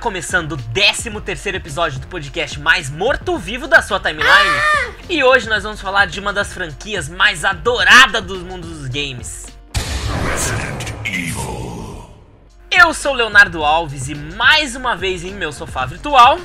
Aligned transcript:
começando 0.00 0.52
o 0.52 0.56
13 0.56 1.10
terceiro 1.20 1.58
episódio 1.58 2.00
do 2.00 2.06
podcast 2.06 2.58
mais 2.58 2.88
morto-vivo 2.88 3.68
da 3.68 3.82
sua 3.82 4.00
timeline. 4.00 4.30
E 5.10 5.22
hoje 5.22 5.46
nós 5.46 5.62
vamos 5.62 5.78
falar 5.78 6.06
de 6.06 6.18
uma 6.18 6.32
das 6.32 6.54
franquias 6.54 7.06
mais 7.06 7.44
adoradas 7.44 8.22
do 8.24 8.38
mundo 8.38 8.66
dos 8.66 8.88
games. 8.88 9.46
Eu 12.70 12.94
sou 12.94 13.12
Leonardo 13.12 13.62
Alves 13.62 14.08
e 14.08 14.14
mais 14.14 14.74
uma 14.74 14.96
vez 14.96 15.22
em 15.22 15.34
meu 15.34 15.52
sofá 15.52 15.84
virtual, 15.84 16.38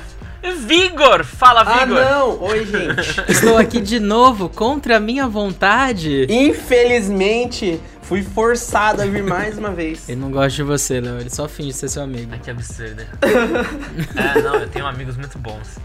Vigor! 0.66 1.24
Fala, 1.24 1.62
Ah, 1.62 1.84
Vigor! 1.86 2.04
não! 2.04 2.42
Oi, 2.42 2.66
gente. 2.66 3.22
Estou 3.26 3.56
aqui 3.56 3.80
de 3.80 3.98
novo 3.98 4.48
contra 4.50 4.98
a 4.98 5.00
minha 5.00 5.26
vontade. 5.26 6.26
Infelizmente, 6.28 7.80
fui 8.06 8.22
forçado 8.22 9.02
a 9.02 9.06
vir 9.06 9.22
mais 9.22 9.58
uma 9.58 9.70
vez. 9.70 10.08
Ele 10.08 10.20
não 10.20 10.30
gosta 10.30 10.50
de 10.50 10.62
você, 10.62 11.00
Léo. 11.00 11.18
Ele 11.18 11.30
só 11.30 11.48
finge 11.48 11.72
ser 11.72 11.88
seu 11.88 12.02
amigo. 12.02 12.30
Ai, 12.32 12.38
que 12.38 12.50
absurdo. 12.50 13.02
é, 14.16 14.42
não, 14.42 14.56
eu 14.56 14.68
tenho 14.68 14.86
amigos 14.86 15.16
muito 15.16 15.38
bons. 15.38 15.78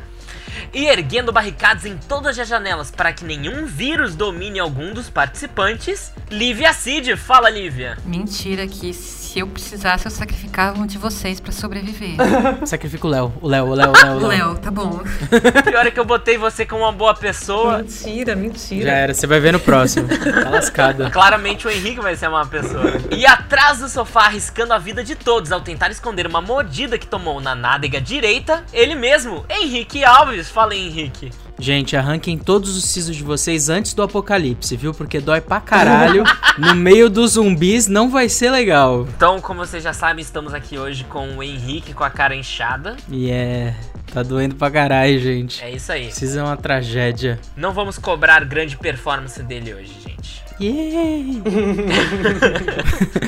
E 0.74 0.86
erguendo 0.86 1.32
barricadas 1.32 1.86
em 1.86 1.98
todas 1.98 2.38
as 2.38 2.48
janelas 2.48 2.92
para 2.92 3.12
que 3.14 3.24
nenhum 3.24 3.66
vírus 3.66 4.16
domine 4.16 4.60
algum 4.60 4.94
dos 4.94 5.10
participantes, 5.10 6.14
Lívia 6.30 6.74
Cid. 6.74 7.16
Fala, 7.18 7.50
Lívia. 7.50 7.98
Mentira 8.06 8.68
que 8.68 8.94
se 8.94 9.40
eu 9.40 9.48
precisasse 9.48 10.06
eu 10.06 10.12
sacrificava 10.12 10.80
um 10.80 10.86
de 10.86 10.98
vocês 10.98 11.40
pra 11.40 11.52
sobreviver. 11.52 12.16
Sacrifica 12.68 13.08
o 13.08 13.10
Léo. 13.10 13.34
O 13.42 13.48
Léo, 13.48 13.66
o 13.66 13.74
Léo, 13.74 13.90
o 13.90 13.94
Léo, 13.94 14.16
o 14.16 14.20
Léo. 14.20 14.28
Léo, 14.28 14.58
tá 14.58 14.70
bom. 14.70 15.02
Pior 15.64 15.88
é 15.88 15.92
que 15.92 16.00
eu 16.00 16.06
botei 16.06 16.38
você 16.38 16.66
como 16.66 16.84
uma 16.84 16.92
boa 16.92 17.14
pessoa. 17.14 17.78
Mentira, 17.78 18.36
mentira. 18.36 18.90
Já 18.90 18.92
era, 18.92 19.14
você 19.14 19.26
vai 19.26 19.40
ver 19.40 19.54
no 19.54 19.60
próximo. 19.60 20.08
Tá 20.08 20.50
lascada. 20.50 21.10
Claramente 21.10 21.66
o 21.66 21.70
Henrique 21.70 22.02
vai 22.02 22.16
ser 22.16 22.28
uma 22.28 22.46
pessoa. 22.46 22.84
E 23.12 23.26
atrás 23.26 23.80
do 23.80 23.88
sofá, 23.88 24.26
arriscando 24.26 24.74
a 24.74 24.78
vida 24.78 25.04
de 25.04 25.16
todos 25.16 25.52
ao 25.52 25.62
tentar 25.62 25.90
esconder 25.92 26.28
uma 26.28 26.42
mordida 26.42 26.98
que 26.98 27.08
tomou 27.08 27.40
na 27.40 27.56
nádega 27.56 28.02
direita, 28.02 28.66
ele 28.74 28.96
mesmo, 28.96 29.46
Henrique 29.50 30.04
Alves. 30.04 30.31
Fala, 30.52 30.76
Henrique. 30.76 31.32
Gente, 31.60 31.96
arranquem 31.96 32.38
todos 32.38 32.76
os 32.76 32.86
sisos 32.86 33.16
de 33.16 33.24
vocês 33.24 33.70
antes 33.70 33.94
do 33.94 34.02
apocalipse, 34.02 34.76
viu? 34.76 34.94
Porque 34.94 35.20
dói 35.20 35.42
pra 35.42 35.60
caralho. 35.60 36.24
No 36.58 36.76
meio 36.76 37.10
dos 37.10 37.32
zumbis 37.32 37.88
não 37.88 38.10
vai 38.10 38.28
ser 38.28 38.52
legal. 38.52 39.08
Então, 39.16 39.40
como 39.40 39.66
vocês 39.66 39.82
já 39.82 39.94
sabem, 39.94 40.22
estamos 40.22 40.54
aqui 40.54 40.78
hoje 40.78 41.06
com 41.06 41.38
o 41.38 41.42
Henrique 41.42 41.94
com 41.94 42.04
a 42.04 42.10
cara 42.10 42.36
inchada. 42.36 42.98
E 43.10 43.32
é. 43.32 43.74
Tá 44.14 44.22
doendo 44.22 44.56
pra 44.56 44.70
caralho, 44.70 45.18
gente. 45.18 45.64
É 45.64 45.72
isso 45.72 45.90
aí. 45.90 46.08
Precisa 46.08 46.42
é 46.42 46.44
uma 46.44 46.58
tragédia. 46.58 47.40
Não 47.56 47.72
vamos 47.72 47.98
cobrar 47.98 48.44
grande 48.44 48.76
performance 48.76 49.42
dele 49.42 49.74
hoje, 49.74 49.94
gente. 50.06 50.41
Yay! 50.62 51.42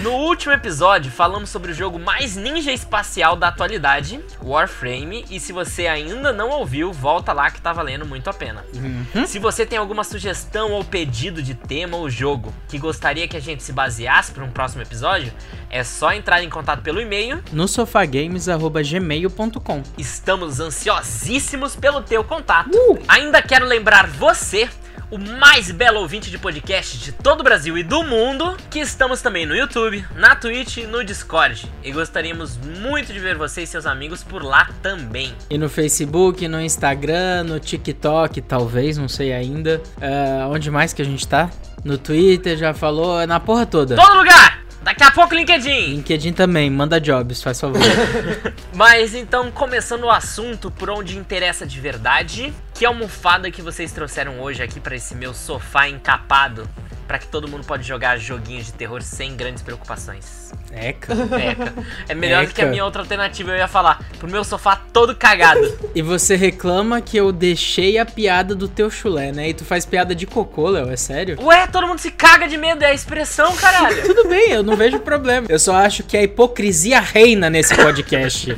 No 0.03 0.11
último 0.11 0.53
episódio, 0.53 1.11
falamos 1.11 1.49
sobre 1.49 1.71
o 1.71 1.73
jogo 1.73 1.97
mais 1.97 2.35
ninja 2.35 2.73
espacial 2.73 3.37
da 3.37 3.47
atualidade, 3.47 4.19
Warframe, 4.43 5.23
e 5.29 5.39
se 5.39 5.53
você 5.53 5.87
ainda 5.87 6.33
não 6.33 6.49
ouviu, 6.49 6.91
volta 6.91 7.31
lá 7.31 7.49
que 7.49 7.61
tá 7.61 7.71
valendo 7.71 8.05
muito 8.05 8.29
a 8.29 8.33
pena. 8.33 8.65
Se 9.25 9.39
você 9.39 9.65
tem 9.65 9.79
alguma 9.79 10.03
sugestão 10.03 10.73
ou 10.73 10.83
pedido 10.83 11.41
de 11.41 11.55
tema 11.55 11.95
ou 11.95 12.09
jogo 12.09 12.53
que 12.67 12.77
gostaria 12.77 13.29
que 13.29 13.37
a 13.37 13.39
gente 13.39 13.63
se 13.63 13.71
baseasse 13.71 14.33
para 14.33 14.43
um 14.43 14.51
próximo 14.51 14.81
episódio, 14.81 15.31
é 15.69 15.85
só 15.85 16.11
entrar 16.11 16.43
em 16.43 16.49
contato 16.49 16.81
pelo 16.81 16.99
e-mail. 16.99 17.41
No 17.53 17.65
sofagames.gmail.com 17.67 19.83
Estamos 19.97 20.59
ansiosíssimos 20.59 21.77
pelo 21.77 22.01
teu 22.01 22.25
contato. 22.25 22.77
Ainda 23.07 23.41
quero 23.41 23.65
lembrar 23.65 24.05
você, 24.07 24.67
o 25.09 25.17
mais 25.17 25.69
belo 25.71 25.99
ouvinte 25.99 26.31
de 26.31 26.37
podcast 26.37 26.97
de 26.97 27.11
todo 27.11 27.41
o 27.41 27.43
Brasil 27.43 27.77
e 27.77 27.83
do 27.83 28.03
mundo, 28.03 28.57
que 28.69 28.79
estamos 28.79 29.21
também 29.21 29.45
no 29.45 29.55
YouTube, 29.55 30.05
na 30.15 30.35
Twitch 30.35 30.77
e 30.77 30.87
no 30.87 31.03
Discord. 31.03 31.71
E 31.83 31.91
gostaríamos 31.91 32.57
muito 32.57 33.13
de 33.13 33.19
ver 33.19 33.37
você 33.37 33.63
e 33.63 33.67
seus 33.67 33.85
amigos 33.85 34.23
por 34.23 34.43
lá 34.43 34.69
também. 34.81 35.33
E 35.49 35.57
no 35.57 35.69
Facebook, 35.69 36.47
no 36.47 36.59
Instagram, 36.59 37.43
no 37.43 37.59
TikTok, 37.59 38.41
talvez, 38.41 38.97
não 38.97 39.07
sei 39.07 39.33
ainda. 39.33 39.81
Ah, 40.01 40.47
onde 40.49 40.71
mais 40.71 40.93
que 40.93 41.01
a 41.01 41.05
gente 41.05 41.27
tá? 41.27 41.49
No 41.83 41.97
Twitter, 41.97 42.57
já 42.57 42.73
falou, 42.73 43.19
é 43.19 43.27
na 43.27 43.39
porra 43.39 43.65
toda. 43.65 43.95
Todo 43.95 44.17
lugar! 44.17 44.63
Daqui 44.83 45.01
a 45.01 45.11
pouco 45.11 45.33
LinkedIn! 45.33 45.95
LinkedIn 45.95 46.33
também, 46.33 46.69
manda 46.69 46.99
jobs, 46.99 47.41
faz 47.41 47.59
favor. 47.59 47.79
Mas 48.75 49.15
então, 49.15 49.49
começando 49.49 50.03
o 50.03 50.09
assunto 50.09 50.69
por 50.69 50.89
onde 50.89 51.17
interessa 51.17 51.65
de 51.65 51.79
verdade, 51.79 52.53
que 52.73 52.85
almofada 52.85 53.51
que 53.51 53.61
vocês 53.61 53.91
trouxeram 53.91 54.39
hoje 54.39 54.63
aqui 54.63 54.79
pra 54.79 54.95
esse 54.95 55.13
meu 55.15 55.33
sofá 55.33 55.87
encapado, 55.87 56.67
pra 57.07 57.17
que 57.19 57.27
todo 57.27 57.47
mundo 57.47 57.65
pode 57.65 57.83
jogar 57.83 58.17
joguinhos 58.17 58.67
de 58.67 58.73
terror 58.73 59.01
sem 59.01 59.35
grandes 59.35 59.61
preocupações. 59.61 60.51
Eca. 60.71 61.13
Eca. 61.13 61.73
É 62.07 62.15
melhor 62.15 62.45
do 62.45 62.53
que 62.53 62.61
a 62.61 62.63
Eca. 62.63 62.71
minha 62.71 62.85
outra 62.85 63.01
alternativa, 63.01 63.51
eu 63.51 63.57
ia 63.57 63.67
falar, 63.67 64.03
pro 64.17 64.29
meu 64.29 64.43
sofá 64.43 64.75
todo 64.75 65.15
cagado. 65.15 65.61
E 65.93 66.01
você 66.01 66.35
reclama 66.35 67.01
que 67.01 67.17
eu 67.17 67.31
deixei 67.31 67.97
a 67.97 68.05
piada 68.05 68.55
do 68.55 68.67
teu 68.67 68.89
chulé, 68.89 69.31
né? 69.31 69.49
E 69.49 69.53
tu 69.53 69.63
faz 69.63 69.85
piada 69.85 70.15
de 70.15 70.25
cocô, 70.25 70.69
Léo, 70.69 70.89
é 70.89 70.97
sério? 70.97 71.37
Ué, 71.41 71.67
todo 71.67 71.87
mundo 71.87 71.99
se 71.99 72.11
caga 72.11 72.47
de 72.47 72.57
medo, 72.57 72.83
é 72.83 72.87
a 72.87 72.93
expressão, 72.93 73.55
caralho. 73.55 74.01
Tudo 74.03 74.27
bem, 74.27 74.51
eu 74.51 74.63
não 74.63 74.75
vejo 74.75 74.99
problema. 74.99 75.47
Eu 75.49 75.59
só 75.59 75.75
acho 75.75 76.03
que 76.03 76.17
a 76.17 76.23
hipocrisia 76.23 76.99
reina 76.99 77.49
nesse 77.49 77.75
podcast. 77.75 78.55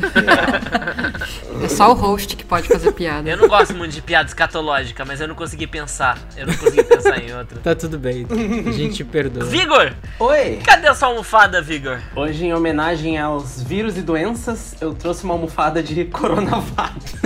É 1.63 1.67
só 1.69 1.91
o 1.91 1.93
host 1.93 2.35
que 2.35 2.43
pode 2.43 2.67
fazer 2.67 2.91
piada. 2.91 3.29
Eu 3.29 3.37
não 3.37 3.47
gosto 3.47 3.73
muito 3.73 3.93
de 3.93 4.01
piada 4.01 4.27
escatológica, 4.27 5.03
mas 5.05 5.21
eu 5.21 5.27
não 5.27 5.35
consegui 5.35 5.67
pensar. 5.67 6.17
Eu 6.37 6.47
não 6.47 6.53
consegui 6.55 6.83
pensar 6.83 7.17
em 7.17 7.33
outra. 7.35 7.59
tá 7.59 7.75
tudo 7.75 7.97
bem, 7.97 8.25
a 8.67 8.71
gente 8.71 9.03
perdoa. 9.03 9.45
Vigor, 9.45 9.93
Oi! 10.19 10.59
cadê 10.63 10.87
a 10.87 10.93
sua 10.93 11.07
almofada, 11.09 11.61
Vigor? 11.61 11.99
Hoje, 12.15 12.45
em 12.45 12.53
homenagem 12.53 13.17
aos 13.17 13.61
vírus 13.61 13.97
e 13.97 14.01
doenças, 14.01 14.75
eu 14.81 14.93
trouxe 14.93 15.23
uma 15.23 15.33
almofada 15.33 15.81
de 15.81 16.05
coronavírus. 16.11 16.65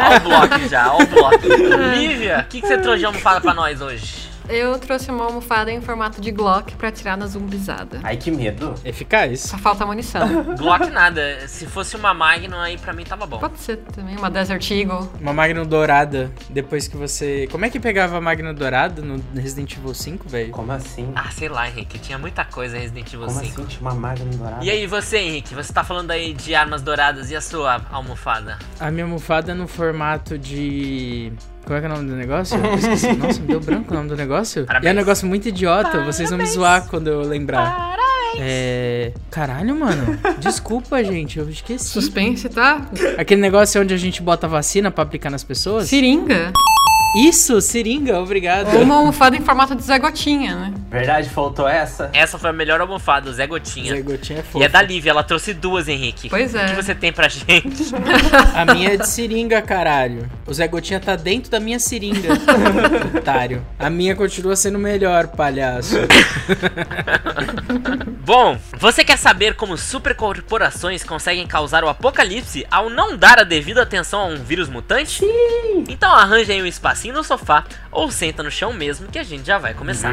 Ó 0.00 0.16
o 0.16 0.20
bloco 0.20 0.68
já, 0.68 0.92
ó 0.92 1.02
o 1.02 1.06
bloco. 1.06 1.46
Lívia, 1.94 2.44
o 2.46 2.48
que, 2.48 2.60
que 2.60 2.66
você 2.66 2.78
trouxe 2.78 3.00
de 3.00 3.06
almofada 3.06 3.40
pra 3.40 3.54
nós 3.54 3.80
hoje? 3.80 4.27
Eu 4.48 4.78
trouxe 4.78 5.10
uma 5.10 5.24
almofada 5.24 5.70
em 5.70 5.80
formato 5.80 6.20
de 6.20 6.30
Glock 6.30 6.74
pra 6.76 6.88
atirar 6.88 7.16
na 7.16 7.26
zumbizada. 7.26 8.00
Ai, 8.02 8.16
que 8.16 8.30
medo. 8.30 8.74
Eficaz. 8.84 9.40
Só 9.40 9.58
falta 9.58 9.84
munição. 9.84 10.26
Glock 10.56 10.88
nada. 10.90 11.46
Se 11.46 11.66
fosse 11.66 11.96
uma 11.96 12.14
Magnum 12.14 12.58
aí 12.58 12.78
pra 12.78 12.92
mim 12.92 13.04
tava 13.04 13.26
bom. 13.26 13.38
Pode 13.38 13.58
ser 13.58 13.76
também, 13.94 14.16
uma 14.16 14.30
Desert 14.30 14.70
Eagle. 14.70 15.10
Uma 15.20 15.32
Magnum 15.32 15.66
dourada, 15.66 16.32
depois 16.48 16.88
que 16.88 16.96
você... 16.96 17.46
Como 17.50 17.64
é 17.64 17.70
que 17.70 17.78
pegava 17.78 18.16
a 18.16 18.20
Magnum 18.20 18.54
dourada 18.54 19.02
no 19.02 19.22
Resident 19.34 19.76
Evil 19.76 19.92
5, 19.94 20.28
velho? 20.28 20.50
Como 20.50 20.72
assim? 20.72 21.12
Ah, 21.14 21.30
sei 21.30 21.48
lá, 21.48 21.68
Henrique. 21.68 21.98
Tinha 21.98 22.18
muita 22.18 22.44
coisa 22.44 22.76
em 22.78 22.80
Resident 22.80 23.12
Evil 23.12 23.26
Como 23.26 23.38
5. 23.40 23.60
assim? 23.60 23.64
Tinha 23.66 23.80
uma 23.82 23.94
Magnum 23.94 24.30
dourada? 24.30 24.64
E 24.64 24.70
aí, 24.70 24.86
você, 24.86 25.18
Henrique? 25.18 25.54
Você 25.54 25.72
tá 25.72 25.84
falando 25.84 26.10
aí 26.10 26.32
de 26.32 26.54
armas 26.54 26.80
douradas 26.80 27.30
e 27.30 27.36
a 27.36 27.40
sua 27.40 27.82
almofada? 27.90 28.58
A 28.80 28.90
minha 28.90 29.04
almofada 29.04 29.52
é 29.52 29.54
no 29.54 29.68
formato 29.68 30.38
de... 30.38 31.32
Como 31.68 31.76
é 31.76 31.80
que 31.82 31.86
é 31.86 31.90
o 31.90 31.92
nome 31.92 32.08
do 32.08 32.16
negócio? 32.16 32.58
Eu 32.58 32.76
esqueci. 32.76 33.12
Nossa, 33.12 33.40
me 33.42 33.46
deu 33.46 33.60
branco 33.60 33.92
o 33.92 33.94
nome 33.94 34.08
do 34.08 34.16
negócio. 34.16 34.64
Parabéns. 34.64 34.86
E 34.86 34.88
é 34.88 34.92
um 34.92 34.96
negócio 34.96 35.28
muito 35.28 35.48
idiota, 35.48 36.02
vocês 36.02 36.30
vão 36.30 36.38
me 36.38 36.46
zoar 36.46 36.88
quando 36.88 37.08
eu 37.08 37.20
lembrar. 37.20 37.94
É... 38.38 39.12
Caralho, 39.30 39.78
mano. 39.78 40.18
Desculpa, 40.38 41.04
gente, 41.04 41.38
eu 41.38 41.46
esqueci. 41.50 41.84
Suspense, 41.84 42.48
tá? 42.48 42.88
Aquele 43.18 43.42
negócio 43.42 43.82
onde 43.82 43.92
a 43.92 43.98
gente 43.98 44.22
bota 44.22 44.48
vacina 44.48 44.90
pra 44.90 45.04
aplicar 45.04 45.28
nas 45.28 45.44
pessoas? 45.44 45.90
Seringa. 45.90 46.54
Isso, 47.16 47.60
seringa, 47.60 48.18
obrigado. 48.20 48.68
Uma 48.76 48.96
almofada 48.96 49.34
em 49.36 49.40
formato 49.40 49.74
de 49.74 49.82
Zé 49.82 49.98
Gotinha, 49.98 50.54
né? 50.54 50.74
Verdade, 50.90 51.28
faltou 51.30 51.66
essa? 51.66 52.10
Essa 52.12 52.38
foi 52.38 52.50
a 52.50 52.52
melhor 52.52 52.80
almofada, 52.80 53.30
o 53.30 53.32
Zé 53.32 53.46
Gotinha. 53.46 53.94
Zé 53.96 54.02
Gotinha 54.02 54.38
é 54.38 54.42
E 54.42 54.44
fofo. 54.44 54.62
é 54.64 54.68
da 54.68 54.82
Lívia, 54.82 55.10
ela 55.10 55.22
trouxe 55.24 55.54
duas, 55.54 55.88
Henrique. 55.88 56.28
Pois 56.28 56.54
é. 56.54 56.66
O 56.66 56.68
que 56.70 56.76
você 56.76 56.94
tem 56.94 57.12
pra 57.12 57.26
gente? 57.28 57.92
A 58.54 58.64
minha 58.74 58.90
é 58.92 58.96
de 58.96 59.08
seringa, 59.08 59.60
caralho. 59.62 60.30
O 60.46 60.52
Zé 60.52 60.68
Gotinha 60.68 61.00
tá 61.00 61.16
dentro 61.16 61.50
da 61.50 61.58
minha 61.58 61.78
seringa. 61.78 62.28
Otário. 63.16 63.64
A 63.78 63.88
minha 63.88 64.14
continua 64.14 64.54
sendo 64.54 64.78
melhor, 64.78 65.28
palhaço. 65.28 65.96
Bom, 68.24 68.58
você 68.78 69.04
quer 69.04 69.16
saber 69.16 69.54
como 69.54 69.76
supercorporações 69.78 71.02
conseguem 71.02 71.46
causar 71.46 71.82
o 71.82 71.88
apocalipse 71.88 72.66
ao 72.70 72.90
não 72.90 73.16
dar 73.16 73.38
a 73.38 73.44
devida 73.44 73.82
atenção 73.82 74.20
a 74.20 74.26
um 74.26 74.36
vírus 74.36 74.68
mutante? 74.68 75.20
Sim! 75.20 75.84
Então 75.88 76.12
arranja 76.12 76.52
aí 76.52 76.62
um 76.62 76.66
espacinho 76.98 77.14
no 77.14 77.24
sofá 77.24 77.64
ou 77.92 78.10
senta 78.10 78.42
no 78.42 78.50
chão 78.50 78.72
mesmo 78.72 79.08
que 79.08 79.18
a 79.18 79.22
gente 79.22 79.46
já 79.46 79.58
vai 79.58 79.72
começar. 79.72 80.12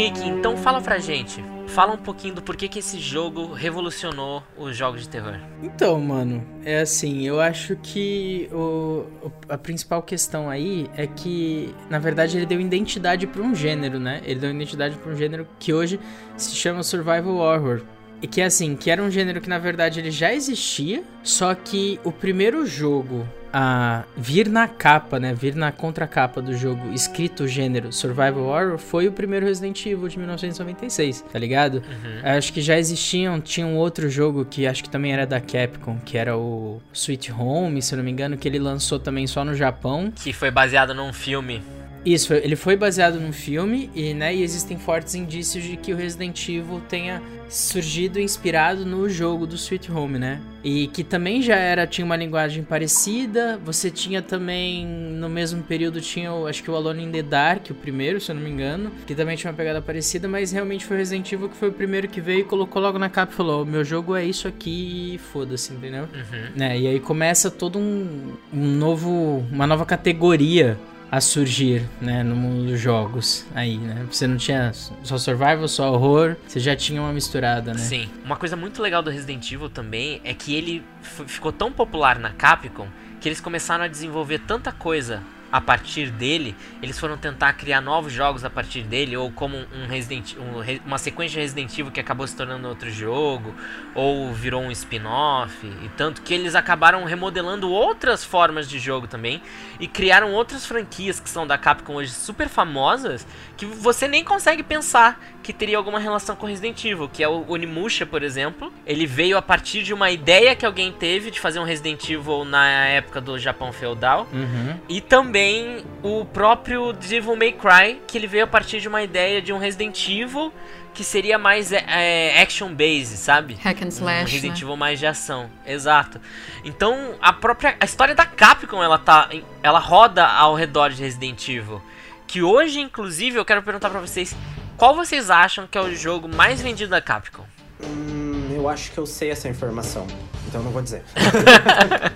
Henrique, 0.00 0.26
então 0.26 0.56
fala 0.56 0.80
pra 0.80 0.98
gente. 0.98 1.44
Fala 1.66 1.92
um 1.92 1.98
pouquinho 1.98 2.34
do 2.34 2.42
porquê 2.42 2.68
que 2.68 2.78
esse 2.78 2.98
jogo 2.98 3.52
revolucionou 3.52 4.42
os 4.56 4.74
jogos 4.74 5.02
de 5.02 5.08
terror. 5.08 5.38
Então, 5.62 6.00
mano, 6.00 6.42
é 6.64 6.80
assim, 6.80 7.26
eu 7.26 7.38
acho 7.38 7.76
que 7.76 8.48
o, 8.50 9.04
a 9.48 9.58
principal 9.58 10.02
questão 10.02 10.48
aí 10.48 10.90
é 10.96 11.06
que, 11.06 11.74
na 11.90 11.98
verdade, 11.98 12.38
ele 12.38 12.46
deu 12.46 12.58
identidade 12.60 13.26
pra 13.26 13.42
um 13.42 13.54
gênero, 13.54 14.00
né? 14.00 14.22
Ele 14.24 14.40
deu 14.40 14.50
identidade 14.50 14.96
pra 14.96 15.12
um 15.12 15.16
gênero 15.16 15.46
que 15.58 15.72
hoje 15.72 16.00
se 16.36 16.56
chama 16.56 16.82
Survival 16.82 17.36
Horror. 17.36 17.82
que 18.30 18.40
assim, 18.40 18.74
que 18.74 18.90
era 18.90 19.02
um 19.02 19.10
gênero 19.10 19.40
que 19.40 19.48
na 19.48 19.58
verdade 19.58 20.00
ele 20.00 20.10
já 20.10 20.32
existia, 20.32 21.04
só 21.22 21.54
que 21.54 22.00
o 22.04 22.10
primeiro 22.10 22.66
jogo 22.66 23.28
a 23.52 24.04
vir 24.16 24.48
na 24.48 24.68
capa, 24.68 25.18
né, 25.18 25.34
vir 25.34 25.54
na 25.54 25.72
contracapa 25.72 26.40
do 26.40 26.56
jogo 26.56 26.92
escrito 26.92 27.44
o 27.44 27.48
gênero 27.48 27.92
Survival 27.92 28.44
Horror 28.44 28.78
foi 28.78 29.08
o 29.08 29.12
primeiro 29.12 29.46
Resident 29.46 29.84
Evil 29.86 30.08
de 30.08 30.18
1996, 30.18 31.22
tá 31.32 31.38
ligado? 31.38 31.76
Uhum. 31.76 32.36
Acho 32.36 32.52
que 32.52 32.60
já 32.60 32.78
existiam, 32.78 33.40
tinha 33.40 33.66
um 33.66 33.76
outro 33.76 34.08
jogo 34.08 34.44
que 34.44 34.66
acho 34.66 34.82
que 34.82 34.90
também 34.90 35.12
era 35.12 35.26
da 35.26 35.40
Capcom, 35.40 35.98
que 36.04 36.16
era 36.16 36.36
o 36.36 36.80
Sweet 36.92 37.32
Home, 37.32 37.82
se 37.82 37.94
eu 37.94 37.96
não 37.98 38.04
me 38.04 38.10
engano, 38.10 38.36
que 38.36 38.46
ele 38.46 38.58
lançou 38.58 38.98
também 38.98 39.26
só 39.26 39.44
no 39.44 39.54
Japão. 39.54 40.12
Que 40.14 40.32
foi 40.32 40.50
baseado 40.50 40.94
num 40.94 41.12
filme. 41.12 41.62
Isso, 42.04 42.32
ele 42.32 42.56
foi 42.56 42.76
baseado 42.76 43.20
num 43.20 43.32
filme 43.32 43.90
e, 43.94 44.14
né, 44.14 44.34
e 44.34 44.42
existem 44.42 44.78
fortes 44.78 45.14
indícios 45.14 45.62
de 45.62 45.76
que 45.76 45.92
o 45.92 45.96
Resident 45.96 46.48
Evil 46.48 46.80
tenha 46.88 47.22
surgido 47.50 48.20
inspirado 48.20 48.86
no 48.86 49.08
jogo 49.08 49.46
do 49.46 49.56
Sweet 49.56 49.90
Home, 49.90 50.18
né? 50.18 50.40
E 50.62 50.86
que 50.86 51.02
também 51.02 51.42
já 51.42 51.56
era 51.56 51.86
tinha 51.86 52.04
uma 52.04 52.14
linguagem 52.14 52.62
parecida. 52.62 53.58
Você 53.64 53.90
tinha 53.90 54.22
também 54.22 54.86
no 54.86 55.28
mesmo 55.28 55.62
período 55.62 56.00
tinha, 56.00 56.32
o, 56.32 56.46
acho 56.46 56.62
que 56.62 56.70
o 56.70 56.76
Alone 56.76 57.04
in 57.04 57.10
the 57.10 57.22
Dark, 57.22 57.66
o 57.70 57.74
primeiro, 57.74 58.20
se 58.20 58.30
eu 58.30 58.36
não 58.36 58.42
me 58.42 58.50
engano, 58.50 58.92
que 59.06 59.14
também 59.14 59.36
tinha 59.36 59.50
uma 59.50 59.56
pegada 59.56 59.82
parecida, 59.82 60.28
mas 60.28 60.52
realmente 60.52 60.86
foi 60.86 60.96
o 60.96 60.98
Resident 60.98 61.32
Evil 61.32 61.48
que 61.48 61.56
foi 61.56 61.70
o 61.70 61.72
primeiro 61.72 62.06
que 62.06 62.20
veio 62.20 62.40
e 62.40 62.44
colocou 62.44 62.80
logo 62.80 62.98
na 62.98 63.08
capa 63.08 63.32
e 63.32 63.36
falou: 63.36 63.66
"Meu 63.66 63.84
jogo 63.84 64.14
é 64.14 64.24
isso 64.24 64.46
aqui" 64.46 65.14
e 65.14 65.18
foda-se, 65.18 65.72
entendeu? 65.72 66.04
Uhum. 66.04 66.50
Né? 66.54 66.78
E 66.78 66.86
aí 66.86 67.00
começa 67.00 67.50
todo 67.50 67.78
um, 67.78 68.34
um 68.52 68.66
novo, 68.76 69.44
uma 69.50 69.66
nova 69.66 69.84
categoria 69.84 70.78
a 71.10 71.20
surgir, 71.20 71.82
né, 72.00 72.22
no 72.22 72.36
mundo 72.36 72.68
dos 72.68 72.80
jogos 72.80 73.44
aí, 73.54 73.76
né? 73.78 74.06
Você 74.10 74.26
não 74.26 74.36
tinha 74.36 74.72
só 74.72 75.18
survival, 75.18 75.66
só 75.66 75.92
horror, 75.92 76.36
você 76.46 76.60
já 76.60 76.76
tinha 76.76 77.02
uma 77.02 77.12
misturada, 77.12 77.72
né? 77.72 77.80
Sim. 77.80 78.08
Uma 78.24 78.36
coisa 78.36 78.54
muito 78.56 78.80
legal 78.80 79.02
do 79.02 79.10
Resident 79.10 79.50
Evil 79.50 79.68
também 79.68 80.20
é 80.22 80.32
que 80.32 80.54
ele 80.54 80.84
ficou 81.02 81.50
tão 81.50 81.72
popular 81.72 82.18
na 82.18 82.30
Capcom 82.30 82.86
que 83.20 83.28
eles 83.28 83.40
começaram 83.40 83.84
a 83.84 83.88
desenvolver 83.88 84.38
tanta 84.38 84.70
coisa 84.72 85.20
a 85.52 85.60
partir 85.60 86.10
dele, 86.10 86.54
eles 86.82 86.98
foram 86.98 87.16
tentar 87.16 87.52
criar 87.54 87.80
novos 87.80 88.12
jogos 88.12 88.44
a 88.44 88.50
partir 88.50 88.82
dele, 88.82 89.16
ou 89.16 89.30
como 89.30 89.56
um 89.56 89.86
Resident, 89.88 90.34
um, 90.36 90.86
uma 90.86 90.98
sequência 90.98 91.34
de 91.34 91.40
Resident 91.40 91.72
Evil 91.78 91.90
que 91.90 92.00
acabou 92.00 92.26
se 92.26 92.36
tornando 92.36 92.68
outro 92.68 92.90
jogo, 92.90 93.54
ou 93.94 94.32
virou 94.32 94.62
um 94.62 94.70
spin-off, 94.70 95.66
e 95.66 95.88
tanto 95.96 96.22
que 96.22 96.32
eles 96.32 96.54
acabaram 96.54 97.04
remodelando 97.04 97.70
outras 97.70 98.24
formas 98.24 98.68
de 98.68 98.78
jogo 98.78 99.06
também, 99.08 99.42
e 99.80 99.88
criaram 99.88 100.32
outras 100.32 100.64
franquias 100.64 101.18
que 101.18 101.28
são 101.28 101.46
da 101.46 101.58
Capcom 101.58 101.94
hoje 101.94 102.12
super 102.12 102.48
famosas, 102.48 103.26
que 103.56 103.66
você 103.66 104.06
nem 104.06 104.22
consegue 104.22 104.62
pensar 104.62 105.20
que 105.42 105.52
teria 105.52 105.76
alguma 105.76 105.98
relação 105.98 106.36
com 106.36 106.46
Resident 106.46 106.84
Evil, 106.84 107.08
que 107.08 107.22
é 107.22 107.28
o 107.28 107.44
Onimusha, 107.48 108.04
por 108.04 108.22
exemplo. 108.22 108.72
Ele 108.86 109.06
veio 109.06 109.38
a 109.38 109.42
partir 109.42 109.82
de 109.82 109.92
uma 109.94 110.10
ideia 110.10 110.54
que 110.54 110.66
alguém 110.66 110.92
teve 110.92 111.30
de 111.30 111.40
fazer 111.40 111.58
um 111.58 111.64
Resident 111.64 112.08
Evil 112.08 112.44
na 112.44 112.66
época 112.66 113.20
do 113.20 113.38
Japão 113.38 113.72
feudal, 113.72 114.28
uhum. 114.32 114.78
e 114.88 115.00
também 115.00 115.39
também 115.40 115.84
o 116.02 116.24
próprio 116.26 116.92
Devil 116.92 117.34
May 117.34 117.52
Cry, 117.52 118.00
que 118.06 118.18
ele 118.18 118.26
veio 118.26 118.44
a 118.44 118.46
partir 118.46 118.78
de 118.80 118.88
uma 118.88 119.02
ideia 119.02 119.40
de 119.40 119.52
um 119.52 119.58
Resident 119.58 120.06
Evil 120.08 120.52
que 120.92 121.02
seria 121.02 121.38
mais 121.38 121.72
é, 121.72 121.84
é 121.88 122.42
action 122.42 122.74
base, 122.74 123.16
sabe? 123.16 123.54
Hack 123.54 123.82
and 123.82 123.88
slash, 123.88 124.22
um 124.22 124.24
Resident 124.26 124.58
né? 124.58 124.62
Evil 124.62 124.76
mais 124.76 124.98
de 124.98 125.06
ação. 125.06 125.50
Exato. 125.64 126.20
Então, 126.64 127.14
a 127.22 127.32
própria 127.32 127.76
a 127.80 127.84
história 127.84 128.14
da 128.14 128.26
Capcom, 128.26 128.82
ela 128.82 128.98
tá 128.98 129.30
ela 129.62 129.78
roda 129.78 130.26
ao 130.26 130.54
redor 130.54 130.90
de 130.90 131.02
Resident 131.02 131.48
Evil, 131.48 131.80
que 132.26 132.42
hoje 132.42 132.80
inclusive 132.80 133.38
eu 133.38 133.44
quero 133.44 133.62
perguntar 133.62 133.88
para 133.88 134.00
vocês, 134.00 134.36
qual 134.76 134.94
vocês 134.94 135.30
acham 135.30 135.66
que 135.66 135.78
é 135.78 135.80
o 135.80 135.94
jogo 135.94 136.28
mais 136.28 136.60
vendido 136.60 136.90
da 136.90 137.00
Capcom? 137.00 137.44
Hum, 137.82 138.52
eu 138.54 138.68
acho 138.68 138.90
que 138.90 138.98
eu 138.98 139.06
sei 139.06 139.30
essa 139.30 139.48
informação 139.48 140.06
então 140.50 140.62
não 140.62 140.72
vou 140.72 140.82
dizer. 140.82 141.02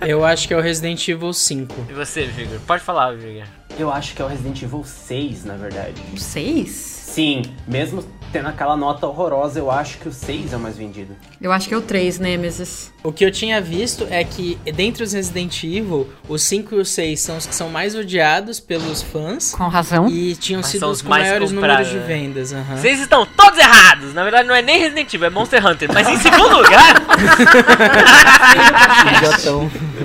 eu 0.05 0.23
acho 0.25 0.47
que 0.47 0.53
é 0.53 0.57
o 0.57 0.61
Resident 0.61 1.07
Evil 1.07 1.33
5. 1.33 1.87
E 1.89 1.93
você, 1.93 2.25
Vigor? 2.25 2.59
Pode 2.67 2.83
falar, 2.83 3.13
Vigor. 3.13 3.47
Eu 3.77 3.91
acho 3.91 4.15
que 4.15 4.21
é 4.21 4.25
o 4.25 4.27
Resident 4.27 4.61
Evil 4.61 4.83
6, 4.85 5.43
na 5.43 5.55
verdade. 5.55 6.01
O 6.13 6.17
6? 6.17 6.69
Sim, 6.69 7.41
mesmo 7.67 8.03
tendo 8.31 8.49
aquela 8.49 8.75
nota 8.75 9.07
horrorosa, 9.07 9.59
eu 9.59 9.71
acho 9.71 9.97
que 9.97 10.09
o 10.09 10.11
6 10.11 10.51
é 10.51 10.57
o 10.57 10.59
mais 10.59 10.77
vendido. 10.77 11.15
Eu 11.41 11.51
acho 11.53 11.67
que 11.69 11.73
é 11.73 11.77
o 11.77 11.81
3, 11.81 12.19
Nemesis. 12.19 12.91
O 13.03 13.11
que 13.11 13.23
eu 13.23 13.31
tinha 13.31 13.61
visto 13.61 14.05
é 14.09 14.23
que, 14.23 14.57
dentre 14.73 15.03
os 15.03 15.13
Resident 15.13 15.63
Evil, 15.63 16.09
os 16.27 16.41
5 16.43 16.75
e 16.75 16.79
o 16.79 16.85
6 16.85 17.19
são 17.19 17.37
os 17.37 17.45
que 17.45 17.55
são 17.55 17.69
mais 17.69 17.95
odiados 17.95 18.59
pelos 18.59 19.01
fãs. 19.01 19.53
Com 19.53 19.67
razão. 19.69 20.09
E 20.09 20.35
tinham 20.35 20.61
Mas 20.61 20.71
sido 20.71 20.85
os, 20.87 21.01
com 21.01 21.09
maiores 21.09 21.51
números 21.51 21.87
de 21.89 21.99
vendas. 21.99 22.51
Uhum. 22.51 22.77
Vocês 22.77 22.99
estão 22.99 23.25
todos 23.25 23.57
errados! 23.57 24.13
Na 24.13 24.23
verdade, 24.23 24.47
não 24.47 24.55
é 24.55 24.61
nem 24.61 24.79
Resident 24.79 25.13
Evil, 25.13 25.27
é 25.27 25.29
Monster 25.29 25.65
Hunter. 25.65 25.93
Mas 25.93 26.07
em 26.09 26.17
segundo 26.17 26.57
lugar. 26.57 26.95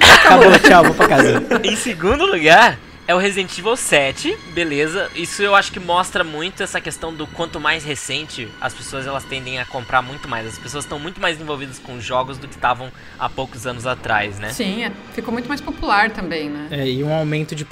Acabou, 0.24 0.58
tchau, 0.58 0.84
vou 0.84 0.94
pra 0.94 1.08
casa. 1.08 1.42
em 1.64 1.74
segundo 1.74 2.26
lugar 2.26 2.78
é 3.10 3.14
o 3.14 3.18
Resident 3.18 3.58
Evil 3.58 3.74
7, 3.74 4.38
beleza. 4.54 5.10
Isso 5.16 5.42
eu 5.42 5.56
acho 5.56 5.72
que 5.72 5.80
mostra 5.80 6.22
muito 6.22 6.62
essa 6.62 6.80
questão 6.80 7.12
do 7.12 7.26
quanto 7.26 7.58
mais 7.58 7.82
recente 7.82 8.48
as 8.60 8.72
pessoas 8.72 9.04
elas 9.04 9.24
tendem 9.24 9.58
a 9.58 9.64
comprar 9.64 10.00
muito 10.00 10.28
mais. 10.28 10.46
As 10.46 10.56
pessoas 10.56 10.84
estão 10.84 10.96
muito 10.96 11.20
mais 11.20 11.40
envolvidas 11.40 11.80
com 11.80 12.00
jogos 12.00 12.38
do 12.38 12.46
que 12.46 12.54
estavam 12.54 12.92
há 13.18 13.28
poucos 13.28 13.66
anos 13.66 13.84
atrás, 13.84 14.38
né? 14.38 14.52
Sim, 14.52 14.84
é. 14.84 14.92
ficou 15.12 15.32
muito 15.32 15.48
mais 15.48 15.60
popular 15.60 16.10
também, 16.10 16.48
né? 16.48 16.68
É, 16.70 16.88
e 16.88 17.02
um 17.02 17.12
aumento 17.12 17.52
de 17.52 17.66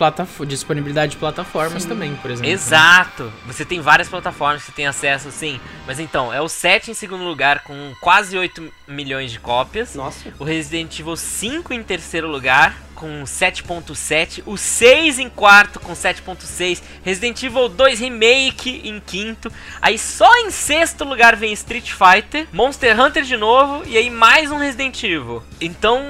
disponibilidade 0.45 1.13
de 1.13 1.19
plataformas 1.19 1.85
sim. 1.85 1.89
também, 1.89 2.17
por 2.17 2.33
exemplo. 2.33 2.51
Exato. 2.51 3.33
Você 3.47 3.65
tem 3.65 3.81
várias 3.81 4.09
plataformas 4.09 4.65
que 4.65 4.73
tem 4.73 4.89
acesso, 4.89 5.31
sim. 5.31 5.61
Mas 5.87 6.01
então, 6.01 6.35
é 6.35 6.41
o 6.41 6.49
7 6.49 6.91
em 6.91 6.95
segundo 6.95 7.23
lugar 7.23 7.63
com 7.63 7.93
quase 8.01 8.37
8 8.37 8.73
milhões 8.89 9.31
de 9.31 9.39
cópias. 9.39 9.95
Nossa. 9.95 10.33
O 10.37 10.43
Resident 10.43 10.99
Evil 10.99 11.15
5 11.15 11.73
em 11.73 11.83
terceiro 11.85 12.29
lugar 12.29 12.88
com 12.99 13.23
7.7, 13.23 14.43
o 14.45 14.57
6 14.57 15.21
em 15.21 15.29
quarto 15.29 15.79
com 15.79 15.93
7.6, 15.93 16.83
Resident 17.05 17.41
Evil 17.45 17.69
2 17.69 18.01
Remake 18.01 18.83
em 18.85 18.99
quinto, 18.99 19.53
aí 19.81 19.97
só 19.97 20.29
em 20.39 20.51
sexto 20.51 21.05
lugar 21.05 21.37
vem 21.37 21.53
Street 21.53 21.93
Fighter, 21.93 22.49
Monster 22.53 23.01
Hunter 23.01 23.23
de 23.23 23.37
novo 23.37 23.85
e 23.87 23.97
aí 23.97 24.11
mais 24.11 24.51
um 24.51 24.57
Resident 24.57 25.01
Evil. 25.05 25.45
Então, 25.61 26.03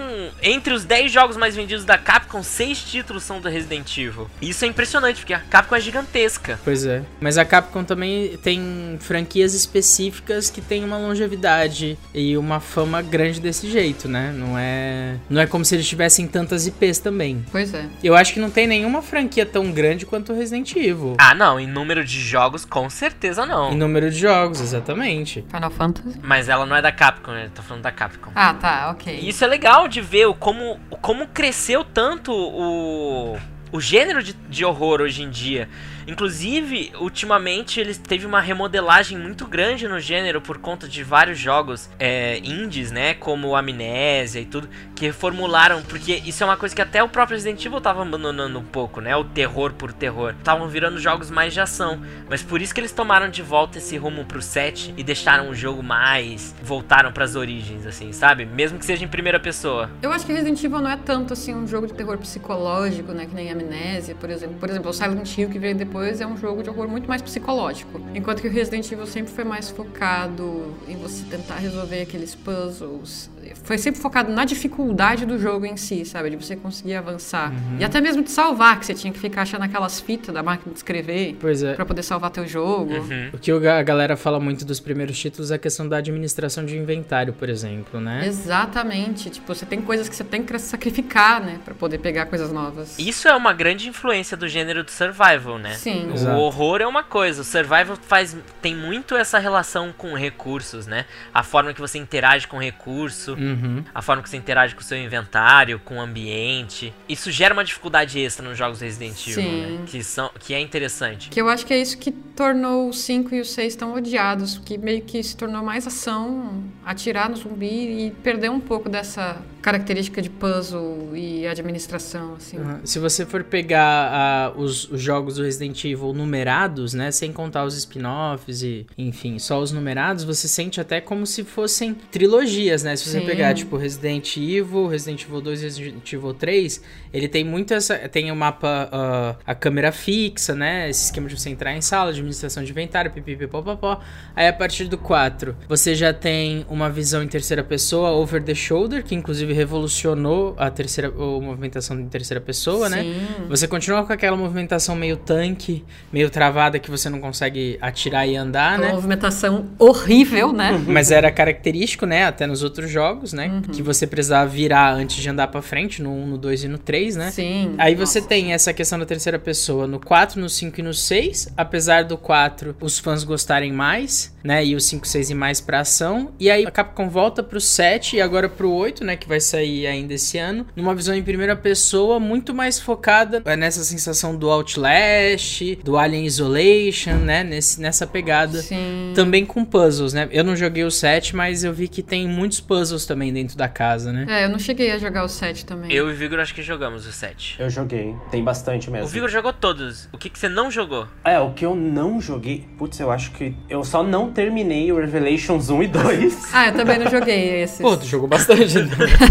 entre 0.43 0.73
os 0.73 0.85
10 0.85 1.13
jogos 1.13 1.37
mais 1.37 1.55
vendidos 1.55 1.85
da 1.85 1.99
Capcom, 1.99 2.43
6 2.43 2.83
títulos 2.85 3.23
são 3.23 3.39
do 3.39 3.51
Resident 3.51 3.95
Evil. 3.99 4.27
Isso 4.41 4.65
é 4.65 4.69
impressionante, 4.69 5.19
porque 5.19 5.35
a 5.35 5.41
Capcom 5.41 5.77
é 5.77 5.81
gigantesca. 5.81 6.59
Pois 6.65 6.87
é. 6.87 7.03
Mas 7.21 7.37
a 7.37 7.45
Capcom 7.45 7.85
também 7.85 8.39
tem 8.39 8.97
franquias 9.01 9.53
específicas 9.53 10.49
que 10.49 10.63
têm 10.63 10.85
uma 10.85 10.97
longevidade 10.97 11.99
e 12.15 12.35
uma 12.39 12.61
fama 12.61 13.03
grande 13.03 13.41
desse 13.41 13.71
jeito, 13.71 14.09
né? 14.09 14.33
Não 14.35 14.59
é, 14.59 15.17
não 15.29 15.41
é 15.43 15.47
como 15.47 15.67
se 15.67 15.75
eles 15.75 15.87
tivessem 15.87 16.27
tantas 16.27 16.67
IPs 16.81 16.99
também. 16.99 17.45
Pois 17.51 17.75
é. 17.75 17.87
Eu 18.03 18.15
acho 18.15 18.33
que 18.33 18.41
não 18.41 18.51
tem 18.51 18.67
nenhuma 18.67 19.03
franquia 19.03 19.45
tão 19.45 19.71
grande 19.73 20.07
quanto 20.07 20.33
o 20.33 20.37
Resident 20.37 20.75
Evil. 20.77 21.17
Ah, 21.19 21.35
não. 21.35 21.59
Em 21.59 21.67
número 21.67 22.05
de 22.05 22.21
jogos, 22.21 22.65
com 22.65 22.89
certeza 22.89 23.45
não. 23.45 23.73
Em 23.73 23.77
número 23.77 24.11
de 24.11 24.19
jogos, 24.19 24.61
exatamente. 24.61 25.45
Final 25.51 25.71
Fantasy. 25.71 26.19
Mas 26.23 26.49
ela 26.49 26.65
não 26.65 26.77
é 26.77 26.83
da 26.83 26.93
Capcom, 26.93 27.33
né? 27.33 27.51
Tô 27.55 27.63
falando 27.63 27.83
da 27.83 27.93
Capcom. 27.93 28.31
Ah, 28.35 28.55
tá, 28.55 28.91
ok. 28.91 29.19
E 29.21 29.29
isso 29.29 29.45
é 29.45 29.47
legal 29.47 29.89
de 29.89 30.01
ver 30.01 30.33
como, 30.39 30.79
como 31.03 31.27
cresceu 31.29 31.85
tanto 31.85 32.33
o, 32.33 33.37
o 33.73 33.81
gênero 33.81 34.23
de, 34.23 34.33
de 34.33 34.65
horror 34.65 35.01
hoje 35.01 35.23
em 35.23 35.31
dia. 35.31 35.69
Inclusive, 36.09 36.91
ultimamente 36.99 37.79
eles 37.79 37.99
teve 37.99 38.25
uma 38.25 38.41
remodelagem 38.41 39.19
muito 39.19 39.47
grande 39.47 39.87
no 39.87 40.01
gênero 40.01 40.41
por 40.41 40.57
conta 40.57 40.89
de 40.89 41.05
vários 41.05 41.39
jogos 41.39 41.91
é, 41.99 42.39
indies, 42.39 42.91
né? 42.91 43.13
Como 43.13 43.55
Amnésia 43.55 44.41
e 44.41 44.47
tudo, 44.47 44.71
que 44.97 45.05
reformularam, 45.05 45.83
porque 45.83 46.23
isso 46.25 46.43
é 46.43 46.47
uma 46.47 46.57
coisa 46.57 46.75
que 46.75 46.81
até 46.81 47.03
o 47.03 47.11
próprio 47.11 47.37
Resident 47.37 47.63
Evil 47.63 47.79
tava 47.79 48.01
abandonando 48.01 48.59
um 48.59 48.65
pouco, 48.65 49.03
né? 49.03 49.15
O 49.15 49.23
terror 49.23 49.75
por 49.75 49.93
terror. 49.93 50.35
Estavam 50.39 50.67
virando 50.67 50.99
jogos 50.99 51.31
mais 51.31 51.53
de 51.53 51.61
ação. 51.61 52.01
Mas 52.27 52.43
por 52.43 52.63
isso 52.63 52.73
que 52.73 52.81
eles 52.81 52.93
tomaram 52.93 53.29
de 53.29 53.43
volta 53.43 53.77
esse 53.77 53.99
rumo 53.99 54.25
pro 54.25 54.41
set 54.41 54.95
e 54.97 55.03
deixaram 55.03 55.51
o 55.51 55.55
jogo 55.55 55.83
mais. 55.83 56.55
voltaram 56.63 57.13
para 57.13 57.25
as 57.25 57.37
origens, 57.37 57.87
assim, 57.87 58.13
sabe? 58.13 58.47
Mesmo 58.47 58.79
que 58.79 58.87
seja 58.87 59.05
em 59.05 59.09
primeira 59.09 59.39
pessoa. 59.39 59.91
Eu 60.01 60.11
acho 60.11 60.25
que 60.25 60.33
Resident 60.33 60.65
Evil 60.65 60.81
não 60.81 60.91
é 60.91 60.97
tanto 60.97 61.35
assim 61.35 61.55
um 61.55 61.67
jogo 61.67 61.87
de 61.87 61.93
terror 61.93 62.17
psicológico, 62.17 63.13
né? 63.13 63.27
Que 63.27 63.35
nem 63.35 63.51
Amnésia, 63.51 64.15
por 64.15 64.31
exemplo. 64.31 64.57
Por 64.59 64.71
exemplo, 64.71 64.89
o 64.89 64.95
Silent 64.95 65.37
Hill 65.37 65.51
que 65.51 65.59
veio 65.59 65.77
depois 65.77 65.98
depois 65.99 66.21
é 66.21 66.27
um 66.27 66.37
jogo 66.37 66.63
de 66.63 66.71
horror 66.71 66.87
muito 66.89 67.09
mais 67.09 67.21
psicológico. 67.21 68.01
Enquanto 68.15 68.41
que 68.41 68.47
o 68.47 68.51
Resident 68.51 68.91
Evil 68.91 69.07
sempre 69.07 69.33
foi 69.33 69.43
mais 69.43 69.69
focado 69.69 70.73
em 70.87 70.97
você 70.97 71.25
tentar 71.25 71.57
resolver 71.57 72.03
aqueles 72.03 72.37
puzzles 72.37 73.29
foi 73.63 73.79
sempre 73.79 74.01
focado 74.01 74.33
na 74.33 74.45
dificuldade 74.45 75.25
do 75.27 75.39
jogo 75.39 75.67
em 75.67 75.77
si, 75.77 76.05
sabe? 76.05 76.31
De 76.31 76.37
você 76.37 76.57
conseguir 76.57 76.95
avançar. 76.95 77.53
E 77.79 77.85
até 77.85 78.01
mesmo 78.01 78.23
de 78.23 78.31
salvar, 78.31 78.79
que 78.79 78.87
você 78.87 78.95
tinha 78.95 79.13
que 79.13 79.19
ficar 79.19 79.43
achando 79.43 79.63
aquelas 79.63 80.01
fitas 80.01 80.35
da 80.35 80.43
máquina 80.43 80.73
de 80.73 80.79
escrever 80.79 81.37
Pois 81.41 81.63
é. 81.63 81.75
pra 81.75 81.85
poder 81.85 82.03
salvar 82.03 82.31
teu 82.31 82.47
jogo. 82.47 82.95
Uhum. 82.95 83.31
O 83.33 83.39
que 83.39 83.51
a 83.51 83.83
galera 83.83 84.17
fala 84.17 84.39
muito 84.41 84.65
dos 84.65 84.81
primeiros 84.81 85.19
títulos 85.19 85.51
é 85.51 85.55
a 85.55 85.59
questão 85.59 85.89
da 85.89 85.99
administração 85.99 86.65
de 86.65 86.77
inventário, 86.77 87.33
por 87.33 87.49
exemplo, 87.49 88.01
né? 88.01 88.27
Exatamente. 88.27 89.31
Tipo, 89.31 89.55
você 89.55 89.65
tem 89.67 89.81
coisas 89.81 90.09
que 90.09 90.17
você 90.17 90.25
tem 90.25 90.43
que 90.43 90.59
sacrificar, 90.59 91.41
né? 91.41 91.59
Pra 91.65 91.75
poder 91.75 91.99
pegar 91.99 92.27
coisas 92.27 92.53
novas. 92.53 92.99
Isso 92.99 93.29
é 93.29 93.35
uma 93.35 93.53
grande 93.53 93.89
influência 93.89 94.37
do 94.37 94.49
gênero 94.49 94.83
de 94.85 94.91
survival, 94.91 95.59
né? 95.59 95.75
Sim. 95.75 96.11
Exato. 96.13 96.37
O 96.37 96.41
horror 96.41 96.81
é 96.81 96.87
uma 96.87 97.03
coisa, 97.03 97.43
o 97.43 97.45
survival 97.45 97.97
faz, 97.97 98.37
tem 98.61 98.75
muito 98.75 99.15
essa 99.17 99.39
relação 99.39 99.93
com 99.97 100.15
recursos, 100.15 100.87
né? 100.87 101.05
A 101.33 101.43
forma 101.43 101.73
que 101.73 101.81
você 101.81 101.99
interage 101.99 102.47
com 102.47 102.57
o 102.57 102.61
recurso, 102.61 103.37
Uhum. 103.39 103.85
a 103.95 104.03
forma 104.03 104.23
que 104.23 104.29
você 104.29 104.37
interage 104.37 104.75
com 104.75 104.81
o 104.81 104.85
seu 104.85 104.99
inventário, 104.99 105.81
com 105.85 105.99
o 105.99 106.01
ambiente. 106.01 106.93
Isso 107.09 107.31
gera 107.31 107.55
uma 107.55 107.65
dificuldade 107.65 108.19
extra 108.19 108.47
nos 108.47 108.59
jogos 108.59 108.81
Resident 108.81 109.27
Evil, 109.29 109.43
né? 109.53 109.85
Que, 109.87 110.03
são, 110.03 110.31
que 110.41 110.53
é 110.53 110.61
interessante. 110.61 111.31
Que 111.31 111.41
eu 111.41 111.49
acho 111.49 111.65
que 111.65 111.73
é 111.73 111.81
isso 111.81 111.97
que 111.99 112.11
tornou 112.11 112.89
o 112.89 112.93
5 112.93 113.35
e 113.35 113.41
o 113.41 113.45
6 113.45 113.77
tão 113.77 113.95
odiados, 113.95 114.59
que 114.59 114.77
meio 114.77 115.03
que 115.03 115.23
se 115.23 115.37
tornou 115.37 115.63
mais 115.63 115.87
ação, 115.87 116.65
atirar 116.85 117.29
no 117.29 117.37
zumbi 117.37 118.07
e 118.07 118.11
perder 118.23 118.51
um 118.51 118.61
pouco 118.61 118.89
dessa 118.89 119.41
característica 119.69 120.23
de 120.23 120.31
puzzle 120.31 121.15
e 121.15 121.47
administração, 121.47 122.37
assim. 122.37 122.57
Uhum. 122.57 122.81
Se 122.85 122.99
você 122.99 123.27
for 123.27 123.45
pegar 123.45 124.11
ah, 124.11 124.53
os, 124.57 124.91
os 124.91 124.99
jogos 124.99 125.35
do 125.35 125.43
Resident 125.43 125.85
Evil 125.85 126.15
numerados, 126.15 126.95
né, 126.95 127.11
sem 127.11 127.31
contar 127.35 127.67
os 127.67 127.77
spin-offs 127.77 128.63
e, 128.63 128.87
enfim, 128.97 129.39
só 129.39 129.61
os 129.61 129.71
numerados, 129.71 130.25
você 130.25 130.49
sente 130.49 130.81
até 130.81 131.03
como 131.03 131.27
se 131.27 131.45
fossem 131.45 131.93
trilogias, 132.11 132.83
né? 132.83 132.97
Se 132.97 133.11
você 133.11 133.21
Sim. 133.21 133.27
pegar, 133.27 133.53
tipo, 133.53 133.77
Resident 133.77 134.39
Evil, 134.39 134.87
Resident 134.87 135.25
Evil 135.25 135.43
2 135.43 135.61
e 135.61 135.65
Resident 135.65 136.13
Evil 136.15 136.33
3, 136.33 136.83
ele 137.13 137.29
tem 137.29 137.45
muito 137.45 137.75
essa... 137.75 137.97
Tem 138.09 138.33
o 138.33 138.37
mapa, 138.37 138.89
ah, 138.91 139.37
a 139.45 139.55
câmera 139.55 139.93
fixa, 139.93 140.55
né? 140.55 140.89
Esse 140.89 141.05
esquema 141.05 141.29
de 141.29 141.39
você 141.39 141.51
entrar 141.51 141.77
em 141.77 141.83
sala, 141.83 142.09
administração 142.09 142.65
de 142.65 142.71
inventário, 142.71 143.11
pipipipopopó. 143.11 144.01
Aí, 144.35 144.49
a 144.49 144.53
partir 144.53 144.85
do 144.85 144.97
4, 144.97 145.55
você 145.69 145.95
já 145.95 146.15
tem 146.15 146.65
uma 146.71 146.89
visão 146.89 147.23
em 147.23 147.29
terceira 147.29 147.63
pessoa, 147.63 148.13
over 148.13 148.43
the 148.43 148.55
shoulder, 148.55 149.05
que 149.05 149.15
inclusive 149.15 149.58
revolucionou 149.59 150.55
a 150.57 150.71
terceira 150.71 151.09
a 151.09 151.41
movimentação 151.41 151.99
em 151.99 152.09
terceira 152.09 152.41
pessoa, 152.41 152.89
né? 152.89 153.03
Sim. 153.03 153.27
Você 153.49 153.67
continua 153.67 154.05
com 154.05 154.13
aquela 154.13 154.37
movimentação 154.37 154.95
meio 154.95 155.17
tanque, 155.17 155.85
meio 156.13 156.31
travada 156.31 156.79
que 156.79 156.91
você 156.91 157.09
não 157.09 157.21
consegue 157.21 157.79
atirar 157.81 158.27
e 158.29 158.37
andar, 158.37 158.79
Uma 158.79 158.87
né? 158.87 158.93
movimentação 158.93 159.67
horrível, 159.79 160.53
né? 160.53 160.83
Mas 160.87 161.11
era 161.11 161.31
característico, 161.31 162.07
né? 162.07 162.25
Até 162.25 162.47
nos 162.47 162.63
outros 162.63 162.91
jogos, 162.91 163.33
né? 163.33 163.49
Uhum. 163.49 163.63
Que 163.63 163.83
você 163.83 164.07
precisava 164.07 164.49
virar 164.49 164.93
antes 164.93 165.17
de 165.17 165.29
andar 165.29 165.49
pra 165.49 165.61
frente, 165.61 166.03
no 166.03 166.11
1, 166.11 166.27
no 166.27 166.39
2 166.39 166.65
e 166.65 166.69
no 166.69 166.79
3, 166.79 167.17
né? 167.17 167.31
Sim. 167.31 167.75
Aí 167.79 167.95
você 167.95 168.21
Nossa. 168.21 168.29
tem 168.29 168.53
essa 168.53 168.73
questão 168.73 168.99
da 168.99 169.07
terceira 169.07 169.39
pessoa 169.39 169.87
no 169.87 169.99
4, 170.01 170.41
no 170.41 170.49
5 170.49 170.81
e 170.81 170.83
no 170.83 170.95
6. 170.95 171.53
Apesar 171.57 172.05
do 172.05 172.17
4 172.17 172.77
os 172.81 172.99
fãs 172.99 173.25
gostarem 173.25 173.73
mais, 173.73 174.35
né? 174.43 174.65
E 174.65 174.75
o 174.75 174.81
5, 174.81 175.07
6 175.07 175.31
e 175.31 175.35
mais 175.35 175.61
pra 175.61 175.81
ação. 175.81 176.33
E 176.39 176.51
aí 176.51 176.67
a 176.67 176.71
Capcom 176.71 177.09
volta 177.09 177.43
pro 177.43 177.61
7 177.61 178.17
e 178.17 178.21
agora 178.21 178.49
pro 178.49 178.71
8, 178.71 179.05
né? 179.05 179.17
Que 179.17 179.29
vai 179.29 179.38
sair 179.41 179.87
ainda 179.87 180.15
esse 180.15 180.39
ano. 180.39 180.67
Numa 180.75 180.95
visão 180.95 181.15
em 181.15 181.23
primeira 181.23 181.57
pessoa, 181.57 182.19
muito 182.19 182.55
mais 182.55 182.79
focada 182.79 183.43
é, 183.45 183.57
nessa 183.57 183.83
sensação 183.85 184.37
do 184.37 184.51
Outlast, 184.51 185.63
do 185.85 185.97
Alien 185.97 186.25
Isolation, 186.27 187.15
né? 187.17 187.45
Nesse, 187.45 187.81
nessa 187.81 188.07
pegada. 188.07 188.61
Sim. 188.63 189.13
Também 189.15 189.45
com 189.45 189.65
puzzles, 189.65 190.13
né? 190.13 190.29
Eu 190.31 190.45
não 190.45 190.57
joguei 190.57 190.85
o 190.85 190.91
7, 190.91 191.35
mas 191.35 191.65
eu 191.65 191.73
vi 191.73 191.89
que 191.89 192.03
tem 192.03 192.29
muitos 192.29 192.61
puzzles 192.61 193.07
também 193.07 193.33
dentro 193.33 193.57
da 193.57 193.69
casa, 193.69 194.13
né? 194.13 194.27
É, 194.29 194.45
eu 194.45 194.49
não 194.49 194.59
cheguei 194.59 194.91
a 194.91 194.99
jogar 194.99 195.25
o 195.25 195.29
7 195.29 195.65
também. 195.65 195.93
Eu 195.93 196.09
e 196.11 196.13
o 196.13 196.17
Vigor 196.17 196.41
acho 196.41 196.55
que 196.55 196.63
jogamos 196.63 197.07
o 197.07 197.13
7. 197.13 197.57
Eu 197.59 197.71
joguei, 197.71 198.15
tem 198.31 198.43
bastante 198.43 198.91
mesmo. 198.91 199.07
O 199.07 199.09
Vigor 199.09 199.29
jogou 199.29 199.53
todos. 199.53 200.09
O 200.13 200.19
que, 200.19 200.29
que 200.31 200.39
você 200.39 200.49
não 200.49 200.71
jogou? 200.71 201.07
É, 201.25 201.39
o 201.39 201.53
que 201.53 201.65
eu 201.65 201.75
não 201.75 202.21
joguei. 202.21 202.67
Putz, 202.79 202.99
eu 203.01 203.11
acho 203.11 203.31
que. 203.33 203.55
Eu 203.69 203.85
só 203.85 204.03
não 204.03 204.31
terminei 204.31 204.91
o 204.93 204.97
Revelations 204.97 205.71
1 205.71 205.83
e 205.83 205.87
2. 205.89 206.49
Ah, 206.53 206.69
eu 206.69 206.75
também 206.75 206.99
não 206.99 207.11
joguei 207.11 207.63
esses. 207.63 207.81
Pô, 207.81 207.97
tu 207.97 208.07
jogou 208.07 208.29
bastante. 208.29 208.75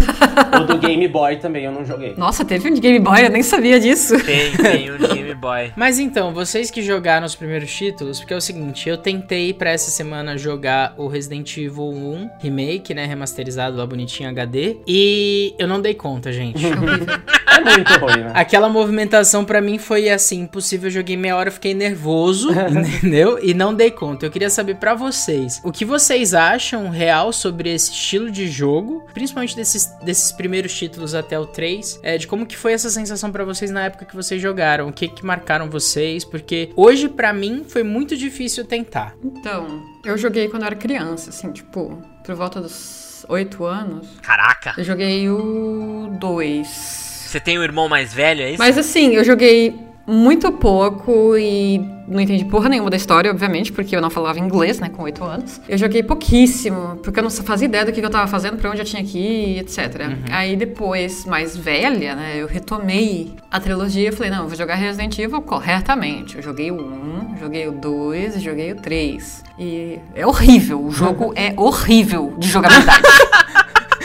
o 0.60 0.64
do 0.64 0.78
Game 0.78 1.06
Boy 1.08 1.36
também 1.36 1.64
eu 1.64 1.72
não 1.72 1.84
joguei. 1.84 2.14
Nossa, 2.16 2.44
teve 2.44 2.70
um 2.70 2.74
de 2.74 2.80
Game 2.80 2.98
Boy, 2.98 3.24
eu 3.24 3.30
nem 3.30 3.42
sabia 3.42 3.78
disso. 3.80 4.18
Tem, 4.24 4.52
tem 4.52 4.90
o 4.90 4.98
Game 4.98 5.34
Boy. 5.34 5.72
Mas 5.76 5.98
então, 5.98 6.32
vocês 6.32 6.70
que 6.70 6.82
jogaram 6.82 7.26
os 7.26 7.34
primeiros 7.34 7.72
títulos, 7.72 8.18
porque 8.18 8.34
é 8.34 8.36
o 8.36 8.40
seguinte, 8.40 8.88
eu 8.88 8.96
tentei 8.96 9.52
pra 9.52 9.70
essa 9.70 9.90
semana 9.90 10.36
jogar 10.36 10.94
o 10.96 11.06
Resident 11.06 11.56
Evil 11.56 11.90
1 11.90 12.30
Remake, 12.40 12.94
né, 12.94 13.04
remasterizado 13.06 13.76
lá 13.76 13.86
bonitinho 13.86 14.28
HD, 14.28 14.78
e 14.86 15.54
eu 15.58 15.66
não 15.66 15.80
dei 15.80 15.94
conta, 15.94 16.32
gente. 16.32 16.62
É 17.58 17.60
muito 17.60 17.92
ruim, 17.98 18.24
né? 18.24 18.32
Aquela 18.34 18.68
movimentação 18.68 19.44
pra 19.44 19.60
mim 19.60 19.78
foi 19.78 20.08
assim, 20.08 20.42
impossível, 20.42 20.88
eu 20.88 20.92
joguei 20.92 21.16
meia 21.16 21.36
hora, 21.36 21.48
eu 21.48 21.52
fiquei 21.52 21.74
nervoso, 21.74 22.50
entendeu? 22.52 23.38
E 23.42 23.52
não 23.52 23.74
dei 23.74 23.90
conta. 23.90 24.26
Eu 24.26 24.30
queria 24.30 24.50
saber 24.50 24.76
pra 24.76 24.94
vocês, 24.94 25.60
o 25.64 25.72
que 25.72 25.84
vocês 25.84 26.34
acham 26.34 26.88
real 26.88 27.32
sobre 27.32 27.72
esse 27.72 27.90
estilo 27.90 28.30
de 28.30 28.48
jogo, 28.48 29.04
principalmente 29.12 29.56
desses, 29.56 29.87
desses 30.02 30.32
primeiros 30.32 30.72
títulos 30.72 31.14
até 31.14 31.38
o 31.38 31.46
3, 31.46 32.00
é, 32.02 32.18
de 32.18 32.26
como 32.26 32.46
que 32.46 32.56
foi 32.56 32.72
essa 32.72 32.90
sensação 32.90 33.30
pra 33.30 33.44
vocês 33.44 33.70
na 33.70 33.84
época 33.84 34.04
que 34.04 34.14
vocês 34.14 34.40
jogaram, 34.40 34.88
o 34.88 34.92
que 34.92 35.08
que 35.08 35.24
marcaram 35.24 35.68
vocês, 35.70 36.24
porque 36.24 36.70
hoje 36.76 37.08
pra 37.08 37.32
mim 37.32 37.64
foi 37.66 37.82
muito 37.82 38.16
difícil 38.16 38.64
tentar. 38.64 39.14
Então, 39.22 39.82
eu 40.04 40.16
joguei 40.16 40.48
quando 40.48 40.62
eu 40.62 40.66
era 40.66 40.76
criança, 40.76 41.30
assim, 41.30 41.52
tipo, 41.52 42.02
por 42.24 42.34
volta 42.34 42.60
dos 42.60 43.24
8 43.28 43.64
anos. 43.64 44.08
Caraca. 44.22 44.74
Eu 44.76 44.84
joguei 44.84 45.28
o 45.28 46.16
2. 46.18 46.68
Você 46.68 47.40
tem 47.40 47.58
o 47.58 47.62
irmão 47.62 47.88
mais 47.88 48.14
velho, 48.14 48.42
é 48.42 48.50
isso? 48.50 48.58
Mas 48.58 48.78
assim, 48.78 49.14
eu 49.14 49.22
joguei 49.22 49.87
muito 50.08 50.50
pouco 50.50 51.36
e 51.36 51.78
não 52.08 52.18
entendi 52.18 52.42
porra 52.46 52.70
nenhuma 52.70 52.88
da 52.88 52.96
história, 52.96 53.30
obviamente, 53.30 53.70
porque 53.70 53.94
eu 53.94 54.00
não 54.00 54.08
falava 54.08 54.38
inglês, 54.38 54.80
né, 54.80 54.88
com 54.88 55.02
8 55.02 55.22
anos. 55.22 55.60
Eu 55.68 55.76
joguei 55.76 56.02
pouquíssimo, 56.02 56.98
porque 57.02 57.20
eu 57.20 57.22
não 57.22 57.30
fazia 57.30 57.66
ideia 57.66 57.84
do 57.84 57.92
que 57.92 58.00
eu 58.00 58.08
tava 58.08 58.26
fazendo, 58.26 58.56
pra 58.56 58.70
onde 58.70 58.80
eu 58.80 58.84
tinha 58.84 59.04
que 59.04 59.18
ir, 59.18 59.58
etc. 59.58 60.16
Aí 60.30 60.56
depois, 60.56 61.26
mais 61.26 61.54
velha, 61.54 62.14
né, 62.14 62.36
eu 62.38 62.46
retomei 62.46 63.32
a 63.50 63.60
trilogia 63.60 64.08
e 64.08 64.12
falei, 64.12 64.30
não, 64.30 64.44
eu 64.44 64.48
vou 64.48 64.56
jogar 64.56 64.76
Resident 64.76 65.18
Evil 65.18 65.42
corretamente. 65.42 66.36
Eu 66.36 66.42
joguei 66.42 66.70
o 66.70 66.80
1, 66.80 67.36
joguei 67.38 67.68
o 67.68 67.72
2 67.72 68.36
e 68.36 68.40
joguei 68.40 68.72
o 68.72 68.76
3. 68.76 69.44
E 69.58 69.98
é 70.14 70.26
horrível, 70.26 70.82
o 70.82 70.90
jogo 70.90 71.32
é 71.36 71.52
horrível 71.54 72.34
de 72.38 72.48
jogabilidade. 72.48 73.02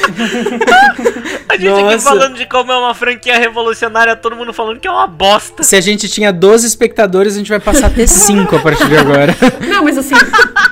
A 1.50 1.56
gente 1.58 1.70
aqui 1.72 1.82
Nossa. 1.84 2.00
falando 2.00 2.36
de 2.36 2.46
como 2.48 2.72
é 2.72 2.78
uma 2.78 2.94
franquia 2.96 3.38
revolucionária, 3.38 4.16
todo 4.16 4.36
mundo 4.36 4.54
falando 4.54 4.80
que 4.80 4.88
é 4.88 4.92
uma 4.92 5.06
bosta. 5.08 5.62
Se 5.64 5.76
a 5.76 5.82
gente 5.82 6.10
tinha 6.10 6.32
12 6.34 6.66
espectadores, 6.66 7.36
a 7.36 7.38
gente 7.38 7.50
vai 7.50 7.60
passar 7.60 7.88
a 7.88 7.90
ter 7.90 8.08
5 8.10 8.56
a 8.56 8.60
partir 8.60 8.88
de 8.88 8.98
agora. 8.98 9.36
Não, 9.68 9.84
mas 9.84 9.98
assim, 9.98 10.16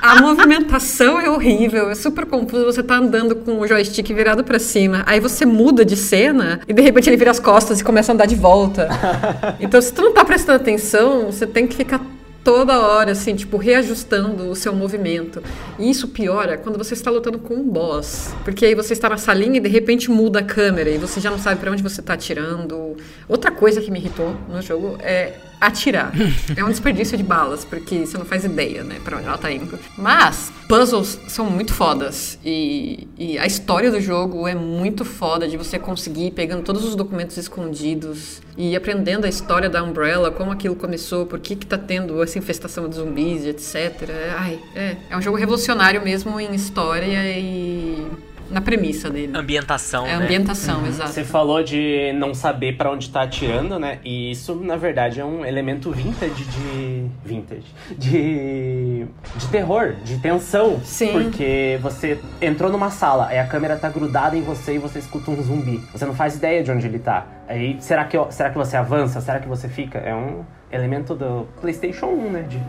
a 0.02 0.20
movimentação 0.20 1.20
é 1.20 1.30
horrível, 1.30 1.90
é 1.90 1.94
super 1.94 2.26
confuso. 2.26 2.64
Você 2.64 2.82
tá 2.82 2.96
andando 2.96 3.36
com 3.36 3.60
o 3.60 3.66
joystick 3.66 4.12
virado 4.12 4.42
pra 4.42 4.58
cima, 4.58 5.02
aí 5.06 5.20
você 5.20 5.44
muda 5.44 5.84
de 5.84 5.96
cena 5.96 6.60
e 6.66 6.72
de 6.72 6.82
repente 6.82 7.08
ele 7.08 7.16
vira 7.16 7.30
as 7.30 7.38
costas 7.38 7.80
e 7.80 7.84
começa 7.84 8.12
a 8.12 8.14
andar 8.14 8.26
de 8.26 8.34
volta. 8.34 8.88
Então, 9.60 9.80
se 9.80 9.92
tu 9.92 10.02
não 10.02 10.12
tá 10.12 10.24
prestando 10.24 10.56
atenção, 10.56 11.26
você 11.26 11.46
tem 11.46 11.66
que 11.66 11.76
ficar 11.76 12.00
toda 12.44 12.80
hora, 12.80 13.12
assim, 13.12 13.34
tipo, 13.34 13.56
reajustando 13.56 14.48
o 14.48 14.54
seu 14.54 14.74
movimento. 14.74 15.42
E 15.78 15.90
isso 15.90 16.08
piora 16.08 16.56
quando 16.58 16.76
você 16.76 16.94
está 16.94 17.10
lutando 17.10 17.38
com 17.38 17.54
um 17.54 17.68
boss. 17.68 18.34
Porque 18.44 18.66
aí 18.66 18.74
você 18.74 18.92
está 18.92 19.08
na 19.08 19.16
salinha 19.16 19.58
e 19.58 19.60
de 19.60 19.68
repente 19.68 20.10
muda 20.10 20.40
a 20.40 20.42
câmera 20.42 20.90
e 20.90 20.98
você 20.98 21.20
já 21.20 21.30
não 21.30 21.38
sabe 21.38 21.60
pra 21.60 21.70
onde 21.70 21.82
você 21.82 22.02
tá 22.02 22.14
atirando. 22.14 22.96
Outra 23.28 23.50
coisa 23.50 23.80
que 23.80 23.90
me 23.90 23.98
irritou 23.98 24.36
no 24.48 24.60
jogo 24.60 24.96
é 25.00 25.34
atirar. 25.62 26.12
é 26.56 26.64
um 26.64 26.68
desperdício 26.68 27.16
de 27.16 27.22
balas, 27.22 27.64
porque 27.64 28.04
você 28.04 28.18
não 28.18 28.24
faz 28.24 28.44
ideia, 28.44 28.82
né, 28.82 28.98
pra 29.04 29.16
onde 29.16 29.26
ela 29.26 29.38
tá 29.38 29.50
indo. 29.50 29.78
Mas 29.96 30.52
puzzles 30.68 31.18
são 31.28 31.48
muito 31.48 31.72
fodas 31.72 32.38
e, 32.44 33.06
e 33.16 33.38
a 33.38 33.46
história 33.46 33.90
do 33.90 34.00
jogo 34.00 34.48
é 34.48 34.54
muito 34.54 35.04
foda 35.04 35.46
de 35.46 35.56
você 35.56 35.78
conseguir 35.78 36.26
ir 36.26 36.30
pegando 36.32 36.62
todos 36.62 36.84
os 36.84 36.96
documentos 36.96 37.36
escondidos 37.36 38.42
e 38.56 38.74
aprendendo 38.74 39.24
a 39.24 39.28
história 39.28 39.70
da 39.70 39.82
Umbrella, 39.82 40.30
como 40.30 40.50
aquilo 40.50 40.74
começou, 40.74 41.26
por 41.26 41.38
que 41.38 41.54
que 41.54 41.66
tá 41.66 41.78
tendo 41.78 42.20
essa 42.22 42.38
infestação 42.38 42.88
de 42.88 42.96
zumbis, 42.96 43.44
etc. 43.46 44.10
Ai, 44.36 44.58
é, 44.74 44.96
é 45.10 45.16
um 45.16 45.22
jogo 45.22 45.36
revolucionário 45.36 46.02
mesmo 46.02 46.40
em 46.40 46.54
história 46.54 47.38
e 47.38 48.06
na 48.52 48.60
premissa 48.60 49.10
dele. 49.10 49.32
Ambientação, 49.36 50.06
É 50.06 50.16
né? 50.18 50.24
ambientação, 50.24 50.86
exato. 50.86 51.10
Você 51.10 51.24
falou 51.24 51.62
de 51.62 52.12
não 52.14 52.34
saber 52.34 52.76
pra 52.76 52.90
onde 52.90 53.10
tá 53.10 53.22
atirando, 53.22 53.78
né? 53.78 53.98
E 54.04 54.30
isso, 54.30 54.54
na 54.56 54.76
verdade, 54.76 55.20
é 55.20 55.24
um 55.24 55.44
elemento 55.44 55.90
vintage 55.90 56.44
de. 56.44 57.06
Vintage. 57.24 57.66
De. 57.98 59.06
De 59.36 59.48
terror, 59.50 59.94
de 60.04 60.18
tensão. 60.18 60.80
Sim. 60.84 61.12
Porque 61.12 61.78
você 61.82 62.18
entrou 62.40 62.70
numa 62.70 62.90
sala, 62.90 63.26
aí 63.28 63.38
a 63.38 63.46
câmera 63.46 63.76
tá 63.76 63.88
grudada 63.88 64.36
em 64.36 64.42
você 64.42 64.74
e 64.74 64.78
você 64.78 64.98
escuta 64.98 65.30
um 65.30 65.42
zumbi. 65.42 65.80
Você 65.92 66.04
não 66.04 66.14
faz 66.14 66.36
ideia 66.36 66.62
de 66.62 66.70
onde 66.70 66.86
ele 66.86 66.98
tá. 66.98 67.26
Aí, 67.48 67.76
será 67.80 68.04
que, 68.04 68.16
será 68.30 68.50
que 68.50 68.58
você 68.58 68.76
avança? 68.76 69.20
Será 69.20 69.38
que 69.40 69.48
você 69.48 69.68
fica? 69.68 69.98
É 69.98 70.14
um 70.14 70.44
elemento 70.70 71.14
do 71.14 71.46
PlayStation 71.60 72.06
1, 72.06 72.30
né? 72.30 72.42
De 72.42 72.60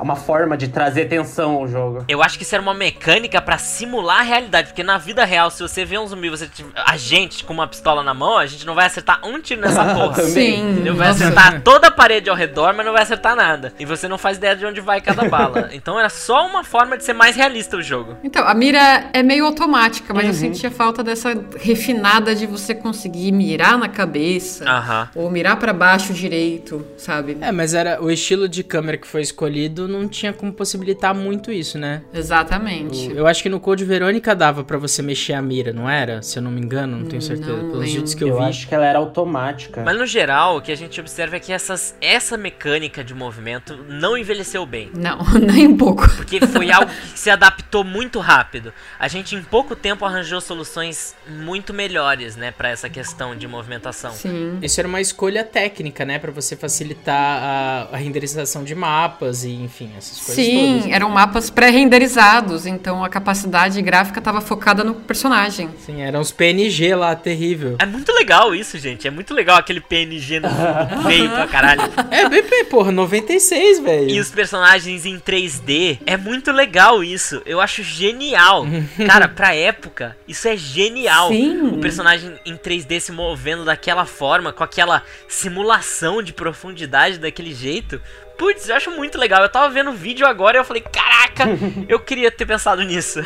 uma 0.00 0.16
forma 0.16 0.56
de 0.56 0.68
trazer 0.68 1.06
tensão 1.06 1.52
ao 1.56 1.68
jogo. 1.68 2.04
Eu 2.08 2.22
acho 2.22 2.36
que 2.38 2.44
isso 2.44 2.54
era 2.54 2.62
uma 2.62 2.74
mecânica 2.74 3.40
pra 3.40 3.58
simular 3.58 4.20
a 4.20 4.22
realidade, 4.22 4.68
porque 4.68 4.82
na 4.82 4.98
vida 4.98 5.24
real, 5.24 5.50
se 5.50 5.62
você 5.62 5.84
vê 5.84 5.98
um 5.98 6.06
zumbi, 6.06 6.28
você 6.30 6.48
a 6.74 6.96
gente 6.96 7.44
com 7.44 7.52
uma 7.52 7.66
pistola 7.66 8.02
na 8.02 8.14
mão, 8.14 8.38
a 8.38 8.46
gente 8.46 8.66
não 8.66 8.74
vai 8.74 8.86
acertar 8.86 9.20
um 9.24 9.40
tiro 9.40 9.60
nessa 9.60 9.84
porra. 9.94 10.22
Sim. 10.22 10.70
Entendeu? 10.72 10.94
Vai 10.94 11.08
acertar 11.08 11.60
toda 11.62 11.88
a 11.88 11.90
parede 11.90 12.28
ao 12.30 12.36
redor, 12.36 12.74
mas 12.74 12.84
não 12.84 12.92
vai 12.92 13.02
acertar 13.02 13.34
nada. 13.36 13.72
E 13.78 13.84
você 13.84 14.08
não 14.08 14.18
faz 14.18 14.36
ideia 14.36 14.54
de 14.56 14.64
onde 14.66 14.80
vai 14.80 15.00
cada 15.00 15.28
bala. 15.28 15.70
Então 15.76 15.98
era 15.98 16.08
só 16.08 16.46
uma 16.46 16.64
forma 16.64 16.96
de 16.96 17.04
ser 17.04 17.12
mais 17.12 17.36
realista 17.36 17.76
o 17.76 17.82
jogo. 17.82 18.16
Então, 18.24 18.46
a 18.46 18.54
mira 18.54 19.10
é 19.12 19.22
meio 19.22 19.44
automática, 19.46 20.12
mas 20.14 20.24
eu 20.24 20.30
Uhum. 20.30 20.34
sentia 20.54 20.70
falta 20.70 21.02
dessa 21.02 21.30
refinada 21.58 22.34
de 22.34 22.46
você 22.46 22.74
conseguir 22.74 23.32
mirar 23.32 23.78
na 23.78 23.88
cabeça. 23.88 24.64
Aham. 24.68 25.08
Ou 25.14 25.30
mirar 25.30 25.56
pra 25.58 25.72
baixo 25.72 26.12
direito, 26.12 26.84
sabe? 26.96 27.36
É, 27.40 27.50
mas 27.52 27.74
era 27.74 28.02
o 28.02 28.10
estilo 28.10 28.48
de 28.48 28.62
câmera 28.64 28.96
que 28.98 29.06
foi 29.06 29.20
escolhido 29.22 29.85
não 29.88 30.08
tinha 30.08 30.32
como 30.32 30.52
possibilitar 30.52 31.14
muito 31.14 31.50
isso, 31.52 31.78
né? 31.78 32.02
Exatamente. 32.12 33.10
Eu 33.14 33.26
acho 33.26 33.42
que 33.42 33.48
no 33.48 33.58
Code 33.60 33.84
Verônica 33.84 34.34
dava 34.34 34.62
pra 34.64 34.78
você 34.78 35.02
mexer 35.02 35.32
a 35.32 35.42
mira, 35.42 35.72
não 35.72 35.88
era? 35.88 36.22
Se 36.22 36.38
eu 36.38 36.42
não 36.42 36.50
me 36.50 36.60
engano, 36.60 36.98
não 36.98 37.06
tenho 37.06 37.22
certeza. 37.22 37.52
Não 37.56 37.70
Pelos 37.70 37.86
vídeos 37.92 38.14
que 38.14 38.24
eu, 38.24 38.28
Eu 38.28 38.38
vi. 38.38 38.44
acho 38.44 38.68
que 38.68 38.74
ela 38.74 38.86
era 38.86 38.98
automática. 38.98 39.82
Mas 39.84 39.96
no 39.98 40.06
geral, 40.06 40.56
o 40.58 40.62
que 40.62 40.70
a 40.72 40.76
gente 40.76 41.00
observa 41.00 41.36
é 41.36 41.40
que 41.40 41.52
essas, 41.52 41.96
essa 42.00 42.36
mecânica 42.36 43.02
de 43.02 43.14
movimento 43.14 43.76
não 43.88 44.16
envelheceu 44.16 44.64
bem. 44.66 44.90
Não, 44.94 45.18
nem 45.40 45.66
um 45.68 45.76
pouco. 45.76 46.08
Porque 46.16 46.40
foi 46.46 46.70
algo 46.70 46.90
que 47.12 47.18
se 47.18 47.30
adaptou 47.30 47.82
muito 47.84 48.18
rápido. 48.20 48.72
A 48.98 49.08
gente 49.08 49.34
em 49.34 49.42
pouco 49.42 49.74
tempo 49.74 50.04
arranjou 50.04 50.40
soluções 50.40 51.14
muito 51.28 51.72
melhores, 51.74 52.36
né, 52.36 52.50
Pra 52.50 52.70
essa 52.70 52.88
questão 52.88 53.36
de 53.36 53.46
movimentação. 53.46 54.12
Sim. 54.12 54.58
Isso 54.62 54.80
era 54.80 54.88
uma 54.88 55.00
escolha 55.00 55.44
técnica, 55.44 56.04
né? 56.04 56.18
Pra 56.18 56.30
você 56.30 56.56
facilitar 56.56 57.42
a, 57.42 57.88
a 57.92 57.96
renderização 57.96 58.64
de 58.64 58.74
mapas 58.74 59.44
e, 59.44 59.50
enfim, 59.76 59.92
essas 59.96 60.18
coisas 60.18 60.44
Sim, 60.44 60.78
todas. 60.80 60.94
eram 60.94 61.10
mapas 61.10 61.50
pré-renderizados, 61.50 62.64
então 62.64 63.04
a 63.04 63.08
capacidade 63.10 63.80
gráfica 63.82 64.18
estava 64.18 64.40
focada 64.40 64.82
no 64.82 64.94
personagem. 64.94 65.68
Sim, 65.84 66.00
eram 66.00 66.20
os 66.20 66.32
PNG 66.32 66.94
lá, 66.94 67.14
terrível. 67.14 67.76
É 67.78 67.84
muito 67.84 68.10
legal 68.12 68.54
isso, 68.54 68.78
gente. 68.78 69.06
É 69.06 69.10
muito 69.10 69.34
legal 69.34 69.58
aquele 69.58 69.80
PNG 69.80 70.40
no 70.40 70.48
fundo, 70.48 71.02
feio 71.06 71.28
pra 71.28 71.46
caralho. 71.46 71.82
É, 72.10 72.26
BP, 72.26 72.64
porra, 72.64 72.90
96, 72.90 73.80
velho. 73.80 74.10
E 74.10 74.18
os 74.18 74.30
personagens 74.30 75.04
em 75.04 75.18
3D, 75.18 75.98
é 76.06 76.16
muito 76.16 76.50
legal 76.52 77.04
isso. 77.04 77.42
Eu 77.44 77.60
acho 77.60 77.82
genial. 77.82 78.66
Cara, 79.06 79.28
pra 79.28 79.54
época, 79.54 80.16
isso 80.26 80.48
é 80.48 80.56
genial. 80.56 81.28
Sim. 81.28 81.68
O 81.68 81.78
personagem 81.78 82.32
em 82.46 82.56
3D 82.56 82.98
se 83.00 83.12
movendo 83.12 83.64
daquela 83.64 84.06
forma, 84.06 84.54
com 84.54 84.64
aquela 84.64 85.02
simulação 85.28 86.22
de 86.22 86.32
profundidade 86.32 87.18
daquele 87.18 87.52
jeito. 87.52 88.00
Putz, 88.36 88.68
eu 88.68 88.76
acho 88.76 88.90
muito 88.90 89.18
legal. 89.18 89.42
Eu 89.42 89.48
tava 89.48 89.68
vendo 89.70 89.90
o 89.90 89.94
vídeo 89.94 90.26
agora 90.26 90.56
e 90.56 90.60
eu 90.60 90.64
falei, 90.64 90.82
caraca, 90.82 91.44
eu 91.88 91.98
queria 91.98 92.30
ter 92.30 92.46
pensado 92.46 92.82
nisso. 92.82 93.20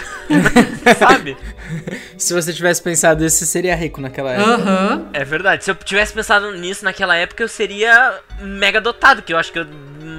Sabe? 0.98 1.36
Se 2.16 2.32
você 2.34 2.52
tivesse 2.52 2.82
pensado 2.82 3.24
isso, 3.24 3.38
você 3.38 3.46
seria 3.46 3.74
rico 3.74 4.00
naquela 4.00 4.32
época. 4.32 4.50
Aham. 4.50 5.08
É 5.12 5.24
verdade. 5.24 5.64
Se 5.64 5.70
eu 5.70 5.74
tivesse 5.74 6.12
pensado 6.12 6.52
nisso 6.52 6.84
naquela 6.84 7.16
época, 7.16 7.42
eu 7.42 7.48
seria 7.48 8.20
mega 8.40 8.80
dotado, 8.80 9.22
que 9.22 9.32
eu 9.32 9.38
acho 9.38 9.52
que 9.52 9.58
eu 9.58 9.66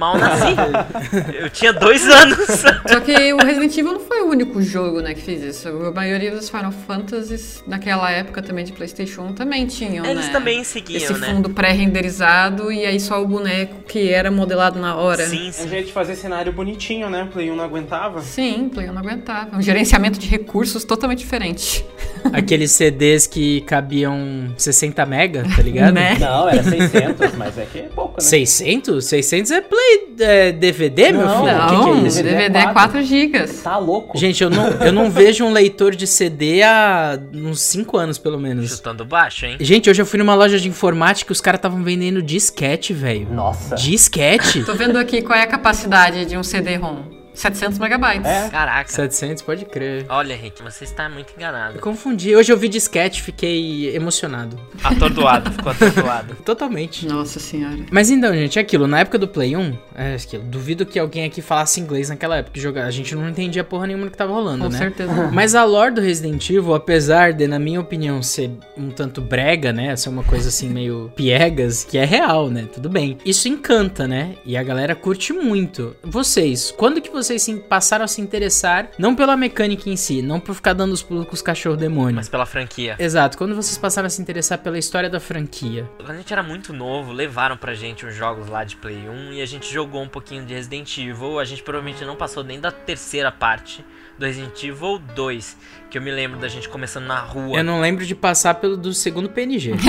mal 0.02 0.18
nasci. 0.18 0.54
eu 1.38 1.48
tinha 1.50 1.72
dois 1.72 2.08
anos. 2.08 2.38
Só 2.86 2.98
que 3.00 3.32
o 3.32 3.36
Resident 3.38 3.76
Evil 3.78 3.92
não 3.92 4.00
foi 4.00 4.22
o 4.22 4.26
único 4.26 4.60
jogo, 4.60 5.00
né, 5.00 5.14
que 5.14 5.22
fez 5.22 5.42
isso. 5.42 5.68
A 5.68 5.92
maioria 5.92 6.32
dos 6.32 6.48
Final 6.50 6.72
Fantasies 6.72 7.62
naquela 7.66 8.10
época 8.10 8.42
também 8.42 8.64
de 8.64 8.72
PlayStation 8.72 9.22
1 9.22 9.32
também 9.34 9.66
tinham, 9.66 10.04
Eles 10.04 10.26
né? 10.26 10.32
também 10.32 10.64
seguiam, 10.64 10.96
Esse 10.96 11.12
né? 11.14 11.28
fundo 11.28 11.50
pré-renderizado 11.50 12.72
e 12.72 12.84
aí 12.84 12.98
só 12.98 13.22
o 13.22 13.26
boneco 13.26 13.82
que 13.86 14.10
era 14.10 14.30
modelado 14.30 14.80
na 14.80 14.96
hora. 14.96 15.24
Sim, 15.26 15.48
Um 15.48 15.52
sim. 15.52 15.68
jeito 15.68 15.86
de 15.86 15.92
fazer 15.92 16.16
cenário 16.16 16.52
bonitinho, 16.52 17.08
né? 17.08 17.28
Play 17.32 17.50
1 17.50 17.54
não 17.56 17.64
aguentava. 17.64 18.20
Sim, 18.22 18.68
Play 18.72 18.86
não 18.88 18.98
aguentava. 18.98 19.56
Um 19.56 19.62
gerenciamento 19.62 20.18
de 20.18 20.26
recursos 20.26 20.84
totalmente 20.84 21.18
diferente. 21.20 21.84
Aqueles 22.32 22.72
CDs 22.72 23.26
que 23.26 23.60
cabiam 23.62 24.52
60 24.56 25.04
mega, 25.06 25.44
tá 25.54 25.62
ligado? 25.62 25.94
Né? 25.94 26.16
Não, 26.18 26.48
era 26.48 26.62
600, 26.62 27.34
mas 27.36 27.56
é 27.58 27.66
que 27.70 27.78
é 27.80 27.82
pouco, 27.94 28.11
né? 28.16 28.20
600? 28.20 29.04
600 29.04 29.50
é 29.50 29.60
Play 29.60 30.14
é, 30.20 30.52
DVD, 30.52 31.12
meu 31.12 31.26
Não, 31.26 31.44
filho? 31.44 31.56
O 31.56 31.66
que, 31.66 31.72
Não, 31.74 31.84
que 31.84 32.00
é 32.00 32.08
isso? 32.08 32.22
DVD 32.22 32.58
é 32.58 32.72
4 32.72 33.02
GB. 33.02 33.46
Tá 33.62 33.78
louco? 33.78 34.18
Gente, 34.18 34.42
eu 34.42 34.50
não, 34.50 34.68
eu 34.68 34.92
não 34.92 35.10
vejo 35.10 35.44
um 35.44 35.52
leitor 35.52 35.94
de 35.94 36.06
CD 36.06 36.62
há 36.62 37.18
uns 37.32 37.60
5 37.62 37.96
anos, 37.96 38.18
pelo 38.18 38.38
menos. 38.38 38.70
Chutando 38.70 39.04
baixo, 39.04 39.46
hein? 39.46 39.56
Gente, 39.60 39.88
hoje 39.88 40.02
eu 40.02 40.06
fui 40.06 40.18
numa 40.18 40.34
loja 40.34 40.58
de 40.58 40.68
informática 40.68 41.30
e 41.30 41.34
os 41.34 41.40
caras 41.40 41.58
estavam 41.58 41.82
vendendo 41.82 42.22
disquete, 42.22 42.92
velho. 42.92 43.28
Nossa. 43.30 43.76
Disquete? 43.76 44.64
Tô 44.64 44.74
vendo 44.74 44.98
aqui 44.98 45.22
qual 45.22 45.38
é 45.38 45.42
a 45.42 45.46
capacidade 45.46 46.24
de 46.24 46.36
um 46.36 46.42
CD-ROM. 46.42 47.21
700 47.34 47.78
megabytes. 47.78 48.26
É. 48.26 48.48
Caraca. 48.50 48.90
700, 48.90 49.42
pode 49.42 49.64
crer. 49.64 50.04
Olha, 50.08 50.36
Rick, 50.36 50.62
você 50.62 50.84
está 50.84 51.08
muito 51.08 51.30
Eu 51.30 51.36
enganado. 51.36 51.78
confundi. 51.78 52.34
Hoje 52.36 52.52
eu 52.52 52.56
vi 52.56 52.68
disquete, 52.68 53.22
fiquei 53.22 53.94
emocionado. 53.96 54.58
Atordoado, 54.84 55.50
ficou 55.50 55.72
atordoado. 55.72 56.34
Totalmente. 56.44 57.06
Nossa 57.06 57.40
senhora. 57.40 57.78
Mas 57.90 58.10
então, 58.10 58.32
gente, 58.34 58.58
é 58.58 58.62
aquilo. 58.62 58.86
Na 58.86 59.00
época 59.00 59.18
do 59.18 59.26
Play 59.26 59.56
1, 59.56 59.76
é 59.94 60.14
aquilo. 60.14 60.42
Duvido 60.44 60.84
que 60.84 60.98
alguém 60.98 61.24
aqui 61.24 61.40
falasse 61.40 61.80
inglês 61.80 62.08
naquela 62.10 62.36
época. 62.36 62.60
Jogar. 62.60 62.84
A 62.86 62.90
gente 62.90 63.14
não 63.14 63.28
entendia 63.28 63.64
porra 63.64 63.86
nenhuma 63.86 64.04
do 64.06 64.10
que 64.10 64.16
tava 64.16 64.32
rolando, 64.32 64.64
Com 64.64 64.70
né? 64.70 64.78
certeza. 64.78 65.12
Mas 65.32 65.54
a 65.54 65.64
lore 65.64 65.94
do 65.94 66.00
Resident 66.00 66.48
Evil, 66.50 66.74
apesar 66.74 67.32
de, 67.32 67.46
na 67.46 67.58
minha 67.58 67.80
opinião, 67.80 68.22
ser 68.22 68.50
um 68.76 68.90
tanto 68.90 69.20
brega, 69.20 69.72
né? 69.72 69.96
Ser 69.96 70.10
uma 70.10 70.22
coisa 70.22 70.48
assim 70.48 70.68
meio 70.70 71.10
piegas, 71.16 71.82
que 71.84 71.96
é 71.96 72.04
real, 72.04 72.50
né? 72.50 72.68
Tudo 72.72 72.88
bem. 72.88 73.16
Isso 73.24 73.48
encanta, 73.48 74.06
né? 74.06 74.34
E 74.44 74.56
a 74.56 74.62
galera 74.62 74.94
curte 74.94 75.32
muito. 75.32 75.96
Vocês, 76.02 76.72
quando 76.76 77.00
que 77.00 77.08
vocês 77.10 77.21
se 77.22 77.54
passaram 77.68 78.04
a 78.04 78.08
se 78.08 78.20
interessar, 78.20 78.90
não 78.98 79.14
pela 79.14 79.36
mecânica 79.36 79.88
em 79.88 79.96
si, 79.96 80.22
não 80.22 80.40
por 80.40 80.54
ficar 80.54 80.72
dando 80.72 80.92
os 80.92 81.02
pulos 81.02 81.26
com 81.26 81.34
os 81.34 81.42
cachorros 81.42 81.78
demônios. 81.78 82.14
Mas 82.14 82.28
pela 82.28 82.46
franquia. 82.46 82.96
Exato, 82.98 83.38
quando 83.38 83.54
vocês 83.54 83.76
passaram 83.78 84.06
a 84.06 84.10
se 84.10 84.20
interessar 84.20 84.58
pela 84.58 84.78
história 84.78 85.08
da 85.08 85.20
franquia. 85.20 85.88
Quando 85.96 86.10
a 86.10 86.16
gente 86.16 86.32
era 86.32 86.42
muito 86.42 86.72
novo, 86.72 87.12
levaram 87.12 87.56
pra 87.56 87.74
gente 87.74 88.04
os 88.04 88.14
jogos 88.14 88.48
lá 88.48 88.64
de 88.64 88.76
Play 88.76 89.08
1 89.08 89.32
e 89.34 89.42
a 89.42 89.46
gente 89.46 89.72
jogou 89.72 90.02
um 90.02 90.08
pouquinho 90.08 90.44
de 90.44 90.54
Resident 90.54 90.96
Evil. 90.98 91.38
A 91.38 91.44
gente 91.44 91.62
provavelmente 91.62 92.04
não 92.04 92.16
passou 92.16 92.42
nem 92.42 92.60
da 92.60 92.70
terceira 92.70 93.30
parte 93.30 93.84
do 94.18 94.26
Resident 94.26 94.62
Evil 94.62 94.98
2, 94.98 95.56
que 95.92 95.98
eu 95.98 96.02
me 96.02 96.10
lembro 96.10 96.40
da 96.40 96.48
gente 96.48 96.70
começando 96.70 97.04
na 97.04 97.18
rua. 97.18 97.58
Eu 97.58 97.62
não 97.62 97.78
lembro 97.78 98.06
de 98.06 98.14
passar 98.14 98.54
pelo 98.54 98.78
do 98.78 98.94
segundo 98.94 99.28
PNG. 99.28 99.72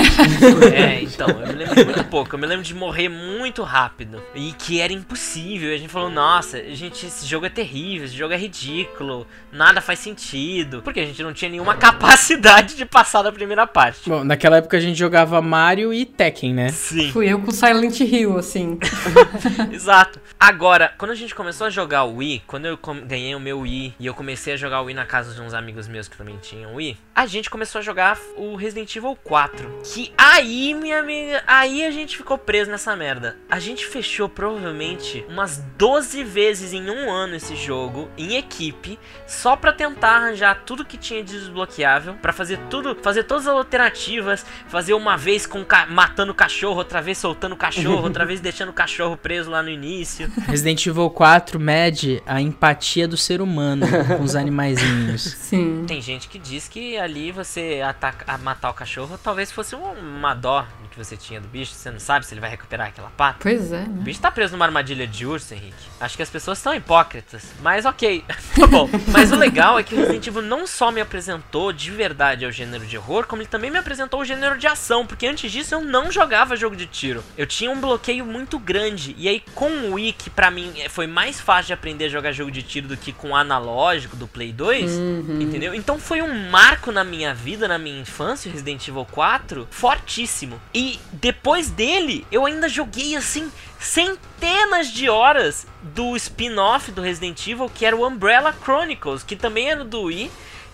É, 0.74 1.02
então, 1.02 1.28
eu 1.28 1.46
me 1.46 1.54
lembro 1.54 1.74
de 1.74 1.84
muito 1.84 2.04
pouco. 2.04 2.34
Eu 2.34 2.38
me 2.38 2.46
lembro 2.46 2.64
de 2.64 2.74
morrer 2.74 3.08
muito 3.08 3.62
rápido. 3.62 4.22
E 4.34 4.52
que 4.52 4.80
era 4.80 4.92
impossível. 4.92 5.70
E 5.70 5.74
a 5.74 5.78
gente 5.78 5.90
falou, 5.90 6.10
nossa, 6.10 6.62
gente, 6.74 7.06
esse 7.06 7.26
jogo 7.26 7.46
é 7.46 7.48
terrível, 7.48 8.06
esse 8.06 8.16
jogo 8.16 8.34
é 8.34 8.36
ridículo, 8.36 9.26
nada 9.52 9.80
faz 9.80 9.98
sentido. 10.00 10.82
Porque 10.82 11.00
a 11.00 11.06
gente 11.06 11.22
não 11.22 11.32
tinha 11.32 11.50
nenhuma 11.50 11.74
capacidade 11.76 12.76
de 12.76 12.84
passar 12.84 13.22
da 13.22 13.32
primeira 13.32 13.66
parte. 13.66 14.08
Bom, 14.08 14.24
naquela 14.24 14.58
época 14.58 14.76
a 14.76 14.80
gente 14.80 14.98
jogava 14.98 15.40
Mario 15.40 15.92
e 15.92 16.04
Tekken, 16.04 16.52
né? 16.52 16.68
Sim. 16.68 17.10
Fui 17.12 17.26
eu 17.26 17.40
com 17.40 17.50
Silent 17.50 18.00
Hill, 18.00 18.36
assim. 18.36 18.78
Exato. 19.72 20.20
Agora, 20.38 20.92
quando 20.98 21.12
a 21.12 21.16
gente 21.16 21.34
começou 21.34 21.66
a 21.66 21.70
jogar 21.70 22.04
o 22.04 22.16
Wii, 22.16 22.42
quando 22.46 22.66
eu 22.66 22.78
ganhei 23.06 23.34
o 23.34 23.40
meu 23.40 23.60
Wii 23.60 23.94
e 23.98 24.06
eu 24.06 24.12
comecei 24.12 24.52
a 24.52 24.56
jogar 24.56 24.82
o 24.82 24.84
Wii 24.84 24.94
na 24.94 25.06
casa 25.06 25.32
de 25.32 25.40
uns 25.40 25.54
amigos 25.54 25.88
meus 25.94 26.08
que 26.08 26.16
também 26.16 26.36
tinham 26.42 26.74
Wii, 26.74 26.96
a 27.14 27.24
gente 27.24 27.48
começou 27.48 27.78
a 27.78 27.82
jogar 27.82 28.18
o 28.36 28.56
Resident 28.56 28.96
Evil 28.96 29.16
4. 29.22 29.80
Que 29.84 30.12
aí, 30.18 30.74
minha 30.74 30.98
amiga, 30.98 31.40
aí 31.46 31.84
a 31.84 31.90
gente 31.92 32.16
ficou 32.16 32.36
preso 32.36 32.68
nessa 32.68 32.96
merda. 32.96 33.36
A 33.48 33.60
gente 33.60 33.86
fechou 33.86 34.28
provavelmente 34.28 35.24
umas 35.28 35.58
12 35.78 36.24
vezes 36.24 36.72
em 36.72 36.90
um 36.90 37.08
ano 37.12 37.36
esse 37.36 37.54
jogo, 37.54 38.08
em 38.18 38.34
equipe, 38.36 38.98
só 39.24 39.54
pra 39.54 39.72
tentar 39.72 40.16
arranjar 40.16 40.62
tudo 40.66 40.84
que 40.84 40.96
tinha 40.98 41.22
de 41.22 41.38
desbloqueável, 41.38 42.14
pra 42.14 42.32
fazer 42.32 42.58
tudo, 42.68 42.96
fazer 43.00 43.22
todas 43.22 43.46
as 43.46 43.54
alternativas, 43.54 44.44
fazer 44.66 44.94
uma 44.94 45.16
vez 45.16 45.46
com 45.46 45.64
ca- 45.64 45.86
matando 45.86 46.32
o 46.32 46.34
cachorro, 46.34 46.78
outra 46.78 47.00
vez 47.00 47.18
soltando 47.18 47.52
o 47.52 47.56
cachorro, 47.56 48.02
outra 48.02 48.26
vez 48.26 48.40
deixando 48.40 48.70
o 48.70 48.72
cachorro 48.72 49.16
preso 49.16 49.48
lá 49.48 49.62
no 49.62 49.68
início. 49.70 50.28
Resident 50.48 50.84
Evil 50.84 51.08
4 51.10 51.60
mede 51.60 52.20
a 52.26 52.40
empatia 52.40 53.06
do 53.06 53.16
ser 53.16 53.40
humano 53.40 53.86
com 54.18 54.24
os 54.24 54.34
animaizinhos. 54.34 55.22
Sim. 55.22 55.83
Tem 55.86 56.00
gente 56.00 56.28
que 56.28 56.38
diz 56.38 56.68
que 56.68 56.96
ali 56.96 57.30
você 57.32 57.82
ataca, 57.84 58.36
matar 58.38 58.70
o 58.70 58.74
cachorro 58.74 59.18
talvez 59.22 59.50
fosse 59.52 59.74
um- 59.76 59.92
uma 60.18 60.34
dó 60.34 60.66
que 60.94 61.04
você 61.04 61.16
tinha 61.16 61.40
do 61.40 61.48
bicho, 61.48 61.72
você 61.72 61.90
não 61.90 61.98
sabe 62.00 62.24
se 62.24 62.32
ele 62.34 62.40
vai 62.40 62.50
recuperar 62.50 62.88
aquela 62.88 63.10
pata. 63.10 63.38
Pois 63.40 63.72
é, 63.72 63.82
O 63.82 63.88
né? 63.88 64.02
bicho 64.02 64.20
tá 64.20 64.30
preso 64.30 64.52
numa 64.52 64.64
armadilha 64.64 65.06
de 65.06 65.26
urso, 65.26 65.52
Henrique. 65.54 65.74
Acho 66.00 66.16
que 66.16 66.22
as 66.22 66.30
pessoas 66.30 66.58
são 66.58 66.74
hipócritas. 66.74 67.42
Mas 67.60 67.84
ok. 67.84 68.24
tá 68.58 68.66
bom. 68.66 68.88
Mas 69.08 69.32
o 69.32 69.36
legal 69.36 69.78
é 69.78 69.82
que 69.82 69.94
o 69.94 69.98
Resident 69.98 70.26
Evil 70.26 70.42
não 70.42 70.66
só 70.66 70.90
me 70.90 71.00
apresentou 71.00 71.72
de 71.72 71.90
verdade 71.90 72.44
ao 72.44 72.52
gênero 72.52 72.86
de 72.86 72.96
horror, 72.96 73.26
como 73.26 73.42
ele 73.42 73.48
também 73.48 73.70
me 73.70 73.78
apresentou 73.78 74.20
o 74.20 74.24
gênero 74.24 74.56
de 74.58 74.66
ação. 74.66 75.06
Porque 75.06 75.26
antes 75.26 75.50
disso 75.50 75.74
eu 75.74 75.80
não 75.80 76.10
jogava 76.12 76.56
jogo 76.56 76.76
de 76.76 76.86
tiro. 76.86 77.22
Eu 77.36 77.46
tinha 77.46 77.70
um 77.70 77.80
bloqueio 77.80 78.24
muito 78.24 78.58
grande. 78.58 79.14
E 79.18 79.28
aí 79.28 79.42
com 79.54 79.68
o 79.70 79.94
Wii, 79.94 80.12
que 80.12 80.30
pra 80.30 80.50
mim 80.50 80.72
foi 80.88 81.06
mais 81.06 81.40
fácil 81.40 81.68
de 81.68 81.72
aprender 81.72 82.04
a 82.06 82.08
jogar 82.08 82.32
jogo 82.32 82.50
de 82.50 82.62
tiro 82.62 82.88
do 82.88 82.96
que 82.96 83.12
com 83.12 83.30
o 83.30 83.36
analógico 83.36 84.16
do 84.16 84.26
Play 84.28 84.52
2. 84.52 84.92
Entendeu? 85.40 85.74
Então 85.74 85.98
foi 85.98 86.22
um 86.22 86.50
marco 86.50 86.92
na 86.92 87.02
minha 87.02 87.34
vida, 87.34 87.66
na 87.66 87.78
minha 87.78 88.00
infância, 88.00 88.48
o 88.48 88.52
Resident 88.52 88.86
Evil 88.86 89.06
4, 89.10 89.66
fortíssimo. 89.70 90.60
E 90.72 90.83
E 90.84 91.00
depois 91.14 91.70
dele, 91.70 92.26
eu 92.30 92.44
ainda 92.44 92.68
joguei 92.68 93.16
assim 93.16 93.50
centenas 93.80 94.92
de 94.92 95.08
horas 95.08 95.66
do 95.82 96.14
spin-off 96.14 96.92
do 96.92 97.00
Resident 97.00 97.46
Evil, 97.46 97.70
que 97.74 97.86
era 97.86 97.96
o 97.96 98.06
Umbrella 98.06 98.54
Chronicles, 98.62 99.22
que 99.22 99.34
também 99.34 99.70
era 99.70 99.82
do 99.82 100.02
Wii, 100.02 100.30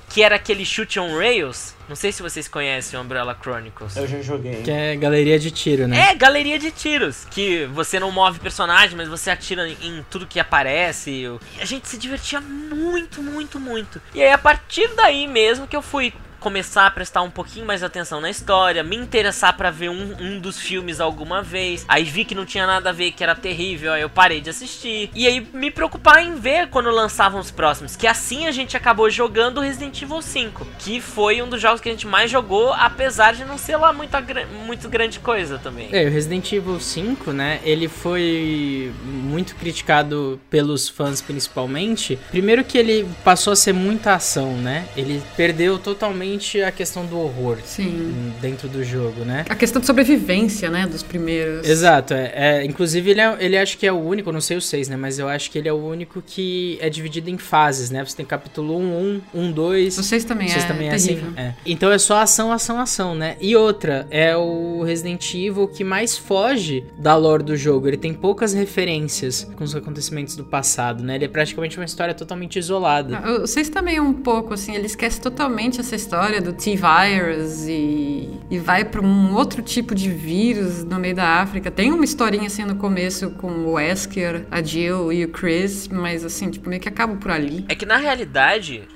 que 0.09 0.21
era 0.25 0.35
aquele 0.35 0.65
shoot 0.65 0.99
on 0.99 1.17
rails. 1.17 1.77
Não 1.89 1.95
sei 1.95 2.11
se 2.11 2.23
vocês 2.23 2.49
conhecem 2.49 2.99
o 2.99 3.03
Umbrella 3.05 3.39
Chronicles. 3.41 3.97
Eu 3.97 4.09
já 4.09 4.21
joguei. 4.21 4.63
Que 4.63 4.71
é 4.73 4.97
galeria 4.97 5.39
de 5.39 5.53
tiro, 5.53 5.87
né? 5.87 6.11
É, 6.11 6.15
galeria 6.17 6.59
de 6.59 6.73
tiros. 6.73 7.25
Que 7.31 7.67
você 7.67 8.01
não 8.01 8.11
move 8.11 8.41
personagem, 8.41 8.97
mas 8.97 9.09
você 9.09 9.31
atira 9.31 9.69
em 9.69 10.05
tudo 10.11 10.27
que 10.27 10.41
aparece. 10.41 11.11
E 11.11 11.61
a 11.61 11.65
gente 11.65 11.87
se 11.87 11.97
divertia 11.97 12.41
muito, 12.41 13.23
muito, 13.23 13.61
muito. 13.61 14.03
E 14.13 14.21
aí, 14.21 14.33
a 14.33 14.39
partir 14.39 14.89
daí 14.97 15.29
mesmo 15.29 15.69
que 15.69 15.77
eu 15.77 15.83
fui 15.83 16.13
começar 16.41 16.87
a 16.87 16.91
prestar 16.91 17.23
um 17.23 17.31
pouquinho 17.31 17.67
mais 17.67 17.83
atenção 17.83 18.21
na 18.21 18.31
história, 18.31 18.83
me 18.83 18.97
interessar 18.97 19.57
para 19.57 19.71
ver 19.71 19.91
um, 19.91 20.17
um, 20.19 20.41
dos 20.41 20.59
filmes 20.59 21.01
alguma 21.01 21.43
vez. 21.43 21.85
Aí 21.87 22.03
vi 22.03 22.25
que 22.25 22.35
não 22.35 22.45
tinha 22.45 22.67
nada 22.67 22.91
a 22.91 22.93
ver, 22.93 23.13
que 23.13 23.23
era 23.23 23.35
terrível, 23.35 23.93
aí 23.93 24.03
eu 24.03 24.11
parei 24.11 24.41
de 24.41 24.51
assistir. 24.51 25.11
E 25.15 25.27
aí 25.27 25.47
me 25.53 25.71
preocupar 25.71 26.25
em 26.25 26.35
ver 26.35 26.69
quando 26.69 26.91
lançavam 26.91 27.39
os 27.39 27.51
próximos. 27.51 27.95
Que 27.95 28.07
assim 28.07 28.47
a 28.47 28.51
gente 28.51 28.77
acabou 28.77 29.11
jogando 29.11 29.61
Resident 29.61 30.01
Evil 30.01 30.23
5, 30.23 30.67
que 30.79 31.01
foi 31.01 31.43
um 31.43 31.49
dos 31.49 31.61
jogos 31.61 31.81
que 31.81 31.89
a 31.89 31.93
gente 31.93 32.07
mais 32.07 32.31
jogou, 32.31 32.73
apesar 32.73 33.35
de 33.35 33.45
não 33.45 33.59
ser 33.59 33.77
lá 33.77 33.93
muita, 33.93 34.25
muito 34.67 34.89
grande 34.89 35.21
coisa 35.21 35.59
também. 35.59 35.91
É, 35.93 36.07
o 36.07 36.11
Resident 36.11 36.51
Evil 36.53 36.81
5, 36.81 37.33
né, 37.33 37.61
ele 37.63 37.89
foi 37.89 38.93
muito 39.05 39.55
criticado 39.57 40.41
pelos 40.49 40.89
fãs 40.89 41.21
principalmente. 41.21 42.19
Primeiro 42.31 42.65
que 42.65 42.79
ele 42.79 43.09
passou 43.23 43.53
a 43.53 43.57
ser 43.57 43.73
muita 43.73 44.15
ação, 44.15 44.57
né? 44.57 44.87
Ele 44.97 45.23
perdeu 45.37 45.79
totalmente 45.79 46.30
a 46.65 46.73
questão 46.73 47.07
do 47.07 47.19
horror 47.19 47.59
Sim. 47.65 48.33
dentro 48.41 48.69
do 48.69 48.85
jogo, 48.85 49.25
né? 49.25 49.45
A 49.49 49.55
questão 49.55 49.81
de 49.81 49.87
sobrevivência, 49.87 50.71
né, 50.71 50.87
dos 50.87 51.03
primeiros. 51.03 51.69
Exato, 51.69 52.15
é, 52.15 52.33
é 52.35 52.65
inclusive 52.65 53.11
ele, 53.11 53.21
é, 53.21 53.37
ele 53.41 53.57
acho 53.57 53.79
que 53.79 53.87
é 53.87 53.93
o 53.93 53.99
único, 53.99 54.31
não 54.33 54.41
sei 54.41 54.57
os 54.57 54.67
seis, 54.67 54.89
né, 54.89 54.97
mas 54.97 55.19
eu 55.19 55.29
acho 55.29 55.51
que 55.51 55.59
ele 55.59 55.69
é 55.69 55.73
o 55.73 55.83
único 55.85 56.23
que 56.23 56.79
é 56.81 56.89
dividido 56.89 57.31
em 57.31 57.39
fases, 57.39 57.91
né? 57.91 58.05
Você 58.05 58.17
tem 58.17 58.27
capítulo 58.27 58.77
1, 58.79 59.23
1, 59.35 59.41
1, 59.49 59.53
2. 59.53 59.99
O 59.99 60.03
6 60.03 60.25
também 60.25 60.49
vocês 60.49 60.65
é 60.65 60.69
também 60.69 60.89
é 60.89 60.95
assim? 60.95 61.21
É. 61.37 61.55
Então 61.65 61.91
é 61.91 61.99
só 61.99 62.21
ação, 62.21 62.53
ação, 62.53 62.79
ação, 62.79 63.15
né? 63.15 63.37
E 63.41 63.57
outra, 63.57 64.07
é 64.11 64.37
o 64.37 64.83
Resident 64.83 65.35
Evil 65.35 65.69
que 65.69 65.85
mais 65.85 66.17
foge 66.17 66.85
da 66.99 67.17
lore 67.17 67.43
do 67.43 67.57
jogo. 67.57 67.89
Ele 67.89 67.97
tem 67.97 68.13
poucas 68.13 68.53
referências 68.53 69.45
com 69.57 69.65
os 69.65 69.75
acontecimentos 69.75 70.37
do 70.37 70.45
passado, 70.45 71.03
né? 71.03 71.17
Ele 71.17 71.25
é 71.25 71.29
praticamente 71.29 71.79
uma 71.79 71.85
história 71.85 72.15
totalmente 72.15 72.59
isolada. 72.59 73.21
Ah, 73.23 73.43
O 73.43 73.47
6 73.47 73.69
também 73.69 73.97
é 73.97 74.03
um 74.03 74.13
pouco, 74.13 74.55
assim, 74.55 74.75
ele 74.75 74.87
esquece 74.87 75.21
totalmente 75.21 75.81
essa 75.81 75.95
história 75.95 76.20
do 76.43 76.53
T-Virus 76.53 77.67
e, 77.67 78.29
e 78.51 78.59
vai 78.59 78.85
para 78.85 79.01
um 79.01 79.35
outro 79.35 79.63
tipo 79.63 79.95
de 79.95 80.11
vírus 80.11 80.85
no 80.85 80.99
meio 80.99 81.15
da 81.15 81.41
África. 81.41 81.71
Tem 81.71 81.93
uma 81.93 82.05
historinha 82.05 82.47
assim 82.47 82.65
no 82.65 82.77
começo 82.77 83.31
com 83.31 83.51
o 83.51 83.73
Wesker, 83.73 84.45
a 84.51 84.63
Jill 84.63 85.13
e 85.13 85.25
o 85.25 85.29
Chris, 85.29 85.89
mas 85.89 86.25
assim, 86.25 86.51
tipo, 86.51 86.69
meio 86.69 86.81
que 86.81 86.89
acaba 86.89 87.17
por 87.17 87.31
ali. 87.31 87.65
É 87.69 87.75
que 87.75 87.87
na 87.87 87.97
realidade, 87.97 88.87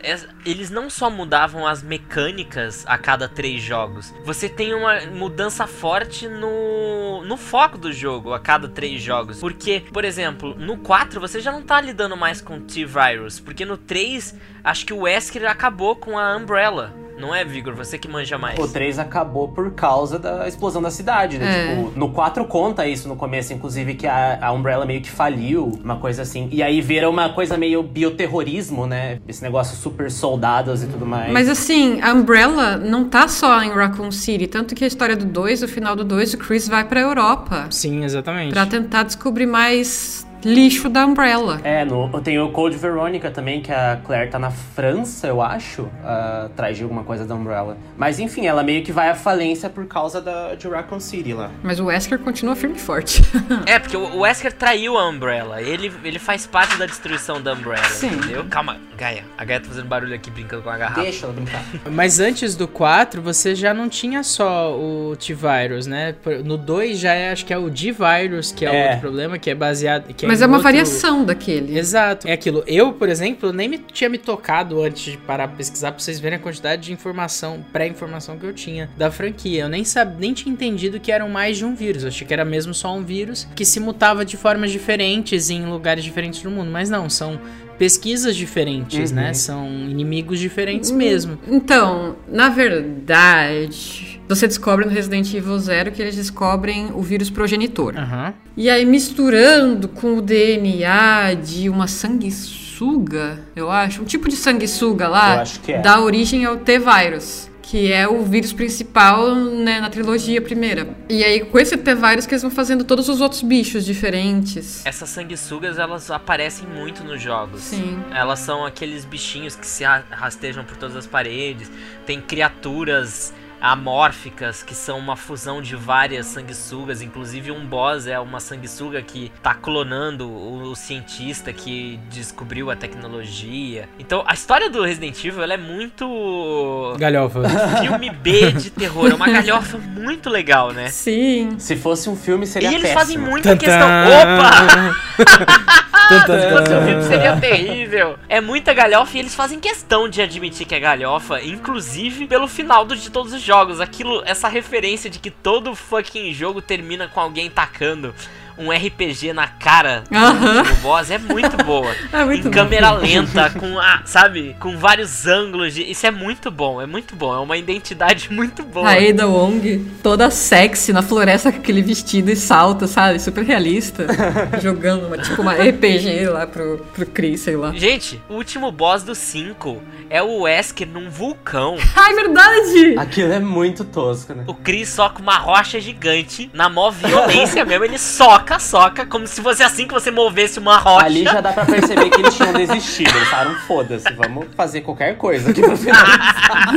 eles 0.45 0.71
não 0.71 0.91
só 0.91 1.09
mudavam 1.09 1.67
as 1.67 1.83
mecânicas 1.83 2.85
a 2.87 2.99
cada 2.99 3.29
três 3.29 3.63
jogos. 3.63 4.13
Você 4.25 4.49
tem 4.49 4.75
uma 4.75 5.01
mudança 5.07 5.67
forte 5.67 6.29
no, 6.29 7.25
no 7.25 7.37
foco 7.37 7.79
do 7.79 7.93
jogo 7.93 8.35
a 8.35 8.39
cada 8.39 8.69
três 8.69 9.01
jogos. 9.01 9.41
Porque, 9.41 9.83
por 9.93 10.05
exemplo, 10.05 10.55
no 10.55 10.79
4 10.79 11.21
você 11.21 11.41
já 11.41 11.51
não 11.51 11.63
tá 11.63 11.81
lidando 11.81 12.17
mais 12.17 12.41
com 12.41 12.61
T-Virus. 12.61 13.41
Porque 13.41 13.65
no 13.65 13.77
3, 13.77 14.35
acho 14.63 14.85
que 14.85 14.93
o 14.93 15.01
Wesker 15.01 15.49
acabou 15.49 15.97
com 15.97 16.19
a 16.19 16.37
Umbrella. 16.37 16.95
Não 17.19 17.35
é, 17.35 17.45
Vigor? 17.45 17.75
Você 17.75 17.99
que 17.99 18.09
manja 18.09 18.37
mais. 18.39 18.59
O 18.59 18.67
3 18.69 18.99
acabou 18.99 19.49
por 19.49 19.73
causa 19.73 20.19
da 20.19 20.47
explosão 20.49 20.83
da 20.83 20.91
cidade, 20.91 21.39
né? 21.39 21.73
É. 21.73 21.77
Tipo, 21.77 21.99
no 21.99 22.11
4 22.11 22.45
conta 22.47 22.87
isso 22.87 23.09
no 23.09 23.17
começo, 23.17 23.53
inclusive, 23.53 23.95
que 23.95 24.07
a, 24.07 24.39
a 24.41 24.53
Umbrella 24.53 24.85
meio 24.85 25.01
que 25.01 25.11
faliu, 25.11 25.79
uma 25.83 25.97
coisa 25.97 26.23
assim. 26.23 26.49
E 26.51 26.63
aí 26.63 26.81
vira 26.81 27.09
uma 27.09 27.31
coisa 27.31 27.57
meio 27.57 27.83
bioterrorismo, 27.83 28.87
né? 28.87 29.21
Esse 29.27 29.43
negócio 29.43 29.77
super 29.77 30.11
soldados 30.11 30.83
e 30.83 30.87
tudo 30.87 31.07
mais. 31.07 31.33
Mas 31.33 31.49
assim, 31.49 32.01
a 32.01 32.13
Umbrella 32.13 32.77
não 32.77 33.09
tá 33.09 33.29
só 33.29 33.63
em 33.63 33.71
Raccoon 33.71 34.11
City, 34.11 34.47
tanto 34.47 34.75
que 34.75 34.85
a 34.85 34.87
história 34.87 35.17
do 35.17 35.25
2, 35.25 35.63
o 35.63 35.69
final 35.69 35.95
do 35.97 36.05
2, 36.05 36.35
o 36.35 36.39
Chris 36.39 36.69
vai 36.69 36.85
pra 36.85 37.01
Europa 37.01 37.67
Sim, 37.71 38.05
exatamente. 38.05 38.53
pra 38.53 38.67
tentar 38.67 39.05
descobrir 39.05 39.47
mais 39.47 40.24
lixo 40.45 40.89
da 40.89 41.07
Umbrella. 41.07 41.61
É, 41.65 41.85
no, 41.85 42.21
tem 42.21 42.39
o 42.39 42.51
Code 42.51 42.77
Veronica 42.77 43.31
também, 43.31 43.61
que 43.61 43.73
a 43.73 43.99
Claire 44.05 44.31
tá 44.31 44.39
na 44.39 44.51
França, 44.51 45.27
eu 45.27 45.41
acho, 45.43 45.89
ah, 46.05 46.45
atrás 46.47 46.77
de 46.77 46.83
alguma 46.83 47.03
coisa 47.05 47.25
da 47.25 47.35
Umbrella. 47.35 47.77
Mas 47.97 48.19
enfim, 48.19 48.47
ela 48.47 48.63
meio 48.63 48.83
que 48.85 48.93
vai 48.93 49.09
à 49.09 49.15
falência 49.15 49.69
por 49.71 49.87
causa 49.87 50.21
da, 50.21 50.55
de 50.55 50.69
Raccoon 50.69 51.01
City 51.01 51.33
lá. 51.33 51.51
Mas 51.63 51.81
o 51.81 51.87
Wesker 51.87 52.19
continua 52.19 52.55
firme 52.57 52.77
e 52.77 52.81
forte. 52.81 53.23
É, 53.67 53.79
porque 53.79 53.97
o 53.97 54.21
Wesker 54.21 54.53
traiu 54.53 54.99
a 54.99 55.09
Umbrella. 55.09 55.61
Ele, 55.63 55.91
ele 56.05 56.19
faz 56.19 56.47
parte 56.47 56.77
da 56.77 56.87
destruição 56.87 57.41
da 57.41 57.53
Umbrella, 57.55 57.85
Sim. 57.85 58.09
entendeu? 58.09 58.45
Calma, 58.51 58.77
Gaia. 58.97 59.25
A 59.39 59.45
Gaia 59.45 59.61
tá 59.61 59.69
fazendo 59.69 59.87
barulho 59.87 60.15
aqui 60.15 60.31
brincando 60.31 60.63
com 60.63 60.71
a 60.71 60.77
garrafa. 60.77 61.03
Deixa 61.03 61.25
ela 61.27 61.33
brincar. 61.35 61.63
Mas 61.91 62.21
antes 62.21 62.55
do 62.57 62.69
4, 62.69 63.23
você 63.23 63.55
já 63.55 63.73
não 63.73 63.89
tinha 63.89 64.23
só 64.23 64.77
o 64.77 65.17
T-Virus, 65.17 65.87
né? 65.87 66.15
No 66.45 66.57
2 66.59 66.99
já 66.99 67.15
é, 67.15 67.31
acho 67.33 67.45
que 67.47 67.53
é 67.53 67.59
o 67.59 67.71
D-Virus, 67.71 68.53
que 68.53 68.65
é, 68.67 68.71
o 68.71 68.75
É. 68.75 68.85
outro 68.87 69.01
problema, 69.01 69.39
que 69.39 69.51
é 69.51 69.55
baseado... 69.55 70.13
Que 70.13 70.27
Mas 70.35 70.43
é 70.43 70.47
uma 70.47 70.57
outro- 70.57 70.65
variação 70.65 71.25
daquele. 71.25 71.79
Exato. 71.79 72.27
É 72.29 72.33
aquilo. 72.33 72.63
Eu, 72.67 72.93
por 72.93 73.09
exemplo, 73.09 73.53
nem 73.53 73.69
me 73.69 73.79
tinha 73.79 74.09
me 74.11 74.19
tocado 74.19 74.83
antes 74.83 75.13
de 75.13 75.19
parar 75.19 75.49
pra 75.49 75.57
pesquisar 75.57 75.93
pra 75.93 76.01
vocês 76.01 76.19
verem 76.19 76.37
a 76.39 76.41
quantidade 76.41 76.83
de 76.83 76.93
informação, 76.93 77.65
pré-informação 77.73 78.39
que 78.39 78.45
eu 78.47 78.53
tinha 78.53 78.91
da 78.97 79.11
franquia. 79.11 79.63
Eu 79.65 79.69
nem 79.69 79.85
sabia, 79.85 80.17
nem 80.19 80.33
tinha 80.35 80.53
entendido 80.53 80.99
que 81.01 81.13
eram 81.13 81.29
mais 81.29 81.57
de 81.59 81.65
um 81.65 81.75
vírus. 81.75 82.03
Eu 82.03 82.09
achei 82.09 82.27
que 82.27 82.33
era 82.33 82.45
mesmo 82.45 82.75
só 82.75 82.95
um 82.95 83.03
vírus 83.05 83.47
que 83.55 83.65
se 83.65 83.79
mutava 83.81 84.25
de 84.25 84.37
formas 84.37 84.71
diferentes 84.71 85.51
em 85.51 85.65
lugares 85.67 86.03
diferentes 86.05 86.43
do 86.43 86.51
mundo. 86.51 86.71
Mas 86.71 86.91
não, 86.91 87.09
são 87.09 87.41
pesquisas 87.79 88.35
diferentes, 88.37 89.11
Uhum. 89.11 89.17
né? 89.17 89.35
São 89.35 89.67
inimigos 89.69 90.39
diferentes 90.39 90.91
mesmo. 90.91 91.39
Então, 91.49 92.17
na 92.29 92.49
verdade, 92.49 94.21
você 94.29 94.47
descobre 94.47 94.85
no 94.85 94.91
Resident 94.91 95.33
Evil 95.35 95.59
Zero 95.59 95.93
que 95.93 96.01
eles 96.01 96.17
descobrem 96.17 96.91
o 96.95 97.03
vírus 97.03 97.31
progenitor. 97.31 97.95
Aham. 97.97 98.35
E 98.57 98.71
aí, 98.71 98.85
misturando 98.85 99.89
com 99.89 100.19
o 100.19 100.23
DNA 100.23 101.35
de 101.35 101.69
uma 101.69 101.87
sanguessuga, 101.89 103.41
eu 103.55 103.71
acho, 103.71 104.03
um 104.03 104.05
tipo 104.05 104.29
de 104.29 104.37
sanguessuga 104.37 105.09
lá, 105.09 105.37
Eu 105.37 105.41
acho 105.41 105.61
que 105.61 105.73
é. 105.73 105.81
dá 105.81 106.01
origem 106.01 106.45
ao 106.45 106.57
T-Virus. 106.57 107.49
Que 107.67 107.91
é 107.91 108.07
o 108.07 108.23
vírus 108.23 108.53
principal 108.53 109.35
né, 109.35 109.81
na 109.81 109.89
trilogia 109.89 110.41
primeira. 110.41 110.95
E 111.09 111.25
aí, 111.25 111.41
com 111.41 111.59
esse 111.59 111.77
T-Virus 111.77 112.27
que 112.27 112.35
eles 112.35 112.43
vão 112.43 112.51
fazendo 112.51 112.85
todos 112.85 113.09
os 113.09 113.21
outros 113.23 113.41
bichos 113.43 113.85
diferentes. 113.87 114.85
Essas 114.85 115.09
sanguessugas, 115.09 115.79
elas 115.79 116.11
aparecem 116.11 116.69
muito 116.69 117.03
nos 117.03 117.21
jogos. 117.23 117.63
Sim. 117.63 117.99
Elas 118.13 118.41
são 118.41 118.67
aqueles 118.67 119.05
bichinhos 119.07 119.57
que 119.57 119.67
se 119.67 119.83
ra- 119.83 120.05
rastejam 120.11 120.63
por 120.63 120.77
todas 120.77 120.95
as 120.95 121.07
paredes. 121.07 121.71
Tem 122.07 122.21
criaturas 122.21 123.33
amórficas 123.61 124.63
que 124.63 124.75
são 124.75 124.99
uma 124.99 125.17
fusão 125.17 125.61
de 125.63 125.77
várias 125.77 126.27
sanguessugas. 126.27 127.03
Inclusive 127.03 127.51
um 127.51 127.65
boss 127.65 128.07
é 128.07 128.19
uma 128.19 128.41
sanguessuga 128.41 129.01
que 129.03 129.33
tá 129.43 129.55
clonando 129.55 130.29
o, 130.29 130.71
o 130.71 130.77
cientista 130.77 131.53
que 131.53 131.99
descobriu 132.11 132.71
a 132.71 132.77
tecnologia. 132.77 133.89
Então 133.99 134.25
a 134.27 134.35
história 134.35 134.69
do 134.71 134.83
Resident 134.83 135.23
Evil 135.25 135.43
ela 135.43 135.55
é 135.55 135.59
muito 135.59 136.95
Galhofa. 136.99 137.43
filme 137.81 138.11
B 138.11 138.53
de 138.53 138.71
terror. 138.71 139.11
É 139.11 139.15
uma 139.15 139.29
galhofa 139.29 139.79
muito 139.79 140.29
legal, 140.31 140.73
né? 140.73 140.89
Sim. 140.89 141.57
Se 141.59 141.77
fosse 141.77 142.09
um 142.09 142.17
filme, 142.17 142.47
seria 142.47 142.71
e 142.71 142.75
eles 142.75 142.83
péssimo. 142.83 143.01
fazem 143.01 143.19
muita 143.19 143.57
questão. 143.57 143.89
Opa! 144.07 145.85
Se 146.09 146.51
fosse 146.51 146.87
filme 146.87 147.03
seria 147.03 147.37
terrível. 147.37 148.19
É 148.29 148.41
muita 148.41 148.73
galhofa 148.75 149.17
e 149.17 149.21
eles 149.21 149.35
fazem 149.35 149.59
questão 149.61 150.09
de 150.09 150.21
admitir 150.21 150.67
que 150.67 150.75
é 150.75 150.81
galhofa, 150.81 151.41
inclusive 151.43 152.27
pelo 152.27 152.47
final 152.47 152.85
do- 152.85 152.97
de 152.97 153.11
todos 153.11 153.33
os 153.33 153.41
jogos. 153.43 153.81
Aquilo, 153.81 154.23
essa 154.27 154.49
referência 154.49 155.09
de 155.09 155.19
que 155.19 155.31
todo 155.31 155.75
fucking 155.75 156.33
jogo 156.33 156.61
termina 156.61 157.09
com 157.09 157.21
alguém 157.21 157.49
tacando 157.51 158.15
um 158.57 158.71
RPG 158.71 159.33
na 159.33 159.47
cara 159.49 160.05
do 160.11 160.17
Aham. 160.17 160.59
último 160.59 160.77
boss 160.77 161.11
é 161.11 161.19
muito 161.19 161.57
boa. 161.65 161.95
É 162.13 162.25
muito 162.25 162.47
em 162.47 162.51
bom. 162.51 162.57
câmera 162.57 162.93
lenta, 162.93 163.51
com 163.51 163.79
a, 163.79 164.03
sabe, 164.05 164.55
com 164.61 164.77
vários 164.79 165.27
ângulos. 165.27 165.75
de- 165.75 165.83
isso 165.91 166.07
é 166.07 166.11
muito 166.11 166.51
bom, 166.51 166.81
é 166.81 166.87
muito 166.87 167.17
bom. 167.17 167.35
É 167.35 167.39
uma 167.39 167.57
identidade 167.57 168.31
muito 168.33 168.63
boa. 168.63 168.89
A 168.89 168.93
Ada 168.93 169.27
Wong, 169.27 169.85
toda 170.03 170.31
sexy 170.31 170.93
na 170.93 171.03
floresta 171.03 171.51
com 171.51 171.59
aquele 171.59 171.83
vestido 171.83 172.31
e 172.31 172.37
salto, 172.37 172.87
sabe? 172.87 173.19
Super 173.19 173.45
realista. 173.45 174.07
jogando 174.63 175.07
uma, 175.07 175.19
tipo 175.19 175.43
uma 175.43 175.55
RPG 175.55 176.29
lá 176.29 176.47
pro, 176.47 176.79
pro 176.95 177.07
Chris, 177.07 177.41
sei 177.41 177.57
lá. 177.57 177.73
Gente, 177.75 178.23
o 178.29 178.35
último 178.35 178.71
boss 178.71 179.03
do 179.03 179.15
5 179.15 179.83
é 180.11 180.23
o 180.23 180.43
Wesker 180.43 180.87
num 180.87 181.11
vulcão. 181.11 181.77
Ai, 181.97 182.15
verdade! 182.15 182.95
Aquilo 182.99 183.33
é 183.33 183.41
muito 183.41 183.85
tosco, 183.85 184.35
né? 184.35 184.45
O 184.47 184.55
Chris 184.55 184.89
soca 184.91 185.21
uma 185.21 185.39
rocha 185.39 185.81
gigante, 185.81 186.51
na 186.53 186.69
mó 186.69 186.91
violência 186.91 187.65
mesmo, 187.65 187.85
ele 187.85 187.99
soca 187.99 188.44
soca, 188.45 188.59
soca, 188.59 189.07
como 189.07 189.27
se 189.27 189.41
fosse 189.41 189.63
assim 189.63 189.87
que 189.87 189.95
você 189.95 190.11
movesse 190.11 190.59
uma 190.59 190.77
rocha. 190.77 191.07
Ali 191.07 191.25
já 191.25 191.41
dá 191.41 191.53
pra 191.53 191.65
perceber 191.65 192.11
que 192.11 192.21
eles 192.21 192.37
tinham 192.37 192.53
desistido. 192.53 193.17
Eles 193.17 193.29
falaram, 193.29 193.55
foda-se, 193.61 194.13
vamos 194.13 194.49
fazer 194.55 194.83
qualquer 194.83 195.17
coisa 195.17 195.51
aqui 195.51 195.63
no 195.63 195.77
final. 195.77 196.05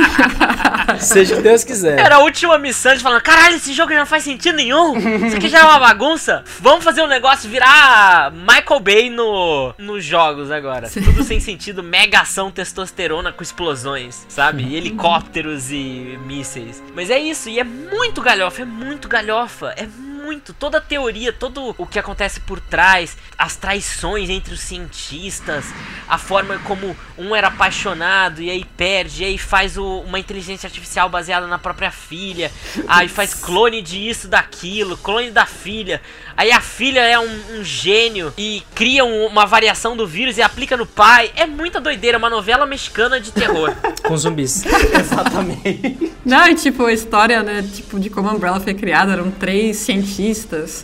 Seja 0.98 1.34
o 1.34 1.36
que 1.36 1.42
Deus 1.42 1.64
quiser. 1.64 1.98
Era 1.98 2.16
a 2.16 2.18
última 2.20 2.56
missão 2.58 2.94
de 2.94 3.00
falando, 3.00 3.20
caralho, 3.20 3.56
esse 3.56 3.72
jogo 3.74 3.92
já 3.92 3.98
não 3.98 4.06
faz 4.06 4.24
sentido 4.24 4.56
nenhum. 4.56 4.96
Isso 5.26 5.36
aqui 5.36 5.48
já 5.48 5.60
é 5.60 5.64
uma 5.64 5.78
bagunça. 5.78 6.42
Vamos 6.60 6.82
fazer 6.82 7.02
um 7.02 7.06
negócio 7.06 7.48
virar 7.50 8.32
Michael 8.32 8.80
Bay 8.80 9.10
no, 9.10 9.74
nos 9.76 10.04
jogos 10.04 10.50
agora. 10.50 10.88
Tudo 10.88 11.22
sem 11.22 11.38
sentido, 11.40 11.82
mega 11.82 12.20
ação 12.20 12.50
testosterona 12.50 13.30
com 13.32 13.42
explosões, 13.42 14.24
sabe? 14.28 14.62
E 14.62 14.76
helicópteros 14.76 15.70
e 15.70 16.18
mísseis. 16.24 16.82
Mas 16.94 17.10
é 17.10 17.18
isso, 17.18 17.48
e 17.50 17.60
é 17.60 17.64
muito 17.64 18.22
galhofa, 18.22 18.62
é 18.62 18.64
muito 18.64 19.08
galhofa, 19.08 19.74
é 19.76 19.82
muito. 19.86 20.17
Toda 20.58 20.78
a 20.78 20.80
teoria, 20.80 21.32
todo 21.32 21.74
o 21.78 21.86
que 21.86 21.98
acontece 21.98 22.38
por 22.40 22.60
trás, 22.60 23.16
as 23.38 23.56
traições 23.56 24.28
entre 24.30 24.52
os 24.54 24.60
cientistas, 24.60 25.64
a 26.08 26.18
forma 26.18 26.58
como 26.64 26.94
um 27.16 27.34
era 27.34 27.48
apaixonado 27.48 28.40
e 28.42 28.50
aí 28.50 28.64
perde, 28.76 29.22
e 29.22 29.26
aí 29.26 29.38
faz 29.38 29.76
o- 29.78 30.00
uma 30.00 30.18
inteligência 30.18 30.66
artificial 30.66 31.08
baseada 31.08 31.46
na 31.46 31.58
própria 31.58 31.90
filha, 31.90 32.50
aí 32.86 33.08
faz 33.08 33.32
clone 33.34 33.80
disso, 33.82 34.28
daquilo, 34.28 34.96
clone 34.98 35.30
da 35.30 35.46
filha. 35.46 36.00
Aí 36.36 36.52
a 36.52 36.60
filha 36.60 37.00
é 37.00 37.18
um, 37.18 37.58
um 37.58 37.64
gênio 37.64 38.32
e 38.36 38.62
cria 38.74 39.04
um- 39.04 39.26
uma 39.26 39.46
variação 39.46 39.96
do 39.96 40.06
vírus 40.06 40.36
e 40.38 40.42
aplica 40.42 40.76
no 40.76 40.86
pai. 40.86 41.32
É 41.34 41.46
muita 41.46 41.80
doideira, 41.80 42.18
uma 42.18 42.30
novela 42.30 42.64
mexicana 42.66 43.20
de 43.20 43.32
terror. 43.32 43.74
Com 44.06 44.16
zumbis. 44.16 44.64
Exatamente. 44.94 46.12
Não, 46.24 46.46
e 46.48 46.54
tipo, 46.54 46.84
a 46.84 46.92
história, 46.92 47.42
né, 47.42 47.62
tipo, 47.74 47.98
de 47.98 48.08
como 48.10 48.28
a 48.28 48.32
Umbrella 48.32 48.60
foi 48.60 48.74
criada, 48.74 49.12
eram 49.12 49.30
três 49.30 49.78
cientistas. 49.78 50.17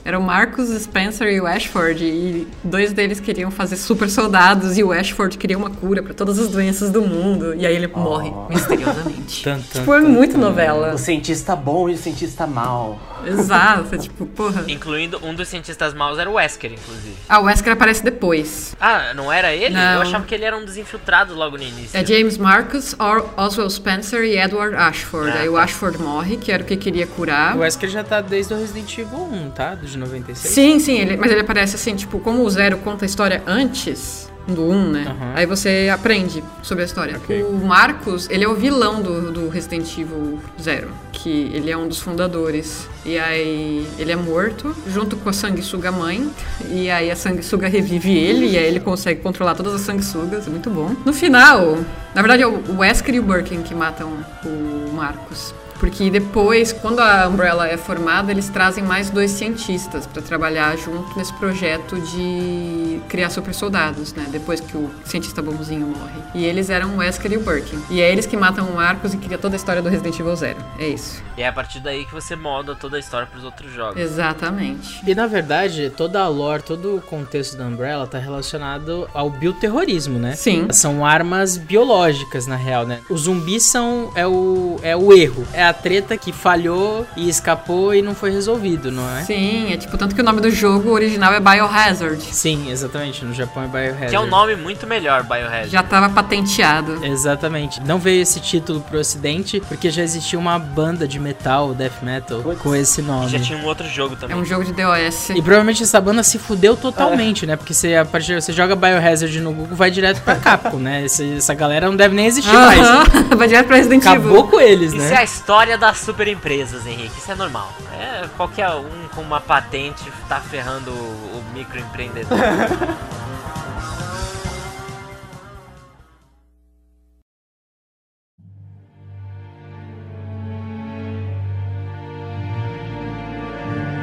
Eram 0.05 0.21
Marcus, 0.21 0.69
Spencer 0.83 1.29
e 1.29 1.41
o 1.41 1.47
Ashford. 1.47 2.05
E 2.05 2.47
dois 2.63 2.93
deles 2.93 3.21
queriam 3.21 3.51
fazer 3.51 3.77
super 3.77 4.09
soldados 4.09 4.79
e 4.79 4.85
o 4.85 4.93
Ashford 4.93 5.37
queria 5.37 5.59
uma 5.59 5.71
cura 5.71 6.03
pra 6.03 6.15
todas 6.15 6.39
as 6.39 6.49
doenças 6.49 6.91
do 6.91 7.03
mundo. 7.03 7.55
E 7.55 7.67
aí 7.67 7.75
ele 7.75 7.87
morre 7.89 8.33
misteriosamente. 8.49 9.43
Tan, 9.43 9.59
tan, 9.59 9.81
tipo, 9.81 9.95
é 9.95 10.01
tan, 10.01 10.09
muito 10.09 10.39
novela. 10.39 10.95
O 10.95 10.99
cientista 10.99 11.57
bom 11.57 11.89
e 11.89 11.95
o 11.95 11.99
cientista 11.99 12.47
mal. 12.47 12.99
Exato, 13.29 13.99
tipo, 13.99 14.27
porra. 14.27 14.65
Incluindo 14.69 15.21
um 15.25 15.35
dos 15.35 15.49
cientistas 15.49 15.95
maus 15.95 16.19
era 16.19 16.29
o 16.29 16.35
Wesker, 16.35 16.73
inclusive. 16.73 17.15
Ah, 17.29 17.41
o 17.41 17.45
Wesker 17.45 17.73
aparece 17.73 18.03
depois. 18.05 18.75
Ah, 18.81 19.13
não 19.15 19.33
era 19.33 19.55
ele? 19.55 19.75
Não. 19.75 19.95
Eu 19.95 20.03
achava 20.03 20.25
que 20.25 20.35
ele 20.35 20.45
era 20.45 20.57
um 20.57 20.65
dos 20.65 20.77
infiltrados 20.77 21.35
logo 21.37 21.57
no 21.57 21.63
início. 21.63 21.99
É 21.99 22.05
James 22.05 22.37
Marcus, 22.39 22.95
Or- 22.99 23.29
Oswald 23.37 23.73
Spencer 23.73 24.23
e 24.25 24.39
Edward 24.39 24.77
Ashford. 24.77 25.31
Ah, 25.37 25.41
aí 25.41 25.49
o 25.49 25.55
tá. 25.55 25.63
Ashford 25.65 25.99
morre, 25.99 26.37
que 26.37 26.51
era 26.53 26.63
o 26.63 26.67
que 26.67 26.77
queria 26.77 27.07
curar. 27.07 27.57
O 27.57 27.61
Wesker 27.61 27.89
já 27.91 28.03
tá 28.05 28.21
desde 28.21 28.53
o 28.55 28.59
Resident 28.59 28.99
Evil 28.99 29.19
1, 29.33 29.51
tá? 29.51 29.75
Do 29.75 29.87
de 29.87 29.97
96. 29.99 30.55
Sim, 30.55 30.79
sim, 30.79 30.99
ele- 30.99 31.17
mas 31.17 31.31
ele 31.31 31.41
aparece 31.41 31.77
assim, 31.77 31.95
tipo, 31.95 32.19
como 32.21 32.43
o 32.45 32.51
Zero 32.51 32.79
conta 32.79 33.05
a 33.05 33.07
história 33.07 33.43
antes 33.47 34.31
do 34.47 34.63
1, 34.63 34.91
né? 34.91 35.05
Aham. 35.09 35.33
Aí 35.35 35.47
você 35.47 35.91
aprende 35.93 36.43
sobre 36.63 36.83
a 36.83 36.87
história. 36.87 37.17
Ok. 37.17 37.43
O 37.45 37.55
Marcos, 37.65 38.29
ele 38.31 38.45
é 38.45 38.49
o 38.49 38.55
vilão 38.55 39.01
do, 39.01 39.31
do 39.33 39.49
Resident 39.49 39.91
Evil 39.99 40.39
Zero, 40.61 40.91
que 41.13 41.51
ele 41.53 41.71
é 41.71 41.77
um 41.77 41.89
dos 41.89 42.01
fundadores. 42.01 42.89
E 43.05 43.19
aí 43.19 43.87
ele 43.99 44.13
é 44.13 44.17
morto, 44.17 44.75
junto 44.87 45.17
com 45.17 45.29
a 45.29 45.33
sanguessuga 45.33 45.91
mãe. 45.91 46.31
E 46.69 46.91
aí 46.91 47.11
a 47.11 47.17
sanguessuga 47.17 47.69
revive 47.69 48.17
ele, 48.17 48.51
e 48.51 48.59
aí 48.59 48.67
ele 48.67 48.81
consegue 48.81 49.21
controlar 49.21 49.55
todas 49.55 49.75
as 49.75 49.81
sanguessugas, 49.83 50.47
é 50.47 50.51
muito 50.51 50.71
bom. 50.71 50.95
No 51.05 51.13
final, 51.13 51.79
na 52.15 52.23
verdade 52.23 52.43
é 52.43 52.47
o 52.47 52.79
Wesker 52.79 53.15
e 53.15 53.21
o 53.21 53.23
Birkin 53.23 53.63
que 53.63 53.75
matam 53.75 54.13
o 54.45 54.93
Marcos. 54.93 55.55
Porque 55.85 56.09
depois, 56.09 56.73
quando 56.73 57.01
a 57.01 57.29
Umbrella 57.29 57.69
é 57.69 57.77
formada, 57.77 58.33
eles 58.33 58.49
trazem 58.49 58.83
mais 58.83 59.11
dois 59.11 59.33
cientistas 59.33 60.07
para 60.07 60.23
trabalhar 60.23 60.75
junto 60.79 61.15
nesse 61.15 61.35
projeto 61.35 62.01
de 62.01 63.03
criar 63.07 63.29
super 63.29 63.53
soldados, 63.53 64.15
né? 64.15 64.25
Depois 64.31 64.61
que 64.61 64.75
o 64.79 64.91
cientista 65.05 65.43
bonzinho 65.43 65.87
morre. 65.87 66.23
E 66.35 66.47
eles 66.47 66.71
eram 66.71 66.95
o 66.95 66.97
Wesker 66.97 67.33
e 67.33 67.37
o 67.37 67.41
Birkin. 67.41 67.79
E 67.91 68.01
é 68.01 68.11
eles 68.11 68.25
que 68.25 68.35
matam 68.35 68.67
o 68.67 68.77
Marcos 68.77 69.13
e 69.13 69.19
cria 69.19 69.37
toda 69.37 69.57
a 69.57 69.59
história 69.59 69.83
do 69.83 69.91
Resident 69.91 70.19
Evil 70.19 70.35
Zero. 70.35 70.57
É 70.79 70.89
isso. 70.89 71.23
E 71.37 71.43
é 71.43 71.49
a 71.49 71.53
partir 71.53 71.81
daí 71.81 72.07
que 72.07 72.15
você 72.15 72.35
molda 72.35 72.75
toda 72.75 72.97
a 72.97 73.01
história 73.01 73.27
pros 73.27 73.45
outros 73.45 73.71
jogos. 73.71 74.01
Exatamente. 74.01 75.03
E 75.07 75.15
na 75.15 75.27
verdade, 75.27 75.93
toda 75.95 76.19
a 76.23 76.29
lore, 76.29 76.63
todo 76.63 76.97
o 76.97 77.03
contexto 77.03 77.59
da 77.59 77.67
Umbrella 77.67 78.07
tá 78.07 78.17
relacionado 78.17 79.07
ao 79.13 79.29
bioterrorismo, 79.29 80.19
né? 80.19 80.35
Sim. 80.35 80.67
São 80.71 81.05
armas 81.05 81.59
biológicas, 81.59 82.47
na 82.47 82.57
real, 82.57 82.87
né? 82.87 83.03
Os 83.11 83.23
zumbis 83.23 83.65
são. 83.65 84.11
É 84.15 84.27
o, 84.27 84.79
é 84.83 84.97
o 84.97 85.13
erro. 85.13 85.47
É 85.53 85.63
a 85.63 85.74
treta 85.75 86.17
que 86.17 86.33
falhou 86.33 87.07
e 87.17 87.29
escapou 87.29 87.95
e 87.95 88.01
não 88.01 88.15
foi 88.15 88.31
resolvido, 88.31 88.91
não 88.91 89.09
é? 89.19 89.23
Sim, 89.25 89.73
é 89.73 89.77
tipo, 89.77 89.97
tanto 89.99 90.15
que 90.15 90.21
o 90.21 90.25
nome 90.25 90.41
do 90.41 90.51
jogo 90.51 90.91
original 90.91 91.33
é 91.35 91.41
Biohazard. 91.41 92.23
Sim, 92.33 92.71
exatamente. 92.71 93.25
No 93.25 93.35
Japão 93.35 93.65
é 93.65 93.67
Biohazard. 93.67 94.09
Que 94.11 94.17
é 94.17 94.21
um 94.21 94.27
nome 94.27 94.57
muito 94.57 94.87
melhor, 94.87 95.23
Biohazard. 95.25 95.69
Já 95.69 95.83
tava 95.83 96.09
patenteado. 96.09 97.05
Exatamente. 97.05 97.81
Não 97.83 97.99
veio 97.99 98.23
esse 98.23 98.41
título 98.41 98.81
pro 98.81 98.99
ocidente 98.99 99.61
porque 99.69 99.91
já 99.91 100.03
existia 100.03 100.39
uma 100.39 100.59
banda 100.59 101.07
de 101.07 101.19
metal, 101.19 101.75
death 101.75 102.03
metal, 102.03 102.41
Putz. 102.43 102.61
com 102.61 102.75
esse 102.75 103.03
nome. 103.03 103.29
Já 103.29 103.39
tinha 103.39 103.59
um 103.59 103.65
outro 103.65 103.87
jogo 103.89 104.15
É 104.15 104.17
também. 104.19 104.37
um 104.37 104.45
jogo 104.45 104.65
de 104.65 104.73
DOS. 104.73 105.31
E 105.31 105.43
provavelmente 105.43 105.83
essa 105.83 106.01
banda 106.01 106.23
se 106.23 106.39
fudeu 106.39 106.77
totalmente, 106.77 107.47
né? 107.47 107.57
Porque 107.57 107.75
você, 107.75 107.95
a 107.97 108.05
partir, 108.05 108.35
você 108.41 108.53
joga 108.53 108.75
Biohazard 108.77 109.39
no 109.41 109.53
Google, 109.53 109.77
vai 109.77 109.91
direto 109.91 110.21
pra 110.23 110.37
Capcom, 110.37 110.79
né? 110.79 111.05
Esse- 111.05 111.37
essa 111.37 111.55
galera 111.55 111.87
não 111.89 111.97
deve 111.97 112.15
nem 112.15 112.27
existir 112.27 112.53
mais. 112.53 112.81
Aham. 112.81 113.05
Vai 113.37 113.49
direto 113.49 113.67
pra 113.67 113.77
Resident 113.77 114.05
Acabou 114.07 114.31
Evil. 114.39 114.45
com 114.49 114.61
eles, 114.61 114.93
Isso 114.93 115.03
é 115.07 115.11
né? 115.11 115.17
a 115.19 115.25
história 115.25 115.54
das 115.79 115.99
super 115.99 116.27
empresas, 116.27 116.85
Henrique. 116.85 117.17
Isso 117.17 117.31
é 117.31 117.35
normal. 117.37 117.73
É 117.93 118.29
qualquer 118.37 118.71
um 118.71 119.09
com 119.15 119.21
uma 119.21 119.41
patente 119.41 120.11
tá 120.29 120.41
ferrando 120.41 120.91
o, 120.91 121.39
o 121.39 121.45
microempreendedor. 121.55 122.37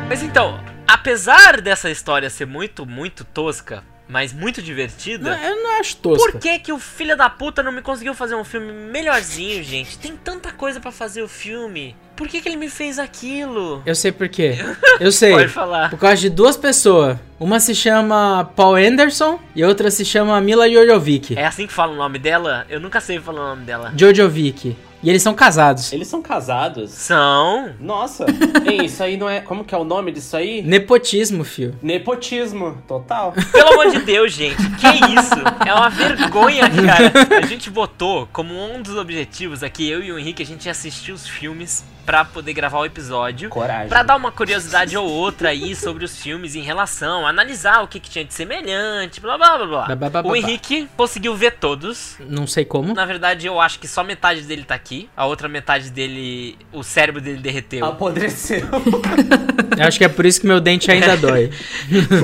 Mas 0.07 0.23
então, 0.23 0.57
apesar 0.87 1.59
dessa 1.59 1.89
história 1.89 2.29
ser 2.29 2.45
muito, 2.45 2.85
muito 2.85 3.25
tosca, 3.25 3.83
mas 4.11 4.33
muito 4.33 4.61
divertida. 4.61 5.37
Não, 5.37 5.43
eu 5.43 5.63
não 5.63 5.79
acho 5.79 5.95
tosca. 5.95 6.31
Por 6.33 6.39
que 6.41 6.59
que 6.59 6.73
o 6.73 6.77
filho 6.77 7.15
da 7.15 7.29
puta 7.29 7.63
não 7.63 7.71
me 7.71 7.81
conseguiu 7.81 8.13
fazer 8.13 8.35
um 8.35 8.43
filme 8.43 8.71
melhorzinho, 8.73 9.63
gente? 9.63 9.97
Tem 9.97 10.17
tanta 10.17 10.51
coisa 10.51 10.81
pra 10.81 10.91
fazer 10.91 11.21
o 11.23 11.29
filme. 11.29 11.95
Por 12.13 12.27
que 12.27 12.41
que 12.41 12.49
ele 12.49 12.57
me 12.57 12.69
fez 12.69 12.99
aquilo? 12.99 13.81
Eu 13.85 13.95
sei 13.95 14.11
por 14.11 14.27
quê. 14.27 14.57
Eu 14.99 15.13
sei. 15.13 15.31
Pode 15.31 15.47
falar. 15.47 15.89
Por 15.89 15.97
causa 15.97 16.17
de 16.17 16.29
duas 16.29 16.57
pessoas. 16.57 17.17
Uma 17.39 17.61
se 17.61 17.73
chama 17.73 18.51
Paul 18.53 18.75
Anderson 18.75 19.39
e 19.55 19.63
outra 19.63 19.89
se 19.89 20.03
chama 20.03 20.39
Mila 20.41 20.69
Jojovic. 20.69 21.37
É 21.39 21.45
assim 21.45 21.65
que 21.65 21.73
fala 21.73 21.93
o 21.93 21.95
nome 21.95 22.19
dela? 22.19 22.65
Eu 22.69 22.81
nunca 22.81 22.99
sei 22.99 23.17
falar 23.19 23.41
o 23.41 23.47
nome 23.51 23.63
dela. 23.63 23.93
Jojovic. 23.97 24.75
E 25.03 25.09
eles 25.09 25.21
são 25.21 25.33
casados. 25.33 25.91
Eles 25.91 26.07
são 26.07 26.21
casados? 26.21 26.91
São. 26.91 27.73
Nossa. 27.79 28.25
Ei, 28.65 28.85
isso 28.85 29.01
aí 29.03 29.17
não 29.17 29.27
é... 29.29 29.41
Como 29.41 29.63
que 29.63 29.73
é 29.73 29.77
o 29.77 29.83
nome 29.83 30.11
disso 30.11 30.37
aí? 30.37 30.61
Nepotismo, 30.61 31.43
fio. 31.43 31.75
Nepotismo. 31.81 32.77
Total. 32.87 33.33
Pelo 33.51 33.73
amor 33.73 33.91
de 33.91 33.99
Deus, 33.99 34.31
gente. 34.31 34.61
Que 34.75 34.87
isso? 34.87 35.41
É 35.65 35.73
uma 35.73 35.89
vergonha, 35.89 36.69
cara. 36.69 37.37
A 37.37 37.45
gente 37.45 37.69
botou 37.69 38.27
como 38.31 38.53
um 38.53 38.81
dos 38.81 38.95
objetivos 38.95 39.63
aqui, 39.63 39.89
eu 39.89 40.03
e 40.03 40.11
o 40.11 40.19
Henrique, 40.19 40.43
a 40.43 40.45
gente 40.45 40.65
ia 40.65 40.71
assistir 40.71 41.11
os 41.11 41.27
filmes 41.27 41.83
pra 42.05 42.25
poder 42.25 42.53
gravar 42.53 42.79
o 42.79 42.85
episódio. 42.85 43.49
Coragem. 43.49 43.87
Pra 43.89 44.03
dar 44.03 44.15
uma 44.15 44.31
curiosidade 44.31 44.97
ou 44.97 45.07
outra 45.07 45.49
aí 45.49 45.75
sobre 45.75 46.03
os 46.03 46.19
filmes 46.19 46.55
em 46.55 46.61
relação, 46.61 47.25
analisar 47.25 47.83
o 47.83 47.87
que, 47.87 47.99
que 47.99 48.09
tinha 48.09 48.25
de 48.25 48.33
semelhante, 48.33 49.19
blá 49.21 49.37
blá 49.37 49.57
blá 49.57 49.67
blá. 49.67 49.85
Blá, 49.85 49.95
blá, 49.95 50.21
blá, 50.21 50.31
O. 50.31 50.35
Henrique 50.35 50.87
conseguiu 50.97 51.35
ver 51.35 51.53
todos. 51.53 52.15
Não 52.19 52.45
sei 52.47 52.65
como. 52.65 52.93
Na 52.93 53.05
verdade, 53.05 53.47
eu 53.47 53.59
acho 53.59 53.79
que 53.79 53.87
só 53.87 54.03
metade 54.03 54.41
dele 54.41 54.63
tá 54.63 54.75
aqui. 54.75 55.09
A 55.15 55.25
outra 55.25 55.47
metade 55.47 55.89
dele, 55.89 56.57
o 56.71 56.83
cérebro 56.83 57.21
dele 57.21 57.37
derreteu. 57.39 57.85
Apodreceu. 57.85 58.67
Eu 59.77 59.87
acho 59.87 59.97
que 59.97 60.03
é 60.03 60.09
por 60.09 60.25
isso 60.25 60.41
que 60.41 60.47
meu 60.47 60.59
dente 60.59 60.91
ainda 60.91 61.15
dói. 61.17 61.49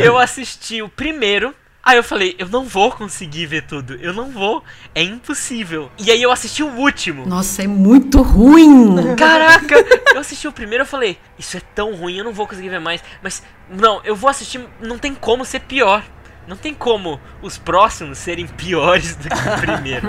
eu 0.04 0.18
assisti 0.18 0.82
o 0.82 0.90
primeiro. 0.90 1.54
Aí 1.88 1.96
eu 1.96 2.04
falei, 2.04 2.36
eu 2.38 2.50
não 2.50 2.66
vou 2.66 2.92
conseguir 2.92 3.46
ver 3.46 3.62
tudo. 3.62 3.96
Eu 3.96 4.12
não 4.12 4.30
vou. 4.30 4.62
É 4.94 5.02
impossível. 5.02 5.90
E 5.98 6.12
aí 6.12 6.22
eu 6.22 6.34
assisti 6.34 6.62
o 6.62 6.68
último. 6.68 7.26
Nossa, 7.26 7.64
é 7.64 7.68
muito 7.68 8.22
ruim. 8.22 9.16
Caraca! 9.16 9.76
Eu 10.14 10.20
assisti 10.20 10.50
o 10.50 10.52
primeiro 10.52 10.82
eu 10.82 10.86
falei, 10.86 11.18
isso 11.40 11.56
é 11.56 11.62
tão 11.74 11.96
ruim, 11.96 12.18
eu 12.18 12.26
não 12.26 12.34
vou 12.34 12.46
conseguir 12.46 12.68
ver 12.68 12.82
mais. 12.82 13.02
Mas, 13.24 13.42
não, 13.70 14.02
eu 14.04 14.18
vou 14.18 14.30
assistir, 14.30 14.60
não 14.82 14.98
tem 14.98 15.16
como 15.16 15.46
ser 15.46 15.62
pior. 15.62 16.04
Não 16.48 16.56
tem 16.56 16.74
como 16.74 17.20
os 17.42 17.58
próximos 17.58 18.18
serem 18.20 18.48
piores 18.48 19.18
do 19.18 19.28
que 19.28 19.36
o 19.36 19.60
primeiro. 19.60 20.08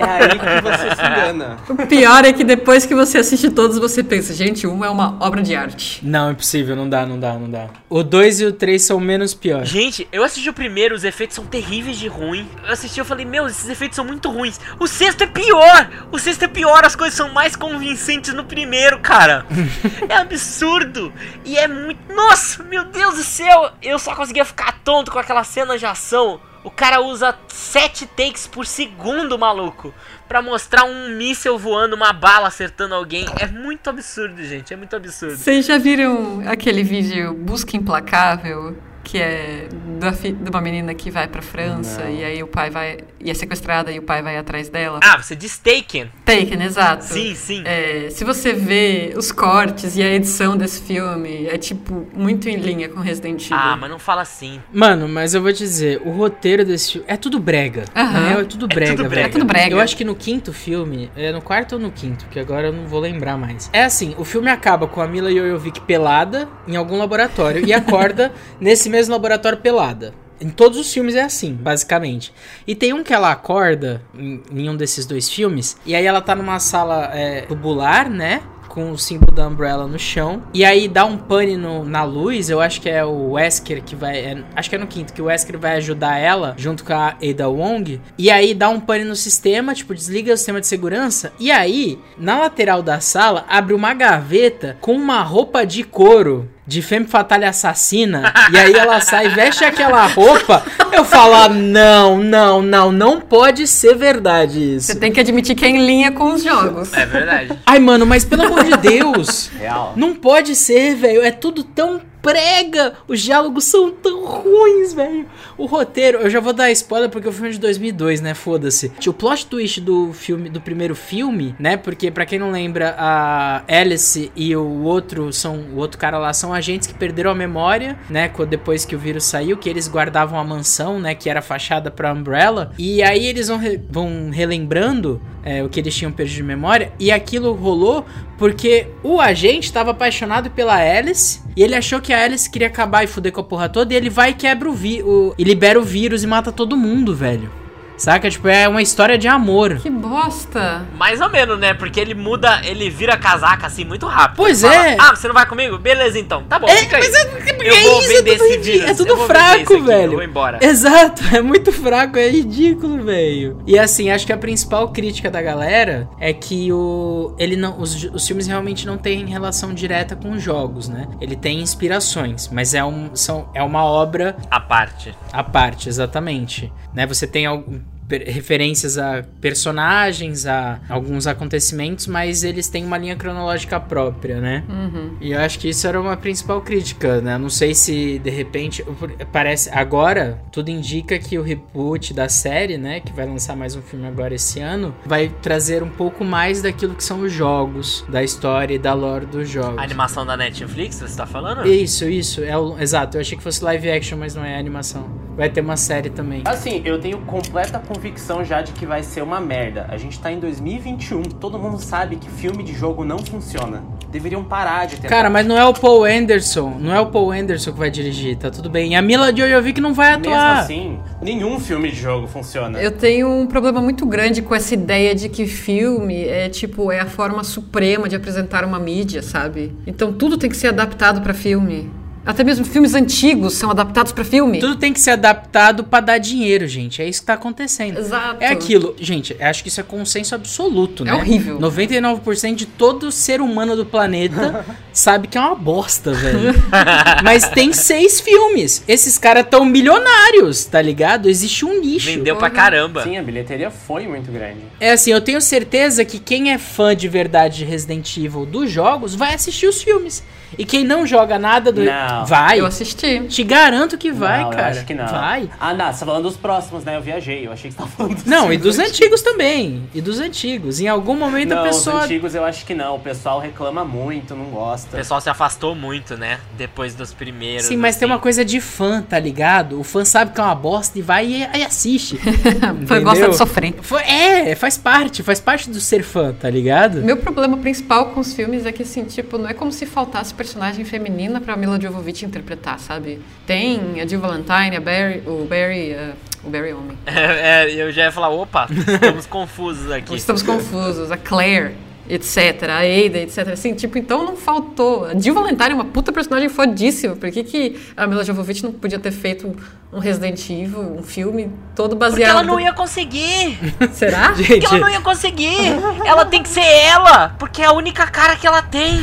É 0.00 0.04
aí 0.04 0.38
que 0.38 0.62
você 0.62 0.96
se 0.96 1.00
engana. 1.00 1.58
O 1.68 1.86
pior 1.86 2.24
é 2.24 2.32
que 2.32 2.42
depois 2.42 2.84
que 2.84 2.94
você 2.94 3.18
assiste 3.18 3.48
todos, 3.50 3.78
você 3.78 4.02
pensa, 4.02 4.34
gente, 4.34 4.66
um 4.66 4.84
é 4.84 4.90
uma 4.90 5.16
obra 5.20 5.40
de 5.40 5.54
arte. 5.54 6.00
Não, 6.02 6.32
impossível, 6.32 6.74
não 6.74 6.88
dá, 6.88 7.06
não 7.06 7.20
dá, 7.20 7.34
não 7.34 7.48
dá. 7.48 7.66
O 7.88 8.02
2 8.02 8.40
e 8.40 8.46
o 8.46 8.52
3 8.52 8.82
são 8.82 8.98
menos 8.98 9.32
piores. 9.32 9.68
Gente, 9.68 10.08
eu 10.10 10.24
assisti 10.24 10.50
o 10.50 10.52
primeiro, 10.52 10.92
os 10.92 11.04
efeitos 11.04 11.36
são 11.36 11.46
terríveis 11.46 11.98
de 11.98 12.08
ruim. 12.08 12.48
Eu 12.64 12.72
assisti 12.72 12.98
eu 12.98 13.04
falei, 13.04 13.24
meu, 13.24 13.46
esses 13.46 13.68
efeitos 13.68 13.94
são 13.94 14.04
muito 14.04 14.28
ruins. 14.28 14.58
O 14.80 14.88
sexto 14.88 15.22
é 15.22 15.26
pior! 15.26 15.88
O 16.10 16.18
sexto 16.18 16.44
é 16.44 16.48
pior, 16.48 16.84
as 16.84 16.96
coisas 16.96 17.14
são 17.14 17.28
mais 17.28 17.54
convincentes 17.54 18.34
no 18.34 18.44
primeiro, 18.44 18.98
cara. 18.98 19.46
é 20.08 20.16
absurdo. 20.16 21.12
E 21.44 21.56
é 21.56 21.68
muito. 21.68 22.00
Nossa, 22.12 22.64
meu 22.64 22.84
Deus 22.84 23.16
do 23.16 23.22
céu! 23.22 23.70
Eu 23.80 24.00
só 24.00 24.16
conseguia 24.16 24.44
ficar 24.44 24.80
tonto 24.82 25.11
com 25.12 25.18
aquela 25.18 25.44
cena 25.44 25.78
de 25.78 25.86
ação. 25.86 26.40
O 26.64 26.70
cara 26.70 27.00
usa 27.00 27.36
sete 27.48 28.06
takes 28.06 28.46
por 28.46 28.66
segundo, 28.66 29.38
maluco, 29.38 29.92
Pra 30.28 30.40
mostrar 30.40 30.84
um 30.84 31.10
míssel 31.10 31.58
voando, 31.58 31.94
uma 31.94 32.12
bala 32.12 32.48
acertando 32.48 32.94
alguém. 32.94 33.26
É 33.38 33.46
muito 33.46 33.90
absurdo, 33.90 34.42
gente. 34.42 34.72
É 34.72 34.76
muito 34.76 34.96
absurdo. 34.96 35.36
Vocês 35.36 35.66
já 35.66 35.76
viram 35.76 36.42
aquele 36.46 36.82
vídeo 36.82 37.34
Busca 37.34 37.76
Implacável? 37.76 38.76
Que 39.04 39.18
é 39.18 39.68
da 39.98 40.12
fi- 40.12 40.32
de 40.32 40.48
uma 40.50 40.60
menina 40.60 40.94
que 40.94 41.10
vai 41.10 41.26
pra 41.26 41.42
França 41.42 42.04
Não. 42.04 42.10
e 42.10 42.24
aí 42.24 42.42
o 42.42 42.46
pai 42.46 42.70
vai. 42.70 42.98
e 43.20 43.30
é 43.30 43.34
sequestrada 43.34 43.90
e 43.92 43.98
o 43.98 44.02
pai 44.02 44.22
vai 44.22 44.36
atrás 44.36 44.68
dela. 44.68 45.00
Ah, 45.02 45.20
você 45.20 45.34
diz 45.36 45.58
Taken. 45.58 46.08
Taken, 46.24 46.62
exato. 46.62 47.04
Sim, 47.04 47.34
sim. 47.34 47.62
É, 47.64 48.08
se 48.10 48.24
você 48.24 48.52
vê 48.52 49.12
os 49.16 49.30
cortes 49.32 49.96
e 49.96 50.02
a 50.02 50.08
edição 50.12 50.56
desse 50.56 50.80
filme, 50.82 51.46
é 51.46 51.58
tipo 51.58 52.06
muito 52.14 52.48
em 52.48 52.56
linha 52.56 52.88
com 52.88 53.00
Resident 53.00 53.44
Evil. 53.44 53.56
Ah, 53.56 53.76
mas 53.80 53.90
não 53.90 53.98
fala 53.98 54.22
assim. 54.22 54.60
Mano, 54.72 55.08
mas 55.08 55.34
eu 55.34 55.42
vou 55.42 55.52
te 55.52 55.58
dizer, 55.58 56.00
o 56.04 56.10
roteiro 56.10 56.64
desse 56.64 56.92
filme 56.92 57.06
é 57.08 57.16
tudo 57.16 57.38
brega. 57.38 57.84
Aham. 57.94 58.28
Real, 58.28 58.40
é 58.40 58.44
tudo 58.44 58.66
brega, 58.68 58.90
tudo 58.92 58.96
velho. 59.02 59.10
brega. 59.10 59.28
É 59.28 59.32
tudo 59.32 59.44
brega. 59.44 59.74
Eu 59.74 59.80
acho 59.80 59.96
que 59.96 60.04
no 60.04 60.14
quinto 60.14 60.52
filme, 60.52 61.10
é 61.16 61.32
no 61.32 61.42
quarto 61.42 61.72
ou 61.74 61.78
no 61.80 61.90
quinto, 61.90 62.24
que 62.30 62.38
agora 62.38 62.68
eu 62.68 62.72
não 62.72 62.86
vou 62.86 63.00
lembrar 63.00 63.36
mais. 63.36 63.68
É 63.72 63.82
assim, 63.84 64.14
o 64.18 64.24
filme 64.24 64.50
acaba 64.50 64.86
com 64.86 65.00
a 65.00 65.06
Mila 65.08 65.30
Jovovich 65.32 65.80
pelada 65.82 66.48
em 66.66 66.76
algum 66.76 66.96
laboratório 66.98 67.64
e 67.66 67.72
acorda 67.72 68.32
nesse 68.60 68.91
mesmo 68.92 69.12
laboratório 69.12 69.58
pelada. 69.58 70.14
Em 70.40 70.50
todos 70.50 70.78
os 70.78 70.92
filmes 70.92 71.14
é 71.14 71.22
assim, 71.22 71.54
basicamente. 71.54 72.32
E 72.66 72.74
tem 72.74 72.92
um 72.92 73.02
que 73.02 73.12
ela 73.12 73.30
acorda 73.30 74.02
em, 74.14 74.42
em 74.52 74.68
um 74.68 74.76
desses 74.76 75.06
dois 75.06 75.28
filmes, 75.28 75.76
e 75.86 75.94
aí 75.94 76.04
ela 76.04 76.20
tá 76.20 76.34
numa 76.34 76.58
sala 76.58 77.10
é, 77.14 77.42
tubular, 77.42 78.10
né? 78.10 78.42
Com 78.72 78.90
o 78.90 78.96
símbolo 78.96 79.32
da 79.36 79.46
Umbrella 79.46 79.86
no 79.86 79.98
chão. 79.98 80.42
E 80.54 80.64
aí 80.64 80.88
dá 80.88 81.04
um 81.04 81.18
pane 81.18 81.58
no- 81.58 81.84
na 81.84 82.04
luz. 82.04 82.48
Eu 82.48 82.58
acho 82.58 82.80
que 82.80 82.88
é 82.88 83.04
o 83.04 83.32
Wesker 83.32 83.82
que 83.82 83.94
vai. 83.94 84.16
é- 84.16 84.42
acho 84.56 84.70
que 84.70 84.76
é 84.76 84.78
no 84.78 84.86
quinto, 84.86 85.12
que 85.12 85.20
o 85.20 85.26
Wesker 85.26 85.58
vai 85.58 85.76
ajudar 85.76 86.16
ela 86.16 86.54
junto 86.56 86.82
com 86.82 86.94
a 86.94 87.08
Ada 87.22 87.50
Wong. 87.50 88.00
E 88.16 88.30
aí 88.30 88.54
dá 88.54 88.70
um 88.70 88.80
pane 88.80 89.04
no 89.04 89.14
sistema, 89.14 89.74
tipo, 89.74 89.94
desliga 89.94 90.32
o 90.32 90.36
sistema 90.38 90.58
de 90.58 90.66
segurança. 90.66 91.32
E 91.38 91.50
aí, 91.50 91.98
na 92.16 92.38
lateral 92.38 92.82
da 92.82 92.98
sala, 92.98 93.44
abre 93.46 93.74
uma 93.74 93.92
gaveta 93.92 94.78
com 94.80 94.94
uma 94.94 95.20
roupa 95.22 95.66
de 95.66 95.84
couro. 95.84 96.48
De 96.64 96.80
Femme 96.80 97.06
Fatale 97.08 97.44
assassina, 97.44 98.32
e 98.52 98.56
aí 98.56 98.72
ela 98.72 99.00
sai, 99.00 99.28
veste 99.30 99.64
aquela 99.64 100.06
roupa. 100.06 100.62
Eu 100.92 101.04
falo, 101.04 101.34
ah, 101.34 101.48
não, 101.48 102.18
não, 102.22 102.62
não, 102.62 102.92
não 102.92 103.20
pode 103.20 103.66
ser 103.66 103.96
verdade 103.96 104.76
isso. 104.76 104.86
Você 104.86 104.94
tem 104.94 105.10
que 105.10 105.18
admitir 105.18 105.56
que 105.56 105.64
é 105.64 105.68
em 105.68 105.84
linha 105.84 106.12
com 106.12 106.32
os 106.32 106.42
jogos. 106.44 106.92
É 106.92 107.04
verdade. 107.04 107.58
Ai, 107.66 107.80
mano, 107.80 108.06
mas 108.06 108.24
pelo 108.24 108.44
amor 108.44 108.61
de 108.64 108.76
Deus, 108.76 109.48
Real. 109.58 109.92
não 109.96 110.14
pode 110.14 110.54
ser, 110.56 110.94
velho. 110.94 111.22
É 111.22 111.30
tudo 111.30 111.62
tão 111.64 112.00
prega. 112.22 112.94
Os 113.08 113.20
diálogos 113.20 113.64
são 113.64 113.90
tão 113.90 114.24
ruins, 114.24 114.94
velho. 114.94 115.26
O 115.58 115.66
roteiro, 115.66 116.18
eu 116.18 116.30
já 116.30 116.40
vou 116.40 116.52
dar 116.52 116.70
spoiler 116.70 117.10
porque 117.10 117.28
o 117.28 117.32
filme 117.32 117.48
é 117.48 117.52
de 117.52 117.58
2002, 117.58 118.20
né? 118.20 118.32
Foda-se. 118.32 118.92
O 119.06 119.12
plot 119.12 119.46
twist 119.46 119.80
do 119.80 120.12
filme, 120.12 120.48
do 120.48 120.60
primeiro 120.60 120.94
filme, 120.94 121.54
né? 121.58 121.76
Porque 121.76 122.10
pra 122.10 122.24
quem 122.24 122.38
não 122.38 122.50
lembra, 122.52 122.94
a 122.96 123.62
Alice 123.68 124.30
e 124.36 124.54
o 124.56 124.82
outro 124.84 125.32
são, 125.32 125.56
o 125.74 125.76
outro 125.76 125.98
cara 125.98 126.18
lá 126.18 126.32
são 126.32 126.52
agentes 126.54 126.86
que 126.86 126.94
perderam 126.94 127.30
a 127.30 127.34
memória, 127.34 127.98
né? 128.08 128.30
Depois 128.48 128.84
que 128.84 128.94
o 128.94 128.98
vírus 128.98 129.24
saiu, 129.24 129.56
que 129.56 129.68
eles 129.68 129.88
guardavam 129.88 130.38
a 130.38 130.44
mansão, 130.44 130.98
né? 131.00 131.14
Que 131.14 131.28
era 131.28 131.42
fachada 131.42 131.90
pra 131.90 132.12
Umbrella. 132.12 132.72
E 132.78 133.02
aí 133.02 133.26
eles 133.26 133.48
vão, 133.48 133.58
re- 133.58 133.80
vão 133.90 134.30
relembrando 134.30 135.20
é, 135.44 135.62
o 135.62 135.68
que 135.68 135.80
eles 135.80 135.94
tinham 135.94 136.12
perdido 136.12 136.36
de 136.36 136.42
memória. 136.44 136.92
E 136.98 137.10
aquilo 137.10 137.52
rolou 137.54 138.04
porque 138.38 138.86
o 139.02 139.20
agente 139.20 139.66
estava 139.66 139.90
apaixonado 139.92 140.50
pela 140.50 140.74
Alice. 140.76 141.40
E 141.56 141.62
ele 141.62 141.74
achou 141.74 142.00
que 142.00 142.11
a 142.12 142.24
Alice 142.24 142.50
queria 142.50 142.68
acabar 142.68 143.04
e 143.04 143.06
fuder 143.06 143.32
com 143.32 143.40
a 143.40 143.44
porra 143.44 143.68
toda. 143.68 143.92
E 143.92 143.96
ele 143.96 144.10
vai 144.10 144.30
e 144.30 144.34
quebra 144.34 144.68
o 144.68 144.72
vírus. 144.72 145.34
E 145.38 145.44
libera 145.44 145.78
o 145.78 145.84
vírus 145.84 146.22
e 146.22 146.26
mata 146.26 146.52
todo 146.52 146.76
mundo, 146.76 147.14
velho. 147.14 147.61
Saca? 147.96 148.28
Tipo, 148.30 148.48
é 148.48 148.66
uma 148.68 148.82
história 148.82 149.16
de 149.16 149.28
amor. 149.28 149.76
Que 149.76 149.88
bosta. 149.90 150.84
Mais 150.96 151.20
ou 151.20 151.28
menos, 151.30 151.58
né? 151.58 151.72
Porque 151.74 152.00
ele 152.00 152.14
muda, 152.14 152.60
ele 152.64 152.90
vira 152.90 153.16
casaca 153.16 153.66
assim 153.66 153.84
muito 153.84 154.06
rápido. 154.06 154.36
Pois 154.36 154.62
Ele 154.62 154.72
fala, 154.72 154.88
é. 154.88 154.96
Ah, 154.98 155.14
você 155.14 155.28
não 155.28 155.34
vai 155.34 155.46
comigo? 155.46 155.78
Beleza 155.78 156.18
então. 156.18 156.42
Tá 156.44 156.58
bom, 156.58 156.68
É, 156.68 156.76
fica 156.76 156.96
aí. 156.96 157.02
mas 157.02 157.14
é, 157.14 157.68
Eu 157.68 157.74
é 157.74 157.80
vou 157.82 157.98
isso, 158.00 158.08
vender 158.08 158.30
é 158.34 158.38
tudo, 158.38 158.46
esse 158.46 158.58
vírus, 158.58 158.90
é 158.90 158.94
tudo 158.94 159.08
eu 159.10 159.26
fraco, 159.26 159.62
aqui, 159.62 159.72
eu 159.74 159.84
velho. 159.84 160.12
vou 160.12 160.22
embora. 160.22 160.58
Exato, 160.60 161.22
é 161.34 161.40
muito 161.40 161.70
fraco, 161.72 162.18
é 162.18 162.28
ridículo, 162.28 163.02
velho. 163.04 163.62
E 163.66 163.78
assim, 163.78 164.10
acho 164.10 164.26
que 164.26 164.32
a 164.32 164.36
principal 164.38 164.88
crítica 164.88 165.30
da 165.30 165.40
galera 165.40 166.08
é 166.18 166.32
que 166.32 166.72
o 166.72 167.34
ele 167.38 167.56
não 167.56 167.78
os, 167.80 168.04
os 168.12 168.26
filmes 168.26 168.46
realmente 168.46 168.86
não 168.86 168.96
têm 168.98 169.26
relação 169.26 169.72
direta 169.72 170.16
com 170.16 170.32
os 170.32 170.42
jogos, 170.42 170.88
né? 170.88 171.06
Ele 171.20 171.36
tem 171.36 171.60
inspirações, 171.60 172.48
mas 172.52 172.74
é 172.74 172.84
um 172.84 173.14
são 173.14 173.48
é 173.54 173.62
uma 173.62 173.84
obra 173.84 174.36
A 174.50 174.58
parte. 174.60 175.14
à 175.32 175.42
parte, 175.44 175.88
exatamente. 175.88 176.72
Né? 176.92 177.06
Você 177.06 177.26
tem 177.26 177.46
algum- 177.46 177.80
referências 178.18 178.98
a 178.98 179.22
personagens, 179.40 180.46
a 180.46 180.80
alguns 180.88 181.26
acontecimentos, 181.26 182.06
mas 182.06 182.44
eles 182.44 182.68
têm 182.68 182.84
uma 182.84 182.98
linha 182.98 183.16
cronológica 183.16 183.78
própria, 183.80 184.40
né? 184.40 184.64
Uhum. 184.68 185.16
E 185.20 185.32
eu 185.32 185.40
acho 185.40 185.58
que 185.58 185.68
isso 185.68 185.86
era 185.86 186.00
uma 186.00 186.16
principal 186.16 186.60
crítica, 186.60 187.20
né? 187.20 187.38
Não 187.38 187.48
sei 187.48 187.74
se 187.74 188.18
de 188.18 188.30
repente 188.30 188.84
parece 189.32 189.70
agora 189.70 190.40
tudo 190.50 190.70
indica 190.70 191.18
que 191.18 191.38
o 191.38 191.42
reboot 191.42 192.12
da 192.12 192.28
série, 192.28 192.76
né, 192.76 193.00
que 193.00 193.12
vai 193.12 193.26
lançar 193.26 193.56
mais 193.56 193.74
um 193.76 193.82
filme 193.82 194.06
agora 194.06 194.34
esse 194.34 194.60
ano, 194.60 194.94
vai 195.04 195.28
trazer 195.28 195.82
um 195.82 195.88
pouco 195.88 196.24
mais 196.24 196.62
daquilo 196.62 196.94
que 196.94 197.04
são 197.04 197.20
os 197.20 197.32
jogos, 197.32 198.04
da 198.08 198.22
história 198.22 198.74
e 198.74 198.78
da 198.78 198.92
lore 198.92 199.26
dos 199.26 199.48
jogos. 199.48 199.78
A 199.78 199.82
animação 199.82 200.24
da 200.26 200.36
Netflix, 200.36 200.96
você 200.96 201.16
tá 201.16 201.26
falando? 201.26 201.66
Isso, 201.66 202.08
isso, 202.08 202.42
é 202.42 202.56
o, 202.56 202.78
exato. 202.78 203.16
Eu 203.16 203.20
achei 203.20 203.36
que 203.36 203.42
fosse 203.42 203.62
live 203.64 203.90
action, 203.90 204.18
mas 204.18 204.34
não 204.34 204.44
é 204.44 204.58
animação. 204.58 205.21
Vai 205.36 205.48
ter 205.48 205.60
uma 205.62 205.76
série 205.76 206.10
também. 206.10 206.42
Assim, 206.44 206.82
eu 206.84 207.00
tenho 207.00 207.18
completa 207.22 207.78
convicção 207.78 208.44
já 208.44 208.60
de 208.60 208.72
que 208.72 208.84
vai 208.84 209.02
ser 209.02 209.22
uma 209.22 209.40
merda. 209.40 209.86
A 209.88 209.96
gente 209.96 210.18
tá 210.18 210.30
em 210.30 210.38
2021, 210.38 211.22
todo 211.22 211.58
mundo 211.58 211.78
sabe 211.78 212.16
que 212.16 212.30
filme 212.30 212.62
de 212.62 212.74
jogo 212.74 213.04
não 213.04 213.18
funciona. 213.18 213.82
Deveriam 214.10 214.44
parar 214.44 214.86
de 214.86 214.96
tentar. 214.96 215.08
Cara, 215.08 215.30
mas 215.30 215.46
não 215.46 215.56
é 215.56 215.64
o 215.64 215.72
Paul 215.72 216.04
Anderson, 216.04 216.76
não 216.78 216.94
é 216.94 217.00
o 217.00 217.06
Paul 217.06 217.32
Anderson 217.32 217.72
que 217.72 217.78
vai 217.78 217.90
dirigir, 217.90 218.36
tá 218.36 218.50
tudo 218.50 218.68
bem. 218.68 218.92
E 218.92 218.94
a 218.94 219.00
Mila 219.00 219.34
Jovovich 219.34 219.80
não 219.80 219.94
vai 219.94 220.18
Mesmo 220.18 220.34
atuar. 220.34 220.58
assim, 220.58 220.98
nenhum 221.22 221.58
filme 221.58 221.90
de 221.90 221.96
jogo 221.96 222.26
funciona. 222.26 222.78
Eu 222.78 222.90
tenho 222.90 223.26
um 223.26 223.46
problema 223.46 223.80
muito 223.80 224.04
grande 224.04 224.42
com 224.42 224.54
essa 224.54 224.74
ideia 224.74 225.14
de 225.14 225.30
que 225.30 225.46
filme 225.46 226.24
é 226.24 226.50
tipo 226.50 226.92
é 226.92 227.00
a 227.00 227.06
forma 227.06 227.42
suprema 227.42 228.06
de 228.06 228.14
apresentar 228.14 228.66
uma 228.66 228.78
mídia, 228.78 229.22
sabe? 229.22 229.74
Então 229.86 230.12
tudo 230.12 230.36
tem 230.36 230.50
que 230.50 230.56
ser 230.58 230.68
adaptado 230.68 231.22
pra 231.22 231.32
filme. 231.32 231.90
Até 232.24 232.44
mesmo 232.44 232.64
filmes 232.64 232.94
antigos 232.94 233.54
são 233.54 233.70
adaptados 233.70 234.12
pra 234.12 234.24
filme. 234.24 234.60
Tudo 234.60 234.76
tem 234.76 234.92
que 234.92 235.00
ser 235.00 235.10
adaptado 235.10 235.82
pra 235.82 235.98
dar 236.00 236.18
dinheiro, 236.18 236.68
gente. 236.68 237.02
É 237.02 237.08
isso 237.08 237.20
que 237.20 237.26
tá 237.26 237.34
acontecendo. 237.34 237.98
Exato. 237.98 238.36
É 238.38 238.46
aquilo. 238.48 238.94
Gente, 238.98 239.36
acho 239.40 239.62
que 239.62 239.68
isso 239.68 239.80
é 239.80 239.82
consenso 239.82 240.32
absoluto, 240.34 241.02
É 241.02 241.06
né? 241.06 241.14
horrível. 241.14 241.58
99% 241.58 242.54
de 242.54 242.66
todo 242.66 243.10
ser 243.10 243.40
humano 243.40 243.74
do 243.74 243.84
planeta 243.84 244.64
sabe 244.92 245.26
que 245.26 245.36
é 245.36 245.40
uma 245.40 245.56
bosta, 245.56 246.12
velho. 246.12 246.54
Mas 247.24 247.48
tem 247.48 247.72
seis 247.72 248.20
filmes. 248.20 248.84
Esses 248.86 249.18
caras 249.18 249.44
tão 249.50 249.64
milionários, 249.64 250.64
tá 250.64 250.80
ligado? 250.80 251.28
Existe 251.28 251.64
um 251.64 251.80
nicho. 251.80 252.06
Vendeu 252.06 252.36
pra 252.36 252.50
caramba. 252.50 253.02
Sim, 253.02 253.16
a 253.18 253.22
bilheteria 253.22 253.70
foi 253.70 254.06
muito 254.06 254.30
grande. 254.30 254.60
É 254.78 254.92
assim, 254.92 255.10
eu 255.10 255.20
tenho 255.20 255.40
certeza 255.40 256.04
que 256.04 256.20
quem 256.20 256.52
é 256.52 256.58
fã 256.58 256.94
de 256.94 257.08
verdade 257.08 257.58
de 257.58 257.64
Resident 257.64 258.16
Evil 258.16 258.46
dos 258.46 258.70
jogos 258.70 259.14
vai 259.14 259.34
assistir 259.34 259.66
os 259.66 259.82
filmes. 259.82 260.22
E 260.58 260.64
quem 260.64 260.84
não 260.84 261.06
joga 261.06 261.38
nada 261.38 261.72
do. 261.72 261.82
Não. 261.82 262.26
Vai. 262.26 262.60
Eu 262.60 262.66
assisti. 262.66 263.20
Te 263.28 263.42
garanto 263.42 263.96
que 263.98 264.10
vai, 264.12 264.42
não, 264.44 264.50
cara. 264.50 264.62
Eu 264.62 264.70
acho 264.70 264.84
que 264.84 264.94
não. 264.94 265.06
Vai. 265.06 265.48
Ah, 265.58 265.72
não, 265.74 265.92
você 265.92 266.00
tá 266.00 266.06
falando 266.06 266.22
dos 266.24 266.36
próximos, 266.36 266.84
né? 266.84 266.96
Eu 266.96 267.00
viajei, 267.02 267.46
eu 267.46 267.52
achei 267.52 267.70
que 267.70 267.76
você 267.76 267.78
tava 267.82 267.90
falando 267.90 268.14
dos 268.16 268.24
Não, 268.24 268.52
e 268.52 268.56
dos 268.58 268.78
antigos 268.78 269.22
também. 269.22 269.88
E 269.94 270.00
dos 270.00 270.18
antigos. 270.20 270.80
Em 270.80 270.88
algum 270.88 271.16
momento 271.16 271.50
Não, 271.50 271.60
a 271.60 271.64
pessoa. 271.64 271.96
os 271.98 272.04
antigos 272.04 272.34
eu 272.34 272.44
acho 272.44 272.64
que 272.66 272.74
não. 272.74 272.96
O 272.96 273.00
pessoal 273.00 273.40
reclama 273.40 273.84
muito, 273.84 274.34
não 274.34 274.46
O 274.46 274.50
gosta. 274.50 274.96
pessoal 274.96 275.20
se 275.20 275.28
afastou 275.30 275.74
muito, 275.74 276.16
né? 276.16 276.38
Depois 276.56 276.94
dos 276.94 277.12
primeiros. 277.12 277.66
Sim, 277.66 277.76
mas 277.76 277.96
tem 277.96 278.06
assim. 278.06 278.12
uma 278.14 278.18
coisa 278.20 278.44
de 278.44 278.60
fã, 278.60 279.02
tá 279.02 279.18
ligado? 279.18 279.78
O 279.80 279.84
fã 279.84 280.04
sabe 280.04 280.32
que 280.32 280.40
é 280.40 280.44
uma 280.44 280.54
bosta 280.54 280.98
e 280.98 281.02
vai 281.02 281.26
e, 281.26 281.40
e 281.58 281.64
assiste. 281.64 282.18
Foi 282.86 283.00
gosta 283.00 283.28
de 283.28 283.36
sofrer. 283.36 283.74
Foi- 283.82 284.02
é, 284.02 284.54
faz 284.54 284.76
parte, 284.76 285.22
faz 285.22 285.40
parte 285.40 285.70
do 285.70 285.80
ser 285.80 286.02
fã, 286.02 286.32
tá 286.32 286.48
ligado? 286.50 286.98
Meu 287.02 287.16
problema 287.16 287.56
principal 287.56 288.06
com 288.06 288.20
os 288.20 288.32
filmes 288.32 288.66
é 288.66 288.72
que, 288.72 288.82
assim, 288.82 289.04
tipo, 289.04 289.38
não 289.38 289.48
é 289.48 289.54
como 289.54 289.72
se 289.72 289.86
faltasse 289.86 290.34
personagem 290.42 290.84
feminina 290.84 291.40
pra 291.40 291.56
Mila 291.56 291.80
Jovovich 291.80 292.24
interpretar, 292.24 292.80
sabe? 292.80 293.20
Tem 293.46 294.00
a 294.00 294.06
Jill 294.06 294.18
Valentine, 294.18 294.76
a 294.76 294.80
Barry, 294.80 295.22
o 295.24 295.44
Barry, 295.44 295.94
uh, 295.94 296.14
o 296.44 296.50
Barry 296.50 296.72
Homem. 296.72 296.98
É, 297.06 297.70
é, 297.70 297.72
eu 297.72 297.92
já 297.92 298.04
ia 298.06 298.12
falar, 298.12 298.30
opa, 298.30 298.66
estamos 298.68 299.26
confusos 299.30 299.88
aqui. 299.92 300.16
Estamos 300.16 300.42
confusos. 300.42 301.12
A 301.12 301.16
Claire, 301.16 301.76
etc. 302.14 302.68
A 302.68 302.78
Ada, 302.80 303.18
etc. 303.20 303.48
Assim, 303.52 303.72
tipo, 303.74 303.96
então 303.96 304.24
não 304.24 304.36
faltou. 304.36 305.06
A 305.06 305.14
Jill 305.18 305.32
Valentine 305.34 305.70
é 305.70 305.74
uma 305.74 305.86
puta 305.86 306.12
personagem 306.12 306.50
fodíssima. 306.50 307.16
Por 307.16 307.30
que, 307.30 307.42
que 307.42 307.80
a 307.96 308.06
Mila 308.06 308.22
Jovovich 308.22 308.62
não 308.62 308.72
podia 308.72 308.98
ter 308.98 309.10
feito 309.12 309.56
um 309.90 309.98
Resident 309.98 310.38
Evil, 310.50 310.96
um 310.98 311.02
filme 311.02 311.50
todo 311.74 311.96
baseado... 311.96 312.18
Porque 312.18 312.30
ela 312.30 312.42
não 312.42 312.60
ia 312.60 312.72
conseguir. 312.72 313.58
Será? 313.92 314.32
Porque 314.36 314.66
ela 314.66 314.78
não 314.78 314.88
ia 314.90 315.00
conseguir. 315.00 315.56
Ela 316.04 316.24
tem 316.26 316.42
que 316.42 316.48
ser 316.50 316.60
ela, 316.64 317.34
porque 317.38 317.62
é 317.62 317.66
a 317.66 317.72
única 317.72 318.06
cara 318.06 318.36
que 318.36 318.46
ela 318.46 318.62
tem. 318.62 319.00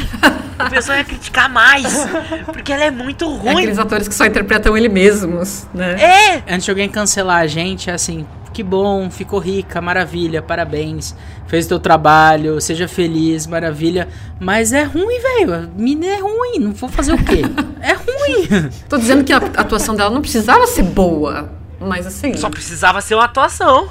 O 0.65 0.69
pessoal 0.69 0.97
ia 0.97 1.03
criticar 1.03 1.49
mais, 1.49 2.05
porque 2.45 2.71
ela 2.73 2.83
é 2.83 2.91
muito 2.91 3.25
É 3.25 3.27
ruim. 3.27 3.57
aqueles 3.57 3.79
atores 3.79 4.07
que 4.07 4.13
só 4.13 4.25
interpretam 4.25 4.75
ele 4.77 4.89
mesmos, 4.89 5.65
né? 5.73 5.95
É! 6.01 6.53
Antes 6.53 6.65
de 6.65 6.71
alguém 6.71 6.89
cancelar 6.89 7.37
a 7.37 7.47
gente, 7.47 7.89
é 7.89 7.93
assim, 7.93 8.25
que 8.53 8.63
bom, 8.63 9.09
ficou 9.09 9.39
rica, 9.39 9.81
maravilha, 9.81 10.41
parabéns, 10.41 11.15
fez 11.47 11.67
teu 11.67 11.79
trabalho, 11.79 12.59
seja 12.59 12.87
feliz, 12.87 13.47
maravilha. 13.47 14.07
Mas 14.39 14.73
é 14.73 14.83
ruim, 14.83 15.19
velho. 15.19 15.53
A 15.53 15.67
mina 15.75 16.05
é 16.05 16.19
ruim, 16.19 16.59
não 16.59 16.71
vou 16.73 16.89
fazer 16.89 17.13
o 17.13 17.23
quê? 17.23 17.41
É 17.81 17.93
ruim. 17.93 18.69
Tô 18.89 18.97
dizendo 18.97 19.23
que 19.23 19.31
a 19.31 19.37
atuação 19.37 19.95
dela 19.95 20.09
não 20.09 20.19
precisava 20.19 20.67
ser 20.67 20.83
boa, 20.83 21.49
mas 21.79 22.05
assim... 22.05 22.35
Só 22.35 22.49
precisava 22.49 22.99
ser 22.99 23.15
uma 23.15 23.23
atuação. 23.23 23.87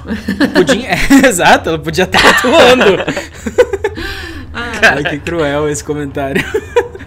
Podia, 0.53 0.85
é, 0.93 1.27
exato, 1.27 1.69
ela 1.69 1.79
podia 1.79 2.03
estar 2.03 2.23
atuando. 2.23 2.83
Ai, 4.53 5.03
que 5.03 5.19
cruel 5.19 5.67
esse 5.67 5.83
comentário. 5.83 6.43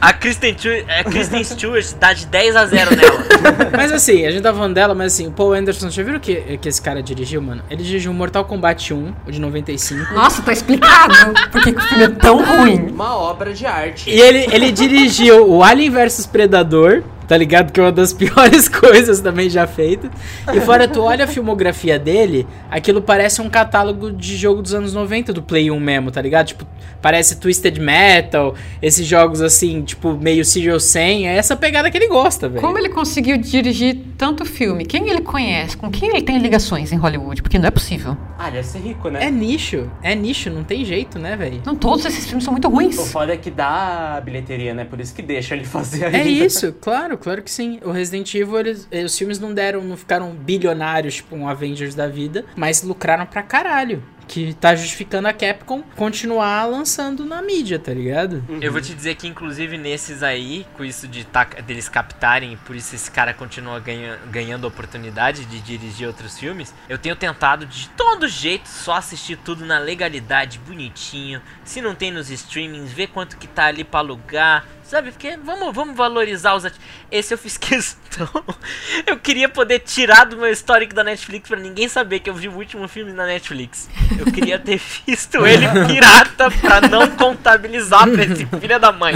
A 0.03 0.13
Kristen, 0.13 0.53
Stewart- 0.59 0.85
a 0.89 1.05
Kristen 1.05 1.45
Stewart 1.45 1.87
dá 2.01 2.13
de 2.13 2.27
10 2.27 2.57
a 2.57 2.67
0 2.67 2.97
nela. 2.97 3.25
Mas 3.73 3.93
assim, 3.93 4.27
a 4.27 4.33
gente 4.33 4.43
tá 4.43 4.53
falando 4.53 4.75
dela, 4.75 4.95
mas 4.97 5.15
assim, 5.15 5.29
o 5.29 5.31
Paul 5.31 5.53
Anderson, 5.53 5.91
já 5.91 6.03
viram 6.03 6.17
o 6.17 6.21
que, 6.21 6.59
que 6.59 6.69
esse 6.69 6.83
cara 6.83 7.01
dirigiu, 7.01 7.41
mano? 7.41 7.63
Ele 7.71 7.85
dirigiu 7.85 8.13
Mortal 8.13 8.45
Kombat 8.45 8.93
1, 8.93 9.15
o 9.27 9.31
de 9.31 9.41
95. 9.41 10.13
Nossa, 10.13 10.43
tá 10.43 10.53
explicado 10.53 11.15
por 11.53 11.63
que 11.63 11.73
que 11.73 11.79
o 11.79 11.83
filme 11.83 12.05
é 12.05 12.09
tão 12.09 12.45
ruim. 12.45 12.89
Uma 12.91 13.17
obra 13.17 13.53
de 13.55 13.65
arte. 13.65 14.11
E 14.11 14.21
ele, 14.21 14.47
ele 14.53 14.73
dirigiu 14.73 15.49
o 15.49 15.63
Alien 15.63 15.91
vs 15.91 16.27
Predador, 16.27 17.05
tá 17.29 17.37
ligado? 17.37 17.73
Que 17.73 17.81
é 17.81 17.83
uma 17.83 17.93
das 17.93 18.13
piores 18.15 18.69
coisas 18.69 19.21
também 19.21 19.49
já 19.51 19.67
feitas. 19.67 20.11
E 20.53 20.61
fora, 20.61 20.87
tu 20.89 21.01
olha 21.03 21.25
a 21.25 21.29
filmografia 21.29 21.99
dele, 21.99 22.47
aquilo 22.71 23.01
parece 23.03 23.41
um 23.41 23.49
catálogo 23.51 24.13
de 24.13 24.37
jogo 24.37 24.63
dos 24.63 24.75
anos 24.75 24.93
90 24.95 25.33
do 25.33 25.43
Play 25.43 25.71
1 25.71 25.79
mesmo, 25.81 26.11
tá 26.11 26.21
ligado? 26.21 26.47
Tipo, 26.49 26.67
parece 27.01 27.37
Twisted 27.37 27.79
Metal, 27.79 28.55
esses 28.81 29.07
jogos 29.07 29.41
assim, 29.41 29.83
tipo, 29.83 30.13
meio 30.15 30.45
Sigil 30.45 30.79
100. 30.79 31.29
É 31.29 31.37
essa 31.37 31.57
pegada 31.57 31.91
que 31.91 31.97
ele 31.97 32.09
gosta, 32.09 32.49
velho. 32.49 32.61
Como 32.61 32.79
ele 32.79 32.89
conseguiu 32.89 33.37
dirigir 33.39 33.99
tanto 34.17 34.45
filme? 34.45 34.85
Quem 34.85 35.09
ele 35.09 35.21
conhece? 35.21 35.77
Com 35.77 35.91
quem 35.91 36.09
ele 36.11 36.23
tem 36.23 36.39
ligações 36.39 36.93
em 36.93 36.97
Hollywood? 36.97 37.43
Porque 37.43 37.59
não 37.59 37.67
é 37.69 37.71
possível. 37.71 38.17
Ah, 38.39 38.51
deve 38.51 38.67
ser 38.67 38.79
rico, 38.79 39.09
né? 39.09 39.25
É 39.25 39.31
nicho, 39.31 39.89
é 40.03 40.15
nicho, 40.15 40.51
não 40.51 40.65
tem 40.65 40.85
jeito, 40.85 41.19
né, 41.19 41.37
velho? 41.37 41.61
Não, 41.65 41.75
todos 41.77 42.05
esses 42.05 42.25
filmes 42.27 42.45
são 42.45 42.53
muito 42.53 42.69
O 42.69 42.71
ruins. 42.71 43.11
foda 43.11 43.33
é 43.33 43.37
que 43.37 43.51
dá 43.51 44.21
bilheteria, 44.25 44.75
né? 44.75 44.85
Por 44.85 45.01
isso 45.01 45.15
que 45.15 45.23
deixa 45.23 45.55
ele 45.55 45.65
fazer 45.73 46.05
É 46.05 46.17
ainda. 46.19 46.45
isso, 46.47 46.73
claro, 46.81 47.12
claro 47.17 47.43
que 47.43 47.51
sim. 47.51 47.79
O 47.85 47.91
Resident 47.91 48.35
Evil, 48.35 48.59
eles, 48.61 48.89
eh, 48.91 49.03
os 49.05 49.17
filmes 49.17 49.39
não 49.39 49.53
deram, 49.53 49.83
não 49.83 49.97
ficaram 49.97 50.31
bilionários, 50.33 51.15
tipo 51.17 51.35
um 51.37 51.49
Avengers 51.49 51.95
da 51.95 52.07
vida, 52.09 52.45
mas 52.57 52.83
lucraram 52.83 53.27
pra 53.27 53.43
caralho. 53.43 54.03
Que 54.29 54.55
tá 54.55 54.75
justificando 54.75 55.27
a 55.29 55.33
Capcom 55.33 55.83
continuar 55.97 56.65
lançando 56.65 57.25
na 57.27 57.43
mídia, 57.43 57.79
tá 57.79 57.93
ligado? 57.93 58.43
Eu 58.63 58.71
vou 58.73 58.81
te 58.81 58.95
dizer 58.95 59.17
que, 59.17 59.27
inclusive, 59.27 59.77
nesses 59.77 60.23
aí, 60.23 60.65
com 60.75 60.85
isso 60.85 61.09
de 61.09 61.25
tá- 61.25 61.45
deles 61.67 61.89
captarem, 61.89 62.57
por 62.65 62.75
isso 62.77 62.95
esse 62.95 63.11
cara 63.11 63.35
continua 63.35 63.79
ganha- 63.81 64.19
ganhando 64.31 64.65
oportunidade 64.67 65.45
de 65.45 65.59
dirigir 65.61 66.07
outros 66.07 66.39
filmes, 66.39 66.73
eu 66.89 66.97
tenho 66.97 67.17
tentado 67.17 67.67
de 67.67 67.89
todo 67.91 68.27
jeito 68.29 68.69
só 68.69 68.95
assistir 68.95 69.37
tudo 69.37 69.67
na 69.67 69.79
legalidade, 69.81 70.59
bonitinho. 70.61 71.43
Se 71.65 71.83
não 71.83 71.95
tem 71.95 72.11
nos 72.13 72.31
streamings, 72.31 72.93
ver 72.93 73.09
quanto 73.09 73.37
que 73.37 73.49
tá 73.49 73.65
ali 73.67 73.83
pra 73.85 74.01
alugar. 74.01 74.65
Sabe, 74.93 75.11
porque 75.11 75.39
vamos, 75.43 75.75
vamos 75.75 75.97
valorizar 75.97 76.55
os 76.55 76.67
ati- 76.67 76.79
Esse 77.11 77.33
eu 77.33 77.39
fiz 77.39 77.57
questão. 77.57 78.29
Eu 79.07 79.17
queria 79.19 79.49
poder 79.49 79.79
tirar 79.79 80.27
do 80.27 80.37
meu 80.37 80.51
histórico 80.53 80.95
da 80.95 81.03
Netflix 81.03 81.49
pra 81.49 81.59
ninguém 81.59 81.89
saber 81.89 82.19
que 82.21 82.29
eu 82.29 82.35
vi 82.35 82.47
o 82.47 82.53
último 82.53 82.87
filme 82.87 83.11
na 83.11 83.25
Netflix. 83.25 83.89
Eu 84.19 84.27
queria 84.31 84.59
ter 84.59 84.79
visto 85.07 85.47
ele 85.47 85.67
pirata 85.87 86.51
pra 86.51 86.83
não 86.83 87.09
contabilizar 87.13 88.07
pra 88.11 88.23
esse 88.25 88.45
filho 88.61 88.79
da 88.79 88.93
mãe. 88.93 89.15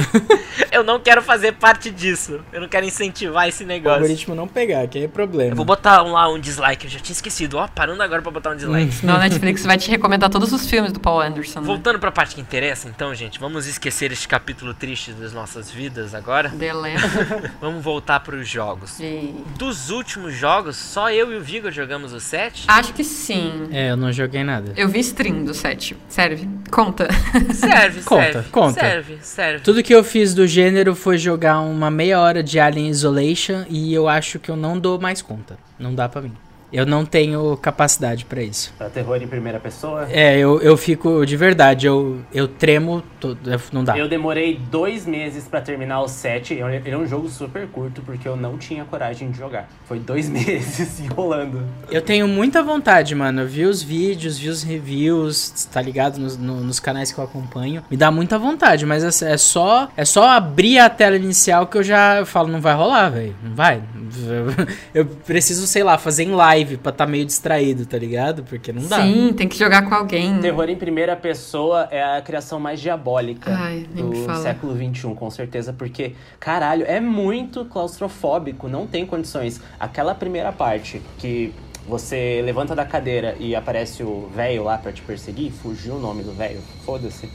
Eu 0.73 0.83
não 0.83 0.99
quero 0.99 1.21
fazer 1.21 1.53
parte 1.53 1.91
disso. 1.91 2.41
Eu 2.51 2.63
não 2.63 2.69
quero 2.69 2.87
incentivar 2.87 3.47
esse 3.47 3.65
O 3.65 3.67
negócio. 3.67 3.99
algoritmo 4.01 4.35
não 4.35 4.49
pegar, 4.49 4.87
que 4.89 4.97
aí 4.97 5.05
é 5.05 5.09
problema. 5.09 5.53
Eu 5.53 5.57
vou 5.57 5.65
botar 5.67 6.03
um, 6.03 6.13
lá 6.13 6.27
um 6.33 6.41
dislike, 6.41 6.87
eu 6.87 6.91
já 6.91 6.99
tinha 6.99 7.13
esquecido. 7.13 7.59
Ó, 7.59 7.69
parando 7.69 8.03
agora 8.03 8.23
pra 8.23 8.31
botar 8.33 8.51
um 8.53 8.57
dislike. 8.57 8.93
Senão 8.95 9.17
a 9.17 9.19
Netflix 9.19 9.63
vai 9.67 9.77
te 9.77 9.91
recomendar 9.91 10.31
todos 10.31 10.53
os 10.55 10.67
filmes 10.69 10.91
do 10.91 11.01
Paul 11.01 11.21
Anderson. 11.21 11.61
Né? 11.61 11.67
Voltando 11.67 11.99
pra 11.99 12.11
parte 12.11 12.35
que 12.35 12.41
interessa, 12.41 12.89
então, 12.89 13.15
gente, 13.15 13.39
vamos 13.39 13.67
esquecer 13.67 14.11
este 14.11 14.27
capítulo 14.27 14.73
triste 14.73 15.13
das 15.13 15.35
nossas 15.35 15.66
vidas 15.71 16.15
agora. 16.15 16.49
Deleta. 16.49 17.53
Vamos 17.61 17.83
voltar 17.83 18.21
pros 18.21 18.49
jogos. 18.49 18.99
E... 19.01 19.35
Dos 19.59 19.91
últimos 19.91 20.35
jogos, 20.35 20.77
só 20.77 21.11
eu 21.11 21.33
e 21.33 21.37
o 21.37 21.41
Vigor 21.41 21.71
jogamos 21.73 22.13
o 22.13 22.21
7. 22.21 22.65
Acho 22.69 22.93
que 22.93 23.05
sim. 23.05 23.69
É, 23.71 23.91
eu 23.91 23.97
não 23.97 24.13
joguei 24.13 24.45
nada. 24.45 24.73
Eu 24.77 24.89
vi 24.89 25.01
stream 25.01 25.45
do 25.45 25.55
7. 25.55 25.97
Serve? 26.09 26.49
Conta. 26.71 27.09
Serve, 27.55 28.03
Conta, 28.07 28.33
serve. 28.33 28.49
conta. 28.51 28.81
Serve, 28.81 29.19
serve. 29.23 29.61
Tudo 29.61 29.83
que 29.83 29.95
eu 29.95 30.03
fiz 30.05 30.35
do 30.35 30.47
gênero 30.47 30.95
foi 30.95 31.19
jogar 31.19 31.61
uma 31.61 31.91
meia 31.91 32.21
hora 32.21 32.43
de 32.43 32.59
Alien 32.59 32.89
Isolation 32.89 33.65
e 33.69 33.93
eu 33.93 34.09
acho 34.09 34.39
que 34.39 34.51
eu 34.51 34.57
não 34.57 34.79
dou 34.79 35.01
mais 35.01 35.23
conta. 35.23 35.59
Não 35.79 35.95
dá 35.95 36.09
pra 36.09 36.23
mim. 36.23 36.33
Eu 36.77 36.85
não 36.85 37.07
tenho 37.07 37.57
capacidade 37.57 38.27
pra 38.27 38.43
isso. 38.43 38.75
Pra 38.77 38.91
terror 38.91 39.17
em 39.23 39.27
primeira 39.27 39.59
pessoa. 39.59 40.07
É, 40.11 40.37
eu, 40.39 40.61
eu 40.61 40.77
fico 40.77 41.25
de 41.25 41.35
verdade, 41.35 41.87
eu, 41.87 42.19
eu 42.35 42.47
tremo, 42.47 43.03
todo, 43.19 43.39
não 43.73 43.83
dá. 43.83 43.97
Eu 43.97 44.07
demorei 44.07 44.61
dois 44.71 45.07
meses 45.07 45.49
pra 45.49 45.63
terminar 45.63 46.03
o 46.03 46.09
7. 46.09 46.53
Ele 46.53 46.91
é 46.91 46.99
um 46.99 47.07
jogo 47.07 47.31
super 47.31 47.67
curto, 47.69 48.03
porque 48.03 48.29
eu 48.29 48.37
não 48.37 48.59
tinha 48.59 48.85
coragem 48.85 49.31
de 49.31 49.39
jogar. 49.39 49.71
Foi 49.87 49.99
dois 49.99 50.29
meses 50.31 51.01
enrolando. 51.01 51.63
Eu 51.91 52.03
tenho 52.03 52.29
muita 52.29 52.63
vontade, 52.63 53.15
mano. 53.15 53.41
Eu 53.41 53.47
vi 53.49 53.65
os 53.65 53.83
vídeos, 53.83 54.37
vi 54.37 54.51
os 54.51 54.63
reviews, 54.63 55.67
tá 55.73 55.81
ligado? 55.81 56.19
Nos, 56.19 56.37
no- 56.37 56.61
nos 56.61 56.79
canais 56.79 57.11
que 57.11 57.19
eu 57.19 57.25
acompanho. 57.25 57.83
Me 57.91 57.97
dá 57.97 58.11
muita 58.11 58.39
vontade, 58.39 58.85
mas 58.85 59.23
é, 59.23 59.33
é 59.33 59.37
só 59.39 59.89
é 59.97 60.05
só 60.05 60.29
abrir 60.29 60.79
a 60.79 60.91
tela 60.91 61.17
inicial 61.17 61.67
que 61.67 61.79
eu 61.79 61.83
já 61.83 62.23
falo, 62.27 62.49
não 62.49 62.61
vai 62.61 62.75
rolar, 62.75 63.09
velho. 63.09 63.35
Não 63.43 63.55
vai. 63.55 63.83
Eu 64.95 65.05
preciso, 65.07 65.67
sei 65.67 65.83
lá, 65.83 65.99
fazer 65.99 66.25
em 66.25 66.31
live 66.33 66.66
pra 66.77 66.93
tá 66.93 67.07
meio 67.07 67.25
distraído, 67.25 67.87
tá 67.87 67.99
ligado? 67.99 68.43
Porque 68.45 68.73
não 68.73 68.87
dá. 68.87 69.03
Sim, 69.03 69.33
tem 69.33 69.49
que 69.49 69.59
jogar 69.59 69.89
com 69.89 69.95
alguém. 69.95 70.39
Terror 70.41 70.69
em 70.69 70.77
primeira 70.77 71.15
pessoa 71.15 71.89
é 71.91 72.03
a 72.03 72.21
criação 72.23 72.59
mais 72.59 72.81
diabólica 72.81 73.55
Ai, 73.55 73.87
do 73.93 74.13
século 74.43 74.75
XXI, 74.75 75.15
com 75.15 75.31
certeza, 75.31 75.73
porque, 75.73 76.15
caralho, 76.41 76.85
é 76.87 77.01
muito 77.01 77.65
claustrofóbico, 77.65 78.69
não 78.69 78.87
tem 78.87 79.07
condições. 79.07 79.61
Aquela 79.79 80.15
primeira 80.15 80.53
parte 80.53 81.03
que 81.19 81.53
você 81.89 82.43
levanta 82.45 82.75
da 82.75 82.85
cadeira 82.85 83.37
e 83.39 83.55
aparece 83.55 84.03
o 84.03 84.29
velho 84.35 84.65
lá 84.65 84.77
pra 84.77 84.93
te 84.93 85.03
perseguir, 85.03 85.53
fugiu 85.53 85.95
o 85.95 86.01
nome 86.01 86.23
do 86.23 86.33
velho, 86.33 86.61
foda-se. 86.85 87.31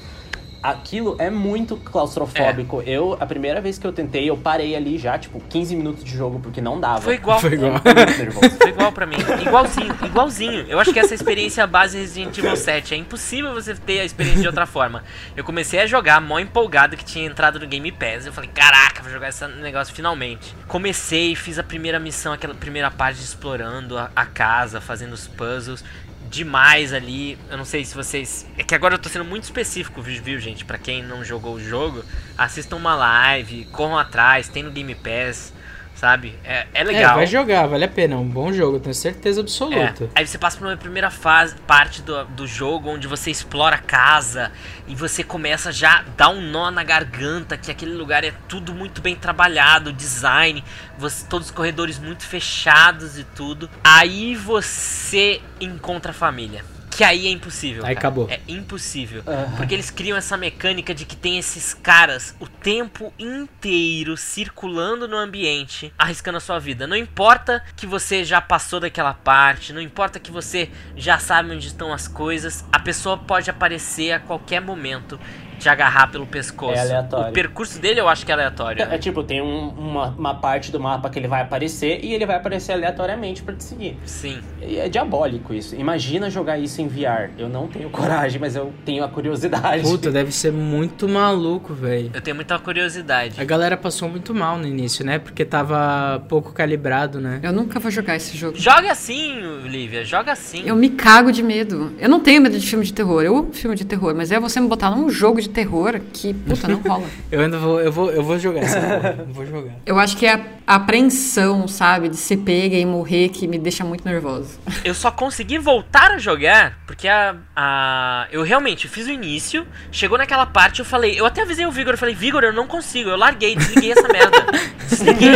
Aquilo 0.61 1.15
é 1.19 1.29
muito 1.29 1.75
claustrofóbico. 1.77 2.83
Eu, 2.85 3.17
a 3.19 3.25
primeira 3.25 3.59
vez 3.59 3.77
que 3.79 3.87
eu 3.87 3.91
tentei, 3.91 4.29
eu 4.29 4.37
parei 4.37 4.75
ali 4.75 4.97
já, 4.97 5.17
tipo, 5.17 5.39
15 5.39 5.75
minutos 5.75 6.03
de 6.03 6.15
jogo, 6.15 6.39
porque 6.39 6.61
não 6.61 6.79
dava. 6.79 7.01
Foi 7.01 7.15
igual. 7.15 7.39
Foi 7.39 7.53
igual. 7.53 7.75
É. 7.77 8.31
Foi 8.61 8.69
igual 8.69 8.91
pra 8.91 9.05
mim. 9.05 9.15
Igualzinho, 9.41 9.95
igualzinho. 10.05 10.65
Eu 10.67 10.79
acho 10.79 10.93
que 10.93 10.99
essa 10.99 11.15
experiência 11.15 11.65
base 11.65 11.97
Resident 11.97 12.37
Evil 12.37 12.55
7 12.55 12.93
é 12.93 12.97
impossível 12.97 13.53
você 13.53 13.73
ter 13.75 14.01
a 14.01 14.05
experiência 14.05 14.41
de 14.41 14.47
outra 14.47 14.65
forma. 14.65 15.03
Eu 15.35 15.43
comecei 15.43 15.79
a 15.79 15.87
jogar 15.87 16.21
mó 16.21 16.39
empolgado 16.39 16.95
que 16.95 17.03
tinha 17.03 17.25
entrado 17.25 17.59
no 17.59 17.67
Game 17.67 17.91
Pass. 17.91 18.25
Eu 18.25 18.33
falei, 18.33 18.49
caraca, 18.53 19.01
vou 19.01 19.11
jogar 19.11 19.29
esse 19.29 19.45
negócio 19.47 19.93
finalmente. 19.93 20.55
Comecei, 20.67 21.35
fiz 21.35 21.57
a 21.57 21.63
primeira 21.63 21.99
missão, 21.99 22.33
aquela 22.33 22.53
primeira 22.53 22.91
parte 22.91 23.19
explorando 23.19 23.97
a, 23.97 24.11
a 24.15 24.25
casa, 24.25 24.79
fazendo 24.79 25.13
os 25.13 25.27
puzzles. 25.27 25.83
Demais 26.31 26.93
ali. 26.93 27.37
Eu 27.49 27.57
não 27.57 27.65
sei 27.65 27.83
se 27.83 27.93
vocês. 27.93 28.47
É 28.57 28.63
que 28.63 28.73
agora 28.73 28.95
eu 28.95 28.99
tô 28.99 29.09
sendo 29.09 29.25
muito 29.25 29.43
específico, 29.43 30.01
viu, 30.01 30.39
gente? 30.39 30.63
Pra 30.63 30.77
quem 30.77 31.03
não 31.03 31.25
jogou 31.25 31.55
o 31.55 31.59
jogo, 31.59 32.05
assistam 32.37 32.77
uma 32.77 32.95
live, 32.95 33.65
corram 33.65 33.99
atrás, 33.99 34.47
tem 34.47 34.63
no 34.63 34.71
Game 34.71 34.95
Pass. 34.95 35.53
Sabe? 36.01 36.35
É, 36.43 36.65
é 36.73 36.81
É, 36.81 36.83
legal. 36.83 37.15
vai 37.15 37.27
jogar, 37.27 37.67
vale 37.67 37.85
a 37.85 37.87
pena. 37.87 38.15
É 38.15 38.17
um 38.17 38.27
bom 38.27 38.51
jogo, 38.51 38.79
tenho 38.79 38.95
certeza 38.95 39.39
absoluta. 39.39 40.05
É. 40.05 40.09
Aí 40.15 40.25
você 40.25 40.35
passa 40.35 40.57
por 40.57 40.65
uma 40.65 40.75
primeira 40.75 41.11
fase, 41.11 41.53
parte 41.67 42.01
do, 42.01 42.25
do 42.25 42.47
jogo 42.47 42.89
onde 42.89 43.07
você 43.07 43.29
explora 43.29 43.75
a 43.75 43.79
casa 43.79 44.51
e 44.87 44.95
você 44.95 45.23
começa 45.23 45.71
já 45.71 45.99
a 45.99 46.03
dar 46.17 46.29
um 46.29 46.41
nó 46.41 46.71
na 46.71 46.83
garganta, 46.83 47.55
que 47.55 47.69
aquele 47.69 47.93
lugar 47.93 48.23
é 48.23 48.33
tudo 48.47 48.73
muito 48.73 48.99
bem 48.99 49.15
trabalhado, 49.15 49.93
design, 49.93 50.63
você, 50.97 51.23
todos 51.27 51.49
os 51.49 51.53
corredores 51.53 51.99
muito 51.99 52.23
fechados 52.25 53.19
e 53.19 53.23
tudo. 53.23 53.69
Aí 53.83 54.35
você 54.35 55.39
encontra 55.59 56.09
a 56.09 56.15
família. 56.15 56.65
Que 56.91 57.03
aí 57.03 57.25
é 57.25 57.29
impossível. 57.31 57.85
Aí 57.85 57.95
cara. 57.95 57.99
acabou. 57.99 58.29
É 58.29 58.39
impossível. 58.47 59.23
Aham. 59.25 59.55
Porque 59.55 59.73
eles 59.73 59.89
criam 59.89 60.17
essa 60.17 60.35
mecânica 60.35 60.93
de 60.93 61.05
que 61.05 61.15
tem 61.15 61.39
esses 61.39 61.73
caras 61.73 62.35
o 62.39 62.47
tempo 62.47 63.13
inteiro 63.17 64.17
circulando 64.17 65.07
no 65.07 65.17
ambiente, 65.17 65.93
arriscando 65.97 66.37
a 66.37 66.41
sua 66.41 66.59
vida. 66.59 66.85
Não 66.85 66.97
importa 66.97 67.63
que 67.75 67.87
você 67.87 68.23
já 68.25 68.41
passou 68.41 68.79
daquela 68.79 69.13
parte, 69.13 69.71
não 69.73 69.81
importa 69.81 70.19
que 70.19 70.31
você 70.31 70.69
já 70.95 71.17
sabe 71.17 71.51
onde 71.51 71.67
estão 71.67 71.93
as 71.93 72.07
coisas, 72.07 72.65
a 72.71 72.79
pessoa 72.79 73.17
pode 73.17 73.49
aparecer 73.49 74.11
a 74.11 74.19
qualquer 74.19 74.59
momento 74.59 75.19
te 75.61 75.69
agarrar 75.69 76.07
pelo 76.11 76.25
pescoço. 76.25 76.73
É 76.73 76.79
aleatório. 76.81 77.29
O 77.29 77.33
percurso 77.33 77.79
dele 77.79 77.99
eu 78.01 78.09
acho 78.09 78.25
que 78.25 78.31
é 78.31 78.35
aleatório. 78.35 78.83
É 78.83 78.97
tipo, 78.97 79.23
tem 79.23 79.41
um- 79.41 79.69
uma, 79.69 80.07
uma 80.07 80.35
parte 80.35 80.71
do 80.71 80.79
mapa 80.79 81.09
que 81.09 81.19
ele 81.19 81.27
vai 81.27 81.41
aparecer 81.41 81.99
e 82.03 82.13
ele 82.13 82.25
vai 82.25 82.35
aparecer 82.35 82.71
aleatoriamente 82.73 83.43
pra 83.43 83.53
te 83.55 83.63
seguir. 83.63 83.97
Sim. 84.05 84.39
E 84.61 84.77
é 84.77 84.89
diabólico 84.89 85.53
isso. 85.53 85.75
Imagina 85.75 86.29
jogar 86.29 86.57
isso 86.57 86.81
em 86.81 86.87
VR. 86.87 87.29
Eu 87.37 87.47
não 87.47 87.67
tenho 87.67 87.89
coragem, 87.91 88.39
mas 88.39 88.55
eu 88.55 88.73
tenho 88.85 89.03
a 89.03 89.07
curiosidade. 89.07 89.83
Puta, 89.83 90.09
deve 90.11 90.31
ser 90.31 90.51
muito 90.51 91.07
maluco, 91.07 91.73
velho. 91.73 92.11
Eu 92.13 92.21
tenho 92.21 92.35
muita 92.35 92.57
curiosidade. 92.59 93.39
A 93.39 93.43
galera 93.43 93.77
passou 93.77 94.09
muito 94.09 94.33
mal 94.33 94.57
no 94.57 94.67
início, 94.67 95.05
né? 95.05 95.19
Porque 95.19 95.45
tava 95.45 96.23
pouco 96.27 96.51
calibrado, 96.51 97.19
né? 97.21 97.39
Eu 97.43 97.53
nunca 97.53 97.79
vou 97.79 97.91
jogar 97.91 98.15
esse 98.15 98.35
jogo. 98.35 98.57
Joga 98.57 98.91
assim, 98.91 99.35
Lívia, 99.65 100.03
joga 100.03 100.31
assim. 100.31 100.63
Eu 100.65 100.75
me 100.75 100.89
cago 100.89 101.31
de 101.31 101.43
medo. 101.43 101.91
Eu 101.99 102.09
não 102.09 102.19
tenho 102.19 102.41
medo 102.41 102.57
de 102.57 102.65
filme 102.65 102.83
de 102.85 102.93
terror. 102.93 103.21
Eu 103.23 103.37
amo 103.37 103.53
filme 103.53 103.75
de 103.75 103.85
terror, 103.85 104.13
mas 104.15 104.31
é 104.31 104.39
você 104.39 104.59
me 104.59 104.67
botar 104.67 104.89
num 104.89 105.09
jogo 105.09 105.39
de 105.41 105.49
terror 105.51 105.99
que, 106.11 106.33
puta, 106.33 106.67
não 106.67 106.79
rola. 106.81 107.07
Eu 107.31 107.41
ainda 107.41 107.57
vou, 107.57 107.79
eu 107.79 107.91
vou, 107.91 108.11
eu 108.11 108.23
vou 108.23 108.37
jogar 108.37 108.61
essa 108.61 108.79
porra. 108.79 109.15
Eu 109.19 109.33
vou 109.33 109.45
jogar. 109.45 109.73
Eu 109.85 109.99
acho 109.99 110.17
que 110.17 110.25
é 110.25 110.43
a 110.65 110.75
apreensão, 110.75 111.67
sabe, 111.67 112.09
de 112.09 112.17
ser 112.17 112.37
pega 112.37 112.75
e 112.75 112.85
morrer 112.85 113.29
que 113.29 113.47
me 113.47 113.57
deixa 113.57 113.83
muito 113.83 114.03
nervosa. 114.03 114.59
Eu 114.83 114.93
só 114.93 115.11
consegui 115.11 115.57
voltar 115.57 116.11
a 116.11 116.17
jogar 116.17 116.79
porque 116.85 117.07
a, 117.07 117.35
a. 117.55 118.27
Eu 118.31 118.43
realmente 118.43 118.87
fiz 118.87 119.07
o 119.07 119.11
início, 119.11 119.65
chegou 119.91 120.17
naquela 120.17 120.45
parte, 120.45 120.79
eu 120.79 120.85
falei. 120.85 121.19
Eu 121.19 121.25
até 121.25 121.41
avisei 121.41 121.65
o 121.65 121.71
Vigor, 121.71 121.93
eu 121.93 121.97
falei, 121.97 122.15
Vigor, 122.15 122.43
eu 122.43 122.53
não 122.53 122.67
consigo. 122.67 123.09
Eu 123.09 123.17
larguei, 123.17 123.55
desliguei 123.55 123.91
essa 123.91 124.07
merda. 124.07 124.37
Desliguei. 124.89 125.31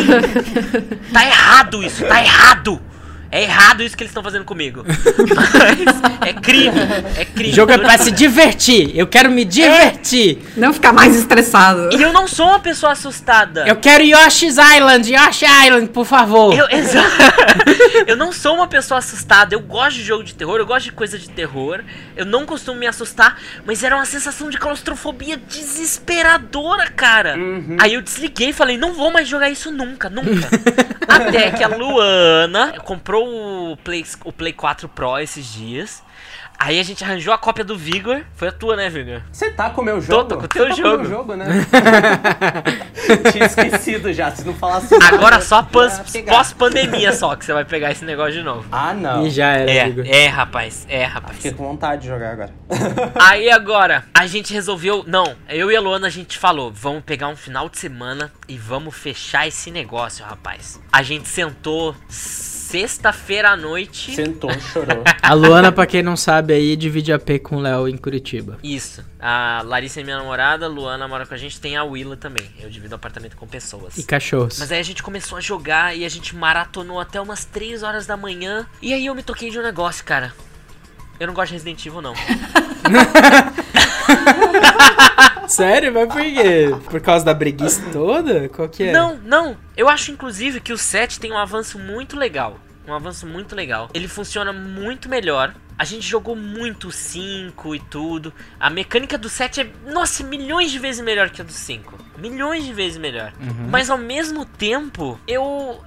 tá 1.14 1.26
errado 1.26 1.84
isso, 1.84 2.06
tá 2.06 2.22
errado! 2.22 2.82
É 3.32 3.44
errado 3.44 3.84
isso 3.84 3.98
que 3.98 4.04
eles 4.04 4.12
estão 4.12 4.24
fazendo 4.24 4.46
comigo. 4.46 4.86
Mas 5.36 6.28
é 6.30 6.34
crime, 6.34 6.78
é 7.18 7.26
crime. 7.26 7.52
Jogo 7.54 7.72
é 7.74 7.78
pra 7.78 7.98
se 7.98 8.12
divertir. 8.12 8.92
Eu 8.98 9.08
quero 9.08 9.30
me 9.30 9.44
divertir. 9.44 10.40
Não 10.56 10.72
ficar 10.74 10.94
mais 10.94 11.16
estressado. 11.16 11.90
E 11.92 12.02
eu 12.02 12.14
não 12.14 12.28
sou 12.28 12.48
uma 12.48 12.60
pessoa 12.60 12.94
assustada. 12.94 13.66
Eu 13.68 13.76
quero 13.76 14.04
Yoshi's 14.04 14.56
Island, 14.58 15.12
Yoshi 15.14 15.46
Island, 15.46 15.90
por 15.90 16.06
favor. 16.06 16.54
Eu, 16.58 16.68
exa- 16.70 17.04
eu 18.08 18.16
não 18.16 18.32
sou 18.32 18.56
uma 18.56 18.68
pessoa 18.68 19.00
assustada. 19.00 19.54
Eu 19.56 19.60
gosto 19.60 19.98
de 19.98 20.04
jogo 20.04 20.24
de 20.24 20.34
terror, 20.34 20.58
eu 20.58 20.66
gosto 20.66 20.86
de 20.86 20.92
coisa 20.92 21.18
de 21.20 21.30
terror. 21.30 21.82
Eu 22.16 22.26
não 22.26 22.46
costumo 22.46 22.80
me 22.80 22.88
assustar, 22.88 23.38
mas 23.66 23.84
era 23.84 23.96
uma 23.96 24.06
sensação 24.06 24.50
de 24.50 24.58
claustrofobia 24.58 25.36
desesperadora, 25.38 26.90
cara. 26.92 27.36
Aí 27.80 27.94
eu 27.96 28.02
desliguei 28.02 28.50
e 28.50 28.54
falei: 28.54 28.78
não 28.78 28.94
vou 28.94 29.12
mais 29.12 29.28
jogar 29.28 29.50
isso 29.50 29.72
nunca, 29.72 30.10
nunca. 30.10 30.48
Até 31.08 31.52
que 31.52 31.64
a 31.64 31.68
Luana 31.68 32.74
comprou 32.84 33.25
o 33.26 33.78
Play, 33.78 34.06
o 34.24 34.32
Play 34.32 34.54
4 34.54 34.88
Pro 34.90 35.18
esses 35.20 35.46
dias. 35.54 36.04
Aí 36.58 36.80
a 36.80 36.84
gente 36.84 37.04
arranjou 37.04 37.34
a 37.34 37.38
cópia 37.38 37.66
do 37.66 37.78
Vigor. 37.78 38.22
Foi 38.34 38.48
a 38.48 38.52
tua, 38.52 38.76
né, 38.78 38.90
Vigor? 38.90 39.22
Você 39.32 39.52
tá 39.52 39.70
com 39.70 39.82
o 39.82 39.84
meu 39.84 40.00
jogo? 40.00 40.24
Tô, 40.24 40.36
tô 40.36 40.38
com 40.38 40.46
o 40.46 40.48
teu 40.48 40.70
tá 40.70 40.74
jogo. 40.76 40.90
Com 40.90 40.96
o 40.96 41.00
meu 41.00 41.10
jogo, 41.10 41.36
né? 41.36 41.46
Tinha 43.32 43.46
esquecido 43.46 44.14
já, 44.14 44.32
se 44.32 44.46
não 44.46 44.54
falasse 44.54 44.98
nada, 44.98 45.16
Agora 45.16 45.42
só 45.42 45.62
pós-pandemia 45.64 47.12
só 47.12 47.36
que 47.36 47.44
você 47.46 47.54
vai 47.54 47.66
pegar 47.66 47.92
esse 47.92 48.06
negócio 48.06 48.34
de 48.34 48.42
novo. 48.42 48.66
Ah, 48.72 48.94
não. 48.94 49.28
E 49.28 49.30
já 49.30 49.48
era, 49.50 49.70
É, 49.70 49.88
Igor. 49.90 50.06
é, 50.08 50.28
rapaz, 50.28 50.86
é, 50.90 51.04
rapaz. 51.04 51.36
Fiquei 51.36 51.52
com 51.52 51.66
vontade 51.66 52.04
de 52.04 52.08
jogar 52.08 52.32
agora. 52.32 52.54
Aí 53.20 53.50
agora, 53.52 54.06
a 54.14 54.26
gente 54.26 54.54
resolveu. 54.54 55.04
Não, 55.06 55.36
eu 55.50 55.70
e 55.70 55.76
a 55.76 55.82
Luana 55.82 56.08
a 56.08 56.10
gente 56.12 56.38
falou: 56.38 56.72
vamos 56.72 57.04
pegar 57.04 57.28
um 57.28 57.36
final 57.36 57.68
de 57.68 57.78
semana 57.78 58.32
e 58.48 58.58
vamos 58.58 58.96
fechar 58.96 59.46
esse 59.48 59.70
negócio, 59.70 60.26
rapaz. 60.26 60.80
A 60.92 61.04
gente 61.04 61.28
sentou 61.28 61.94
sexta-feira 62.66 63.52
à 63.52 63.56
noite. 63.56 64.16
Sentou, 64.16 64.52
chorou. 64.60 65.04
A 65.22 65.34
Luana, 65.34 65.72
pra 65.72 65.86
quem 65.86 66.02
não 66.02 66.18
sabe, 66.18 66.54
aí 66.54 66.76
divide 66.76 67.14
a 67.14 67.20
P 67.20 67.38
com 67.38 67.58
o 67.58 67.60
Léo 67.60 67.88
em 67.88 67.96
Curitiba. 67.96 68.58
Isso. 68.64 69.06
A 69.20 69.62
Larissa 69.64 70.02
é 70.02 70.04
minha 70.04 70.18
namorada, 70.18 70.66
a 70.66 70.70
Luana 70.70 71.08
mora 71.08 71.28
com 71.28 71.36
a 71.36 71.38
gente, 71.38 71.60
tem 71.60 71.78
a 71.78 71.84
Willa 71.84 72.18
também. 72.18 72.44
Eu 72.60 72.68
divido 72.70 72.96
apartamento 72.96 73.38
com 73.38 73.48
pessoas. 73.48 73.98
E 73.98 74.04
cachorros. 74.04 74.58
Mas 74.60 74.72
aí 74.72 74.80
a 74.80 74.84
gente 74.84 75.04
começou 75.04 75.38
a 75.38 75.42
jogar 75.42 75.96
e 75.96 76.04
a 76.04 76.10
gente 76.10 76.36
maratonou 76.36 77.00
até 77.00 77.22
umas 77.22 77.46
3 77.46 77.84
horas 77.84 78.08
da 78.08 78.18
manhã. 78.18 78.66
E 78.82 78.92
aí 78.94 79.06
eu 79.06 79.14
me 79.14 79.22
toquei 79.22 79.52
de 79.52 79.60
um 79.60 79.64
negócio, 79.64 80.04
cara. 80.04 80.34
Eu 81.20 81.28
não 81.28 81.34
gosto 81.34 81.50
de 81.50 81.54
Resident 81.54 81.86
Evil, 81.86 82.02
não. 82.02 82.14
Sério? 85.48 85.94
Mas 85.94 86.08
por 86.08 86.22
quê? 86.22 86.76
Por 86.90 87.02
causa 87.02 87.26
da 87.26 87.34
breguice 87.34 87.82
toda? 87.92 88.50
Qual 88.50 88.68
que 88.70 88.84
é? 88.84 88.92
Não, 88.92 89.18
não. 89.18 89.58
Eu 89.76 89.90
acho 89.90 90.12
inclusive 90.12 90.60
que 90.60 90.74
o 90.74 90.78
7 90.78 91.20
tem 91.20 91.32
um 91.32 91.38
avanço 91.38 91.78
muito 91.80 92.18
legal. 92.18 92.60
Um 92.88 92.94
avanço 92.94 93.26
muito 93.26 93.56
legal. 93.56 93.90
Ele 93.94 94.08
funciona 94.08 94.54
muito 94.54 95.10
melhor. 95.10 95.54
A 95.78 95.84
gente 95.84 96.08
jogou 96.08 96.36
muito 96.36 96.88
o 96.88 96.92
5 96.92 97.76
e 97.76 97.80
tudo. 97.80 98.34
A 98.60 98.70
mecânica 98.70 99.18
do 99.18 99.28
7 99.28 99.62
é, 99.62 99.68
nossa, 99.92 100.24
milhões 100.24 100.72
de 100.72 100.80
vezes 100.80 101.04
melhor 101.04 101.30
que 101.30 101.42
a 101.42 101.44
do 101.44 101.52
5. 101.52 102.05
Milhões 102.18 102.64
de 102.66 102.74
vezes 102.74 102.98
melhor. 102.98 103.34
Mas 103.70 103.90
ao 103.90 103.98
mesmo 103.98 104.46
tempo, 104.46 105.20
eu 105.28 105.84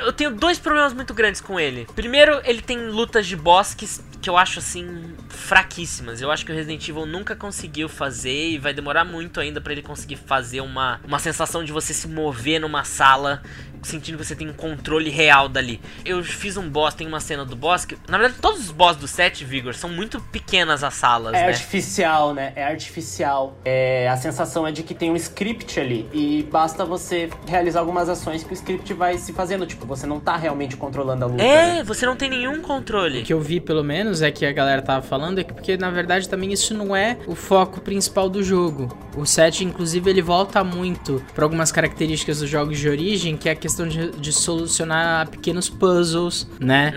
eu 0.00 0.12
tenho 0.12 0.30
dois 0.30 0.58
problemas 0.58 0.92
muito 0.92 1.12
grandes 1.14 1.40
com 1.40 1.58
ele. 1.58 1.86
Primeiro, 1.94 2.40
ele 2.44 2.60
tem 2.62 2.78
lutas 2.88 3.26
de 3.26 3.36
boss 3.36 3.74
que, 3.74 3.86
que 4.20 4.28
eu 4.30 4.36
acho 4.36 4.58
assim 4.58 5.14
fraquíssimas. 5.28 6.20
Eu 6.20 6.30
acho 6.30 6.44
que 6.44 6.52
o 6.52 6.54
Resident 6.54 6.86
Evil 6.88 7.06
nunca 7.06 7.36
conseguiu 7.36 7.88
fazer 7.88 8.50
e 8.50 8.58
vai 8.58 8.72
demorar 8.72 9.04
muito 9.04 9.40
ainda 9.40 9.60
pra 9.60 9.72
ele 9.72 9.82
conseguir 9.82 10.16
fazer 10.16 10.60
uma 10.60 11.00
uma 11.06 11.18
sensação 11.18 11.62
de 11.64 11.72
você 11.72 11.92
se 11.92 12.08
mover 12.08 12.60
numa 12.60 12.84
sala 12.84 13.42
sentindo 13.82 14.16
que 14.16 14.24
você 14.24 14.34
tem 14.34 14.48
um 14.48 14.52
controle 14.54 15.10
real 15.10 15.46
dali. 15.46 15.78
Eu 16.06 16.24
fiz 16.24 16.56
um 16.56 16.66
boss, 16.70 16.94
tem 16.94 17.06
uma 17.06 17.20
cena 17.20 17.44
do 17.44 17.54
boss 17.54 17.84
que, 17.84 17.98
na 18.08 18.16
verdade, 18.16 18.40
todos 18.40 18.60
os 18.60 18.70
boss 18.70 18.96
do 18.96 19.06
7 19.06 19.44
Vigor 19.44 19.74
são 19.74 19.90
muito 19.90 20.18
pequenas 20.20 20.82
as 20.82 20.94
salas, 20.94 21.34
É 21.34 21.42
né? 21.42 21.48
artificial, 21.48 22.32
né? 22.32 22.54
É 22.56 22.64
artificial. 22.64 23.58
É, 23.62 24.08
a 24.08 24.16
sensação 24.16 24.66
é 24.66 24.72
de 24.72 24.82
que 24.82 24.94
tem 24.94 25.10
um 25.10 25.16
script 25.16 25.63
ali 25.78 26.08
e 26.12 26.42
basta 26.50 26.84
você 26.84 27.28
realizar 27.46 27.80
algumas 27.80 28.08
ações 28.08 28.44
que 28.44 28.52
o 28.52 28.54
script 28.54 28.92
vai 28.94 29.18
se 29.18 29.32
fazendo. 29.32 29.66
Tipo, 29.66 29.86
você 29.86 30.06
não 30.06 30.20
tá 30.20 30.36
realmente 30.36 30.76
controlando 30.76 31.24
a 31.24 31.28
luta. 31.28 31.42
né? 31.42 31.78
É, 31.78 31.84
você 31.84 32.06
não 32.06 32.16
tem 32.16 32.28
nenhum 32.30 32.60
controle. 32.60 33.20
O 33.20 33.24
que 33.24 33.32
eu 33.32 33.40
vi, 33.40 33.60
pelo 33.60 33.82
menos, 33.82 34.22
é 34.22 34.30
que 34.30 34.44
a 34.44 34.52
galera 34.52 34.82
tava 34.82 35.02
falando, 35.02 35.38
é 35.38 35.44
que 35.44 35.52
porque, 35.52 35.76
na 35.76 35.90
verdade, 35.90 36.28
também 36.28 36.52
isso 36.52 36.74
não 36.74 36.94
é 36.94 37.16
o 37.26 37.34
foco 37.34 37.80
principal 37.80 38.28
do 38.28 38.42
jogo. 38.42 38.88
O 39.16 39.24
7, 39.24 39.64
inclusive, 39.64 40.10
ele 40.10 40.22
volta 40.22 40.62
muito 40.64 41.22
para 41.34 41.44
algumas 41.44 41.70
características 41.72 42.40
dos 42.40 42.48
jogos 42.50 42.78
de 42.78 42.88
origem, 42.88 43.36
que 43.36 43.48
é 43.48 43.52
a 43.52 43.56
questão 43.56 43.86
de, 43.86 44.10
de 44.12 44.32
solucionar 44.32 45.28
pequenos 45.28 45.68
puzzles, 45.68 46.48
né? 46.60 46.92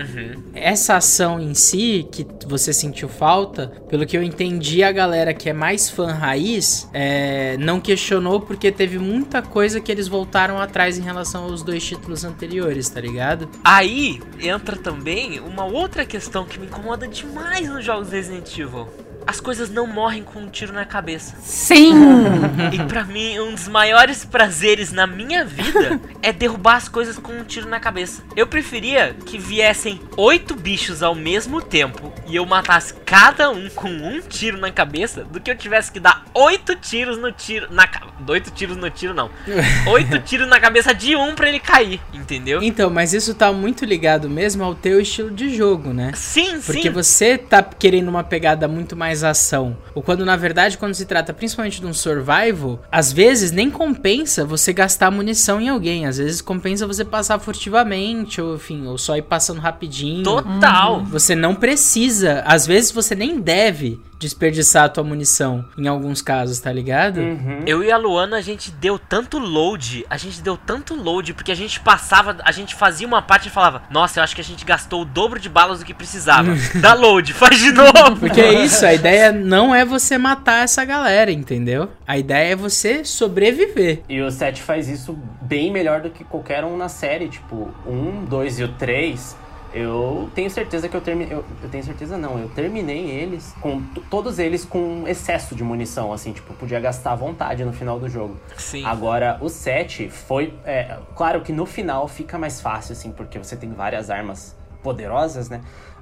Essa 0.54 0.96
ação 0.96 1.40
em 1.40 1.54
si, 1.54 2.06
que 2.10 2.26
você 2.46 2.72
sentiu 2.72 3.08
falta, 3.08 3.72
pelo 3.88 4.06
que 4.06 4.16
eu 4.16 4.22
entendi, 4.22 4.82
a 4.82 4.90
galera 4.92 5.32
que 5.32 5.48
é 5.48 5.52
mais 5.52 5.88
fã 5.88 6.12
raiz 6.12 6.88
é, 6.92 7.56
não 7.58 7.80
questionou 7.80 8.40
porque 8.40 8.57
teve 8.72 8.98
muita 8.98 9.40
coisa 9.40 9.80
que 9.80 9.90
eles 9.90 10.08
voltaram 10.08 10.60
atrás 10.60 10.98
em 10.98 11.02
relação 11.02 11.44
aos 11.44 11.62
dois 11.62 11.84
títulos 11.84 12.24
anteriores, 12.24 12.88
tá 12.88 13.00
ligado? 13.00 13.48
Aí 13.62 14.20
entra 14.40 14.76
também 14.76 15.40
uma 15.40 15.64
outra 15.64 16.04
questão 16.04 16.44
que 16.44 16.58
me 16.58 16.66
incomoda 16.66 17.06
demais 17.06 17.68
nos 17.68 17.84
jogos 17.84 18.10
Resident 18.10 18.58
Evil. 18.58 19.07
As 19.28 19.40
coisas 19.40 19.68
não 19.68 19.86
morrem 19.86 20.22
com 20.22 20.38
um 20.40 20.48
tiro 20.48 20.72
na 20.72 20.86
cabeça. 20.86 21.36
Sim! 21.42 21.92
E 22.72 22.82
pra 22.84 23.04
mim, 23.04 23.38
um 23.38 23.54
dos 23.54 23.68
maiores 23.68 24.24
prazeres 24.24 24.90
na 24.90 25.06
minha 25.06 25.44
vida 25.44 26.00
é 26.22 26.32
derrubar 26.32 26.76
as 26.76 26.88
coisas 26.88 27.18
com 27.18 27.32
um 27.32 27.44
tiro 27.44 27.68
na 27.68 27.78
cabeça. 27.78 28.22
Eu 28.34 28.46
preferia 28.46 29.14
que 29.26 29.38
viessem 29.38 30.00
oito 30.16 30.54
bichos 30.54 31.02
ao 31.02 31.14
mesmo 31.14 31.60
tempo 31.60 32.12
e 32.26 32.36
eu 32.36 32.46
matasse 32.46 32.94
cada 33.04 33.50
um 33.50 33.68
com 33.68 33.88
um 33.88 34.20
tiro 34.20 34.58
na 34.58 34.70
cabeça 34.70 35.24
do 35.24 35.40
que 35.40 35.50
eu 35.50 35.56
tivesse 35.56 35.92
que 35.92 36.00
dar 36.00 36.24
oito 36.34 36.74
tiros 36.74 37.18
no 37.18 37.30
tiro. 37.30 37.68
Na 37.70 37.86
Oito 38.26 38.50
tiros 38.50 38.76
no 38.76 38.90
tiro, 38.90 39.14
não. 39.14 39.30
Oito 39.92 40.18
tiros 40.20 40.48
na 40.48 40.58
cabeça 40.58 40.94
de 40.94 41.14
um 41.14 41.34
pra 41.34 41.48
ele 41.48 41.60
cair, 41.60 42.00
entendeu? 42.12 42.62
Então, 42.62 42.90
mas 42.90 43.12
isso 43.12 43.34
tá 43.34 43.52
muito 43.52 43.84
ligado 43.84 44.28
mesmo 44.28 44.64
ao 44.64 44.74
teu 44.74 45.00
estilo 45.00 45.30
de 45.30 45.54
jogo, 45.54 45.92
né? 45.92 46.12
Sim, 46.14 46.60
Porque 46.60 46.82
sim. 46.82 46.90
você 46.90 47.38
tá 47.38 47.62
querendo 47.62 48.08
uma 48.08 48.24
pegada 48.24 48.66
muito 48.66 48.96
mais 48.96 49.17
ação. 49.24 49.76
Ou 49.94 50.02
quando 50.02 50.24
na 50.24 50.36
verdade, 50.36 50.78
quando 50.78 50.94
se 50.94 51.06
trata 51.06 51.32
principalmente 51.32 51.80
de 51.80 51.86
um 51.86 51.92
survival, 51.92 52.80
às 52.90 53.12
vezes 53.12 53.50
nem 53.50 53.70
compensa 53.70 54.44
você 54.44 54.72
gastar 54.72 55.10
munição 55.10 55.60
em 55.60 55.68
alguém. 55.68 56.06
Às 56.06 56.18
vezes 56.18 56.40
compensa 56.40 56.86
você 56.86 57.04
passar 57.04 57.38
furtivamente, 57.38 58.40
ou 58.40 58.56
enfim, 58.56 58.86
ou 58.86 58.98
só 58.98 59.16
ir 59.16 59.22
passando 59.22 59.60
rapidinho. 59.60 60.22
Total. 60.22 61.04
Você 61.04 61.34
não 61.34 61.54
precisa, 61.54 62.42
às 62.46 62.66
vezes 62.66 62.90
você 62.90 63.14
nem 63.14 63.40
deve 63.40 64.00
desperdiçar 64.18 64.84
a 64.84 64.88
tua 64.88 65.04
munição 65.04 65.64
em 65.76 65.86
alguns 65.86 66.20
casos, 66.20 66.58
tá 66.58 66.72
ligado? 66.72 67.20
Uhum. 67.20 67.62
Eu 67.66 67.82
e 67.82 67.90
a 67.90 67.96
Luana, 67.96 68.36
a 68.36 68.40
gente 68.40 68.70
deu 68.70 68.98
tanto 68.98 69.38
load, 69.38 70.04
a 70.10 70.16
gente 70.16 70.42
deu 70.42 70.56
tanto 70.56 70.94
load, 70.94 71.34
porque 71.34 71.52
a 71.52 71.54
gente 71.54 71.80
passava, 71.80 72.36
a 72.44 72.52
gente 72.52 72.74
fazia 72.74 73.06
uma 73.06 73.22
parte 73.22 73.48
e 73.48 73.50
falava, 73.50 73.82
nossa, 73.90 74.18
eu 74.18 74.24
acho 74.24 74.34
que 74.34 74.40
a 74.40 74.44
gente 74.44 74.64
gastou 74.64 75.02
o 75.02 75.04
dobro 75.04 75.38
de 75.38 75.48
balas 75.48 75.78
do 75.78 75.84
que 75.84 75.94
precisava. 75.94 76.48
Dá 76.80 76.94
load, 76.94 77.32
faz 77.32 77.58
de 77.58 77.72
novo. 77.72 78.16
Porque 78.18 78.40
é 78.40 78.64
isso, 78.64 78.84
a 78.84 78.92
ideia 78.92 79.32
não 79.32 79.74
é 79.74 79.84
você 79.84 80.18
matar 80.18 80.64
essa 80.64 80.84
galera, 80.84 81.30
entendeu? 81.30 81.90
A 82.06 82.18
ideia 82.18 82.52
é 82.52 82.56
você 82.56 83.04
sobreviver. 83.04 84.02
E 84.08 84.20
o 84.20 84.30
7 84.30 84.62
faz 84.62 84.88
isso 84.88 85.18
bem 85.42 85.70
melhor 85.70 86.00
do 86.00 86.10
que 86.10 86.24
qualquer 86.24 86.64
um 86.64 86.76
na 86.76 86.88
série. 86.88 87.28
Tipo, 87.28 87.72
um, 87.86 88.24
dois 88.24 88.58
e 88.58 88.64
o 88.64 88.68
3. 88.68 89.36
Eu 89.72 90.30
tenho 90.34 90.50
certeza 90.50 90.88
que 90.88 90.96
eu 90.96 91.00
terminei. 91.00 91.34
Eu, 91.34 91.44
eu 91.62 91.68
tenho 91.68 91.84
certeza 91.84 92.16
não, 92.16 92.38
eu 92.38 92.48
terminei 92.48 93.10
eles 93.10 93.54
com 93.60 93.82
todos 94.10 94.38
eles 94.38 94.64
com 94.64 95.04
excesso 95.06 95.54
de 95.54 95.62
munição, 95.62 96.12
assim, 96.12 96.32
tipo, 96.32 96.54
podia 96.54 96.80
gastar 96.80 97.12
à 97.12 97.16
vontade 97.16 97.64
no 97.64 97.72
final 97.72 97.98
do 97.98 98.08
jogo. 98.08 98.36
Sim. 98.56 98.84
Agora, 98.84 99.38
o 99.40 99.48
7 99.48 100.08
foi. 100.08 100.54
é, 100.64 100.96
claro 101.14 101.42
que 101.42 101.52
no 101.52 101.66
final 101.66 102.08
fica 102.08 102.38
mais 102.38 102.60
fácil, 102.60 102.92
assim, 102.92 103.12
porque 103.12 103.38
você 103.38 103.56
tem 103.56 103.70
várias 103.72 104.10
armas 104.10 104.56
poderosas, 104.82 105.48
né? 105.48 105.60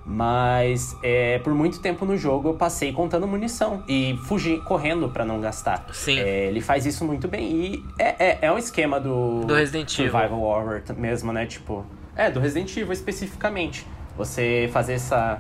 Mas 0.09 0.97
é, 1.03 1.41
por 1.41 1.53
muito 1.53 1.81
tempo 1.81 2.05
no 2.05 2.17
jogo 2.17 2.51
eu 2.51 2.55
passei 2.55 2.93
contando 2.93 3.27
munição 3.27 3.83
e 3.89 4.17
fugi 4.27 4.59
correndo 4.59 5.09
pra 5.09 5.25
não 5.25 5.41
gastar. 5.41 5.85
Sim. 5.93 6.21
É, 6.21 6.47
ele 6.47 6.61
faz 6.61 6.87
isso 6.87 7.05
muito 7.05 7.27
bem. 7.27 7.51
E 7.51 7.85
é, 7.99 8.25
é, 8.25 8.39
é 8.43 8.53
um 8.53 8.57
esquema 8.57 9.01
do, 9.01 9.41
Do 9.41 9.55
Resident 9.55 9.93
Evil. 9.99 10.12
Survival 10.12 10.41
Horror 10.41 10.83
mesmo, 10.97 11.33
né? 11.33 11.45
Tipo. 11.45 11.85
É, 12.17 12.31
do 12.31 12.41
Resident 12.41 12.75
Evil 12.77 12.93
especificamente. 12.93 13.87
Você 14.17 14.69
fazer 14.73 14.95
essa, 14.95 15.39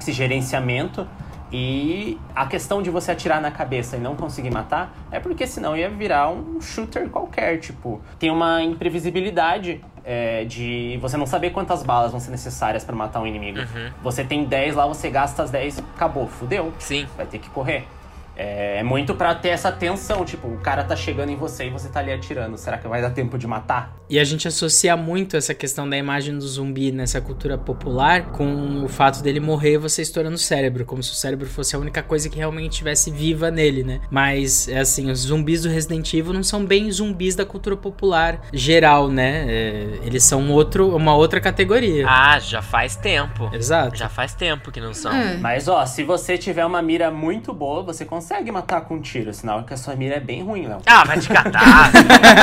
esse 0.00 0.12
gerenciamento. 0.12 1.06
E 1.52 2.18
a 2.34 2.46
questão 2.46 2.82
de 2.82 2.90
você 2.90 3.12
atirar 3.12 3.40
na 3.40 3.50
cabeça 3.50 3.96
e 3.96 4.00
não 4.00 4.16
conseguir 4.16 4.50
matar 4.50 4.92
é 5.12 5.20
porque 5.20 5.46
senão 5.46 5.76
ia 5.76 5.88
virar 5.88 6.28
um 6.28 6.60
shooter 6.60 7.08
qualquer. 7.08 7.58
Tipo, 7.60 8.00
tem 8.18 8.28
uma 8.28 8.60
imprevisibilidade 8.60 9.80
é, 10.04 10.44
de 10.44 10.98
você 11.00 11.16
não 11.16 11.26
saber 11.26 11.50
quantas 11.50 11.82
balas 11.82 12.10
vão 12.10 12.18
ser 12.18 12.30
necessárias 12.30 12.82
pra 12.82 12.96
matar 12.96 13.20
um 13.20 13.26
inimigo. 13.26 13.60
Uhum. 13.60 13.90
Você 14.02 14.24
tem 14.24 14.44
10 14.44 14.74
lá, 14.74 14.86
você 14.86 15.08
gasta 15.08 15.44
as 15.44 15.50
10, 15.50 15.78
acabou, 15.78 16.26
fudeu 16.26 16.72
Sim. 16.78 17.06
vai 17.16 17.26
ter 17.26 17.38
que 17.38 17.48
correr. 17.50 17.86
É, 18.36 18.78
é 18.78 18.82
muito 18.82 19.14
pra 19.14 19.34
ter 19.34 19.48
essa 19.48 19.70
tensão, 19.70 20.24
tipo, 20.24 20.48
o 20.48 20.58
cara 20.58 20.84
tá 20.84 20.96
chegando 20.96 21.30
em 21.30 21.36
você 21.36 21.66
e 21.66 21.70
você 21.70 21.88
tá 21.88 22.00
ali 22.00 22.12
atirando. 22.12 22.56
Será 22.56 22.78
que 22.78 22.88
vai 22.88 23.00
dar 23.00 23.10
tempo 23.10 23.38
de 23.38 23.46
matar? 23.46 23.96
E 24.08 24.18
a 24.18 24.24
gente 24.24 24.46
associa 24.46 24.96
muito 24.96 25.36
essa 25.36 25.54
questão 25.54 25.88
da 25.88 25.96
imagem 25.96 26.36
do 26.36 26.46
zumbi 26.46 26.92
nessa 26.92 27.20
cultura 27.20 27.56
popular 27.56 28.26
com 28.32 28.84
o 28.84 28.88
fato 28.88 29.22
dele 29.22 29.40
morrer 29.40 29.78
você 29.78 30.02
estourando 30.02 30.34
o 30.34 30.38
cérebro, 30.38 30.84
como 30.84 31.02
se 31.02 31.12
o 31.12 31.14
cérebro 31.14 31.48
fosse 31.48 31.74
a 31.74 31.78
única 31.78 32.02
coisa 32.02 32.28
que 32.28 32.36
realmente 32.36 32.72
estivesse 32.72 33.10
viva 33.10 33.50
nele, 33.50 33.82
né? 33.82 34.00
Mas, 34.10 34.68
é 34.68 34.78
assim, 34.78 35.10
os 35.10 35.20
zumbis 35.20 35.62
do 35.62 35.68
Resident 35.68 36.12
Evil 36.12 36.32
não 36.32 36.42
são 36.42 36.64
bem 36.64 36.90
zumbis 36.90 37.34
da 37.34 37.46
cultura 37.46 37.76
popular 37.76 38.42
geral, 38.52 39.08
né? 39.08 39.46
É, 39.48 39.98
eles 40.04 40.24
são 40.24 40.50
outro, 40.50 40.94
uma 40.94 41.14
outra 41.14 41.40
categoria. 41.40 42.04
Ah, 42.08 42.38
já 42.38 42.60
faz 42.60 42.96
tempo. 42.96 43.50
Exato. 43.52 43.96
Já 43.96 44.08
faz 44.08 44.34
tempo 44.34 44.70
que 44.70 44.80
não 44.80 44.92
são. 44.92 45.12
É. 45.12 45.36
Mas 45.38 45.66
ó, 45.66 45.84
se 45.86 46.02
você 46.02 46.36
tiver 46.36 46.66
uma 46.66 46.82
mira 46.82 47.10
muito 47.10 47.52
boa, 47.52 47.82
você 47.82 48.04
consegue 48.04 48.23
matar 48.52 48.82
com 48.82 48.94
um 48.94 49.00
tiro. 49.00 49.32
Sinal 49.32 49.64
que 49.64 49.74
a 49.74 49.76
sua 49.76 49.94
mira 49.94 50.16
é 50.16 50.20
bem 50.20 50.42
ruim, 50.42 50.66
Léo. 50.66 50.78
Ah, 50.86 51.04
vai 51.04 51.18
te 51.18 51.28
catar. 51.28 51.90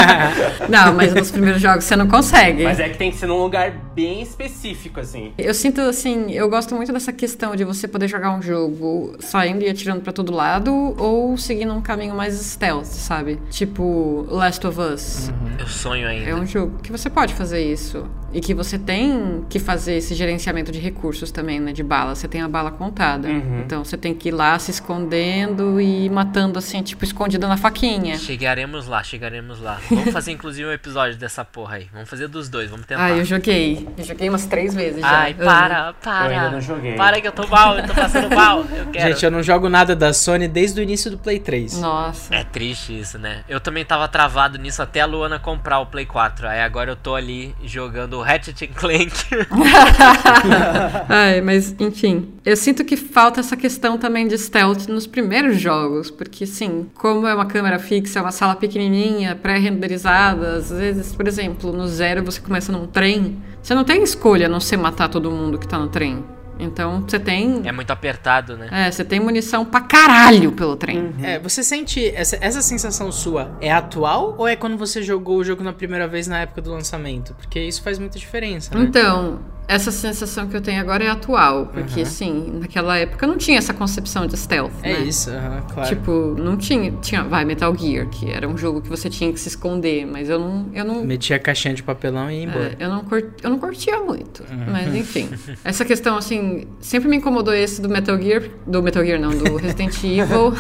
Não, 0.69 0.93
mas 0.93 1.13
nos 1.13 1.31
primeiros 1.31 1.61
jogos 1.61 1.83
você 1.83 1.95
não 1.95 2.07
consegue. 2.07 2.63
Mas 2.63 2.79
é 2.79 2.89
que 2.89 2.97
tem 2.97 3.11
que 3.11 3.17
ser 3.17 3.27
num 3.27 3.41
lugar 3.41 3.71
bem 3.93 4.21
específico, 4.21 4.99
assim. 4.99 5.33
Eu 5.37 5.53
sinto 5.53 5.81
assim, 5.81 6.31
eu 6.31 6.49
gosto 6.49 6.75
muito 6.75 6.91
dessa 6.91 7.13
questão 7.13 7.55
de 7.55 7.63
você 7.63 7.87
poder 7.87 8.07
jogar 8.07 8.31
um 8.31 8.41
jogo 8.41 9.15
saindo 9.19 9.63
e 9.63 9.69
atirando 9.69 10.01
pra 10.01 10.13
todo 10.13 10.31
lado 10.31 10.95
ou 10.97 11.37
seguindo 11.37 11.73
um 11.73 11.81
caminho 11.81 12.15
mais 12.15 12.33
stealth, 12.33 12.85
sabe? 12.85 13.39
Tipo 13.49 14.25
Last 14.29 14.65
of 14.65 14.79
Us. 14.79 15.31
Eu 15.59 15.67
sonho 15.67 16.07
ainda. 16.07 16.29
É 16.29 16.35
um 16.35 16.45
jogo 16.45 16.79
que 16.81 16.91
você 16.91 17.09
pode 17.09 17.33
fazer 17.33 17.63
isso. 17.63 18.05
E 18.33 18.39
que 18.39 18.53
você 18.53 18.79
tem 18.79 19.45
que 19.49 19.59
fazer 19.59 19.95
esse 19.95 20.15
gerenciamento 20.15 20.71
de 20.71 20.79
recursos 20.79 21.31
também, 21.31 21.59
né? 21.59 21.73
De 21.73 21.83
bala. 21.83 22.15
Você 22.15 22.27
tem 22.27 22.41
a 22.41 22.47
bala 22.47 22.71
contada. 22.71 23.27
Uhum. 23.27 23.61
Então 23.65 23.83
você 23.83 23.97
tem 23.97 24.13
que 24.13 24.29
ir 24.29 24.31
lá 24.31 24.57
se 24.57 24.71
escondendo 24.71 25.79
e 25.81 26.09
matando 26.09 26.57
assim, 26.57 26.81
tipo, 26.81 27.03
escondido 27.03 27.47
na 27.47 27.57
faquinha. 27.57 28.17
Chegaremos 28.17 28.87
lá, 28.87 29.03
chegaremos 29.03 29.59
lá. 29.59 29.79
Vamos 29.89 30.11
fazer 30.11 30.31
inclusive 30.31 30.67
um 30.67 30.71
episódio 30.71 31.17
dessa 31.17 31.43
porra 31.43 31.75
aí. 31.75 31.89
Vamos 31.91 32.09
fazer 32.09 32.27
dos 32.27 32.47
dois, 32.47 32.69
vamos 32.69 32.85
tentar. 32.85 33.05
Ah, 33.05 33.11
eu 33.11 33.25
joguei. 33.25 33.87
Eu 33.97 34.03
joguei 34.03 34.29
umas 34.29 34.45
três 34.45 34.73
vezes 34.73 35.01
já. 35.01 35.09
Ai, 35.09 35.33
para, 35.33 35.93
para. 35.93 36.33
Eu 36.33 36.39
ainda 36.39 36.51
não 36.51 36.61
joguei. 36.61 36.95
Para 36.95 37.19
que 37.19 37.27
eu 37.27 37.31
tô 37.31 37.45
mal, 37.47 37.77
eu 37.77 37.85
tô 37.85 37.93
passando 37.93 38.33
mal. 38.33 38.59
Eu 38.59 38.85
quero. 38.91 39.09
Gente, 39.09 39.25
eu 39.25 39.31
não 39.31 39.43
jogo 39.43 39.67
nada 39.67 39.95
da 39.95 40.13
Sony 40.13 40.47
desde 40.47 40.79
o 40.79 40.83
início 40.83 41.11
do 41.11 41.17
Play 41.17 41.39
3. 41.39 41.79
Nossa. 41.79 42.33
É 42.33 42.43
triste 42.43 42.97
isso, 42.97 43.17
né? 43.17 43.43
Eu 43.49 43.59
também 43.59 43.83
tava 43.83 44.07
travado 44.07 44.57
nisso 44.57 44.81
até 44.81 45.01
a 45.01 45.05
Luana 45.05 45.37
comprar 45.37 45.79
o 45.79 45.85
Play 45.85 46.05
4. 46.05 46.47
Aí 46.47 46.61
agora 46.61 46.91
eu 46.91 46.95
tô 46.95 47.15
ali 47.15 47.53
jogando 47.63 48.20
and 48.23 48.73
Clank. 48.75 49.11
Ai, 51.09 51.41
mas 51.41 51.75
enfim. 51.79 52.29
Eu 52.45 52.57
sinto 52.57 52.83
que 52.83 52.97
falta 52.97 53.39
essa 53.39 53.55
questão 53.55 53.97
também 53.97 54.27
de 54.27 54.37
stealth 54.37 54.87
nos 54.87 55.05
primeiros 55.05 55.59
jogos. 55.59 56.09
Porque, 56.09 56.45
sim, 56.45 56.87
como 56.95 57.27
é 57.27 57.33
uma 57.35 57.45
câmera 57.45 57.79
fixa, 57.79 58.19
é 58.19 58.21
uma 58.21 58.31
sala 58.31 58.55
pequenininha, 58.55 59.35
pré-renderizada, 59.35 60.55
às 60.55 60.69
vezes, 60.69 61.13
por 61.13 61.27
exemplo, 61.27 61.71
no 61.71 61.87
zero 61.87 62.23
você 62.23 62.41
começa 62.41 62.71
num 62.71 62.87
trem. 62.87 63.41
Você 63.61 63.75
não 63.75 63.83
tem 63.83 64.01
escolha 64.03 64.47
a 64.47 64.49
não 64.49 64.59
ser 64.59 64.77
matar 64.77 65.07
todo 65.07 65.29
mundo 65.29 65.57
que 65.57 65.67
tá 65.67 65.77
no 65.77 65.87
trem. 65.87 66.23
Então 66.59 67.01
você 67.01 67.19
tem. 67.19 67.61
é 67.65 67.71
muito 67.71 67.91
apertado, 67.91 68.55
né? 68.55 68.67
É, 68.71 68.91
você 68.91 69.03
tem 69.03 69.19
munição 69.19 69.65
pra 69.65 69.81
caralho 69.81 70.51
pelo 70.51 70.75
trem. 70.75 71.13
É, 71.21 71.39
você 71.39 71.63
sente 71.63 72.07
essa, 72.15 72.37
essa 72.39 72.61
sensação 72.61 73.11
sua 73.11 73.57
é 73.59 73.71
atual 73.71 74.35
ou 74.37 74.47
é 74.47 74.55
quando 74.55 74.77
você 74.77 75.01
jogou 75.01 75.37
o 75.37 75.43
jogo 75.43 75.63
na 75.63 75.73
primeira 75.73 76.07
vez 76.07 76.27
na 76.27 76.39
época 76.39 76.61
do 76.61 76.71
lançamento? 76.71 77.33
Porque 77.35 77.59
isso 77.59 77.81
faz 77.81 77.97
muita 77.97 78.19
diferença, 78.19 78.75
né? 78.75 78.83
Então, 78.83 79.39
essa 79.73 79.91
sensação 79.91 80.47
que 80.47 80.55
eu 80.55 80.61
tenho 80.61 80.81
agora 80.81 81.03
é 81.03 81.09
atual. 81.09 81.67
Porque, 81.67 82.05
sim, 82.05 82.59
naquela 82.59 82.97
época 82.97 83.25
não 83.25 83.37
tinha 83.37 83.57
essa 83.57 83.73
concepção 83.73 84.27
de 84.27 84.37
stealth. 84.37 84.71
É 84.83 84.93
né? 84.93 84.99
isso, 85.01 85.29
aham, 85.29 85.61
claro. 85.73 85.89
Tipo, 85.89 86.35
não 86.37 86.57
tinha. 86.57 86.91
Tinha, 87.01 87.23
vai, 87.23 87.45
Metal 87.45 87.73
Gear, 87.75 88.07
que 88.09 88.29
era 88.29 88.47
um 88.47 88.57
jogo 88.57 88.81
que 88.81 88.89
você 88.89 89.09
tinha 89.09 89.31
que 89.31 89.39
se 89.39 89.47
esconder, 89.49 90.05
mas 90.05 90.29
eu 90.29 90.37
não. 90.39 90.69
Eu 90.73 90.83
não 90.85 91.03
Metia 91.05 91.37
a 91.37 91.39
caixinha 91.39 91.73
de 91.73 91.81
papelão 91.83 92.29
e 92.29 92.35
ia 92.39 92.43
embora. 92.43 92.75
é, 92.79 92.85
eu, 92.85 92.89
não 92.89 93.03
cur- 93.03 93.31
eu 93.41 93.49
não 93.49 93.59
curtia 93.59 93.99
muito. 93.99 94.43
Mas 94.69 94.93
enfim. 94.95 95.29
Essa 95.63 95.85
questão, 95.85 96.17
assim, 96.17 96.67
sempre 96.79 97.07
me 97.09 97.17
incomodou 97.17 97.53
esse 97.53 97.81
do 97.81 97.87
Metal 97.89 98.19
Gear. 98.21 98.43
Do 98.67 98.83
Metal 98.83 99.03
Gear, 99.05 99.19
não, 99.19 99.31
do 99.31 99.55
Resident 99.55 99.95
Evil. 100.03 100.53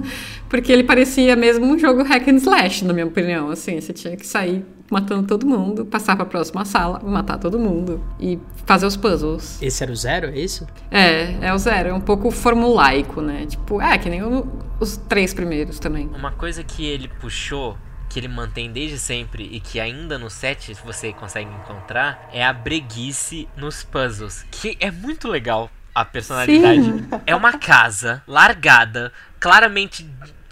porque 0.48 0.72
ele 0.72 0.84
parecia 0.84 1.34
mesmo 1.36 1.66
um 1.66 1.78
jogo 1.78 2.02
hack 2.02 2.26
and 2.28 2.36
slash, 2.36 2.84
na 2.84 2.92
minha 2.92 3.06
opinião. 3.06 3.50
Assim, 3.50 3.80
você 3.80 3.92
tinha 3.92 4.16
que 4.16 4.26
sair 4.26 4.64
matando 4.90 5.26
todo 5.26 5.46
mundo, 5.46 5.84
passar 5.84 6.16
pra 6.16 6.24
próxima 6.24 6.64
sala, 6.64 6.98
matar 7.00 7.38
todo 7.38 7.58
mundo 7.58 8.02
e 8.18 8.38
fazer 8.66 8.86
os 8.86 8.96
puzzles. 8.96 9.60
Esse 9.60 9.82
era 9.82 9.92
o 9.92 9.96
zero, 9.96 10.28
é 10.28 10.38
isso? 10.38 10.66
É, 10.90 11.46
é 11.48 11.52
o 11.52 11.58
zero, 11.58 11.90
é 11.90 11.92
um 11.92 12.00
pouco 12.00 12.30
formulaico, 12.30 13.20
né? 13.20 13.46
Tipo, 13.46 13.80
é, 13.80 13.98
que 13.98 14.08
nem 14.08 14.22
o- 14.22 14.46
os 14.80 14.96
três 14.96 15.34
primeiros 15.34 15.78
também. 15.78 16.06
Uma 16.14 16.32
coisa 16.32 16.62
que 16.64 16.84
ele 16.86 17.08
puxou, 17.20 17.76
que 18.08 18.18
ele 18.18 18.28
mantém 18.28 18.72
desde 18.72 18.98
sempre 18.98 19.44
e 19.52 19.60
que 19.60 19.78
ainda 19.78 20.18
no 20.18 20.30
set 20.30 20.74
você 20.84 21.12
consegue 21.12 21.50
encontrar, 21.50 22.28
é 22.32 22.44
a 22.44 22.52
breguice 22.52 23.46
nos 23.56 23.82
puzzles. 23.82 24.46
Que 24.50 24.76
é 24.80 24.90
muito 24.90 25.28
legal 25.28 25.70
a 25.94 26.04
personalidade. 26.04 26.82
Sim. 26.84 27.08
É 27.26 27.34
uma 27.36 27.58
casa 27.58 28.22
largada, 28.26 29.12
claramente. 29.38 30.08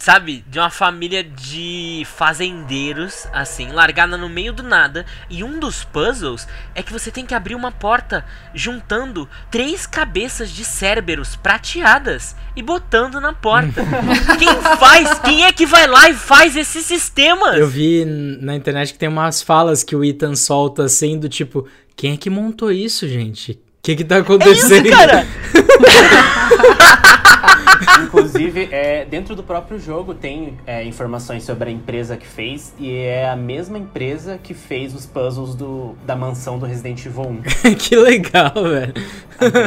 Sabe, 0.07 0.41
de 0.47 0.57
uma 0.57 0.69
família 0.69 1.21
de 1.21 2.07
fazendeiros, 2.15 3.27
assim, 3.33 3.73
largada 3.73 4.15
no 4.15 4.29
meio 4.29 4.53
do 4.53 4.63
nada. 4.63 5.05
E 5.29 5.43
um 5.43 5.59
dos 5.59 5.83
puzzles 5.83 6.47
é 6.73 6.81
que 6.81 6.93
você 6.93 7.11
tem 7.11 7.25
que 7.25 7.35
abrir 7.35 7.55
uma 7.55 7.73
porta 7.73 8.23
juntando 8.55 9.27
três 9.51 9.85
cabeças 9.85 10.49
de 10.49 10.63
cérebros 10.63 11.35
prateadas 11.35 12.37
e 12.55 12.63
botando 12.63 13.19
na 13.19 13.33
porta. 13.33 13.83
Quem 14.39 14.77
faz? 14.77 15.19
Quem 15.19 15.43
é 15.43 15.51
que 15.51 15.65
vai 15.65 15.85
lá 15.85 16.09
e 16.09 16.13
faz 16.13 16.55
esses 16.55 16.85
sistemas? 16.85 17.57
Eu 17.57 17.67
vi 17.67 18.05
na 18.05 18.55
internet 18.55 18.93
que 18.93 18.99
tem 18.99 19.09
umas 19.09 19.41
falas 19.41 19.83
que 19.83 19.93
o 19.93 20.05
Ethan 20.05 20.37
solta 20.37 20.87
sendo 20.87 21.27
tipo, 21.27 21.67
quem 21.97 22.13
é 22.13 22.17
que 22.17 22.29
montou 22.29 22.71
isso, 22.71 23.05
gente? 23.09 23.51
O 23.51 23.57
que 23.83 23.93
que 23.97 24.05
tá 24.05 24.15
É 24.15 24.19
acontecendo? 24.19 24.87
isso, 24.87 24.97
cara! 24.97 25.27
Inclusive, 28.03 28.69
é, 28.71 29.05
dentro 29.05 29.35
do 29.35 29.43
próprio 29.43 29.79
jogo 29.79 30.13
tem 30.13 30.57
é, 30.65 30.83
informações 30.83 31.43
sobre 31.43 31.69
a 31.69 31.71
empresa 31.71 32.17
que 32.17 32.27
fez, 32.27 32.73
e 32.79 32.93
é 32.93 33.29
a 33.29 33.35
mesma 33.35 33.77
empresa 33.77 34.39
que 34.41 34.53
fez 34.53 34.93
os 34.93 35.05
puzzles 35.05 35.55
do, 35.55 35.95
da 36.05 36.15
mansão 36.15 36.59
do 36.59 36.65
Resident 36.65 37.05
Evil 37.05 37.41
1. 37.65 37.75
que 37.77 37.95
legal, 37.95 38.53
velho. 38.53 38.93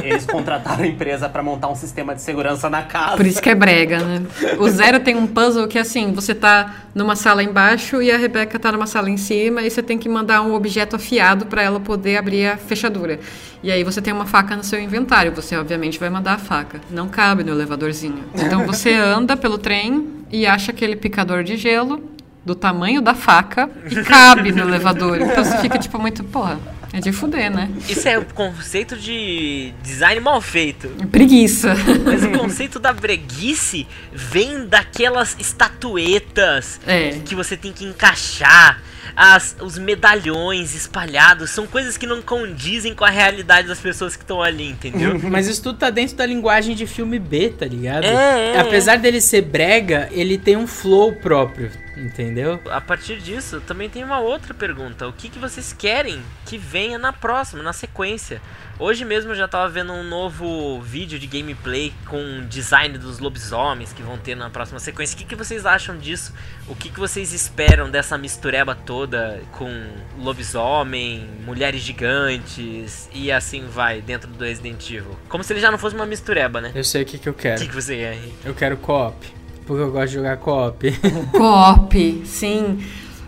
Eles 0.05 0.26
contrataram 0.26 0.85
a 0.85 0.87
empresa 0.87 1.28
pra 1.28 1.43
montar 1.43 1.68
um 1.68 1.76
sistema 1.76 2.14
de 2.14 2.22
segurança 2.22 2.68
na 2.68 2.83
casa. 2.83 3.16
Por 3.16 3.26
isso 3.26 3.41
que 3.41 3.51
é 3.51 3.55
brega, 3.55 4.01
né? 4.01 4.22
O 4.59 4.68
Zero 4.68 5.01
tem 5.01 5.16
um 5.16 5.26
puzzle 5.26 5.68
que, 5.68 5.78
assim, 5.78 6.12
você 6.12 6.35
tá 6.35 6.85
numa 6.95 7.14
sala 7.14 7.43
embaixo 7.43 8.03
e 8.03 8.11
a 8.11 8.16
Rebeca 8.16 8.59
tá 8.59 8.72
numa 8.72 8.87
sala 8.87 9.09
em 9.09 9.16
cima 9.16 9.62
e 9.62 9.70
você 9.70 9.83
tem 9.83 9.99
que 9.99 10.09
mandar 10.09 10.43
um 10.43 10.55
objeto 10.55 10.97
afiado 10.97 11.47
pra 11.47 11.62
ela 11.62 11.78
poder 11.78 12.16
abrir 12.16 12.47
a 12.47 12.57
fechadura. 12.57 13.20
E 13.62 13.70
aí 13.70 13.85
você 13.85 14.01
tem 14.01 14.12
uma 14.12 14.26
faca 14.26 14.57
no 14.57 14.64
seu 14.64 14.81
inventário, 14.81 15.33
você 15.33 15.57
obviamente 15.57 15.99
vai 15.99 16.11
mandar 16.11 16.35
a 16.35 16.39
faca. 16.39 16.81
Não 16.91 17.09
cabe 17.09 17.45
no 17.45 17.53
elevadorzinho 17.53 18.20
Então 18.35 18.64
você 18.66 18.93
anda 18.95 19.37
pelo 19.37 19.59
trem 19.59 20.09
e 20.31 20.47
acha 20.47 20.71
aquele 20.73 20.97
picador 20.97 21.43
de 21.45 21.57
gelo 21.57 22.03
do 22.45 22.55
tamanho 22.55 23.03
da 23.03 23.14
faca 23.14 23.68
e 23.91 23.97
cabe 24.03 24.51
no 24.53 24.62
elevador. 24.62 25.21
Então 25.21 25.45
você 25.45 25.59
fica 25.59 25.79
tipo 25.79 25.99
muito, 25.99 26.25
porra, 26.25 26.59
é 26.93 26.99
de 27.01 27.12
fuder, 27.12 27.51
né? 27.51 27.71
Isso 27.89 28.09
é 28.09 28.18
o 28.18 28.25
conceito 28.25 28.97
de 28.97 29.73
design 29.83 30.21
mal 30.21 30.41
feito. 30.41 30.89
Preguiça. 31.12 31.75
Mas 32.05 32.25
o 32.25 32.31
conceito 32.31 32.79
da 32.79 32.93
breguice 32.93 33.87
vem 34.12 34.66
daquelas 34.66 35.37
estatuetas 35.39 36.81
É. 36.87 37.21
que 37.25 37.35
você 37.35 37.57
tem 37.57 37.73
que 37.73 37.85
encaixar. 37.85 38.81
As, 39.16 39.57
os 39.61 39.78
medalhões 39.78 40.74
espalhados 40.74 41.51
são 41.51 41.66
coisas 41.66 41.96
que 41.96 42.07
não 42.07 42.22
condizem 42.22 42.94
com 42.94 43.05
a 43.05 43.11
realidade 43.11 43.68
das 43.68 43.80
pessoas 43.80 44.16
que 44.16 44.22
estão 44.22 44.42
ali, 44.42 44.70
entendeu? 44.70 45.18
Mas 45.30 45.46
isso 45.46 45.62
tudo 45.62 45.78
tá 45.78 45.90
dentro 45.90 46.16
da 46.16 46.26
linguagem 46.26 46.74
de 46.74 46.86
filme 46.86 47.18
B, 47.18 47.51
tá 47.51 47.66
ligado? 47.66 48.05
É, 48.05 48.55
é, 48.55 48.59
Apesar 48.59 48.98
dele 48.98 49.20
ser 49.20 49.42
brega, 49.42 50.09
ele 50.12 50.38
tem 50.38 50.57
um 50.57 50.66
flow 50.66 51.12
próprio, 51.14 51.70
entendeu? 52.01 52.61
A 52.70 52.80
partir 52.80 53.18
disso, 53.20 53.61
também 53.61 53.88
tem 53.88 54.03
uma 54.05 54.18
outra 54.20 54.53
pergunta. 54.55 55.07
O 55.07 55.12
que, 55.12 55.28
que 55.28 55.38
vocês 55.38 55.72
querem 55.72 56.22
que 56.46 56.57
venha 56.59 56.98
na 56.98 57.12
próxima, 57.12 57.62
na 57.62 57.72
sequência? 57.72 58.40
Hoje 58.78 59.05
mesmo 59.05 59.32
eu 59.32 59.36
já 59.36 59.46
tava 59.46 59.68
vendo 59.68 59.92
um 59.92 60.03
novo 60.03 60.80
vídeo 60.80 61.18
de 61.18 61.26
gameplay 61.26 61.92
com 62.07 62.46
design 62.48 62.96
dos 62.96 63.18
lobisomens 63.18 63.92
que 63.92 64.03
vão 64.03 64.16
ter 64.16 64.34
na 64.34 64.48
próxima 64.48 64.80
sequência. 64.80 65.14
O 65.14 65.18
que, 65.18 65.24
que 65.26 65.36
vocês 65.36 65.66
acham 65.66 65.98
disso? 65.98 66.32
O 66.66 66.74
que, 66.74 66.88
que 66.88 66.98
vocês 66.98 67.34
esperam 67.34 67.90
dessa 67.90 68.16
mistureba 68.16 68.74
toda 68.74 69.42
com 69.53 69.70
lobisomem, 70.18 71.28
mulheres 71.44 71.82
gigantes 71.82 73.09
e 73.12 73.30
assim 73.30 73.66
vai 73.66 74.01
dentro 74.01 74.30
do 74.30 74.42
Resident 74.44 74.82
Evil? 74.90 75.14
Como 75.28 75.44
se 75.44 75.53
ele 75.53 75.61
já 75.61 75.70
não 75.70 75.76
fosse 75.78 75.94
uma 75.94 76.07
mistureba, 76.07 76.61
né? 76.62 76.72
Eu 76.74 76.84
sei 76.84 77.03
o 77.03 77.07
que, 77.07 77.18
que 77.18 77.28
eu 77.28 77.32
O 77.34 77.36
quero. 77.36 77.61
que, 77.61 77.68
que 77.68 77.74
você 77.74 77.96
quer? 77.96 78.18
Eu 78.44 78.55
quero 78.55 78.76
co-op. 78.78 79.39
Porque 79.71 79.85
eu 79.85 79.93
gosto 79.93 80.09
de 80.09 80.14
jogar 80.14 80.37
co-op. 80.39 80.93
Co-op, 81.31 82.23
sim. 82.27 82.81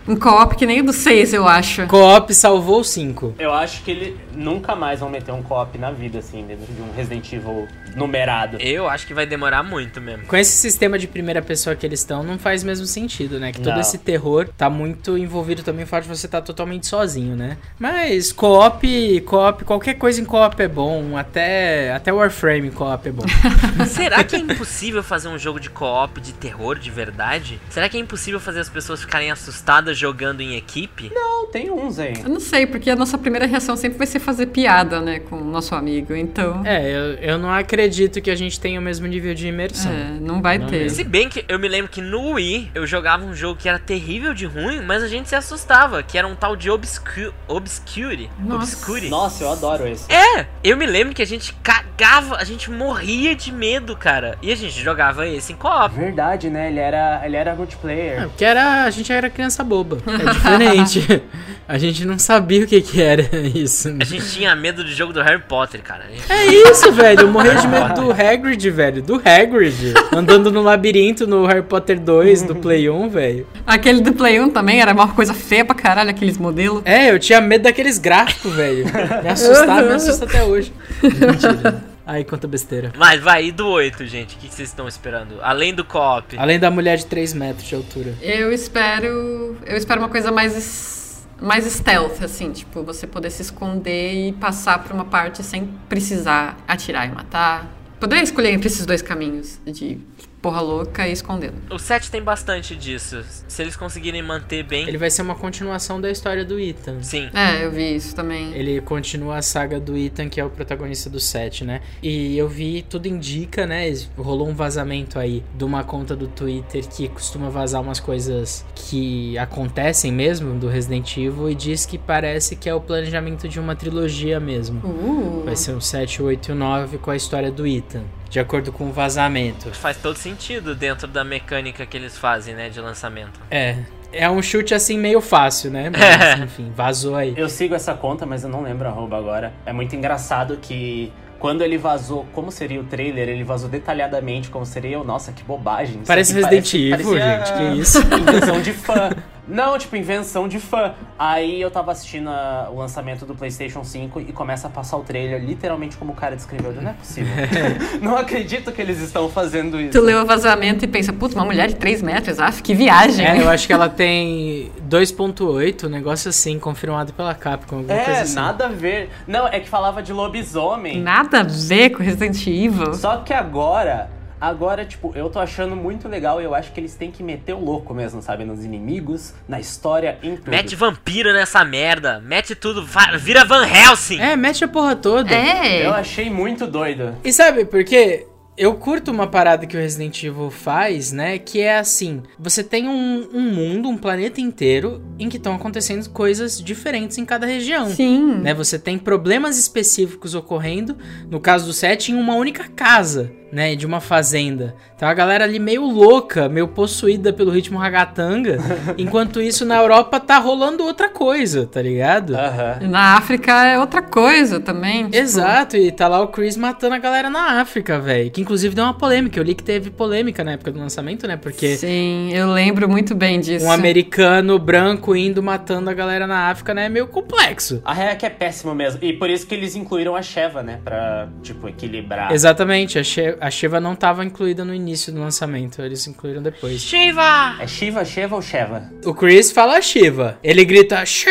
Um 0.07 0.15
co-op 0.15 0.55
que 0.55 0.65
nem 0.65 0.81
o 0.81 0.85
do 0.85 0.93
6, 0.93 1.33
eu 1.33 1.47
acho. 1.47 1.87
co-op 1.87 2.33
salvou 2.33 2.81
o 2.81 2.83
5. 2.83 3.35
Eu 3.39 3.53
acho 3.53 3.81
que 3.83 3.91
ele 3.91 4.17
nunca 4.35 4.75
mais 4.75 4.99
vão 4.99 5.09
meter 5.09 5.31
um 5.31 5.41
co-op 5.41 5.77
na 5.77 5.91
vida, 5.91 6.19
assim, 6.19 6.43
dentro 6.45 6.71
de 6.73 6.81
um 6.81 6.91
Resident 6.95 7.31
Evil 7.31 7.67
numerado. 7.95 8.57
Eu 8.59 8.89
acho 8.89 9.05
que 9.07 9.13
vai 9.13 9.25
demorar 9.25 9.63
muito 9.63 10.01
mesmo. 10.01 10.25
Com 10.25 10.35
esse 10.35 10.51
sistema 10.51 10.97
de 10.97 11.07
primeira 11.07 11.41
pessoa 11.41 11.75
que 11.75 11.85
eles 11.85 11.99
estão, 11.99 12.23
não 12.23 12.37
faz 12.37 12.63
mesmo 12.63 12.85
sentido, 12.85 13.39
né? 13.39 13.51
Que 13.51 13.61
todo 13.61 13.73
Não. 13.73 13.81
esse 13.81 13.97
terror 13.97 14.49
tá 14.57 14.69
muito 14.69 15.17
envolvido 15.17 15.63
também 15.63 15.85
o 15.85 15.87
fato 15.87 16.03
de 16.03 16.09
você 16.09 16.25
estar 16.25 16.41
totalmente 16.41 16.87
sozinho, 16.87 17.35
né? 17.35 17.57
Mas 17.79 18.31
co-op, 18.31 19.21
co-op, 19.21 19.63
qualquer 19.63 19.93
coisa 19.93 20.19
em 20.19 20.25
co-op 20.25 20.61
é 20.61 20.67
bom. 20.67 21.15
Até, 21.17 21.93
até 21.93 22.11
Warframe 22.11 22.71
co-op 22.71 23.07
é 23.07 23.11
bom. 23.11 23.23
Será 23.87 24.23
que 24.23 24.35
é 24.35 24.39
impossível 24.39 25.03
fazer 25.03 25.27
um 25.27 25.37
jogo 25.37 25.59
de 25.59 25.69
co-op 25.69 26.19
de 26.19 26.33
terror 26.33 26.77
de 26.77 26.89
verdade? 26.89 27.59
Será 27.69 27.87
que 27.87 27.95
é 27.95 27.99
impossível 27.99 28.39
fazer 28.39 28.59
as 28.59 28.69
pessoas 28.69 29.01
ficarem 29.01 29.31
assustadas 29.31 29.92
jogando 29.93 30.41
em 30.41 30.55
equipe? 30.55 31.11
Não, 31.13 31.47
tem 31.47 31.69
uns 31.71 31.99
aí. 31.99 32.13
Eu 32.23 32.29
não 32.29 32.39
sei, 32.39 32.65
porque 32.65 32.89
a 32.89 32.95
nossa 32.95 33.17
primeira 33.17 33.45
reação 33.45 33.75
sempre 33.75 33.97
vai 33.97 34.07
ser 34.07 34.19
fazer 34.19 34.47
piada, 34.47 35.01
né, 35.01 35.19
com 35.19 35.37
o 35.37 35.43
nosso 35.45 35.75
amigo. 35.75 36.15
Então, 36.15 36.61
é, 36.65 36.89
eu, 36.89 37.13
eu 37.15 37.37
não 37.37 37.51
acredito 37.51 38.21
que 38.21 38.29
a 38.31 38.35
gente 38.35 38.59
tenha 38.59 38.79
o 38.79 38.83
mesmo 38.83 39.05
nível 39.07 39.33
de 39.33 39.47
imersão. 39.47 39.91
é, 39.91 40.17
não 40.19 40.41
vai 40.41 40.57
Não 40.57 40.67
ter. 40.67 40.83
mesmo. 40.83 40.95
Se 40.97 41.03
bem 41.03 41.29
que 41.29 41.43
eu 41.47 41.59
me 41.59 41.67
lembro 41.67 41.91
que 41.91 42.01
no 42.01 42.31
Wii 42.33 42.71
eu 42.75 42.85
jogava 42.87 43.23
um 43.25 43.33
jogo 43.35 43.59
que 43.59 43.67
era 43.69 43.79
terrível 43.79 44.33
de 44.33 44.45
ruim, 44.45 44.81
mas 44.81 45.03
a 45.03 45.07
gente 45.07 45.29
se 45.29 45.35
assustava, 45.35 46.01
que 46.03 46.17
era 46.17 46.27
um 46.27 46.35
tal 46.35 46.55
de 46.55 46.69
Obscu 46.69 47.33
Obscure. 47.47 48.29
Nossa. 48.39 48.55
Obscure. 48.75 49.09
Nossa, 49.09 49.43
eu 49.43 49.51
adoro 49.51 49.87
esse. 49.87 50.11
É, 50.11 50.45
eu 50.63 50.75
me 50.77 50.85
lembro 50.85 51.13
que 51.13 51.21
a 51.21 51.25
gente 51.27 51.53
cagava, 51.63 52.35
a 52.37 52.43
gente 52.43 52.69
morria 52.71 53.35
de 53.35 53.51
medo, 53.51 53.95
cara. 53.95 54.37
E 54.41 54.51
a 54.51 54.55
gente 54.55 54.79
jogava 54.81 55.27
esse 55.27 55.53
em 55.53 55.55
co-op. 55.55 55.93
Verdade, 55.95 56.49
né? 56.49 56.69
Ele 56.69 56.79
era, 56.79 57.21
ele 57.25 57.35
era 57.35 57.51
É, 57.51 57.55
multiplayer. 57.55 58.23
porque 58.27 58.43
era, 58.43 58.83
a 58.83 58.89
gente 58.89 59.11
era 59.11 59.29
criança 59.29 59.63
boba. 59.83 59.97
É 60.07 60.31
diferente. 60.31 61.23
a 61.67 61.77
gente 61.77 62.05
não 62.05 62.17
sabia 62.17 62.63
o 62.63 62.67
que, 62.67 62.81
que 62.81 63.01
era 63.01 63.29
isso. 63.47 63.95
A 63.99 64.03
gente 64.03 64.25
tinha 64.31 64.55
medo 64.55 64.83
do 64.83 64.89
jogo 64.89 65.13
do 65.13 65.21
Harry 65.21 65.41
Potter, 65.41 65.81
cara. 65.81 66.05
É 66.29 66.45
isso, 66.45 66.91
velho. 66.91 67.21
Eu 67.21 67.27
morri 67.27 67.55
de 67.55 67.67
medo 67.67 67.93
do 67.93 68.11
Hagrid, 68.13 68.69
velho. 68.69 69.01
Do 69.01 69.15
Hagrid. 69.15 69.93
Andando 70.11 70.51
no 70.51 70.61
labirinto 70.61 71.27
no 71.27 71.45
Harry 71.45 71.63
Potter 71.63 71.99
2 71.99 72.43
do 72.43 72.55
Play 72.55 72.89
1, 72.89 73.09
velho. 73.09 73.47
Aquele 73.65 74.01
do 74.01 74.13
Play 74.13 74.39
1 74.39 74.49
também 74.49 74.81
era 74.81 74.93
uma 74.93 75.09
coisa 75.09 75.33
feia 75.33 75.65
pra 75.65 75.75
caralho, 75.75 76.09
aqueles 76.09 76.37
modelos. 76.37 76.81
É, 76.85 77.11
eu 77.11 77.19
tinha 77.19 77.41
medo 77.41 77.63
daqueles 77.63 77.97
gráficos, 77.97 78.53
velho. 78.53 78.85
Me 79.23 79.29
assustava, 79.29 79.81
me 79.83 79.93
assusta 79.93 80.25
até 80.25 80.43
hoje. 80.43 80.71
Mentira. 81.03 81.92
Aí, 82.05 82.23
conta 82.23 82.47
besteira. 82.47 82.91
Mas 82.97 83.21
vai, 83.21 83.45
e 83.45 83.51
do 83.51 83.67
8, 83.67 84.05
gente? 84.05 84.35
O 84.35 84.39
que 84.39 84.47
vocês 84.53 84.69
estão 84.69 84.87
esperando? 84.87 85.39
Além 85.41 85.73
do 85.73 85.85
co-op. 85.85 86.37
Além 86.37 86.59
da 86.59 86.69
mulher 86.69 86.97
de 86.97 87.05
3 87.05 87.33
metros 87.33 87.67
de 87.67 87.75
altura. 87.75 88.13
Eu 88.21 88.51
espero. 88.51 89.57
Eu 89.65 89.77
espero 89.77 90.01
uma 90.01 90.09
coisa 90.09 90.31
mais. 90.31 91.25
Mais 91.41 91.65
stealth, 91.65 92.21
assim, 92.23 92.51
tipo, 92.51 92.83
você 92.83 93.05
poder 93.05 93.29
se 93.29 93.41
esconder 93.41 94.29
e 94.29 94.31
passar 94.33 94.81
por 94.81 94.93
uma 94.93 95.03
parte 95.03 95.43
sem 95.43 95.67
precisar 95.89 96.57
atirar 96.65 97.07
e 97.09 97.11
matar. 97.11 97.69
Poder 97.99 98.21
escolher 98.21 98.51
entre 98.51 98.67
esses 98.67 98.85
dois 98.85 99.01
caminhos, 99.01 99.59
de 99.65 99.99
porra 100.43 100.59
louca 100.59 101.07
e 101.07 101.13
escondendo. 101.13 101.53
O 101.71 101.79
7 101.79 102.11
tem 102.11 102.21
bastante 102.21 102.75
disso. 102.75 103.23
Se 103.47 103.61
eles 103.61 103.77
conseguirem 103.77 104.21
manter 104.21 104.61
bem. 104.61 104.85
Ele 104.85 104.97
vai 104.97 105.09
ser 105.09 105.21
uma 105.21 105.35
continuação 105.35 106.01
da 106.01 106.11
história 106.11 106.43
do 106.43 106.59
Ethan. 106.59 107.01
Sim. 107.01 107.29
É, 107.33 107.63
eu 107.63 107.71
vi 107.71 107.95
isso 107.95 108.13
também. 108.13 108.53
Ele 108.53 108.81
continua 108.81 109.37
a 109.37 109.41
saga 109.41 109.79
do 109.79 109.97
Ethan, 109.97 110.27
que 110.27 110.41
é 110.41 110.45
o 110.45 110.49
protagonista 110.49 111.09
do 111.09 111.19
7, 111.19 111.63
né? 111.63 111.81
E 112.01 112.37
eu 112.37 112.49
vi, 112.49 112.85
tudo 112.87 113.07
indica, 113.07 113.65
né? 113.65 113.89
Rolou 114.17 114.49
um 114.49 114.53
vazamento 114.53 115.17
aí 115.17 115.41
de 115.55 115.63
uma 115.63 115.85
conta 115.85 116.13
do 116.13 116.27
Twitter 116.27 116.85
que 116.89 117.07
costuma 117.07 117.49
vazar 117.49 117.81
umas 117.81 118.01
coisas 118.01 118.65
que 118.75 119.37
acontecem 119.37 120.11
mesmo 120.11 120.59
do 120.59 120.67
Resident 120.67 121.15
Evil 121.15 121.49
e 121.49 121.55
diz 121.55 121.85
que 121.85 121.97
parece 121.97 122.57
que 122.57 122.67
é 122.67 122.75
o 122.75 122.81
planejamento 122.81 123.47
de 123.47 123.61
uma 123.61 123.77
trilogia 123.77 124.41
mesmo. 124.41 124.81
Uh, 124.83 125.43
Vai 125.45 125.55
ser 125.55 125.71
o 125.71 125.79
7, 125.79 126.21
8 126.21 126.49
e 126.49 126.51
o 126.51 126.55
9 126.55 126.97
com 126.97 127.11
a 127.11 127.15
história 127.15 127.49
do 127.49 127.65
Ethan, 127.65 128.03
de 128.33 128.39
acordo 128.39 128.71
com 128.71 128.85
o 128.85 128.91
vazamento. 128.91 129.69
Faz 129.75 129.95
todo 129.97 130.17
sentido 130.17 130.73
dentro 130.73 131.07
da 131.07 131.23
mecânica 131.23 131.85
que 131.85 131.95
eles 131.95 132.17
fazem, 132.17 132.55
né? 132.55 132.67
De 132.67 132.81
lançamento. 132.81 133.39
É, 133.51 133.77
é 134.11 134.27
um 134.27 134.41
chute 134.41 134.73
assim 134.73 134.97
meio 134.97 135.21
fácil, 135.21 135.69
né? 135.69 135.91
Mas, 135.91 136.39
enfim, 136.41 136.71
vazou 136.75 137.15
aí. 137.15 137.35
Eu 137.37 137.47
sigo 137.47 137.75
essa 137.75 137.93
conta, 137.93 138.25
mas 138.25 138.43
eu 138.43 138.49
não 138.49 138.63
lembro 138.63 138.87
a 138.87 138.91
arroba 138.91 139.19
agora. 139.19 139.53
É 139.67 139.71
muito 139.71 139.95
engraçado 139.95 140.57
que 140.59 141.13
quando 141.37 141.61
ele 141.61 141.77
vazou 141.77 142.25
como 142.33 142.51
seria 142.51 142.81
o 142.81 142.85
trailer, 142.85 143.29
ele 143.29 143.43
vazou 143.43 143.69
detalhadamente 143.69 144.49
como 144.49 144.65
seria. 144.65 144.95
Eu, 144.95 145.03
Nossa, 145.03 145.31
que 145.31 145.43
bobagem. 145.43 146.01
Parece 146.03 146.33
Resident 146.33 146.73
Evil, 146.73 146.89
parecia 146.89 147.37
gente, 147.37 147.53
que 147.53 147.81
isso? 147.81 147.99
Invenção 148.17 148.59
de 148.61 148.73
fã. 148.73 149.11
Não, 149.47 149.77
tipo, 149.77 149.95
invenção 149.97 150.47
de 150.47 150.59
fã. 150.59 150.93
Aí 151.19 151.61
eu 151.61 151.69
tava 151.69 151.91
assistindo 151.91 152.29
a- 152.29 152.69
o 152.71 152.77
lançamento 152.77 153.25
do 153.25 153.35
PlayStation 153.35 153.83
5 153.83 154.19
e 154.21 154.31
começa 154.31 154.67
a 154.67 154.69
passar 154.69 154.95
o 154.97 155.01
trailer 155.03 155.43
literalmente 155.43 155.97
como 155.97 156.13
o 156.13 156.15
cara 156.15 156.35
descreveu. 156.35 156.71
Eu, 156.71 156.81
Não 156.81 156.91
é 156.91 156.93
possível. 156.93 157.33
não 158.01 158.15
acredito 158.17 158.71
que 158.71 158.81
eles 158.81 158.99
estão 158.99 159.29
fazendo 159.29 159.79
isso. 159.81 159.91
tu 159.91 160.01
leu 160.01 160.21
o 160.21 160.25
vazamento 160.25 160.85
e 160.85 160.87
pensa, 160.87 161.11
putz, 161.11 161.35
uma 161.35 161.43
mulher 161.45 161.67
de 161.67 161.75
3 161.75 162.01
metros, 162.01 162.39
ah, 162.39 162.51
que 162.51 162.73
viagem. 162.73 163.25
É, 163.25 163.41
eu 163.41 163.49
acho 163.49 163.67
que 163.67 163.73
ela 163.73 163.89
tem 163.89 164.71
2.8, 164.89 165.87
um 165.87 165.89
negócio 165.89 166.29
assim, 166.29 166.57
confirmado 166.57 167.11
pela 167.13 167.35
Capcom, 167.35 167.83
É, 167.87 168.21
assim. 168.21 168.35
nada 168.35 168.65
a 168.65 168.69
ver. 168.69 169.09
Não, 169.27 169.47
é 169.47 169.59
que 169.59 169.67
falava 169.67 170.01
de 170.01 170.13
lobisomem. 170.13 171.01
Nada 171.01 171.41
a 171.41 171.43
ver 171.43 171.89
com 171.89 172.01
Resident 172.01 172.47
Evil. 172.47 172.93
Só 172.93 173.17
que 173.17 173.33
agora, 173.33 174.09
agora, 174.43 174.83
tipo, 174.83 175.13
eu 175.15 175.29
tô 175.29 175.39
achando 175.39 175.73
muito 175.73 176.09
legal 176.09 176.41
e 176.41 176.43
eu 176.43 176.53
acho 176.53 176.73
que 176.73 176.79
eles 176.79 176.95
têm 176.95 177.09
que 177.09 177.23
meter 177.23 177.53
o 177.53 177.63
louco 177.63 177.93
mesmo, 177.93 178.21
sabe? 178.21 178.43
Nos 178.43 178.65
inimigos, 178.65 179.33
na 179.47 179.57
história, 179.59 180.17
em 180.21 180.35
tudo. 180.35 180.51
Mete 180.51 180.75
vampiro 180.75 181.31
nessa 181.31 181.63
merda. 181.63 182.19
Mete 182.19 182.53
tudo. 182.53 182.85
Vira 183.17 183.45
Van 183.45 183.65
Helsing. 183.65 184.19
É, 184.19 184.35
mete 184.35 184.65
a 184.65 184.67
porra 184.67 184.97
toda. 184.97 185.33
É. 185.33 185.85
Eu 185.85 185.93
achei 185.93 186.29
muito 186.29 186.67
doido. 186.67 187.15
E 187.23 187.31
sabe 187.31 187.63
por 187.63 187.85
quê? 187.85 188.27
Eu 188.55 188.75
curto 188.75 189.09
uma 189.09 189.25
parada 189.25 189.65
que 189.65 189.75
o 189.75 189.79
Resident 189.79 190.21
Evil 190.23 190.51
faz, 190.51 191.11
né? 191.11 191.39
Que 191.39 191.61
é 191.61 191.79
assim: 191.79 192.21
você 192.37 192.63
tem 192.63 192.87
um, 192.87 193.29
um 193.33 193.49
mundo, 193.49 193.89
um 193.89 193.97
planeta 193.97 194.41
inteiro 194.41 195.01
em 195.17 195.29
que 195.29 195.37
estão 195.37 195.55
acontecendo 195.55 196.07
coisas 196.09 196.61
diferentes 196.61 197.17
em 197.17 197.25
cada 197.25 197.47
região. 197.47 197.89
Sim. 197.89 198.41
Né? 198.41 198.53
Você 198.53 198.77
tem 198.77 198.99
problemas 198.99 199.57
específicos 199.57 200.35
ocorrendo, 200.35 200.97
no 201.31 201.39
caso 201.39 201.65
do 201.65 201.73
set, 201.73 202.11
em 202.11 202.15
uma 202.15 202.35
única 202.35 202.67
casa, 202.67 203.31
né? 203.53 203.75
De 203.75 203.85
uma 203.85 204.01
fazenda. 204.01 204.75
Então 204.95 205.07
a 205.07 205.13
galera 205.13 205.43
ali 205.43 205.59
meio 205.59 205.85
louca, 205.85 206.49
meio 206.49 206.67
possuída 206.67 207.31
pelo 207.31 207.51
ritmo 207.51 207.77
ragatanga, 207.77 208.57
enquanto 208.97 209.39
isso 209.41 209.63
na 209.65 209.77
Europa 209.77 210.19
tá 210.19 210.39
rolando 210.39 210.83
outra 210.83 211.07
coisa, 211.07 211.67
tá 211.67 211.81
ligado? 211.81 212.35
Aham. 212.35 212.79
E 212.81 212.87
Na 212.87 213.15
África 213.15 213.65
é 213.65 213.77
outra 213.79 214.01
coisa 214.01 214.59
também. 214.59 215.03
tipo, 215.05 215.15
Exato, 215.17 215.77
e 215.77 215.91
tá 215.91 216.07
lá 216.07 216.21
o 216.21 216.27
Chris 216.29 216.57
matando 216.57 216.95
a 216.95 216.99
galera 216.99 217.29
na 217.29 217.61
África, 217.61 217.99
velho. 217.99 218.31
Que 218.31 218.41
inclusive 218.41 218.73
deu 218.73 218.83
uma 218.85 218.93
polêmica. 218.93 219.39
Eu 219.39 219.43
li 219.43 219.53
que 219.53 219.63
teve 219.63 219.91
polêmica 219.91 220.43
na 220.43 220.53
época 220.53 220.71
do 220.71 220.79
lançamento, 220.79 221.27
né? 221.27 221.37
Porque 221.37 221.77
Sim, 221.77 222.31
eu 222.33 222.51
lembro 222.51 222.89
muito 222.89 223.13
bem 223.13 223.39
disso. 223.39 223.65
um 223.65 223.71
americano 223.71 224.57
branco 224.57 225.15
indo 225.15 225.43
matando 225.43 225.89
a 225.89 225.93
galera 225.93 226.25
na 226.25 226.49
África, 226.49 226.73
né? 226.73 226.85
É 226.85 226.89
meio 226.89 227.07
complexo. 227.07 227.81
A 227.85 227.93
real 227.93 228.09
é 228.09 228.15
que 228.15 228.25
é 228.25 228.29
péssimo 228.29 228.73
mesmo. 228.73 228.99
E 229.03 229.13
por 229.13 229.29
isso 229.29 229.45
que 229.45 229.53
eles 229.53 229.75
incluíram 229.75 230.15
a 230.15 230.21
Sheva, 230.21 230.63
né? 230.63 230.79
Pra, 230.83 231.27
tipo, 231.41 231.67
equilibrar. 231.67 232.31
Exatamente, 232.31 232.97
a, 232.97 233.03
She 233.03 233.35
A 233.43 233.51
Shiva 233.51 233.77
não 233.77 233.93
tava 233.93 234.23
incluída 234.23 234.63
no 234.63 234.73
início 234.73 235.11
do 235.11 235.19
lançamento, 235.19 235.81
eles 235.81 236.07
incluíram 236.07 236.41
depois. 236.41 236.79
Shiva! 236.79 237.57
É 237.59 237.67
Shiva, 237.67 238.05
Sheva 238.05 238.35
ou 238.35 238.41
Sheva? 238.41 238.89
O 239.03 239.13
Chris 239.13 239.51
fala 239.51 239.81
Shiva. 239.81 240.39
Ele 240.41 240.63
grita 240.63 241.05
Shiva! 241.05 241.25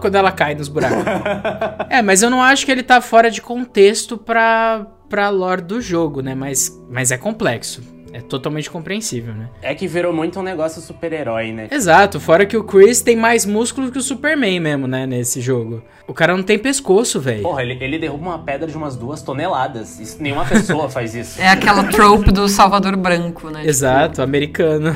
Quando 0.00 0.16
ela 0.16 0.32
cai 0.32 0.56
nos 0.56 0.66
buracos. 0.66 0.98
é, 1.88 2.02
mas 2.02 2.24
eu 2.24 2.28
não 2.28 2.42
acho 2.42 2.66
que 2.66 2.72
ele 2.72 2.82
tá 2.82 3.00
fora 3.00 3.30
de 3.30 3.40
contexto 3.40 4.18
pra, 4.18 4.84
pra 5.08 5.28
lore 5.28 5.62
do 5.62 5.80
jogo, 5.80 6.22
né? 6.22 6.34
Mas, 6.34 6.76
mas 6.90 7.12
é 7.12 7.16
complexo. 7.16 7.80
É 8.12 8.20
totalmente 8.20 8.70
compreensível, 8.70 9.34
né? 9.34 9.48
É 9.62 9.74
que 9.74 9.86
virou 9.86 10.12
muito 10.12 10.40
um 10.40 10.42
negócio 10.42 10.80
super-herói, 10.80 11.52
né? 11.52 11.68
Exato, 11.70 12.18
fora 12.18 12.46
que 12.46 12.56
o 12.56 12.64
Chris 12.64 13.00
tem 13.02 13.16
mais 13.16 13.44
músculo 13.44 13.90
que 13.90 13.98
o 13.98 14.02
Superman 14.02 14.60
mesmo, 14.60 14.86
né, 14.86 15.06
nesse 15.06 15.40
jogo. 15.40 15.82
O 16.06 16.14
cara 16.14 16.34
não 16.36 16.42
tem 16.42 16.58
pescoço, 16.58 17.20
velho. 17.20 17.42
Porra, 17.42 17.62
ele, 17.62 17.76
ele 17.82 17.98
derruba 17.98 18.30
uma 18.30 18.38
pedra 18.38 18.66
de 18.66 18.76
umas 18.76 18.96
duas 18.96 19.20
toneladas. 19.20 20.00
Isso, 20.00 20.22
nenhuma 20.22 20.44
pessoa 20.44 20.88
faz 20.90 21.14
isso. 21.14 21.40
É 21.40 21.48
aquela 21.48 21.84
trope 21.84 22.32
do 22.32 22.48
Salvador 22.48 22.96
Branco, 22.96 23.50
né? 23.50 23.66
Exato, 23.66 24.22
americano. 24.22 24.94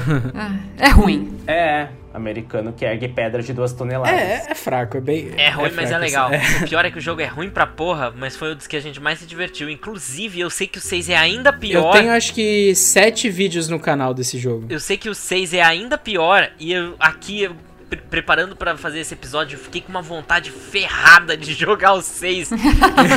É, 0.79 0.87
é 0.87 0.89
ruim. 0.89 1.37
É, 1.47 1.89
americano 2.15 2.73
que 2.73 2.85
ergue 2.85 3.09
pedra 3.09 3.43
de 3.43 3.53
duas 3.53 3.73
toneladas. 3.73 4.13
É, 4.13 4.47
é 4.51 4.55
fraco, 4.55 4.97
é 4.97 5.01
bem. 5.01 5.31
É 5.37 5.49
ruim, 5.51 5.71
mas 5.75 5.91
é 5.91 5.99
legal. 5.99 6.31
assim. 6.33 6.65
O 6.65 6.69
pior 6.69 6.85
é 6.85 6.91
que 6.91 6.99
o 6.99 7.01
jogo 7.01 7.21
é 7.21 7.27
ruim 7.27 7.49
pra 7.51 7.67
porra, 7.67 8.13
mas 8.17 8.37
foi 8.37 8.53
um 8.53 8.55
dos 8.57 8.67
que 8.67 8.77
a 8.77 8.81
gente 8.81 9.01
mais 9.01 9.19
se 9.19 9.27
divertiu. 9.27 9.69
Inclusive, 9.71 10.41
eu 10.41 10.51
sei 10.51 10.67
que 10.67 10.79
o 10.79 10.81
6 10.81 11.09
é 11.09 11.17
ainda 11.17 11.51
Eu 11.51 11.59
pior. 11.59 11.93
tenho 11.93 12.13
acho 12.13 12.33
que 12.35 12.75
sete 12.75 13.29
vídeos 13.31 13.69
no 13.69 13.79
canal 13.81 14.13
desse 14.15 14.39
jogo. 14.39 14.67
Eu 14.69 14.81
sei 14.81 14.97
que 14.97 15.09
o 15.09 15.15
6 15.15 15.55
é 15.55 15.63
ainda 15.63 15.97
pior 15.99 16.51
e 16.59 16.73
eu 16.73 16.95
aqui 17.01 17.43
eu, 17.43 17.57
pre- 17.89 18.01
preparando 18.11 18.55
pra 18.57 18.77
fazer 18.77 19.01
esse 19.01 19.15
episódio, 19.15 19.57
eu 19.57 19.61
fiquei 19.61 19.81
com 19.81 19.89
uma 19.91 20.03
vontade 20.03 20.51
ferrada 20.51 21.37
de 21.37 21.53
jogar 21.55 21.95
o 21.95 22.03
6 22.03 22.51
no 22.51 22.59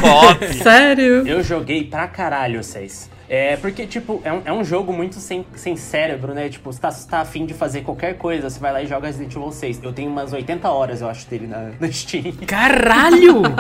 co-op. 0.02 0.54
Sério? 0.54 1.28
Eu 1.28 1.44
joguei 1.44 1.84
pra 1.84 2.08
caralho 2.08 2.64
vocês. 2.64 3.10
É, 3.28 3.58
porque, 3.58 3.86
tipo, 3.88 4.22
é 4.24 4.32
um, 4.32 4.42
é 4.46 4.54
um 4.54 4.64
jogo 4.64 4.94
muito 4.94 5.16
sem, 5.16 5.46
sem 5.56 5.76
cérebro, 5.76 6.34
né? 6.34 6.48
Tipo, 6.50 6.72
você 6.72 6.80
tá, 6.80 6.92
você 6.92 7.10
tá 7.10 7.22
afim 7.22 7.46
de 7.46 7.54
fazer 7.54 7.82
qualquer 7.82 8.18
coisa, 8.18 8.50
você 8.50 8.60
vai 8.60 8.72
lá 8.72 8.82
e 8.84 8.88
joga 8.88 9.08
Resident 9.08 9.32
Evil 9.36 9.52
6. 9.52 9.82
Eu 9.84 9.94
tenho 9.94 10.10
umas 10.12 10.32
80 10.34 10.70
horas, 10.70 11.02
eu 11.02 11.10
acho, 11.10 11.28
dele 11.30 11.48
na, 11.48 11.72
na 11.80 11.92
Steam. 11.92 12.32
Caralho! 12.48 13.42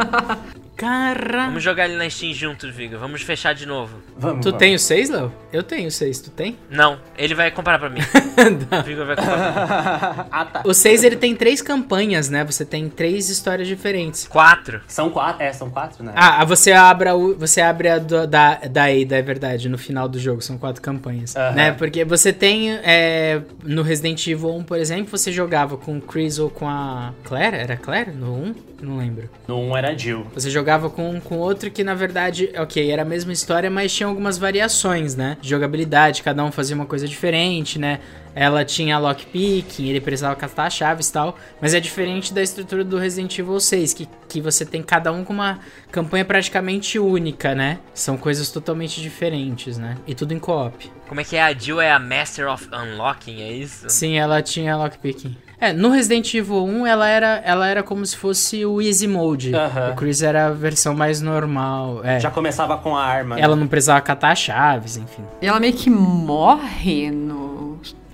Caralho! 0.75 1.45
Vamos 1.47 1.63
jogar 1.63 1.85
ele 1.87 1.95
na 1.95 2.09
Steam 2.09 2.33
juntos, 2.33 2.69
Viga. 2.75 2.97
Vamos 2.97 3.21
fechar 3.21 3.53
de 3.55 3.65
novo. 3.65 3.95
Vamos, 4.17 4.41
Tu 4.41 4.49
vamos. 4.49 4.59
tem 4.59 4.75
o 4.75 4.79
6, 4.79 5.09
Léo? 5.09 5.31
Eu 5.53 5.63
tenho 5.63 5.87
o 5.87 5.91
6, 5.91 6.19
tu 6.19 6.29
tem? 6.31 6.57
Não, 6.69 6.99
ele 7.17 7.33
vai 7.33 7.49
comprar 7.49 7.79
pra 7.79 7.89
mim. 7.89 8.01
o 8.01 8.83
Viga 8.83 9.05
vai 9.05 9.15
comprar 9.15 9.53
pra 9.53 10.23
mim. 10.23 10.29
ah, 10.29 10.43
tá. 10.45 10.63
O 10.65 10.73
6 10.73 11.05
ele 11.05 11.15
tem 11.15 11.33
três 11.33 11.61
campanhas, 11.61 12.29
né? 12.29 12.43
Você 12.43 12.65
tem 12.65 12.89
três 12.89 13.29
histórias 13.29 13.69
diferentes. 13.69 14.27
Quatro. 14.27 14.81
São 14.85 15.09
quatro, 15.09 15.43
é, 15.43 15.53
são 15.53 15.69
quatro, 15.69 16.03
né? 16.03 16.11
Ah, 16.13 16.43
você 16.43 16.73
abre 16.73 17.07
a, 17.07 17.15
u- 17.15 17.35
você 17.37 17.61
abre 17.61 17.87
a 17.87 17.97
do- 17.97 18.27
da, 18.27 18.55
da 18.55 18.83
Ada, 18.87 19.15
é 19.17 19.21
verdade, 19.21 19.54
no 19.63 19.77
final 19.77 20.07
do 20.07 20.19
jogo, 20.19 20.41
são 20.41 20.57
quatro 20.57 20.81
campanhas. 20.81 21.33
Né? 21.55 21.71
Porque 21.71 22.03
você 22.03 22.33
tem, 22.33 22.71
é, 22.83 23.41
no 23.63 23.81
Resident 23.81 24.25
Evil 24.27 24.55
1, 24.55 24.63
por 24.63 24.77
exemplo, 24.77 25.17
você 25.17 25.31
jogava 25.31 25.77
com 25.77 25.97
o 25.97 26.01
Chris 26.01 26.39
ou 26.39 26.49
com 26.49 26.67
a 26.67 27.13
Claire, 27.23 27.55
era 27.55 27.77
Claire 27.77 28.11
no 28.11 28.33
1? 28.33 28.55
Não 28.81 28.97
lembro. 28.97 29.29
No 29.47 29.59
1 29.59 29.77
era 29.77 29.97
Jill. 29.97 30.27
Você 30.33 30.49
jogava 30.49 30.89
com, 30.89 31.19
com 31.19 31.37
outro 31.37 31.71
que, 31.71 31.83
na 31.83 31.93
verdade, 31.93 32.51
ok, 32.57 32.91
era 32.91 33.01
a 33.01 33.05
mesma 33.05 33.31
história, 33.31 33.69
mas 33.69 33.93
tinha 33.93 34.07
algumas 34.07 34.37
variações, 34.37 35.15
né? 35.15 35.37
De 35.41 35.49
jogabilidade, 35.49 36.21
cada 36.21 36.43
um 36.43 36.51
fazia 36.51 36.75
uma 36.75 36.85
coisa 36.85 37.07
diferente, 37.07 37.79
né? 37.79 37.99
Ela 38.35 38.65
tinha 38.65 38.99
lockpicking, 38.99 39.87
ele 39.87 40.01
precisava 40.01 40.35
catar 40.35 40.69
chaves 40.69 41.07
e 41.07 41.13
tal, 41.13 41.37
mas 41.61 41.73
é 41.73 41.79
diferente 41.79 42.33
da 42.33 42.43
estrutura 42.43 42.83
do 42.83 42.97
Resident 42.97 43.39
Evil 43.39 43.59
6, 43.59 43.93
que, 43.93 44.09
que 44.27 44.41
você 44.41 44.65
tem 44.65 44.83
cada 44.83 45.11
um 45.13 45.23
com 45.23 45.31
uma 45.31 45.59
campanha 45.89 46.25
praticamente 46.25 46.99
única, 46.99 47.55
né? 47.55 47.79
São 47.93 48.17
coisas 48.17 48.49
totalmente 48.51 49.01
diferentes, 49.01 49.77
né? 49.77 49.95
E 50.05 50.13
tudo 50.13 50.33
em 50.33 50.39
co-op. 50.39 50.91
Como 51.07 51.21
é 51.21 51.23
que 51.23 51.37
é? 51.37 51.43
A 51.43 51.53
Jill 51.53 51.79
é 51.79 51.91
a 51.91 51.99
Master 51.99 52.51
of 52.51 52.67
Unlocking, 52.73 53.41
é 53.41 53.51
isso? 53.53 53.85
Sim, 53.89 54.17
ela 54.17 54.41
tinha 54.41 54.75
lockpicking. 54.75 55.37
É, 55.59 55.71
no 55.71 55.89
Resident 55.89 56.33
Evil 56.33 56.65
1 56.65 56.85
ela 56.85 57.07
era, 57.07 57.41
ela 57.45 57.67
era 57.67 57.81
como 57.81 58.05
se 58.05 58.17
fosse 58.17 58.65
o 58.65 58.81
Easy 58.81 59.07
Mode. 59.07 59.55
Aham. 59.55 59.91
O 59.91 59.95
Chris 59.95 60.21
era 60.21 60.47
a 60.47 60.51
versão 60.51 60.93
mais 60.93 61.21
normal. 61.21 62.01
É. 62.03 62.19
Já 62.19 62.29
começava 62.29 62.77
com 62.77 62.95
a 62.95 63.03
arma. 63.03 63.35
né? 63.35 63.41
Ela 63.41 63.55
não 63.55 63.65
precisava 63.67 64.01
catar 64.01 64.35
chaves, 64.35 64.97
enfim. 64.97 65.23
E 65.41 65.47
ela 65.47 65.59
meio 65.59 65.73
que 65.73 65.89
morre 65.89 67.09
no, 67.09 67.64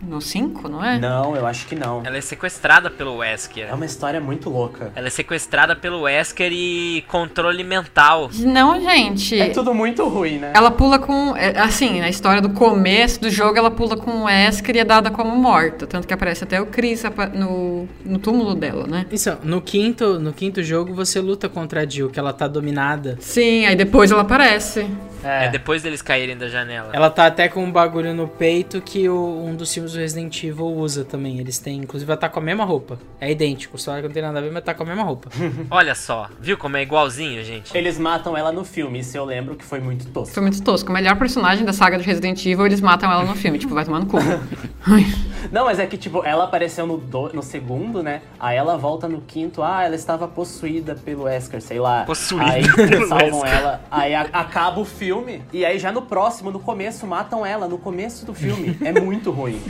no 0.01 0.21
5, 0.21 0.67
não 0.67 0.83
é? 0.83 0.99
Não, 0.99 1.35
eu 1.35 1.45
acho 1.45 1.67
que 1.67 1.75
não. 1.75 2.01
Ela 2.05 2.17
é 2.17 2.21
sequestrada 2.21 2.89
pelo 2.89 3.17
Wesker. 3.17 3.67
É 3.69 3.73
uma 3.73 3.85
história 3.85 4.19
muito 4.19 4.49
louca. 4.49 4.91
Ela 4.95 5.07
é 5.07 5.09
sequestrada 5.09 5.75
pelo 5.75 6.01
Wesker 6.01 6.51
e 6.51 7.03
controle 7.07 7.63
mental. 7.63 8.29
Não, 8.39 8.79
gente. 8.81 9.39
É 9.39 9.49
tudo 9.49 9.73
muito 9.73 10.07
ruim, 10.07 10.37
né? 10.37 10.51
Ela 10.55 10.71
pula 10.71 10.99
com. 10.99 11.35
é, 11.35 11.57
Assim, 11.59 11.99
na 11.99 12.09
história 12.09 12.41
do 12.41 12.49
começo 12.49 13.21
do 13.21 13.29
jogo, 13.29 13.57
ela 13.57 13.71
pula 13.71 13.95
com 13.95 14.11
o 14.11 14.23
Wesker 14.25 14.75
e 14.75 14.79
é 14.79 14.83
dada 14.85 15.11
como 15.11 15.35
morta. 15.35 15.85
Tanto 15.85 16.07
que 16.07 16.13
aparece 16.13 16.43
até 16.43 16.59
o 16.59 16.65
Chris 16.65 17.03
no, 17.33 17.87
no 18.03 18.19
túmulo 18.19 18.55
dela, 18.55 18.87
né? 18.87 19.05
Isso, 19.11 19.37
no 19.43 19.61
quinto, 19.61 20.19
no 20.19 20.33
quinto 20.33 20.63
jogo 20.63 20.93
você 20.93 21.19
luta 21.19 21.47
contra 21.47 21.81
a 21.81 21.85
Jill, 21.85 22.09
que 22.09 22.19
ela 22.19 22.33
tá 22.33 22.47
dominada. 22.47 23.17
Sim, 23.19 23.65
aí 23.65 23.75
depois 23.75 24.11
ela 24.11 24.21
aparece. 24.21 24.85
É, 25.23 25.49
depois 25.49 25.81
deles 25.83 26.01
caírem 26.01 26.37
da 26.37 26.47
janela. 26.47 26.89
Ela 26.93 27.09
tá 27.09 27.25
até 27.27 27.47
com 27.47 27.63
um 27.63 27.71
bagulho 27.71 28.13
no 28.13 28.27
peito 28.27 28.81
que 28.81 29.07
o- 29.07 29.43
um 29.45 29.55
dos 29.55 29.73
filmes 29.73 29.93
do 29.93 29.99
Resident 29.99 30.43
Evil 30.43 30.65
usa 30.67 31.03
também. 31.05 31.39
Eles 31.39 31.59
têm, 31.59 31.77
inclusive, 31.79 32.09
ela 32.11 32.19
tá 32.19 32.27
com 32.29 32.39
a 32.39 32.43
mesma 32.43 32.63
roupa. 32.65 32.97
É 33.19 33.31
idêntico, 33.31 33.77
só 33.77 33.95
que 33.97 34.01
não 34.03 34.09
tem 34.09 34.21
nada 34.21 34.39
a 34.39 34.41
ver, 34.41 34.51
mas 34.51 34.63
tá 34.63 34.73
com 34.73 34.83
a 34.83 34.85
mesma 34.85 35.03
roupa. 35.03 35.29
Olha 35.69 35.93
só, 35.95 36.27
viu 36.39 36.57
como 36.57 36.77
é 36.77 36.81
igualzinho, 36.81 37.43
gente? 37.43 37.75
Eles 37.77 37.97
matam 37.99 38.35
ela 38.37 38.51
no 38.51 38.63
filme, 38.63 38.99
isso 38.99 39.15
eu 39.15 39.25
lembro 39.25 39.55
que 39.55 39.63
foi 39.65 39.79
muito 39.79 40.05
tosco. 40.07 40.33
Foi 40.33 40.41
muito 40.43 40.61
tosco. 40.63 40.89
O 40.89 40.93
melhor 40.93 41.15
personagem 41.17 41.63
da 41.65 41.73
saga 41.73 41.97
de 41.97 42.03
Resident 42.03 42.43
Evil, 42.45 42.65
eles 42.65 42.81
matam 42.81 43.11
ela 43.11 43.23
no 43.23 43.35
filme. 43.35 43.57
tipo, 43.59 43.73
vai 43.73 43.85
tomar 43.85 43.99
no 43.99 44.05
cu. 44.07 44.17
Não, 45.51 45.65
mas 45.65 45.79
é 45.79 45.85
que, 45.85 45.97
tipo, 45.97 46.23
ela 46.25 46.45
apareceu 46.45 46.85
no, 46.85 46.97
do- 46.97 47.31
no 47.33 47.41
segundo, 47.41 48.01
né? 48.03 48.21
Aí 48.39 48.55
ela 48.57 48.77
volta 48.77 49.07
no 49.07 49.21
quinto, 49.21 49.61
ah, 49.63 49.83
ela 49.83 49.95
estava 49.95 50.27
possuída 50.27 50.95
pelo 50.95 51.23
Wesker, 51.23 51.61
sei 51.61 51.79
lá. 51.79 52.03
Possuída 52.05 52.45
Aí 52.51 52.63
pelo 52.73 53.07
salvam 53.07 53.41
Wesker. 53.41 53.59
ela, 53.59 53.81
aí 53.89 54.13
a- 54.15 54.29
acaba 54.33 54.79
o 54.79 54.85
filme, 54.85 55.10
e 55.53 55.65
aí 55.65 55.77
já 55.79 55.91
no 55.91 56.01
próximo, 56.03 56.51
no 56.51 56.59
começo, 56.59 57.05
matam 57.07 57.45
ela, 57.45 57.67
no 57.67 57.77
começo 57.77 58.25
do 58.25 58.33
filme. 58.33 58.77
É 58.83 58.99
muito 58.99 59.31
ruim. 59.31 59.61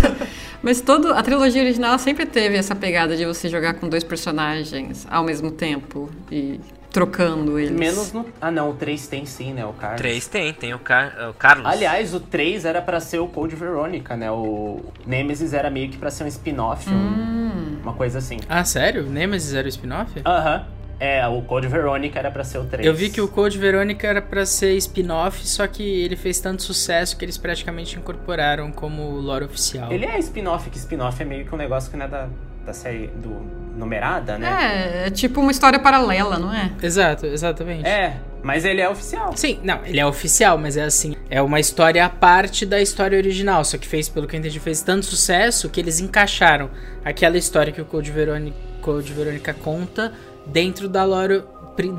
Mas 0.62 0.80
todo, 0.80 1.12
a 1.12 1.22
trilogia 1.22 1.62
original 1.62 1.98
sempre 1.98 2.26
teve 2.26 2.56
essa 2.56 2.74
pegada 2.74 3.16
de 3.16 3.24
você 3.24 3.48
jogar 3.48 3.74
com 3.74 3.88
dois 3.88 4.02
personagens 4.02 5.06
ao 5.10 5.22
mesmo 5.22 5.50
tempo 5.50 6.10
e 6.30 6.60
trocando 6.90 7.58
eles. 7.58 7.78
Menos 7.78 8.12
no... 8.12 8.24
Ah, 8.40 8.50
não, 8.50 8.70
o 8.70 8.74
3 8.74 9.06
tem 9.06 9.26
sim, 9.26 9.52
né, 9.52 9.64
o 9.66 9.72
Carlos. 9.74 10.00
Três 10.00 10.26
tem, 10.26 10.52
tem 10.54 10.72
o, 10.74 10.78
Car 10.78 11.14
o 11.30 11.34
Carlos. 11.34 11.66
Aliás, 11.66 12.14
o 12.14 12.20
3 12.20 12.64
era 12.64 12.80
pra 12.80 13.00
ser 13.00 13.18
o 13.18 13.28
Code 13.28 13.54
Veronica, 13.54 14.16
né? 14.16 14.30
O 14.30 14.80
Nemesis 15.06 15.52
era 15.52 15.68
meio 15.70 15.90
que 15.90 15.98
pra 15.98 16.10
ser 16.10 16.24
um 16.24 16.28
spin-off, 16.28 16.88
um- 16.88 16.94
Hum. 16.94 17.76
uma 17.82 17.92
coisa 17.92 18.18
assim. 18.18 18.38
Ah, 18.48 18.64
sério? 18.64 19.02
Nemesis 19.04 19.52
era 19.54 19.66
o 19.66 19.68
spin-off? 19.68 20.10
Aham. 20.24 20.66
É, 20.98 21.26
o 21.26 21.42
Code 21.42 21.68
Veronica 21.68 22.18
era 22.18 22.30
pra 22.30 22.42
ser 22.42 22.58
o 22.58 22.64
3. 22.64 22.86
Eu 22.86 22.94
vi 22.94 23.10
que 23.10 23.20
o 23.20 23.28
Code 23.28 23.58
Verônica 23.58 24.06
era 24.06 24.22
pra 24.22 24.46
ser 24.46 24.74
spin-off, 24.76 25.46
só 25.46 25.66
que 25.66 25.82
ele 25.82 26.16
fez 26.16 26.40
tanto 26.40 26.62
sucesso 26.62 27.16
que 27.16 27.24
eles 27.24 27.36
praticamente 27.36 27.98
incorporaram 27.98 28.72
como 28.72 29.10
lore 29.18 29.44
oficial. 29.44 29.92
Ele 29.92 30.06
é 30.06 30.18
spin-off, 30.18 30.70
que 30.70 30.78
spin-off 30.78 31.20
é 31.20 31.24
meio 31.24 31.44
que 31.44 31.54
um 31.54 31.58
negócio 31.58 31.90
que 31.90 31.96
não 31.96 32.06
é 32.06 32.08
da, 32.08 32.28
da 32.64 32.72
série 32.72 33.08
do 33.08 33.66
numerada, 33.76 34.38
né? 34.38 35.02
É, 35.04 35.06
é 35.06 35.10
tipo 35.10 35.40
uma 35.40 35.50
história 35.50 35.78
paralela, 35.78 36.38
não 36.38 36.52
é? 36.52 36.72
Exato, 36.82 37.26
exatamente. 37.26 37.86
É, 37.86 38.16
mas 38.42 38.64
ele 38.64 38.80
é 38.80 38.88
oficial. 38.88 39.36
Sim, 39.36 39.60
não, 39.62 39.84
ele 39.84 40.00
é 40.00 40.06
oficial, 40.06 40.56
mas 40.56 40.78
é 40.78 40.84
assim, 40.84 41.14
é 41.28 41.42
uma 41.42 41.60
história 41.60 42.04
à 42.04 42.08
parte 42.08 42.64
da 42.64 42.80
história 42.80 43.18
original, 43.18 43.62
só 43.64 43.76
que 43.76 43.86
fez, 43.86 44.08
pelo 44.08 44.26
que 44.26 44.34
eu 44.34 44.40
entendi, 44.40 44.58
fez 44.58 44.80
tanto 44.80 45.04
sucesso 45.04 45.68
que 45.68 45.78
eles 45.78 46.00
encaixaram 46.00 46.70
aquela 47.04 47.36
história 47.36 47.70
que 47.70 47.80
o 47.82 47.84
Code 47.84 48.10
Verônica, 48.10 48.56
Code 48.80 49.12
Verônica 49.12 49.52
conta 49.52 50.12
dentro 50.46 50.88
da 50.88 51.04
lore 51.04 51.42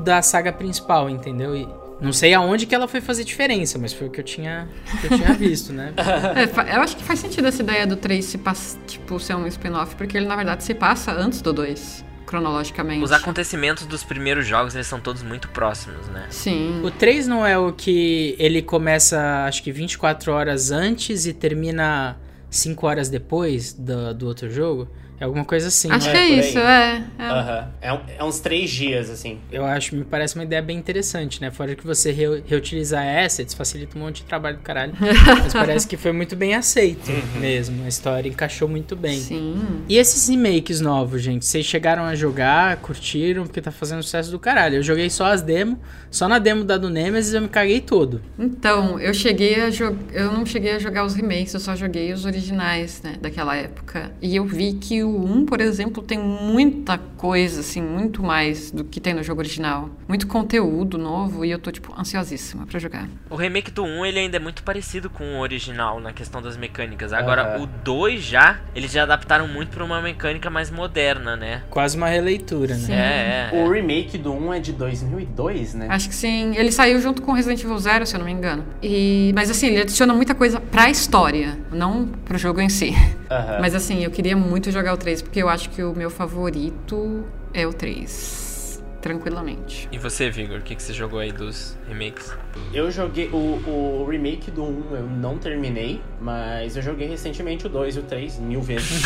da 0.04 0.22
saga 0.22 0.52
principal, 0.52 1.08
entendeu? 1.08 1.54
E 1.56 1.68
não 2.00 2.12
sei 2.12 2.32
aonde 2.34 2.66
que 2.66 2.74
ela 2.74 2.86
foi 2.86 3.00
fazer 3.00 3.24
diferença, 3.24 3.78
mas 3.78 3.92
foi 3.92 4.06
o 4.06 4.10
que 4.10 4.20
eu 4.20 4.24
tinha, 4.24 4.68
que 5.00 5.12
eu 5.12 5.18
tinha 5.18 5.32
visto, 5.38 5.72
né? 5.72 5.92
É, 5.96 6.76
eu 6.76 6.80
acho 6.80 6.96
que 6.96 7.02
faz 7.02 7.18
sentido 7.18 7.46
essa 7.48 7.62
ideia 7.62 7.86
do 7.86 7.96
3 7.96 8.24
se 8.24 8.40
tipo, 8.86 9.18
ser 9.18 9.34
um 9.34 9.46
spin-off, 9.46 9.96
porque 9.96 10.16
ele 10.16 10.26
na 10.26 10.36
verdade 10.36 10.62
se 10.62 10.74
passa 10.74 11.12
antes 11.12 11.42
do 11.42 11.52
2, 11.52 12.04
cronologicamente. 12.24 13.02
Os 13.02 13.10
acontecimentos 13.10 13.84
dos 13.86 14.04
primeiros 14.04 14.46
jogos, 14.46 14.74
eles 14.74 14.86
são 14.86 15.00
todos 15.00 15.22
muito 15.22 15.48
próximos, 15.48 16.06
né? 16.08 16.26
Sim. 16.30 16.82
O 16.84 16.90
3 16.90 17.26
não 17.26 17.44
é 17.44 17.58
o 17.58 17.72
que 17.72 18.36
ele 18.38 18.62
começa, 18.62 19.44
acho 19.46 19.62
que 19.62 19.72
24 19.72 20.32
horas 20.32 20.70
antes 20.70 21.26
e 21.26 21.32
termina 21.32 22.16
5 22.48 22.86
horas 22.86 23.08
depois 23.08 23.72
do, 23.72 24.14
do 24.14 24.26
outro 24.26 24.48
jogo? 24.48 24.88
É 25.20 25.24
alguma 25.24 25.44
coisa 25.44 25.68
assim. 25.68 25.90
Acho 25.90 26.06
né? 26.06 26.12
que 26.12 26.18
é 26.18 26.22
aí. 26.22 26.38
isso, 26.40 26.58
é. 26.58 27.04
é. 27.18 27.22
Aham. 27.24 27.68
É, 27.80 27.92
um- 27.92 28.00
é 28.18 28.24
uns 28.24 28.38
três 28.40 28.70
dias, 28.70 29.10
assim. 29.10 29.38
Eu 29.50 29.64
acho, 29.64 29.96
me 29.96 30.04
parece 30.04 30.34
uma 30.36 30.44
ideia 30.44 30.62
bem 30.62 30.76
interessante, 30.78 31.40
né? 31.40 31.50
Fora 31.50 31.74
que 31.74 31.84
você 31.84 32.12
reu- 32.12 32.42
reutilizar 32.46 33.04
assets, 33.24 33.54
facilita 33.54 33.96
um 33.98 34.02
monte 34.02 34.16
de 34.18 34.24
trabalho 34.24 34.58
do 34.58 34.62
caralho. 34.62 34.92
Mas 35.26 35.52
parece 35.52 35.86
que 35.88 35.96
foi 35.96 36.12
muito 36.12 36.36
bem 36.36 36.54
aceito 36.54 37.10
mesmo. 37.40 37.84
A 37.84 37.88
história 37.88 38.28
encaixou 38.28 38.68
muito 38.68 38.94
bem. 38.94 39.18
Sim. 39.18 39.82
E 39.88 39.96
esses 39.96 40.28
remakes 40.28 40.80
novos, 40.80 41.20
gente? 41.22 41.44
Vocês 41.46 41.66
chegaram 41.66 42.04
a 42.04 42.14
jogar, 42.14 42.76
curtiram, 42.76 43.44
porque 43.44 43.60
tá 43.60 43.70
fazendo 43.72 44.02
sucesso 44.02 44.30
do 44.30 44.38
caralho. 44.38 44.76
Eu 44.76 44.82
joguei 44.82 45.10
só 45.10 45.26
as 45.26 45.42
demos, 45.42 45.78
só 46.10 46.28
na 46.28 46.38
demo 46.38 46.62
da 46.64 46.76
do 46.76 46.88
Nemesis 46.90 47.34
eu 47.34 47.42
me 47.42 47.48
caguei 47.48 47.80
todo. 47.80 48.20
Então, 48.38 48.98
eu 49.00 49.12
cheguei 49.12 49.60
a 49.62 49.70
jogar. 49.70 49.98
Eu 50.12 50.32
não 50.32 50.44
cheguei 50.46 50.72
a 50.72 50.78
jogar 50.78 51.04
os 51.04 51.14
remakes, 51.14 51.54
eu 51.54 51.60
só 51.60 51.74
joguei 51.74 52.12
os 52.12 52.24
originais, 52.24 53.02
né, 53.02 53.14
daquela 53.20 53.56
época. 53.56 54.12
E 54.22 54.36
eu 54.36 54.44
vi 54.44 54.74
que 54.74 55.02
o 55.02 55.07
1, 55.08 55.44
por 55.44 55.60
exemplo, 55.60 56.02
tem 56.02 56.18
muita 56.18 56.98
coisa, 57.16 57.60
assim, 57.60 57.82
muito 57.82 58.22
mais 58.22 58.70
do 58.70 58.84
que 58.84 59.00
tem 59.00 59.14
no 59.14 59.22
jogo 59.22 59.40
original. 59.40 59.90
Muito 60.06 60.26
conteúdo 60.26 60.96
novo 60.98 61.44
e 61.44 61.50
eu 61.50 61.58
tô, 61.58 61.70
tipo, 61.70 61.94
ansiosíssima 61.98 62.66
pra 62.66 62.78
jogar. 62.78 63.08
O 63.30 63.36
remake 63.36 63.70
do 63.70 63.84
1, 63.84 64.06
ele 64.06 64.18
ainda 64.20 64.36
é 64.36 64.40
muito 64.40 64.62
parecido 64.62 65.08
com 65.10 65.24
o 65.36 65.40
original 65.40 66.00
na 66.00 66.12
questão 66.12 66.40
das 66.42 66.56
mecânicas. 66.56 67.12
Agora, 67.12 67.56
Aham. 67.56 67.62
o 67.62 67.66
2 67.66 68.22
já, 68.22 68.60
eles 68.74 68.90
já 68.92 69.02
adaptaram 69.02 69.48
muito 69.48 69.70
pra 69.70 69.84
uma 69.84 70.00
mecânica 70.00 70.50
mais 70.50 70.70
moderna, 70.70 71.36
né? 71.36 71.62
Quase 71.70 71.96
uma 71.96 72.08
releitura, 72.08 72.74
né? 72.74 72.80
Sim. 72.80 72.92
É, 72.92 73.50
é. 73.52 73.64
O 73.64 73.72
é. 73.72 73.76
remake 73.76 74.18
do 74.18 74.32
1 74.32 74.54
é 74.54 74.60
de 74.60 74.72
2002, 74.72 75.74
né? 75.74 75.86
Acho 75.88 76.08
que 76.08 76.14
sim. 76.14 76.56
Ele 76.56 76.70
saiu 76.70 77.00
junto 77.00 77.22
com 77.22 77.32
Resident 77.32 77.62
Evil 77.62 77.78
Zero, 77.78 78.06
se 78.06 78.14
eu 78.14 78.18
não 78.18 78.26
me 78.26 78.32
engano. 78.32 78.64
E, 78.82 79.32
mas 79.34 79.50
assim, 79.50 79.68
ele 79.68 79.80
adiciona 79.80 80.12
muita 80.14 80.34
coisa 80.34 80.60
pra 80.60 80.90
história, 80.90 81.58
não 81.72 82.06
pro 82.06 82.38
jogo 82.38 82.60
em 82.60 82.68
si. 82.68 82.94
Aham. 83.30 83.58
Mas 83.60 83.74
assim, 83.74 84.02
eu 84.04 84.10
queria 84.10 84.36
muito 84.36 84.70
jogar 84.70 84.94
o 84.94 84.96
3, 84.98 85.22
porque 85.22 85.42
eu 85.42 85.48
acho 85.48 85.70
que 85.70 85.82
o 85.82 85.94
meu 85.94 86.10
favorito 86.10 87.24
é 87.54 87.66
o 87.66 87.72
3. 87.72 88.48
Tranquilamente. 89.00 89.88
E 89.92 89.98
você, 89.98 90.28
Vigor, 90.28 90.58
o 90.58 90.62
que, 90.62 90.74
que 90.74 90.82
você 90.82 90.92
jogou 90.92 91.20
aí 91.20 91.30
dos 91.30 91.78
remakes? 91.88 92.36
Eu 92.74 92.90
joguei 92.90 93.28
o, 93.28 93.36
o 93.36 94.06
remake 94.10 94.50
do 94.50 94.64
1, 94.64 94.96
eu 94.96 95.06
não 95.06 95.38
terminei, 95.38 96.00
mas 96.20 96.76
eu 96.76 96.82
joguei 96.82 97.06
recentemente 97.06 97.64
o 97.66 97.68
2 97.68 97.96
e 97.96 97.98
o 98.00 98.02
3 98.02 98.40
mil 98.40 98.60
vezes. 98.60 99.02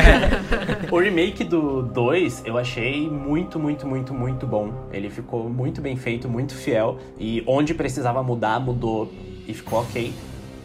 o 0.90 0.98
remake 0.98 1.44
do 1.44 1.82
2 1.82 2.44
eu 2.46 2.56
achei 2.56 3.10
muito, 3.10 3.58
muito, 3.58 3.86
muito, 3.86 4.14
muito 4.14 4.46
bom. 4.46 4.88
Ele 4.90 5.10
ficou 5.10 5.50
muito 5.50 5.82
bem 5.82 5.96
feito, 5.96 6.28
muito 6.28 6.54
fiel. 6.54 6.98
E 7.18 7.44
onde 7.46 7.74
precisava 7.74 8.22
mudar, 8.22 8.58
mudou 8.58 9.12
e 9.46 9.52
ficou 9.52 9.80
ok. 9.80 10.14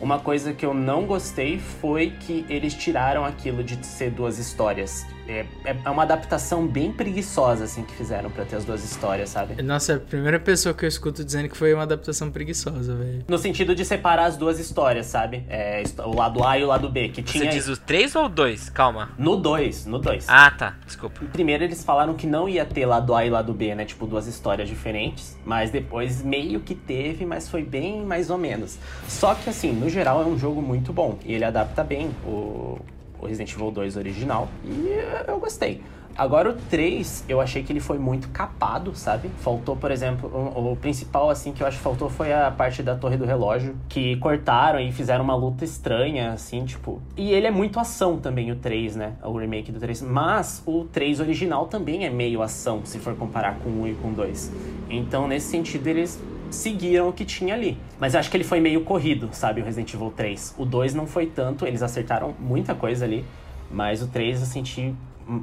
Uma 0.02 0.18
coisa 0.18 0.52
que 0.52 0.66
eu 0.66 0.74
não 0.74 1.06
gostei 1.06 1.60
foi 1.60 2.10
que 2.10 2.44
eles 2.50 2.74
tiraram 2.74 3.24
aquilo 3.24 3.64
de 3.64 3.86
ser 3.86 4.10
duas 4.10 4.40
histórias. 4.40 5.06
É, 5.32 5.46
é 5.86 5.90
uma 5.90 6.04
adaptação 6.04 6.68
bem 6.68 6.92
preguiçosa, 6.92 7.64
assim, 7.64 7.84
que 7.84 7.94
fizeram 7.96 8.30
pra 8.30 8.46
ter 8.46 8.58
as 8.58 8.66
duas 8.66 8.84
histórias, 8.84 9.30
sabe? 9.30 9.62
Nossa, 9.62 9.94
é 9.94 9.96
a 9.96 10.00
primeira 10.00 10.40
pessoa 10.40 10.74
que 10.74 10.86
eu 10.86 10.90
escuto 10.90 11.24
dizendo 11.24 11.50
que 11.50 11.58
foi 11.58 11.74
uma 11.74 11.84
adaptação 11.84 12.30
preguiçosa, 12.30 12.96
velho. 12.96 13.26
No 13.28 13.38
sentido 13.38 13.74
de 13.76 13.86
separar 13.86 14.26
as 14.26 14.38
duas 14.38 14.60
histórias, 14.60 15.06
sabe? 15.08 15.46
É, 15.50 15.84
o 16.06 16.16
lado 16.16 16.44
A 16.44 16.58
e 16.58 16.64
o 16.64 16.68
lado 16.68 16.90
B, 16.90 17.10
que 17.10 17.22
Você 17.22 17.40
tinha 17.40 17.52
diz 17.52 17.68
o 17.68 17.78
3 17.78 18.16
ou 18.16 18.26
o 18.26 18.30
2? 18.30 18.70
Calma. 18.70 19.10
no 19.18 19.36
2, 19.36 19.86
no 19.86 20.00
2. 20.00 20.26
Ah, 20.28 20.52
tá. 20.52 20.76
Desculpa. 20.86 21.22
Primeiro 21.32 21.64
eles 21.64 21.84
falaram 21.84 22.14
que 22.14 22.28
não 22.28 22.48
ia 22.48 22.66
ter 22.66 22.86
lado 22.86 23.16
A 23.16 23.26
e 23.26 23.30
lado 23.30 23.54
B, 23.54 23.74
né? 23.76 23.86
Tipo, 23.86 24.06
duas 24.06 24.28
histórias 24.28 24.68
diferentes. 24.68 25.38
Mas 25.46 25.72
depois 25.72 26.22
meio 26.22 26.60
que 26.60 26.76
teve, 26.76 27.26
mas 27.26 27.50
foi 27.50 27.64
bem 27.64 28.06
mais 28.06 28.30
ou 28.30 28.38
menos. 28.38 28.78
Só 29.08 29.36
que 29.36 29.50
assim, 29.50 29.72
no 29.72 29.90
geral 29.90 30.22
é 30.22 30.26
um 30.26 30.38
jogo 30.38 30.62
muito 30.62 30.92
bom. 30.92 31.18
E 31.26 31.34
ele 31.34 31.46
adapta 31.46 31.84
bem 31.84 32.12
o, 32.26 32.80
o 33.22 33.26
Resident 33.26 33.54
Evil 33.54 33.72
2 33.72 33.98
original. 33.98 34.50
E 34.66 34.88
eu 35.28 35.40
gostei. 35.40 35.82
Agora 36.18 36.50
o 36.50 36.54
3, 36.54 37.26
eu 37.30 37.40
achei 37.40 37.64
que 37.64 37.72
ele 37.72 37.80
foi 37.80 37.98
muito 37.98 38.28
capado, 38.30 38.94
sabe? 38.94 39.30
Faltou, 39.40 39.78
por 39.78 39.92
exemplo, 39.92 40.30
o, 40.30 40.74
o 40.74 40.76
principal, 40.76 41.30
assim, 41.30 41.54
que 41.54 41.64
eu 41.64 41.68
acho 41.68 41.78
que 41.78 41.84
faltou 41.84 42.10
foi 42.10 42.34
a 42.34 42.52
parte 42.52 42.84
da 42.84 42.96
torre 42.96 43.16
do 43.16 43.26
relógio, 43.26 43.76
que 43.88 44.18
cortaram 44.18 44.80
e 44.80 44.92
fizeram 44.92 45.24
uma 45.24 45.36
luta 45.36 45.64
estranha, 45.64 46.34
assim, 46.34 46.66
tipo. 46.66 47.02
E 47.16 47.32
ele 47.32 47.48
é 47.48 47.52
muito 47.52 47.80
ação 47.80 48.18
também, 48.18 48.52
o 48.52 48.58
3, 48.58 48.98
né? 48.98 49.14
O 49.24 49.38
remake 49.38 49.72
do 49.72 49.80
3. 49.80 50.02
Mas 50.02 50.62
o 50.66 50.84
3 50.86 51.22
original 51.22 51.68
também 51.68 52.06
é 52.06 52.10
meio 52.10 52.42
ação, 52.42 52.82
se 52.84 53.00
for 53.00 53.16
comparar 53.16 53.56
com 53.60 53.70
o 53.70 53.82
1 53.84 53.88
e 53.88 53.94
com 53.96 54.10
o 54.10 54.14
2. 54.14 54.52
Então, 54.90 55.28
nesse 55.28 55.48
sentido, 55.48 55.88
eles 55.88 56.22
seguiram 56.52 57.10
o 57.10 57.14
que 57.14 57.26
tinha 57.26 57.54
ali. 57.54 57.78
Mas 58.00 58.14
eu 58.14 58.20
acho 58.20 58.30
que 58.30 58.38
ele 58.38 58.44
foi 58.44 58.60
meio 58.60 58.82
corrido, 58.82 59.30
sabe? 59.32 59.62
O 59.62 59.66
Resident 59.66 59.94
Evil 59.94 60.14
3. 60.16 60.56
O 60.58 60.66
2 60.66 60.94
não 60.94 61.08
foi 61.08 61.26
tanto, 61.26 61.66
eles 61.66 61.82
acertaram 61.82 62.36
muita 62.40 62.76
coisa 62.76 63.06
ali. 63.06 63.26
Mas 63.70 64.02
o 64.02 64.08
3 64.08 64.42
eu 64.42 64.46
senti. 64.46 64.94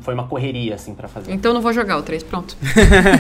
Foi 0.03 0.13
uma 0.13 0.27
correria, 0.27 0.75
assim, 0.75 0.95
pra 0.95 1.09
fazer. 1.09 1.33
Então 1.33 1.51
eu 1.51 1.55
não 1.55 1.63
vou 1.63 1.73
jogar 1.73 1.97
o 1.97 2.03
3, 2.03 2.23
pronto. 2.23 2.57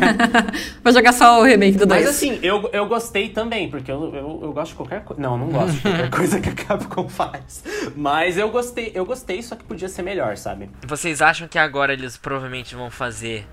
vou 0.84 0.93
jogar 0.93 1.12
só 1.12 1.41
o 1.41 1.45
remake 1.45 1.78
do 1.78 1.86
2. 1.86 2.01
Mas 2.05 2.11
assim, 2.11 2.39
eu, 2.43 2.68
eu 2.74 2.86
gostei 2.86 3.30
também, 3.30 3.70
porque 3.70 3.91
eu, 3.91 4.14
eu, 4.14 4.41
eu 4.43 4.53
gosto 4.53 4.72
de 4.72 4.76
qualquer 4.76 5.03
coisa. 5.03 5.22
Não, 5.22 5.32
eu 5.32 5.39
não 5.39 5.49
gosto 5.49 5.76
de 5.76 5.80
qualquer 5.80 6.11
coisa 6.14 6.41
que 6.41 6.49
a 6.51 6.55
Capcom 6.55 7.09
faz. 7.09 7.64
Mas 7.97 8.36
eu 8.36 8.51
gostei, 8.51 8.91
eu 8.95 9.07
gostei, 9.07 9.41
só 9.43 9.57
que 9.57 9.64
podia 9.64 9.89
ser 9.89 10.03
melhor, 10.03 10.36
sabe? 10.36 10.68
Vocês 10.86 11.22
acham 11.22 11.49
que 11.49 11.59
agora 11.59 11.93
eles 11.93 12.18
provavelmente 12.18 12.74
vão 12.74 12.91
fazer 12.91 13.47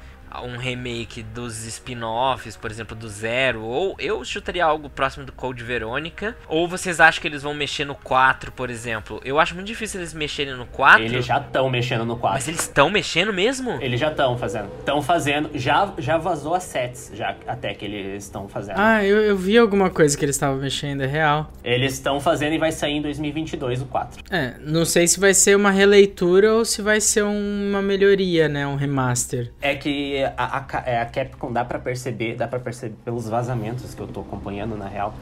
um 0.43 0.57
remake 0.57 1.23
dos 1.23 1.65
spin-offs, 1.65 2.55
por 2.55 2.71
exemplo, 2.71 2.95
do 2.95 3.07
Zero? 3.07 3.61
Ou 3.61 3.95
eu 3.99 4.23
chutaria 4.23 4.65
algo 4.65 4.89
próximo 4.89 5.25
do 5.25 5.31
Code 5.31 5.63
Verônica? 5.63 6.35
Ou 6.47 6.67
vocês 6.67 6.99
acham 6.99 7.21
que 7.21 7.27
eles 7.27 7.43
vão 7.43 7.53
mexer 7.53 7.85
no 7.85 7.95
4, 7.95 8.51
por 8.51 8.69
exemplo? 8.69 9.21
Eu 9.23 9.39
acho 9.39 9.55
muito 9.55 9.67
difícil 9.67 9.99
eles 9.99 10.13
mexerem 10.13 10.55
no 10.55 10.65
4. 10.65 11.03
Eles 11.03 11.25
já 11.25 11.37
estão 11.37 11.69
mexendo 11.69 12.05
no 12.05 12.17
4. 12.17 12.35
Mas 12.35 12.47
eles 12.47 12.61
estão 12.61 12.89
mexendo 12.89 13.33
mesmo? 13.33 13.71
Eles 13.81 13.99
já 13.99 14.09
estão 14.09 14.37
fazendo. 14.37 14.69
Estão 14.79 15.01
fazendo. 15.01 15.49
Já, 15.53 15.93
já 15.97 16.17
vazou 16.17 16.53
as 16.53 16.63
sets, 16.63 17.11
já 17.13 17.35
até 17.47 17.73
que 17.73 17.85
eles 17.85 18.23
estão 18.23 18.47
fazendo. 18.47 18.77
Ah, 18.77 19.03
eu, 19.03 19.17
eu 19.17 19.37
vi 19.37 19.57
alguma 19.57 19.89
coisa 19.89 20.17
que 20.17 20.25
eles 20.25 20.35
estavam 20.35 20.57
mexendo, 20.57 21.01
é 21.01 21.07
real. 21.07 21.51
Eles 21.63 21.93
estão 21.93 22.19
fazendo 22.19 22.53
e 22.53 22.57
vai 22.57 22.71
sair 22.71 22.93
em 22.93 23.01
2022 23.01 23.81
o 23.81 23.85
4. 23.85 24.23
É, 24.29 24.55
não 24.59 24.85
sei 24.85 25.07
se 25.07 25.19
vai 25.19 25.33
ser 25.33 25.55
uma 25.55 25.71
releitura 25.71 26.53
ou 26.53 26.65
se 26.65 26.81
vai 26.81 26.99
ser 26.99 27.23
uma 27.23 27.81
melhoria, 27.81 28.47
né? 28.47 28.65
Um 28.67 28.75
remaster. 28.75 29.51
É 29.61 29.75
que 29.75 30.14
a, 30.23 30.33
a, 30.37 30.83
é, 30.85 31.01
a 31.01 31.05
Capcom 31.05 31.51
dá 31.51 31.65
pra 31.65 31.79
perceber, 31.79 32.35
dá 32.35 32.47
para 32.47 32.59
perceber 32.59 32.95
pelos 33.03 33.27
vazamentos 33.27 33.93
que 33.93 34.01
eu 34.01 34.07
tô 34.07 34.21
acompanhando 34.21 34.77
na 34.77 34.87
real, 34.87 35.13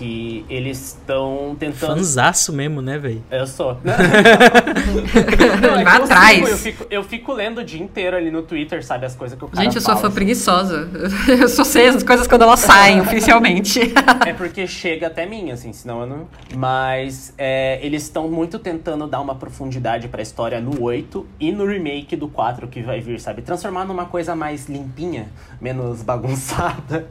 que 0.00 0.46
eles 0.48 0.96
estão 0.98 1.54
tentando 1.58 1.96
Fanzaço 1.96 2.54
mesmo, 2.54 2.80
né, 2.80 2.96
velho? 2.96 3.22
Eu 3.30 3.46
sou. 3.46 3.78
Vai 3.84 5.84
é 5.84 5.84
eu 5.84 6.04
atrás. 6.04 6.48
Eu 6.48 6.56
fico, 6.56 6.86
eu 6.88 7.04
fico 7.04 7.32
lendo 7.34 7.58
o 7.58 7.64
dia 7.64 7.82
inteiro 7.82 8.16
ali 8.16 8.30
no 8.30 8.40
Twitter, 8.40 8.82
sabe? 8.82 9.04
As 9.04 9.14
coisas 9.14 9.38
que 9.38 9.44
o 9.44 9.48
cara 9.48 9.62
Gente, 9.62 9.74
eu 9.74 9.82
sou 9.82 9.90
fala, 9.90 10.00
fã 10.00 10.06
assim. 10.06 10.14
preguiçosa. 10.14 10.88
Eu 11.28 11.48
só 11.48 11.64
sei 11.64 11.88
as 11.88 12.02
coisas 12.02 12.26
quando 12.26 12.42
elas 12.42 12.60
saem 12.60 13.00
oficialmente. 13.02 13.92
É 14.26 14.32
porque 14.32 14.66
chega 14.66 15.08
até 15.08 15.26
mim, 15.26 15.50
assim, 15.50 15.72
senão 15.72 16.00
eu 16.00 16.06
não. 16.06 16.28
Mas 16.56 17.34
é, 17.36 17.78
eles 17.82 18.04
estão 18.04 18.28
muito 18.28 18.58
tentando 18.58 19.06
dar 19.06 19.20
uma 19.20 19.34
profundidade 19.34 20.08
pra 20.08 20.22
história 20.22 20.60
no 20.60 20.82
8 20.82 21.26
e 21.38 21.52
no 21.52 21.66
remake 21.66 22.16
do 22.16 22.28
4 22.28 22.68
que 22.68 22.82
vai 22.82 23.00
vir, 23.00 23.20
sabe? 23.20 23.42
Transformar 23.42 23.84
numa 23.84 24.06
coisa 24.06 24.34
mais 24.34 24.66
limpinha, 24.66 25.28
menos 25.60 26.02
bagunçada. 26.02 27.06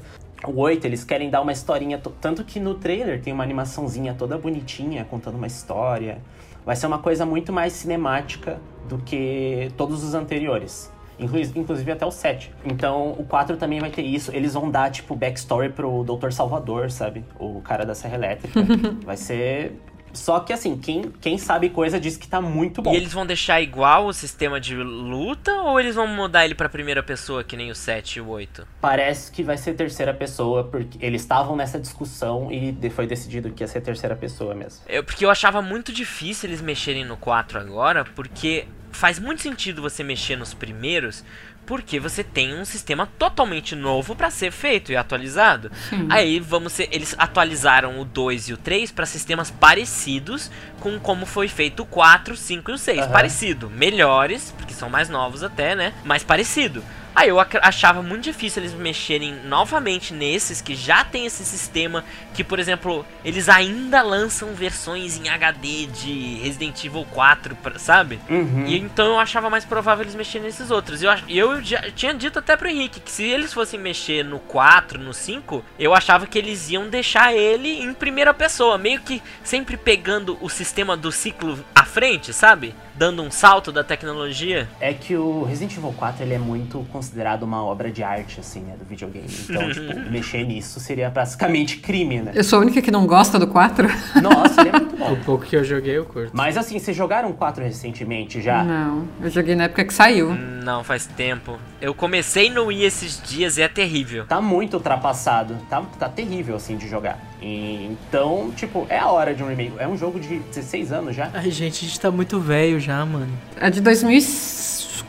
O 0.48 0.60
8, 0.62 0.86
eles 0.86 1.04
querem 1.04 1.30
dar 1.30 1.42
uma 1.42 1.52
historinha. 1.52 1.98
to- 1.98 2.14
Tanto 2.22 2.44
que 2.44 2.60
no 2.60 2.76
trailer 2.76 3.22
tem 3.22 3.34
uma 3.34 3.44
animaçãozinha 3.44 4.14
toda 4.18 4.38
bonitinha, 4.38 5.04
contando 5.06 5.36
uma 5.36 5.48
história. 5.48 6.20
Vai 6.66 6.76
ser 6.76 6.88
uma 6.88 7.00
coisa 7.00 7.26
muito 7.26 7.52
mais 7.52 7.74
cinemática 7.74 8.60
do 8.88 8.98
que 9.00 9.72
todos 9.76 10.04
os 10.04 10.14
anteriores. 10.14 10.92
Inclu- 11.20 11.40
Inclusive 11.56 11.92
até 11.92 12.06
o 12.06 12.12
7. 12.12 12.52
Então 12.64 13.12
o 13.18 13.26
4 13.26 13.58
também 13.58 13.80
vai 13.82 13.90
ter 13.90 14.04
isso. 14.04 14.32
Eles 14.34 14.54
vão 14.54 14.72
dar, 14.72 14.90
tipo, 14.90 15.14
backstory 15.16 15.70
pro 15.70 16.04
Dr. 16.06 16.32
Salvador, 16.32 16.90
sabe? 16.90 17.26
O 17.38 17.60
cara 17.62 17.86
da 17.86 17.94
Serra 17.94 18.16
Elétrica. 18.16 18.62
vai 19.06 19.18
ser. 19.18 19.74
Só 20.14 20.40
que 20.40 20.54
assim, 20.54 20.78
quem, 20.78 21.12
quem 21.22 21.38
sabe 21.38 21.70
coisa 21.70 22.00
diz 22.00 22.18
que 22.18 22.28
tá 22.28 22.42
muito 22.42 22.82
bom. 22.82 22.94
E 22.94 22.98
eles 22.98 23.14
vão 23.14 23.26
deixar 23.26 23.62
igual 23.62 24.08
o 24.08 24.14
sistema 24.14 24.60
de 24.60 24.76
luta 24.76 25.54
ou 25.62 25.80
eles 25.80 25.96
vão 25.96 26.08
mudar 26.08 26.46
ele 26.46 26.56
pra 26.56 26.70
primeira 26.70 27.04
pessoa, 27.04 27.44
que 27.44 27.56
nem 27.56 27.72
o 27.72 27.76
7 27.76 28.18
e 28.18 28.22
o 28.22 28.28
8? 28.30 28.68
Parece 28.82 29.32
que 29.32 29.44
vai 29.44 29.58
ser 29.58 29.74
terceira 29.74 30.14
pessoa, 30.14 30.64
porque 30.64 30.98
eles 31.04 31.22
estavam 31.22 31.56
nessa 31.56 31.80
discussão 31.80 32.52
e 32.52 32.90
foi 32.90 33.08
decidido 33.08 33.52
que 33.52 33.64
ia 33.64 33.68
ser 33.68 33.82
terceira 33.82 34.16
pessoa 34.16 34.54
mesmo. 34.56 34.82
Eu, 34.88 35.04
porque 35.04 35.26
eu 35.26 35.30
achava 35.30 35.62
muito 35.62 35.92
difícil 35.92 36.50
eles 36.50 36.62
mexerem 36.62 37.06
no 37.06 37.18
4 37.18 37.60
agora, 37.60 38.04
porque 38.04 38.68
faz 38.92 39.20
muito 39.20 39.42
sentido 39.42 39.82
você 39.82 40.04
mexer 40.04 40.36
nos 40.36 40.54
primeiros, 40.54 41.24
porque 41.70 42.00
você 42.00 42.24
tem 42.24 42.56
um 42.56 42.66
sistema 42.66 43.08
totalmente 43.20 43.76
novo 43.76 44.16
pra 44.16 44.32
ser 44.32 44.52
feito 44.52 44.92
e 44.92 44.98
atualizado. 44.98 45.72
Aí 46.10 46.40
vamos 46.40 46.74
ser, 46.74 46.90
eles 46.92 47.14
atualizaram 47.16 48.02
o 48.02 48.06
2 48.06 48.50
e 48.50 48.54
o 48.54 48.58
3 48.58 48.92
pra 48.92 49.06
sistemas 49.06 49.52
parecidos 49.52 50.50
com 50.80 51.00
como 51.00 51.28
foi 51.28 51.48
feito 51.48 51.84
o 51.84 51.86
4, 51.86 52.36
5 52.36 52.72
e 52.72 52.74
o 52.74 52.78
6. 52.80 53.00
Aham. 53.02 53.12
Parecido, 53.12 53.70
melhores, 53.70 54.52
porque 54.58 54.74
são 54.74 54.90
mais 54.90 55.10
novos 55.10 55.44
até, 55.44 55.76
né? 55.76 55.94
Mas 56.04 56.24
parecido. 56.24 56.84
Aí 57.20 57.28
eu 57.28 57.38
ac- 57.38 57.60
achava 57.62 58.02
muito 58.02 58.24
difícil 58.24 58.62
eles 58.62 58.74
mexerem 58.74 59.36
novamente 59.44 60.14
nesses 60.14 60.62
que 60.62 60.74
já 60.74 61.04
tem 61.04 61.26
esse 61.26 61.44
sistema 61.44 62.06
que, 62.34 62.46
por 62.46 62.60
exemplo, 62.60 63.06
eles 63.26 63.50
ainda 63.50 64.02
lançam 64.02 64.54
versões 64.54 65.18
em 65.18 65.28
HD 65.28 65.88
de 65.88 66.40
Resident 66.42 66.82
Evil 66.86 67.06
4, 67.12 67.58
pra- 67.58 67.78
sabe? 67.78 68.22
Uhum. 68.30 68.64
E 68.66 68.78
então 68.80 69.06
eu 69.08 69.20
achava 69.20 69.50
mais 69.50 69.66
provável 69.66 70.06
eles 70.06 70.16
mexerem 70.16 70.48
nesses 70.48 70.72
outros. 70.72 71.02
E 71.02 71.06
eu, 71.06 71.12
eu 71.28 71.62
já 71.62 71.82
tinha 71.92 72.14
dito 72.14 72.40
até 72.40 72.56
pro 72.56 72.70
Henrique 72.70 73.02
que 73.02 73.12
se 73.12 73.24
eles 73.26 73.54
fossem 73.54 73.78
mexer 73.78 74.24
no 74.24 74.40
4, 74.40 74.98
no 74.98 75.14
5, 75.14 75.62
eu 75.78 75.94
achava 75.94 76.26
que 76.26 76.38
eles 76.38 76.70
iam 76.70 76.88
deixar 76.88 77.34
ele 77.36 77.82
em 77.82 77.94
primeira 77.94 78.34
pessoa, 78.34 78.78
meio 78.78 79.02
que 79.02 79.22
sempre 79.44 79.76
pegando 79.76 80.38
o 80.40 80.48
sistema 80.48 80.96
do 80.96 81.12
ciclo 81.12 81.60
à 81.76 81.84
frente, 81.84 82.32
sabe? 82.32 82.74
Dando 82.96 83.22
um 83.24 83.32
salto 83.32 83.72
da 83.74 83.84
tecnologia. 83.84 84.70
É 84.80 84.94
que 84.94 85.16
o 85.16 85.44
Resident 85.44 85.76
Evil 85.78 85.94
4 85.98 86.24
ele 86.24 86.34
é 86.34 86.38
muito 86.40 86.80
considerado 86.92 87.09
uma 87.42 87.64
obra 87.64 87.92
de 87.92 88.04
arte, 88.04 88.40
assim, 88.40 88.62
né, 88.62 88.76
do 88.78 88.86
videogame. 88.86 89.28
Então, 89.50 89.72
tipo, 89.72 89.98
mexer 90.10 90.44
nisso 90.44 90.80
seria 90.80 91.10
basicamente 91.10 91.78
crime, 91.78 92.22
né? 92.22 92.32
Eu 92.36 92.44
sou 92.44 92.60
a 92.60 92.62
única 92.62 92.82
que 92.82 92.92
não 92.92 93.06
gosta 93.06 93.40
do 93.40 93.48
4? 93.48 93.88
Nossa, 94.22 94.62
ele 94.62 94.70
é 94.70 94.74
muito 94.74 94.98
bom. 94.98 95.14
O 95.14 95.18
pouco 95.18 95.46
que 95.46 95.56
eu 95.56 95.64
joguei, 95.64 95.98
eu 95.98 96.06
curto. 96.06 96.32
Mas 96.34 96.58
assim, 96.58 96.80
vocês 96.80 96.96
jogaram 96.96 97.32
4 97.34 97.64
recentemente 97.64 98.42
já? 98.42 98.64
Não, 98.64 99.08
eu 99.22 99.30
joguei 99.30 99.56
na 99.56 99.66
época 99.66 99.86
que 99.86 99.94
saiu. 99.94 100.34
Não, 100.34 100.84
faz 100.84 101.06
tempo. 101.06 101.58
Eu 101.82 101.94
comecei 101.94 102.50
no 102.50 102.66
Wii 102.66 102.84
esses 102.84 103.22
dias 103.22 103.58
e 103.58 103.62
é 103.62 103.68
terrível. 103.68 104.26
Tá 104.26 104.42
muito 104.42 104.76
ultrapassado. 104.76 105.56
Tá, 105.70 105.82
tá 105.98 106.10
terrível, 106.10 106.56
assim, 106.56 106.78
de 106.78 106.88
jogar. 106.88 107.18
E, 107.42 107.86
então, 107.92 108.52
tipo, 108.56 108.86
é 108.90 109.00
a 109.00 109.08
hora 109.08 109.34
de 109.34 109.42
um 109.42 109.48
remake. 109.48 109.74
É 109.78 109.88
um 109.88 109.98
jogo 109.98 110.20
de 110.20 110.40
16 110.40 110.92
anos 110.92 111.16
já. 111.16 111.30
Ai, 111.34 111.50
gente, 111.50 111.86
a 111.86 111.88
gente 111.88 112.00
tá 112.00 112.12
muito 112.12 112.40
velho 112.40 112.80
já, 112.80 113.06
mano. 113.06 113.32
É 113.56 113.70
de 113.70 113.82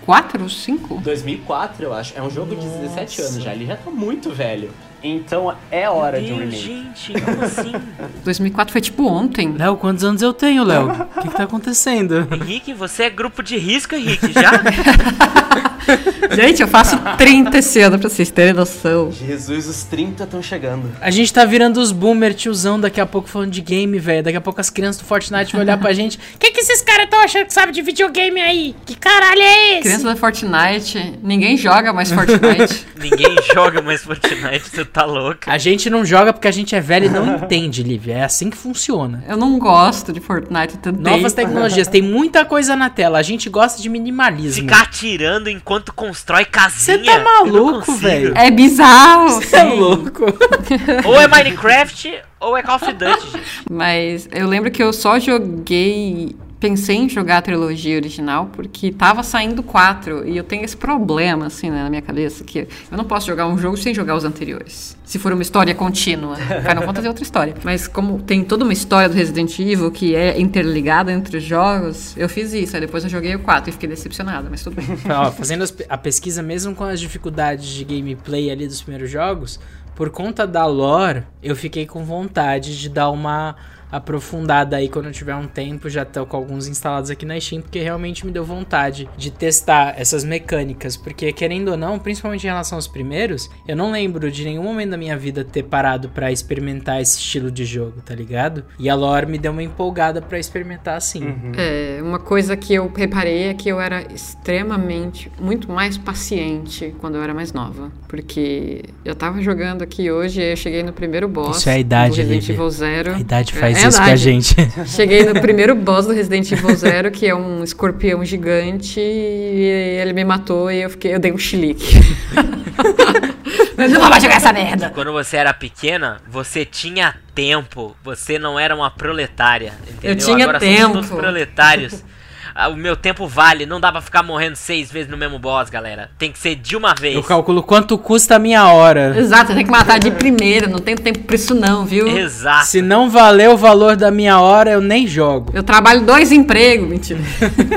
2004 0.07 0.41
ou 0.43 0.47
2005? 0.49 1.01
2004, 1.03 1.85
eu 1.85 1.95
acho. 1.95 2.13
É 2.17 2.23
um 2.23 2.31
jogo 2.31 2.55
de 2.57 2.67
17 2.67 3.21
Nossa. 3.21 3.33
anos 3.33 3.45
já. 3.45 3.53
Ele 3.55 3.67
já 3.67 3.77
tá 3.77 3.91
muito 3.91 4.31
velho. 4.31 4.71
Então, 5.03 5.55
é 5.71 5.89
hora 5.89 6.21
de 6.21 6.31
um 6.31 6.39
remake. 6.39 6.57
gente, 6.59 7.13
como 7.23 7.43
assim? 7.43 7.73
2004 8.23 8.71
foi 8.73 8.81
tipo 8.83 9.07
ontem. 9.07 9.55
Léo, 9.57 9.77
quantos 9.77 10.05
anos 10.05 10.21
eu 10.21 10.33
tenho, 10.33 10.63
Léo? 10.65 10.91
O 11.21 11.23
que, 11.23 11.29
que 11.29 11.37
tá 11.37 11.45
acontecendo? 11.45 12.27
Henrique, 12.33 12.73
você 12.73 13.05
é 13.05 13.11
grupo 13.11 13.43
de 13.43 13.57
risco, 13.59 13.95
Henrique, 13.95 14.33
já? 14.33 14.51
Gente, 16.35 16.63
eu 16.63 16.69
faço 16.69 16.97
30 17.19 17.59
esse 17.59 17.81
ano 17.81 17.99
pra 17.99 18.09
vocês 18.09 18.31
terem 18.31 18.53
noção. 18.53 19.11
Jesus, 19.11 19.67
os 19.67 19.83
30 19.85 20.25
estão 20.25 20.43
chegando. 20.43 20.91
A 21.01 21.11
gente 21.11 21.33
tá 21.33 21.45
virando 21.45 21.79
os 21.81 21.91
boomer 21.93 22.33
tiozão 22.33 22.79
daqui 22.79 23.01
a 23.01 23.07
pouco 23.07 23.29
falando 23.29 23.51
de 23.51 23.61
game, 23.61 23.99
velho. 23.99 24.23
Daqui 24.23 24.37
a 24.37 24.41
pouco 24.41 24.61
as 24.61 24.71
crianças 24.71 25.03
do 25.03 25.07
Fortnite 25.07 25.53
vão 25.53 25.63
olhar 25.63 25.79
pra 25.79 25.93
gente. 25.93 26.19
Que 26.39 26.51
que 26.53 26.61
esses 26.61 26.81
caras 26.83 27.09
tão 27.11 27.21
achando 27.21 27.47
que 27.47 27.53
sabe 27.53 27.73
de 27.73 27.83
videogame 27.83 28.41
aí? 28.41 28.75
Que 28.87 28.95
caralho 28.95 29.43
é 29.43 29.79
esse? 29.79 29.89
Criança 29.91 30.05
da 30.05 30.17
Fortnite, 30.17 31.19
ninguém 31.23 31.57
joga 31.57 31.93
mais 31.93 32.13
Fortnite. 32.13 32.87
Ninguém 33.01 33.35
joga 33.55 33.81
mais 33.81 34.03
Fortnite, 34.03 34.69
você 34.69 34.85
tá 34.85 35.05
louca. 35.05 35.51
A 35.51 35.57
gente 35.57 35.89
não 35.89 36.05
joga 36.05 36.33
porque 36.33 36.47
a 36.47 36.51
gente 36.51 36.75
é 36.75 36.81
velho 36.81 37.07
e 37.07 37.09
não 37.09 37.37
entende, 37.37 37.83
Lívia. 37.83 38.19
É 38.19 38.25
assim 38.25 38.51
que 38.51 38.57
funciona. 38.57 39.25
eu 39.27 39.37
não 39.37 39.59
gosto 39.59 40.13
de 40.13 40.21
Fortnite, 40.21 40.77
tentei. 40.79 41.13
Novas 41.13 41.33
tecnologias, 41.33 41.89
tem 41.89 42.03
muita 42.03 42.45
coisa 42.45 42.77
na 42.77 42.91
tela. 42.91 43.19
A 43.19 43.23
gente 43.23 43.49
gosta 43.49 43.81
de 43.81 43.89
minimalismo. 43.89 44.63
Ficar 44.63 44.83
atirando 44.83 45.49
enquanto 45.49 45.93
constrói 45.93 46.45
casinha. 46.45 46.99
Você 46.99 47.05
tá 47.05 47.19
maluco, 47.19 47.93
velho? 47.95 48.33
É 48.37 48.51
bizarro. 48.51 49.41
Você 49.41 49.57
é 49.57 49.65
louco. 49.65 50.25
Ou 51.05 51.21
é 51.21 51.27
Minecraft 51.27 52.23
ou 52.41 52.57
é 52.57 52.63
Call 52.63 52.77
of 52.77 52.93
Duty, 52.93 53.31
gente. 53.33 53.65
Mas 53.71 54.29
eu 54.33 54.49
lembro 54.49 54.71
que 54.71 54.83
eu 54.83 54.93
só 54.93 55.19
joguei. 55.19 56.35
Pensei 56.61 56.97
em 56.97 57.09
jogar 57.09 57.39
a 57.39 57.43
trilogia 57.43 57.97
original 57.97 58.51
porque 58.53 58.93
tava 58.93 59.23
saindo 59.23 59.63
4 59.63 60.29
e 60.29 60.37
eu 60.37 60.45
tenho 60.45 60.63
esse 60.63 60.77
problema, 60.77 61.47
assim, 61.47 61.71
né, 61.71 61.83
na 61.83 61.89
minha 61.89 62.03
cabeça, 62.03 62.45
que 62.45 62.69
eu 62.91 62.99
não 62.99 63.05
posso 63.05 63.27
jogar 63.27 63.47
um 63.47 63.57
jogo 63.57 63.79
sem 63.79 63.95
jogar 63.95 64.15
os 64.15 64.25
anteriores. 64.25 64.95
Se 65.03 65.19
for 65.19 65.33
uma 65.33 65.41
história 65.41 65.75
contínua. 65.75 66.37
Final 66.37 66.83
Fantasy 66.85 67.07
é 67.07 67.09
outra 67.09 67.25
história. 67.25 67.55
Mas 67.65 67.89
como 67.89 68.21
tem 68.21 68.45
toda 68.45 68.63
uma 68.63 68.75
história 68.75 69.09
do 69.09 69.15
Resident 69.15 69.59
Evil 69.59 69.91
que 69.91 70.15
é 70.15 70.39
interligada 70.39 71.11
entre 71.11 71.39
os 71.39 71.43
jogos, 71.43 72.15
eu 72.15 72.29
fiz 72.29 72.53
isso. 72.53 72.77
Aí 72.77 72.83
depois 72.83 73.05
eu 73.05 73.11
joguei 73.11 73.35
o 73.35 73.39
4 73.39 73.71
e 73.71 73.73
fiquei 73.73 73.89
decepcionada, 73.89 74.49
mas 74.51 74.63
tudo 74.63 74.77
bem. 74.77 74.87
Ó, 75.11 75.33
fazendo 75.33 75.65
a 75.89 75.97
pesquisa 75.97 76.43
mesmo 76.43 76.75
com 76.75 76.85
as 76.85 77.01
dificuldades 77.01 77.67
de 77.69 77.85
gameplay 77.85 78.51
ali 78.51 78.67
dos 78.67 78.83
primeiros 78.83 79.11
jogos, 79.11 79.59
por 79.95 80.11
conta 80.11 80.47
da 80.47 80.67
lore, 80.67 81.25
eu 81.43 81.57
fiquei 81.57 81.87
com 81.87 82.05
vontade 82.05 82.79
de 82.79 82.89
dar 82.89 83.11
uma 83.11 83.57
aprofundada 83.91 84.77
aí 84.77 84.89
quando 84.89 85.07
eu 85.07 85.13
tiver 85.13 85.35
um 85.35 85.47
tempo, 85.47 85.89
já 85.89 86.05
tô 86.05 86.25
com 86.27 86.37
alguns 86.37 86.67
instalados 86.67 87.11
aqui 87.11 87.25
na 87.27 87.39
Steam, 87.41 87.63
porque 87.63 87.81
realmente 87.81 88.25
me 88.25 88.33
deu 88.33 88.45
vontade 88.45 89.09
de 89.17 89.31
testar 89.31 89.95
essas 89.97 90.25
mecânicas, 90.25 90.97
porque 90.97 91.33
querendo 91.33 91.71
ou 91.71 91.77
não, 91.77 91.99
principalmente 91.99 92.45
em 92.45 92.49
relação 92.51 92.77
aos 92.77 92.87
primeiros, 92.87 93.51
eu 93.67 93.77
não 93.77 93.91
lembro 93.93 94.31
de 94.31 94.45
nenhum 94.45 94.63
momento 94.63 94.91
da 94.91 94.97
minha 94.97 95.17
vida 95.17 95.45
ter 95.45 95.65
parado 95.65 96.09
pra 96.09 96.31
experimentar 96.33 97.01
esse 97.01 97.19
estilo 97.19 97.51
de 97.51 97.65
jogo, 97.65 98.01
tá 98.05 98.15
ligado? 98.15 98.65
E 98.79 98.89
a 98.89 98.95
lore 98.95 99.27
me 99.27 99.39
deu 99.39 99.53
uma 99.53 99.63
empolgada 99.63 100.21
pra 100.23 100.39
experimentar 100.39 100.97
assim. 100.97 101.35
É, 101.57 102.01
uma 102.03 102.19
coisa 102.19 102.57
que 102.57 102.75
eu 102.75 102.91
reparei 102.95 103.45
é 103.45 103.55
que 103.55 103.69
eu 103.69 103.81
era 103.81 104.03
extremamente, 104.13 105.31
muito 105.41 105.71
mais 105.71 105.97
paciente 105.97 106.95
quando 107.01 107.15
eu 107.17 107.23
era 107.23 107.33
mais 107.33 107.53
nova. 107.53 107.91
Porque 108.09 108.83
eu 109.05 109.15
tava 109.15 109.41
jogando 109.41 109.83
aqui 109.83 110.11
hoje 110.11 110.41
e 110.41 110.53
eu 110.53 110.57
cheguei 110.57 110.83
no 110.83 110.93
primeiro 110.93 111.29
boss 111.29 111.59
Isso 111.59 111.69
é 111.69 111.75
a 111.75 111.79
idade, 111.79 112.23
do 112.23 112.29
Resident. 112.29 112.49
Evil 112.49 112.71
Zero. 112.71 113.15
A 113.15 113.21
idade 113.21 113.53
É, 113.55 113.61
faz 113.61 113.80
isso 113.89 113.99
com 113.99 114.11
a 114.11 114.17
gente. 114.17 114.55
Cheguei 114.87 115.25
no 115.25 115.41
primeiro 115.41 115.75
boss 115.75 116.07
do 116.07 116.13
Resident 116.13 116.51
Evil 116.53 116.75
Zero, 116.77 117.11
que 117.11 117.27
é 117.27 117.35
um 117.35 117.63
escorpião 117.63 118.25
gigante, 118.25 119.01
e 119.01 119.99
ele 120.01 120.13
me 120.13 120.25
matou 120.25 120.71
e 120.71 120.83
eu 120.83 120.91
fiquei, 120.91 121.15
eu 121.15 121.19
dei 121.19 121.33
um 121.33 121.39
chilique. 121.39 121.95
Mas 123.77 123.93
não 123.93 124.01
vai 124.09 124.21
jogar 124.21 124.37
essa 124.37 124.53
merda. 124.53 124.91
Quando 124.91 125.11
você 125.11 125.39
era 125.39 125.55
pequena, 125.55 126.21
você 126.29 126.67
tinha 126.67 127.15
tempo. 127.35 127.97
Você 128.05 128.39
não 128.39 128.59
era 128.59 128.75
uma 128.77 128.91
proletária. 128.91 129.73
Entendeu? 129.89 130.11
Eu 130.11 130.17
tinha 130.17 130.45
Agora 130.45 130.59
tempo. 130.59 130.81
somos 130.83 131.09
todos 131.09 131.21
proletários. 131.21 132.05
Ah, 132.55 132.69
O 132.69 132.77
meu 132.77 132.97
tempo 132.97 133.27
vale, 133.27 133.67
não 133.67 133.81
dá 133.81 133.91
pra 133.93 134.01
ficar 134.01 134.23
morrendo 134.23 134.57
seis 134.57 134.91
vezes 134.91 135.11
no 135.11 135.17
mesmo 135.17 135.39
boss, 135.39 135.71
galera. 135.71 136.11
Tem 136.19 136.31
que 136.33 136.39
ser 136.39 136.55
de 136.55 136.77
uma 136.77 136.95
vez. 136.95 137.15
Eu 137.15 137.23
calculo 137.23 137.63
quanto 137.63 137.97
custa 137.99 138.37
a 138.37 138.39
minha 138.39 138.67
hora. 138.69 139.15
Exato, 139.19 139.55
tem 139.55 139.65
que 139.65 139.71
matar 139.71 139.99
de 139.99 140.11
primeira, 140.11 140.67
não 140.67 140.79
tenho 140.79 140.99
tempo 140.99 141.21
pra 141.21 141.37
isso 141.37 141.55
não, 141.55 141.85
viu? 141.85 142.07
Exato. 142.09 142.67
Se 142.67 142.83
não 142.83 143.09
valer 143.11 143.49
o 143.49 143.57
valor 143.57 143.97
da 143.97 144.11
minha 144.11 144.41
hora, 144.41 144.71
eu 144.71 144.81
nem 144.81 145.07
jogo. 145.07 145.51
Eu 145.55 145.63
trabalho 145.63 146.03
dois 146.03 146.33
empregos, 146.33 146.89
mentira. 146.89 147.21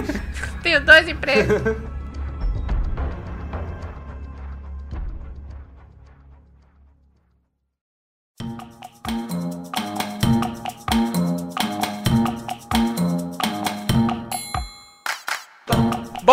Tenho 0.64 0.80
dois 0.86 1.08
empregos. 1.10 1.76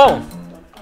Bom, 0.02 0.22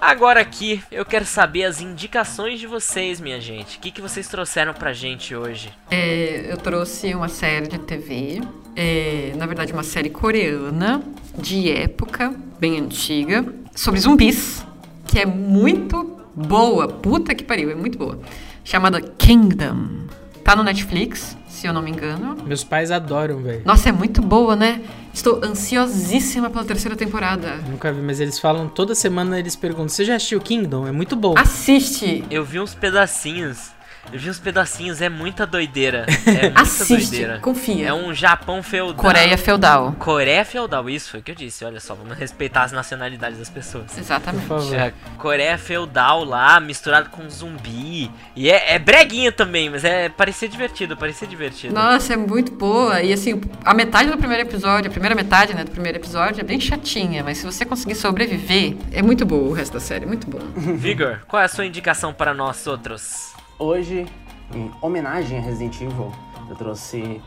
agora 0.01 0.41
aqui 0.41 0.81
eu 0.93 1.05
quero 1.05 1.25
saber 1.25 1.65
as 1.65 1.81
indicações 1.81 2.61
de 2.61 2.69
vocês, 2.69 3.21
minha 3.21 3.41
gente. 3.41 3.77
O 3.77 3.81
que, 3.81 3.91
que 3.91 4.01
vocês 4.01 4.29
trouxeram 4.29 4.73
pra 4.73 4.93
gente 4.93 5.35
hoje? 5.35 5.73
É, 5.91 6.47
eu 6.49 6.57
trouxe 6.57 7.13
uma 7.17 7.29
série 7.29 7.67
de 7.67 7.81
TV, 7.81 8.41
é, 8.77 9.33
na 9.37 9.45
verdade 9.45 9.73
uma 9.73 9.83
série 9.83 10.09
coreana, 10.09 11.03
de 11.37 11.69
época, 11.69 12.33
bem 12.61 12.79
antiga, 12.79 13.45
sobre 13.75 13.99
zumbis, 13.99 14.65
que 15.09 15.19
é 15.19 15.27
muito 15.27 16.21
boa, 16.33 16.87
puta 16.87 17.35
que 17.35 17.43
pariu, 17.43 17.73
é 17.73 17.75
muito 17.75 17.99
boa. 17.99 18.21
Chamada 18.63 19.01
Kingdom. 19.01 20.07
Tá 20.45 20.55
no 20.55 20.63
Netflix, 20.63 21.37
se 21.49 21.67
eu 21.67 21.73
não 21.73 21.83
me 21.83 21.91
engano. 21.91 22.37
Meus 22.47 22.63
pais 22.63 22.93
adoram, 22.93 23.43
velho. 23.43 23.63
Nossa, 23.65 23.89
é 23.89 23.93
muito 23.93 24.23
boa, 24.23 24.55
né? 24.55 24.81
Estou 25.19 25.41
ansiosíssima 25.43 26.49
pela 26.49 26.65
terceira 26.65 26.97
temporada. 26.97 27.57
Nunca 27.69 27.93
vi, 27.93 28.01
mas 28.01 28.21
eles 28.21 28.39
falam 28.39 28.69
toda 28.69 28.95
semana, 28.95 29.37
eles 29.37 29.57
perguntam: 29.57 29.89
Você 29.89 30.05
já 30.05 30.15
assistiu 30.15 30.41
Kingdom? 30.41 30.87
É 30.87 30.93
muito 30.93 31.17
bom. 31.17 31.35
Assiste! 31.37 32.25
Eu 32.31 32.45
vi 32.45 32.61
uns 32.61 32.73
pedacinhos. 32.73 33.73
Eu 34.13 34.19
vi 34.19 34.31
uns 34.31 34.39
pedacinhos, 34.39 35.01
é 35.03 35.09
muita 35.09 35.47
doideira. 35.47 36.07
É 36.29 36.43
muita 36.43 36.61
Assiste, 36.61 37.11
doideira. 37.11 37.39
confia. 37.41 37.89
É 37.89 37.93
um 37.95 38.13
Japão 38.15 38.63
feudal. 38.63 38.95
Coreia 38.95 39.39
feudal. 39.39 39.93
Coreia 39.99 40.45
feudal, 40.45 40.89
isso 40.89 41.11
foi 41.11 41.21
o 41.21 41.23
que 41.23 41.31
eu 41.31 41.35
disse. 41.35 41.65
Olha 41.65 41.81
só, 41.81 41.95
vamos 41.95 42.17
respeitar 42.17 42.63
as 42.65 42.73
nacionalidades 42.73 43.39
das 43.39 43.49
pessoas. 43.49 43.97
Exatamente. 43.99 44.75
É, 44.75 44.93
Coreia 45.17 45.57
feudal 45.59 46.25
lá, 46.25 46.61
misturado 46.61 47.11
com 47.11 47.29
zumbi. 47.29 48.11
E 48.37 48.51
é, 48.51 48.75
é 48.75 48.79
breguinha 48.79 49.33
também, 49.33 49.71
mas 49.71 49.85
é 49.85 50.09
parecia 50.09 50.49
divertido, 50.49 50.97
parecia 50.97 51.27
divertido. 51.27 51.75
Nossa, 51.75 52.13
é 52.13 52.17
muito 52.17 52.53
boa. 52.53 53.01
E 53.03 53.13
assim, 53.13 53.41
a 53.65 53.75
metade 53.75 54.11
do 54.11 54.17
primeiro 54.19 54.43
episódio, 54.43 54.89
a 54.89 54.93
primeira 54.93 55.15
metade 55.15 55.55
né, 55.55 55.65
do 55.65 55.71
primeiro 55.71 55.99
episódio 55.99 56.41
é 56.41 56.45
bem 56.45 56.61
chatinha, 56.61 57.25
mas 57.25 57.39
se 57.39 57.45
você 57.47 57.65
conseguir 57.65 57.95
sobreviver, 57.95 58.77
é 58.93 59.03
muito 59.03 59.25
boa 59.25 59.49
o 59.49 59.53
resto 59.53 59.73
da 59.73 59.81
série, 59.81 60.07
muito 60.07 60.29
bom. 60.29 60.39
Vigor, 60.77 61.21
qual 61.27 61.41
é 61.43 61.47
a 61.47 61.49
sua 61.49 61.67
indicação 61.67 62.13
para 62.13 62.33
nós 62.35 62.67
outros? 62.67 63.38
Hoje, 63.61 64.07
em 64.55 64.71
homenagem 64.81 65.37
a 65.37 65.41
Resident 65.41 65.81
Evil, 65.81 66.13
eu 66.49 66.55
trouxe 66.55 67.21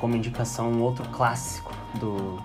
como 0.00 0.14
indicação 0.14 0.70
um 0.70 0.80
outro 0.80 1.04
clássico 1.08 1.72
do 1.94 2.38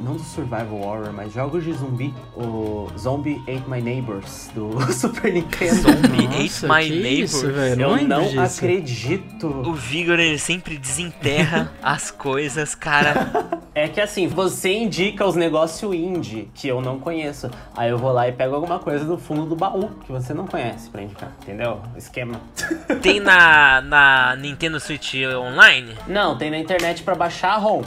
Não 0.00 0.14
do 0.14 0.22
Survival 0.22 0.80
Horror, 0.80 1.12
mas 1.12 1.32
jogos 1.32 1.64
de 1.64 1.72
zumbi. 1.72 2.14
O 2.36 2.88
Zombie 2.98 3.42
Ate 3.42 3.68
My 3.68 3.80
Neighbors, 3.82 4.50
do 4.54 4.80
Super 4.92 5.32
Nintendo. 5.32 5.74
Zombie 5.74 6.26
Ate 6.26 6.66
My 6.66 6.88
que 6.88 7.00
Neighbor. 7.02 7.24
isso, 7.24 7.52
velho. 7.52 7.82
Eu 7.82 7.96
não 8.06 8.22
disso. 8.28 8.40
acredito. 8.40 9.46
O 9.48 9.74
Vigor, 9.74 10.18
ele 10.20 10.38
sempre 10.38 10.76
desenterra 10.78 11.72
as 11.82 12.10
coisas, 12.10 12.74
cara. 12.74 13.60
É 13.74 13.88
que 13.88 14.00
assim, 14.00 14.26
você 14.26 14.72
indica 14.72 15.24
os 15.26 15.34
negócios 15.36 15.94
indie 15.94 16.48
que 16.54 16.66
eu 16.68 16.80
não 16.80 16.98
conheço. 16.98 17.50
Aí 17.76 17.90
eu 17.90 17.98
vou 17.98 18.12
lá 18.12 18.28
e 18.28 18.32
pego 18.32 18.54
alguma 18.54 18.78
coisa 18.78 19.04
do 19.04 19.16
fundo 19.18 19.46
do 19.46 19.54
baú 19.56 19.90
que 20.04 20.10
você 20.12 20.32
não 20.34 20.46
conhece 20.46 20.88
pra 20.90 21.02
indicar. 21.02 21.32
Entendeu? 21.42 21.80
O 21.94 21.98
esquema. 21.98 22.40
Tem 23.02 23.20
na, 23.20 23.80
na 23.80 24.36
Nintendo 24.36 24.78
Switch 24.80 25.14
Online? 25.36 25.94
Não, 26.06 26.36
tem 26.36 26.50
na 26.50 26.58
internet 26.58 27.02
pra 27.02 27.14
baixar 27.14 27.52
a 27.52 27.56
ROM. 27.56 27.82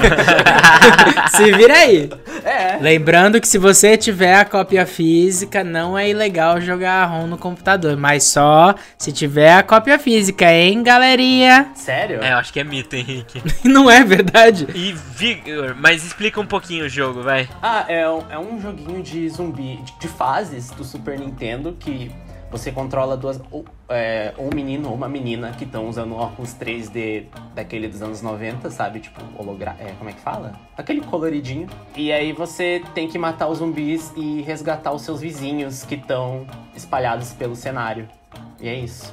Se 1.36 1.52
vira 1.52 1.74
aí. 1.74 2.10
É. 2.44 2.78
Lembrando 2.80 3.40
que 3.40 3.46
se 3.46 3.58
você 3.58 3.96
tiver 3.96 4.34
a 4.34 4.44
cópia 4.44 4.86
física, 4.86 5.62
não 5.62 5.96
é 5.96 6.08
ilegal 6.08 6.60
jogar 6.60 7.02
a 7.02 7.06
ROM 7.06 7.26
no 7.26 7.36
computador, 7.38 7.96
mas 7.96 8.24
só 8.24 8.74
se 8.98 9.12
tiver 9.12 9.52
a 9.52 9.62
cópia 9.62 9.98
física, 9.98 10.50
hein, 10.52 10.82
galerinha? 10.82 11.68
Sério? 11.74 12.20
É, 12.22 12.32
eu 12.32 12.36
acho 12.38 12.52
que 12.52 12.60
é 12.60 12.64
mito, 12.64 12.96
Henrique. 12.96 13.42
Não 13.68 13.90
é 13.90 14.02
verdade? 14.02 14.66
E 14.74 14.92
Vigor, 15.14 15.74
mas 15.78 16.04
explica 16.04 16.40
um 16.40 16.46
pouquinho 16.46 16.86
o 16.86 16.88
jogo, 16.88 17.22
vai. 17.22 17.48
Ah, 17.62 17.84
é, 17.88 18.08
um- 18.08 18.24
é 18.30 18.38
um 18.38 18.60
joguinho 18.60 19.02
de 19.02 19.28
zumbi, 19.28 19.78
de, 19.84 19.98
de 20.00 20.08
fases 20.08 20.70
do 20.70 20.82
Super 20.84 21.18
Nintendo 21.18 21.76
que 21.78 22.10
você 22.50 22.72
controla 22.72 23.16
duas. 23.16 23.40
ou, 23.50 23.64
é, 23.88 24.34
um 24.38 24.50
menino 24.54 24.88
ou 24.88 24.94
uma 24.94 25.08
menina 25.08 25.52
que 25.52 25.64
estão 25.64 25.88
usando 25.88 26.14
óculos 26.14 26.54
3D 26.54 27.26
daquele 27.54 27.88
dos 27.88 28.02
anos 28.02 28.20
90, 28.22 28.70
sabe? 28.70 29.00
Tipo, 29.00 29.20
hologra... 29.38 29.76
É, 29.78 29.92
como 29.92 30.10
é 30.10 30.12
que 30.12 30.20
fala? 30.20 30.52
Aquele 30.76 31.00
coloridinho. 31.00 31.68
E 31.96 32.12
aí 32.12 32.32
você 32.32 32.82
tem 32.94 33.08
que 33.08 33.18
matar 33.18 33.48
os 33.48 33.58
zumbis 33.58 34.12
e 34.16 34.42
resgatar 34.42 34.92
os 34.92 35.02
seus 35.02 35.20
vizinhos 35.20 35.84
que 35.84 35.94
estão 35.94 36.46
espalhados 36.74 37.32
pelo 37.32 37.54
cenário. 37.54 38.08
E 38.60 38.68
é 38.68 38.74
isso. 38.74 39.12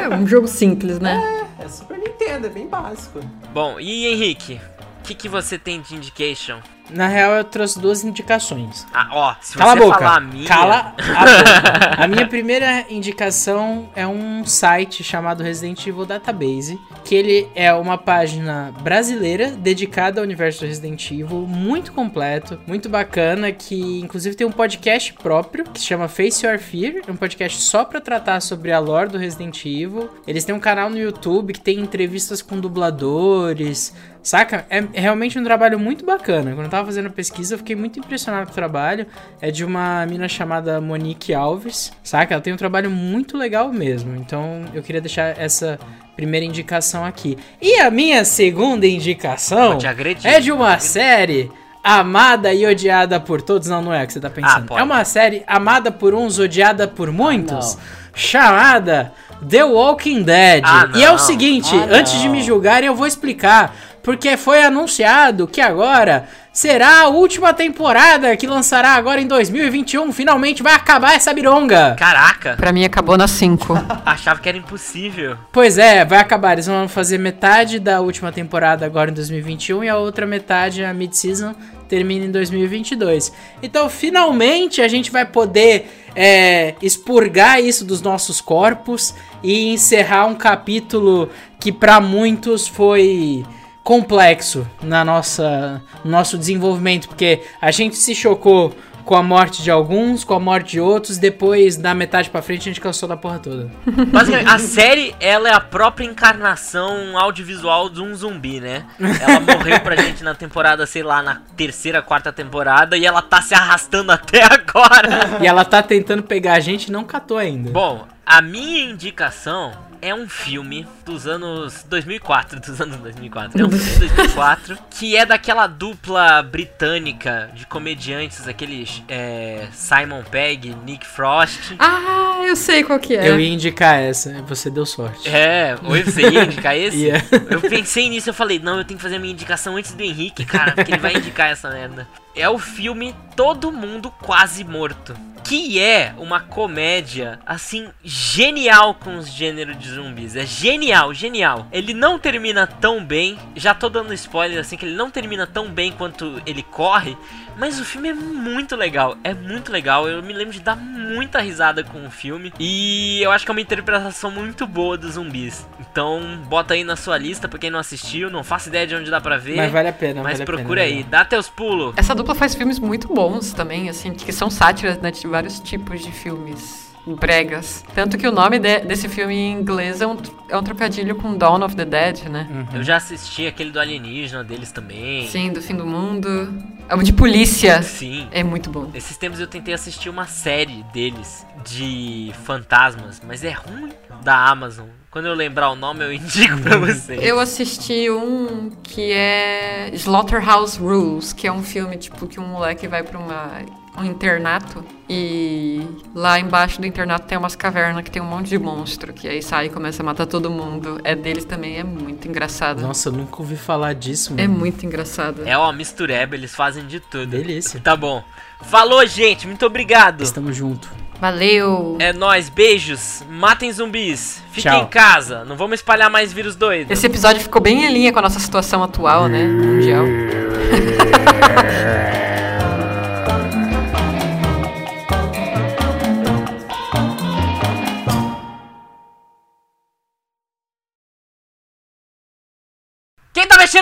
É 0.00 0.08
um 0.14 0.26
jogo 0.26 0.48
simples, 0.48 0.98
né? 0.98 1.46
É 1.58 1.68
Super 1.68 1.98
Nintendo, 1.98 2.46
é 2.46 2.50
bem 2.50 2.66
básico. 2.66 3.20
Bom, 3.52 3.78
e 3.78 4.06
Henrique? 4.06 4.60
O 5.00 5.02
que, 5.02 5.14
que 5.14 5.28
você 5.28 5.58
tem 5.58 5.80
de 5.80 5.94
indication? 5.94 6.60
Na 6.90 7.06
real, 7.06 7.32
eu 7.32 7.44
trouxe 7.44 7.78
duas 7.78 8.02
indicações. 8.04 8.86
Ah, 8.94 9.08
ó, 9.12 9.34
se 9.40 9.56
Cala 9.58 9.72
a 9.72 9.74
você 9.76 9.80
boca. 9.84 9.98
falar 9.98 10.16
a 10.16 10.20
minha. 10.20 10.46
Cala 10.48 10.76
a 10.76 10.82
boca. 11.92 12.02
A 12.04 12.08
minha 12.08 12.26
primeira 12.26 12.86
indicação 12.90 13.88
é 13.94 14.06
um 14.06 14.44
site 14.46 15.04
chamado 15.04 15.42
Resident 15.42 15.86
Evil 15.86 16.06
Database, 16.06 16.80
que 17.08 17.14
ele 17.14 17.48
é 17.54 17.72
uma 17.72 17.96
página 17.96 18.70
brasileira 18.82 19.52
dedicada 19.52 20.20
ao 20.20 20.24
universo 20.24 20.66
Resident 20.66 21.10
Evil, 21.10 21.46
muito 21.46 21.90
completo, 21.90 22.60
muito 22.66 22.86
bacana, 22.86 23.50
que 23.50 23.98
inclusive 23.98 24.36
tem 24.36 24.46
um 24.46 24.52
podcast 24.52 25.14
próprio 25.14 25.64
que 25.64 25.80
se 25.80 25.86
chama 25.86 26.06
Face 26.06 26.44
Your 26.44 26.58
Fear, 26.58 27.04
é 27.08 27.10
um 27.10 27.16
podcast 27.16 27.62
só 27.62 27.82
pra 27.82 27.98
tratar 27.98 28.42
sobre 28.42 28.72
a 28.72 28.78
lore 28.78 29.08
do 29.08 29.16
Resident 29.16 29.64
Evil. 29.64 30.10
Eles 30.26 30.44
têm 30.44 30.54
um 30.54 30.60
canal 30.60 30.90
no 30.90 30.98
YouTube 30.98 31.54
que 31.54 31.62
tem 31.62 31.80
entrevistas 31.80 32.42
com 32.42 32.60
dubladores, 32.60 33.94
Saca? 34.20 34.66
É 34.68 34.80
realmente 35.00 35.38
um 35.38 35.44
trabalho 35.44 35.78
muito 35.78 36.04
bacana. 36.04 36.50
Quando 36.50 36.66
eu 36.66 36.70
tava 36.70 36.84
fazendo 36.84 37.06
a 37.06 37.10
pesquisa, 37.10 37.54
eu 37.54 37.58
fiquei 37.58 37.74
muito 37.74 37.98
impressionado 37.98 38.44
com 38.44 38.52
o 38.52 38.54
trabalho. 38.54 39.06
É 39.40 39.50
de 39.50 39.64
uma 39.64 40.04
mina 40.04 40.28
chamada 40.28 40.82
Monique 40.82 41.32
Alves, 41.32 41.90
saca? 42.02 42.34
Ela 42.34 42.42
tem 42.42 42.52
um 42.52 42.56
trabalho 42.56 42.90
muito 42.90 43.38
legal 43.38 43.72
mesmo. 43.72 44.14
Então 44.16 44.66
eu 44.74 44.82
queria 44.82 45.00
deixar 45.00 45.38
essa 45.40 45.78
primeira 46.18 46.44
indicação 46.44 47.04
aqui. 47.04 47.38
E 47.62 47.78
a 47.78 47.92
minha 47.92 48.24
segunda 48.24 48.84
indicação 48.84 49.78
agredir. 49.86 50.26
é 50.26 50.40
de 50.40 50.50
uma 50.50 50.76
série 50.80 51.48
amada 51.82 52.52
e 52.52 52.66
odiada 52.66 53.20
por 53.20 53.40
todos. 53.40 53.68
Não, 53.68 53.80
não 53.80 53.94
é 53.94 54.02
o 54.02 54.06
que 54.08 54.14
você 54.14 54.18
tá 54.20 54.28
pensando. 54.28 54.66
pode. 54.66 54.80
é 54.80 54.82
uma 54.82 55.04
série 55.04 55.44
amada 55.46 55.92
por 55.92 56.14
uns, 56.14 56.40
odiada 56.40 56.88
por 56.88 57.12
muitos, 57.12 57.76
não. 57.76 57.82
chamada 58.12 59.12
The 59.48 59.62
Walking 59.62 60.24
Dead. 60.24 60.64
Ah, 60.66 60.88
e 60.96 61.04
é 61.04 61.12
o 61.12 61.18
seguinte, 61.18 61.72
Ah, 61.72 61.86
antes 61.88 62.20
de 62.20 62.28
me 62.28 62.42
julgarem, 62.42 62.88
eu 62.88 62.96
vou 62.96 63.06
explicar. 63.06 63.72
Porque 64.08 64.38
foi 64.38 64.62
anunciado 64.62 65.46
que 65.46 65.60
agora 65.60 66.26
será 66.50 67.02
a 67.02 67.08
última 67.08 67.52
temporada 67.52 68.34
que 68.38 68.46
lançará 68.46 68.92
agora 68.92 69.20
em 69.20 69.26
2021. 69.26 70.10
Finalmente 70.12 70.62
vai 70.62 70.72
acabar 70.72 71.14
essa 71.14 71.30
bironga. 71.34 71.94
Caraca, 71.94 72.56
Pra 72.56 72.72
mim 72.72 72.86
acabou 72.86 73.18
na 73.18 73.28
5. 73.28 73.74
achava 74.06 74.40
que 74.40 74.48
era 74.48 74.56
impossível. 74.56 75.36
Pois 75.52 75.76
é, 75.76 76.06
vai 76.06 76.20
acabar. 76.20 76.54
Eles 76.54 76.66
vão 76.66 76.88
fazer 76.88 77.18
metade 77.18 77.78
da 77.78 78.00
última 78.00 78.32
temporada 78.32 78.86
agora 78.86 79.10
em 79.10 79.14
2021 79.14 79.84
e 79.84 79.90
a 79.90 79.98
outra 79.98 80.26
metade, 80.26 80.82
a 80.82 80.94
mid-season, 80.94 81.54
termina 81.86 82.24
em 82.24 82.30
2022. 82.30 83.30
Então, 83.62 83.90
finalmente, 83.90 84.80
a 84.80 84.88
gente 84.88 85.10
vai 85.10 85.26
poder 85.26 85.86
é, 86.16 86.74
expurgar 86.80 87.62
isso 87.62 87.84
dos 87.84 88.00
nossos 88.00 88.40
corpos 88.40 89.14
e 89.42 89.68
encerrar 89.74 90.24
um 90.24 90.34
capítulo 90.34 91.28
que 91.60 91.70
para 91.70 92.00
muitos 92.00 92.66
foi 92.66 93.44
complexo 93.88 94.68
na 94.82 95.02
nossa 95.02 95.80
no 96.04 96.10
nosso 96.10 96.36
desenvolvimento, 96.36 97.08
porque 97.08 97.40
a 97.58 97.70
gente 97.70 97.96
se 97.96 98.14
chocou 98.14 98.76
com 99.02 99.16
a 99.16 99.22
morte 99.22 99.62
de 99.62 99.70
alguns, 99.70 100.24
com 100.24 100.34
a 100.34 100.38
morte 100.38 100.72
de 100.72 100.80
outros, 100.80 101.16
depois 101.16 101.78
da 101.78 101.94
metade 101.94 102.28
pra 102.28 102.42
frente 102.42 102.60
a 102.60 102.64
gente 102.64 102.82
cansou 102.82 103.08
da 103.08 103.16
porra 103.16 103.38
toda. 103.38 103.70
Basicamente, 104.12 104.46
a 104.46 104.58
série, 104.58 105.14
ela 105.18 105.48
é 105.48 105.54
a 105.54 105.60
própria 105.60 106.04
encarnação 106.04 107.16
audiovisual 107.16 107.88
de 107.88 108.02
um 108.02 108.14
zumbi, 108.14 108.60
né? 108.60 108.84
Ela 109.00 109.40
morreu 109.40 109.80
pra 109.80 109.96
gente 109.96 110.22
na 110.22 110.34
temporada, 110.34 110.84
sei 110.84 111.02
lá, 111.02 111.22
na 111.22 111.40
terceira, 111.56 112.02
quarta 112.02 112.30
temporada, 112.30 112.94
e 112.94 113.06
ela 113.06 113.22
tá 113.22 113.40
se 113.40 113.54
arrastando 113.54 114.12
até 114.12 114.42
agora. 114.44 115.38
E 115.40 115.46
ela 115.46 115.64
tá 115.64 115.82
tentando 115.82 116.22
pegar 116.22 116.52
a 116.52 116.60
gente 116.60 116.88
e 116.88 116.92
não 116.92 117.04
catou 117.04 117.38
ainda. 117.38 117.70
Bom, 117.70 118.06
a 118.26 118.42
minha 118.42 118.84
indicação 118.84 119.72
é 120.02 120.14
um 120.14 120.28
filme 120.28 120.86
dos 121.08 121.26
anos 121.26 121.86
2004, 121.88 122.60
dos 122.60 122.80
anos 122.80 122.96
2004. 122.96 123.60
É 123.60 123.64
um 123.64 123.70
filme 123.70 124.08
de 124.08 124.14
2004 124.14 124.78
que 124.90 125.16
é 125.16 125.24
daquela 125.24 125.66
dupla 125.66 126.42
britânica 126.42 127.50
de 127.54 127.66
comediantes, 127.66 128.46
aqueles 128.46 129.02
é, 129.08 129.68
Simon 129.72 130.22
Pegg, 130.22 130.76
Nick 130.84 131.06
Frost. 131.06 131.74
Ah, 131.78 132.42
eu 132.44 132.54
sei 132.54 132.84
qual 132.84 132.98
que 132.98 133.16
é. 133.16 133.26
Eu 133.26 133.40
ia 133.40 133.48
indicar 133.48 133.98
essa, 133.98 134.42
você 134.42 134.70
deu 134.70 134.84
sorte. 134.84 135.26
É, 135.28 135.76
oi, 135.82 136.02
você 136.02 136.28
ia 136.28 136.44
indicar 136.44 136.76
esse? 136.76 137.06
Ia. 137.06 137.24
Eu 137.48 137.62
pensei 137.62 138.08
nisso, 138.10 138.28
eu 138.28 138.34
falei, 138.34 138.58
não, 138.58 138.76
eu 138.76 138.84
tenho 138.84 138.98
que 138.98 139.02
fazer 139.02 139.16
a 139.16 139.18
minha 139.18 139.32
indicação 139.32 139.76
antes 139.76 139.92
do 139.92 140.02
Henrique, 140.02 140.44
cara, 140.44 140.72
porque 140.72 140.90
ele 140.90 141.00
vai 141.00 141.14
indicar 141.16 141.50
essa 141.50 141.70
merda. 141.70 142.06
É 142.36 142.48
o 142.48 142.58
filme 142.58 143.14
Todo 143.34 143.72
Mundo 143.72 144.10
Quase 144.22 144.62
Morto. 144.62 145.16
Que 145.42 145.80
é 145.80 146.12
uma 146.18 146.40
comédia, 146.40 147.40
assim, 147.46 147.88
genial 148.04 148.94
com 148.94 149.16
os 149.16 149.28
gêneros 149.28 149.78
de 149.78 149.88
zumbis. 149.88 150.36
É 150.36 150.44
genial, 150.44 150.97
genial. 151.12 151.66
Ele 151.72 151.94
não 151.94 152.18
termina 152.18 152.66
tão 152.66 153.04
bem. 153.04 153.38
Já 153.54 153.74
tô 153.74 153.88
dando 153.88 154.12
spoiler, 154.14 154.58
assim, 154.58 154.76
que 154.76 154.84
ele 154.84 154.96
não 154.96 155.10
termina 155.10 155.46
tão 155.46 155.68
bem 155.70 155.92
quanto 155.92 156.40
ele 156.44 156.62
corre. 156.62 157.16
Mas 157.56 157.80
o 157.80 157.84
filme 157.84 158.08
é 158.08 158.14
muito 158.14 158.76
legal. 158.76 159.16
É 159.24 159.34
muito 159.34 159.72
legal. 159.72 160.08
Eu 160.08 160.22
me 160.22 160.32
lembro 160.32 160.52
de 160.52 160.60
dar 160.60 160.76
muita 160.76 161.40
risada 161.40 161.82
com 161.82 162.06
o 162.06 162.10
filme. 162.10 162.52
E 162.58 163.20
eu 163.22 163.30
acho 163.30 163.44
que 163.44 163.50
é 163.50 163.54
uma 163.54 163.60
interpretação 163.60 164.30
muito 164.30 164.66
boa 164.66 164.96
dos 164.96 165.14
zumbis. 165.14 165.68
Então, 165.80 166.40
bota 166.46 166.74
aí 166.74 166.84
na 166.84 166.96
sua 166.96 167.18
lista 167.18 167.48
pra 167.48 167.58
quem 167.58 167.70
não 167.70 167.78
assistiu. 167.78 168.30
Não 168.30 168.44
faço 168.44 168.68
ideia 168.68 168.86
de 168.86 168.94
onde 168.94 169.10
dá 169.10 169.20
pra 169.20 169.36
ver. 169.36 169.56
Mas 169.56 169.72
vale 169.72 169.88
a 169.88 169.92
pena, 169.92 170.22
Mas 170.22 170.38
vale 170.38 170.44
procura 170.44 170.82
pena, 170.82 170.96
aí. 170.96 171.02
Dá 171.02 171.24
teus 171.24 171.48
pulos. 171.48 171.94
Essa 171.96 172.14
dupla 172.14 172.34
faz 172.34 172.54
filmes 172.54 172.78
muito 172.78 173.08
bons 173.08 173.52
também, 173.52 173.88
assim, 173.88 174.12
que 174.12 174.32
são 174.32 174.50
sátiras 174.50 174.98
né, 174.98 175.10
de 175.10 175.26
vários 175.26 175.58
tipos 175.60 176.00
de 176.00 176.12
filmes 176.12 176.87
bregas. 177.16 177.84
Tanto 177.94 178.16
que 178.18 178.26
o 178.26 178.32
nome 178.32 178.58
de- 178.58 178.80
desse 178.80 179.08
filme 179.08 179.34
em 179.34 179.52
inglês 179.52 180.00
é 180.00 180.06
um, 180.06 180.16
é 180.48 180.56
um 180.56 180.62
trocadilho 180.62 181.14
com 181.16 181.36
Dawn 181.36 181.62
of 181.64 181.74
the 181.76 181.84
Dead, 181.84 182.24
né? 182.28 182.48
Eu 182.74 182.82
já 182.82 182.96
assisti 182.96 183.46
aquele 183.46 183.70
do 183.70 183.78
alienígena 183.80 184.42
deles 184.44 184.70
também. 184.72 185.26
Sim, 185.28 185.52
do 185.52 185.60
fim 185.62 185.74
do 185.76 185.86
mundo. 185.86 186.52
É 186.88 186.94
um 186.94 187.02
de 187.02 187.12
polícia. 187.12 187.82
Sim. 187.82 188.26
É 188.30 188.42
muito 188.42 188.70
bom. 188.70 188.90
Esses 188.94 189.16
tempos 189.16 189.40
eu 189.40 189.46
tentei 189.46 189.74
assistir 189.74 190.08
uma 190.08 190.26
série 190.26 190.82
deles 190.92 191.46
de 191.64 192.32
fantasmas, 192.44 193.20
mas 193.26 193.44
é 193.44 193.50
ruim 193.50 193.90
da 194.22 194.36
Amazon. 194.48 194.86
Quando 195.10 195.26
eu 195.26 195.34
lembrar 195.34 195.70
o 195.70 195.74
nome, 195.76 196.04
eu 196.04 196.12
indico 196.14 196.58
pra 196.58 196.76
vocês. 196.78 197.22
Eu 197.22 197.38
assisti 197.40 198.10
um 198.10 198.70
que 198.82 199.10
é 199.12 199.90
Slaughterhouse 199.94 200.78
Rules, 200.78 201.32
que 201.32 201.46
é 201.46 201.52
um 201.52 201.62
filme 201.62 201.96
tipo 201.96 202.26
que 202.26 202.38
um 202.40 202.46
moleque 202.46 202.86
vai 202.88 203.02
pra 203.02 203.18
uma, 203.18 203.50
um 203.98 204.04
internato 204.04 204.84
e 205.08 205.82
lá 206.14 206.38
embaixo 206.38 206.80
do 206.80 206.86
internato 206.86 207.26
tem 207.26 207.38
umas 207.38 207.56
cavernas 207.56 208.02
que 208.04 208.10
tem 208.10 208.20
um 208.20 208.24
monte 208.26 208.48
de 208.48 208.58
monstro, 208.58 209.12
que 209.12 209.26
aí 209.28 209.42
sai 209.42 209.66
e 209.66 209.68
começa 209.68 210.02
a 210.02 210.06
matar 210.06 210.26
todo 210.26 210.50
mundo. 210.50 211.00
É 211.04 211.14
deles 211.14 211.44
também, 211.44 211.78
é 211.78 211.84
muito 211.84 212.28
engraçado. 212.28 212.82
Nossa, 212.82 213.08
eu 213.08 213.12
nunca 213.12 213.36
ouvi 213.40 213.56
falar 213.56 213.94
disso, 213.94 214.34
É 214.36 214.46
mano. 214.46 214.58
muito 214.60 214.84
engraçado. 214.84 215.42
É 215.46 215.56
uma 215.56 215.72
mistureba, 215.72 216.34
eles 216.34 216.54
fazem 216.54 216.86
de 216.86 217.00
tudo. 217.00 217.26
Delícia. 217.26 217.80
Tá 217.80 217.96
bom. 217.96 218.22
Falou, 218.62 219.04
gente. 219.06 219.46
Muito 219.46 219.64
obrigado. 219.64 220.22
Estamos 220.22 220.56
junto. 220.56 220.88
Valeu! 221.20 221.96
É 221.98 222.12
nóis, 222.12 222.48
beijos, 222.48 223.24
matem 223.28 223.72
zumbis, 223.72 224.40
fiquem 224.52 224.70
Tchau. 224.70 224.82
em 224.84 224.86
casa, 224.86 225.44
não 225.44 225.56
vamos 225.56 225.80
espalhar 225.80 226.08
mais 226.08 226.32
vírus 226.32 226.54
doido. 226.54 226.92
Esse 226.92 227.06
episódio 227.06 227.42
ficou 227.42 227.60
bem 227.60 227.84
em 227.84 227.92
linha 227.92 228.12
com 228.12 228.20
a 228.20 228.22
nossa 228.22 228.38
situação 228.38 228.84
atual, 228.84 229.26
né? 229.26 229.44
Mundial. 229.44 230.04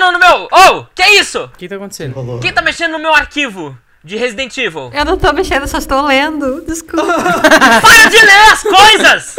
mexendo 0.06 0.12
no 0.12 0.18
meu... 0.18 0.48
Oh, 0.52 0.86
que 0.94 1.02
é 1.02 1.18
isso? 1.18 1.44
O 1.44 1.48
que 1.50 1.68
tá 1.68 1.76
acontecendo? 1.76 2.38
Quem 2.40 2.52
tá 2.52 2.62
mexendo 2.62 2.92
no 2.92 2.98
meu 2.98 3.14
arquivo 3.14 3.76
de 4.06 4.16
Resident 4.16 4.56
Evil? 4.56 4.88
Eu 4.94 5.04
não 5.04 5.18
tô 5.18 5.32
mexendo, 5.32 5.66
só 5.66 5.78
estou 5.78 6.00
lendo. 6.02 6.62
Desculpa, 6.64 7.12
Para 7.82 8.08
de 8.08 8.16
ler 8.16 8.52
as 8.52 8.62
coisas! 8.62 9.36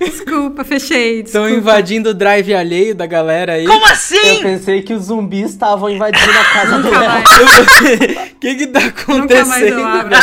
desculpa, 0.00 0.64
fechei. 0.64 1.20
Estão 1.20 1.46
invadindo 1.46 2.10
o 2.10 2.14
drive 2.14 2.54
alheio 2.54 2.94
da 2.94 3.04
galera 3.04 3.52
aí. 3.52 3.66
Como 3.66 3.86
Eu 3.86 3.92
assim? 3.92 4.40
pensei 4.42 4.80
que 4.80 4.94
os 4.94 5.04
zumbis 5.04 5.50
estavam 5.50 5.90
invadindo 5.90 6.30
a 6.30 6.44
casa 6.44 6.78
do 6.78 6.88
Léo. 6.90 7.10
O 8.32 8.40
que 8.40 8.54
que 8.54 8.66
tá 8.68 8.80
nunca 9.08 9.44
mais 9.44 9.62
eu 9.66 9.78
acontecendo? 9.78 9.84
abro. 9.84 10.14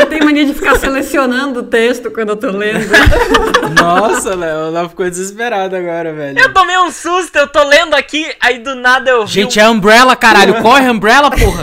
Eu 0.00 0.06
tenho 0.06 0.24
mania 0.24 0.46
de 0.46 0.54
ficar 0.54 0.76
selecionando 0.78 1.60
o 1.60 1.62
texto 1.64 2.10
quando 2.10 2.30
eu 2.30 2.36
tô 2.36 2.50
lendo. 2.50 2.86
Nossa, 3.78 4.34
Léo, 4.34 4.68
ela 4.68 4.88
ficou 4.88 5.08
desesperada 5.10 5.76
agora, 5.76 6.14
velho. 6.14 6.38
Eu 6.38 6.52
tomei 6.54 6.78
um 6.78 6.90
susto, 6.90 7.36
eu 7.36 7.46
tô 7.46 7.62
lendo 7.62 7.94
aqui, 7.94 8.26
aí 8.40 8.58
do 8.58 8.74
nada 8.74 9.10
eu 9.10 9.26
vi 9.26 9.32
Gente, 9.32 9.58
um... 9.58 9.62
é 9.62 9.68
Umbrella, 9.68 10.16
caralho. 10.16 10.62
Corre, 10.62 10.88
Umbrella, 10.88 11.30
porra. 11.30 11.62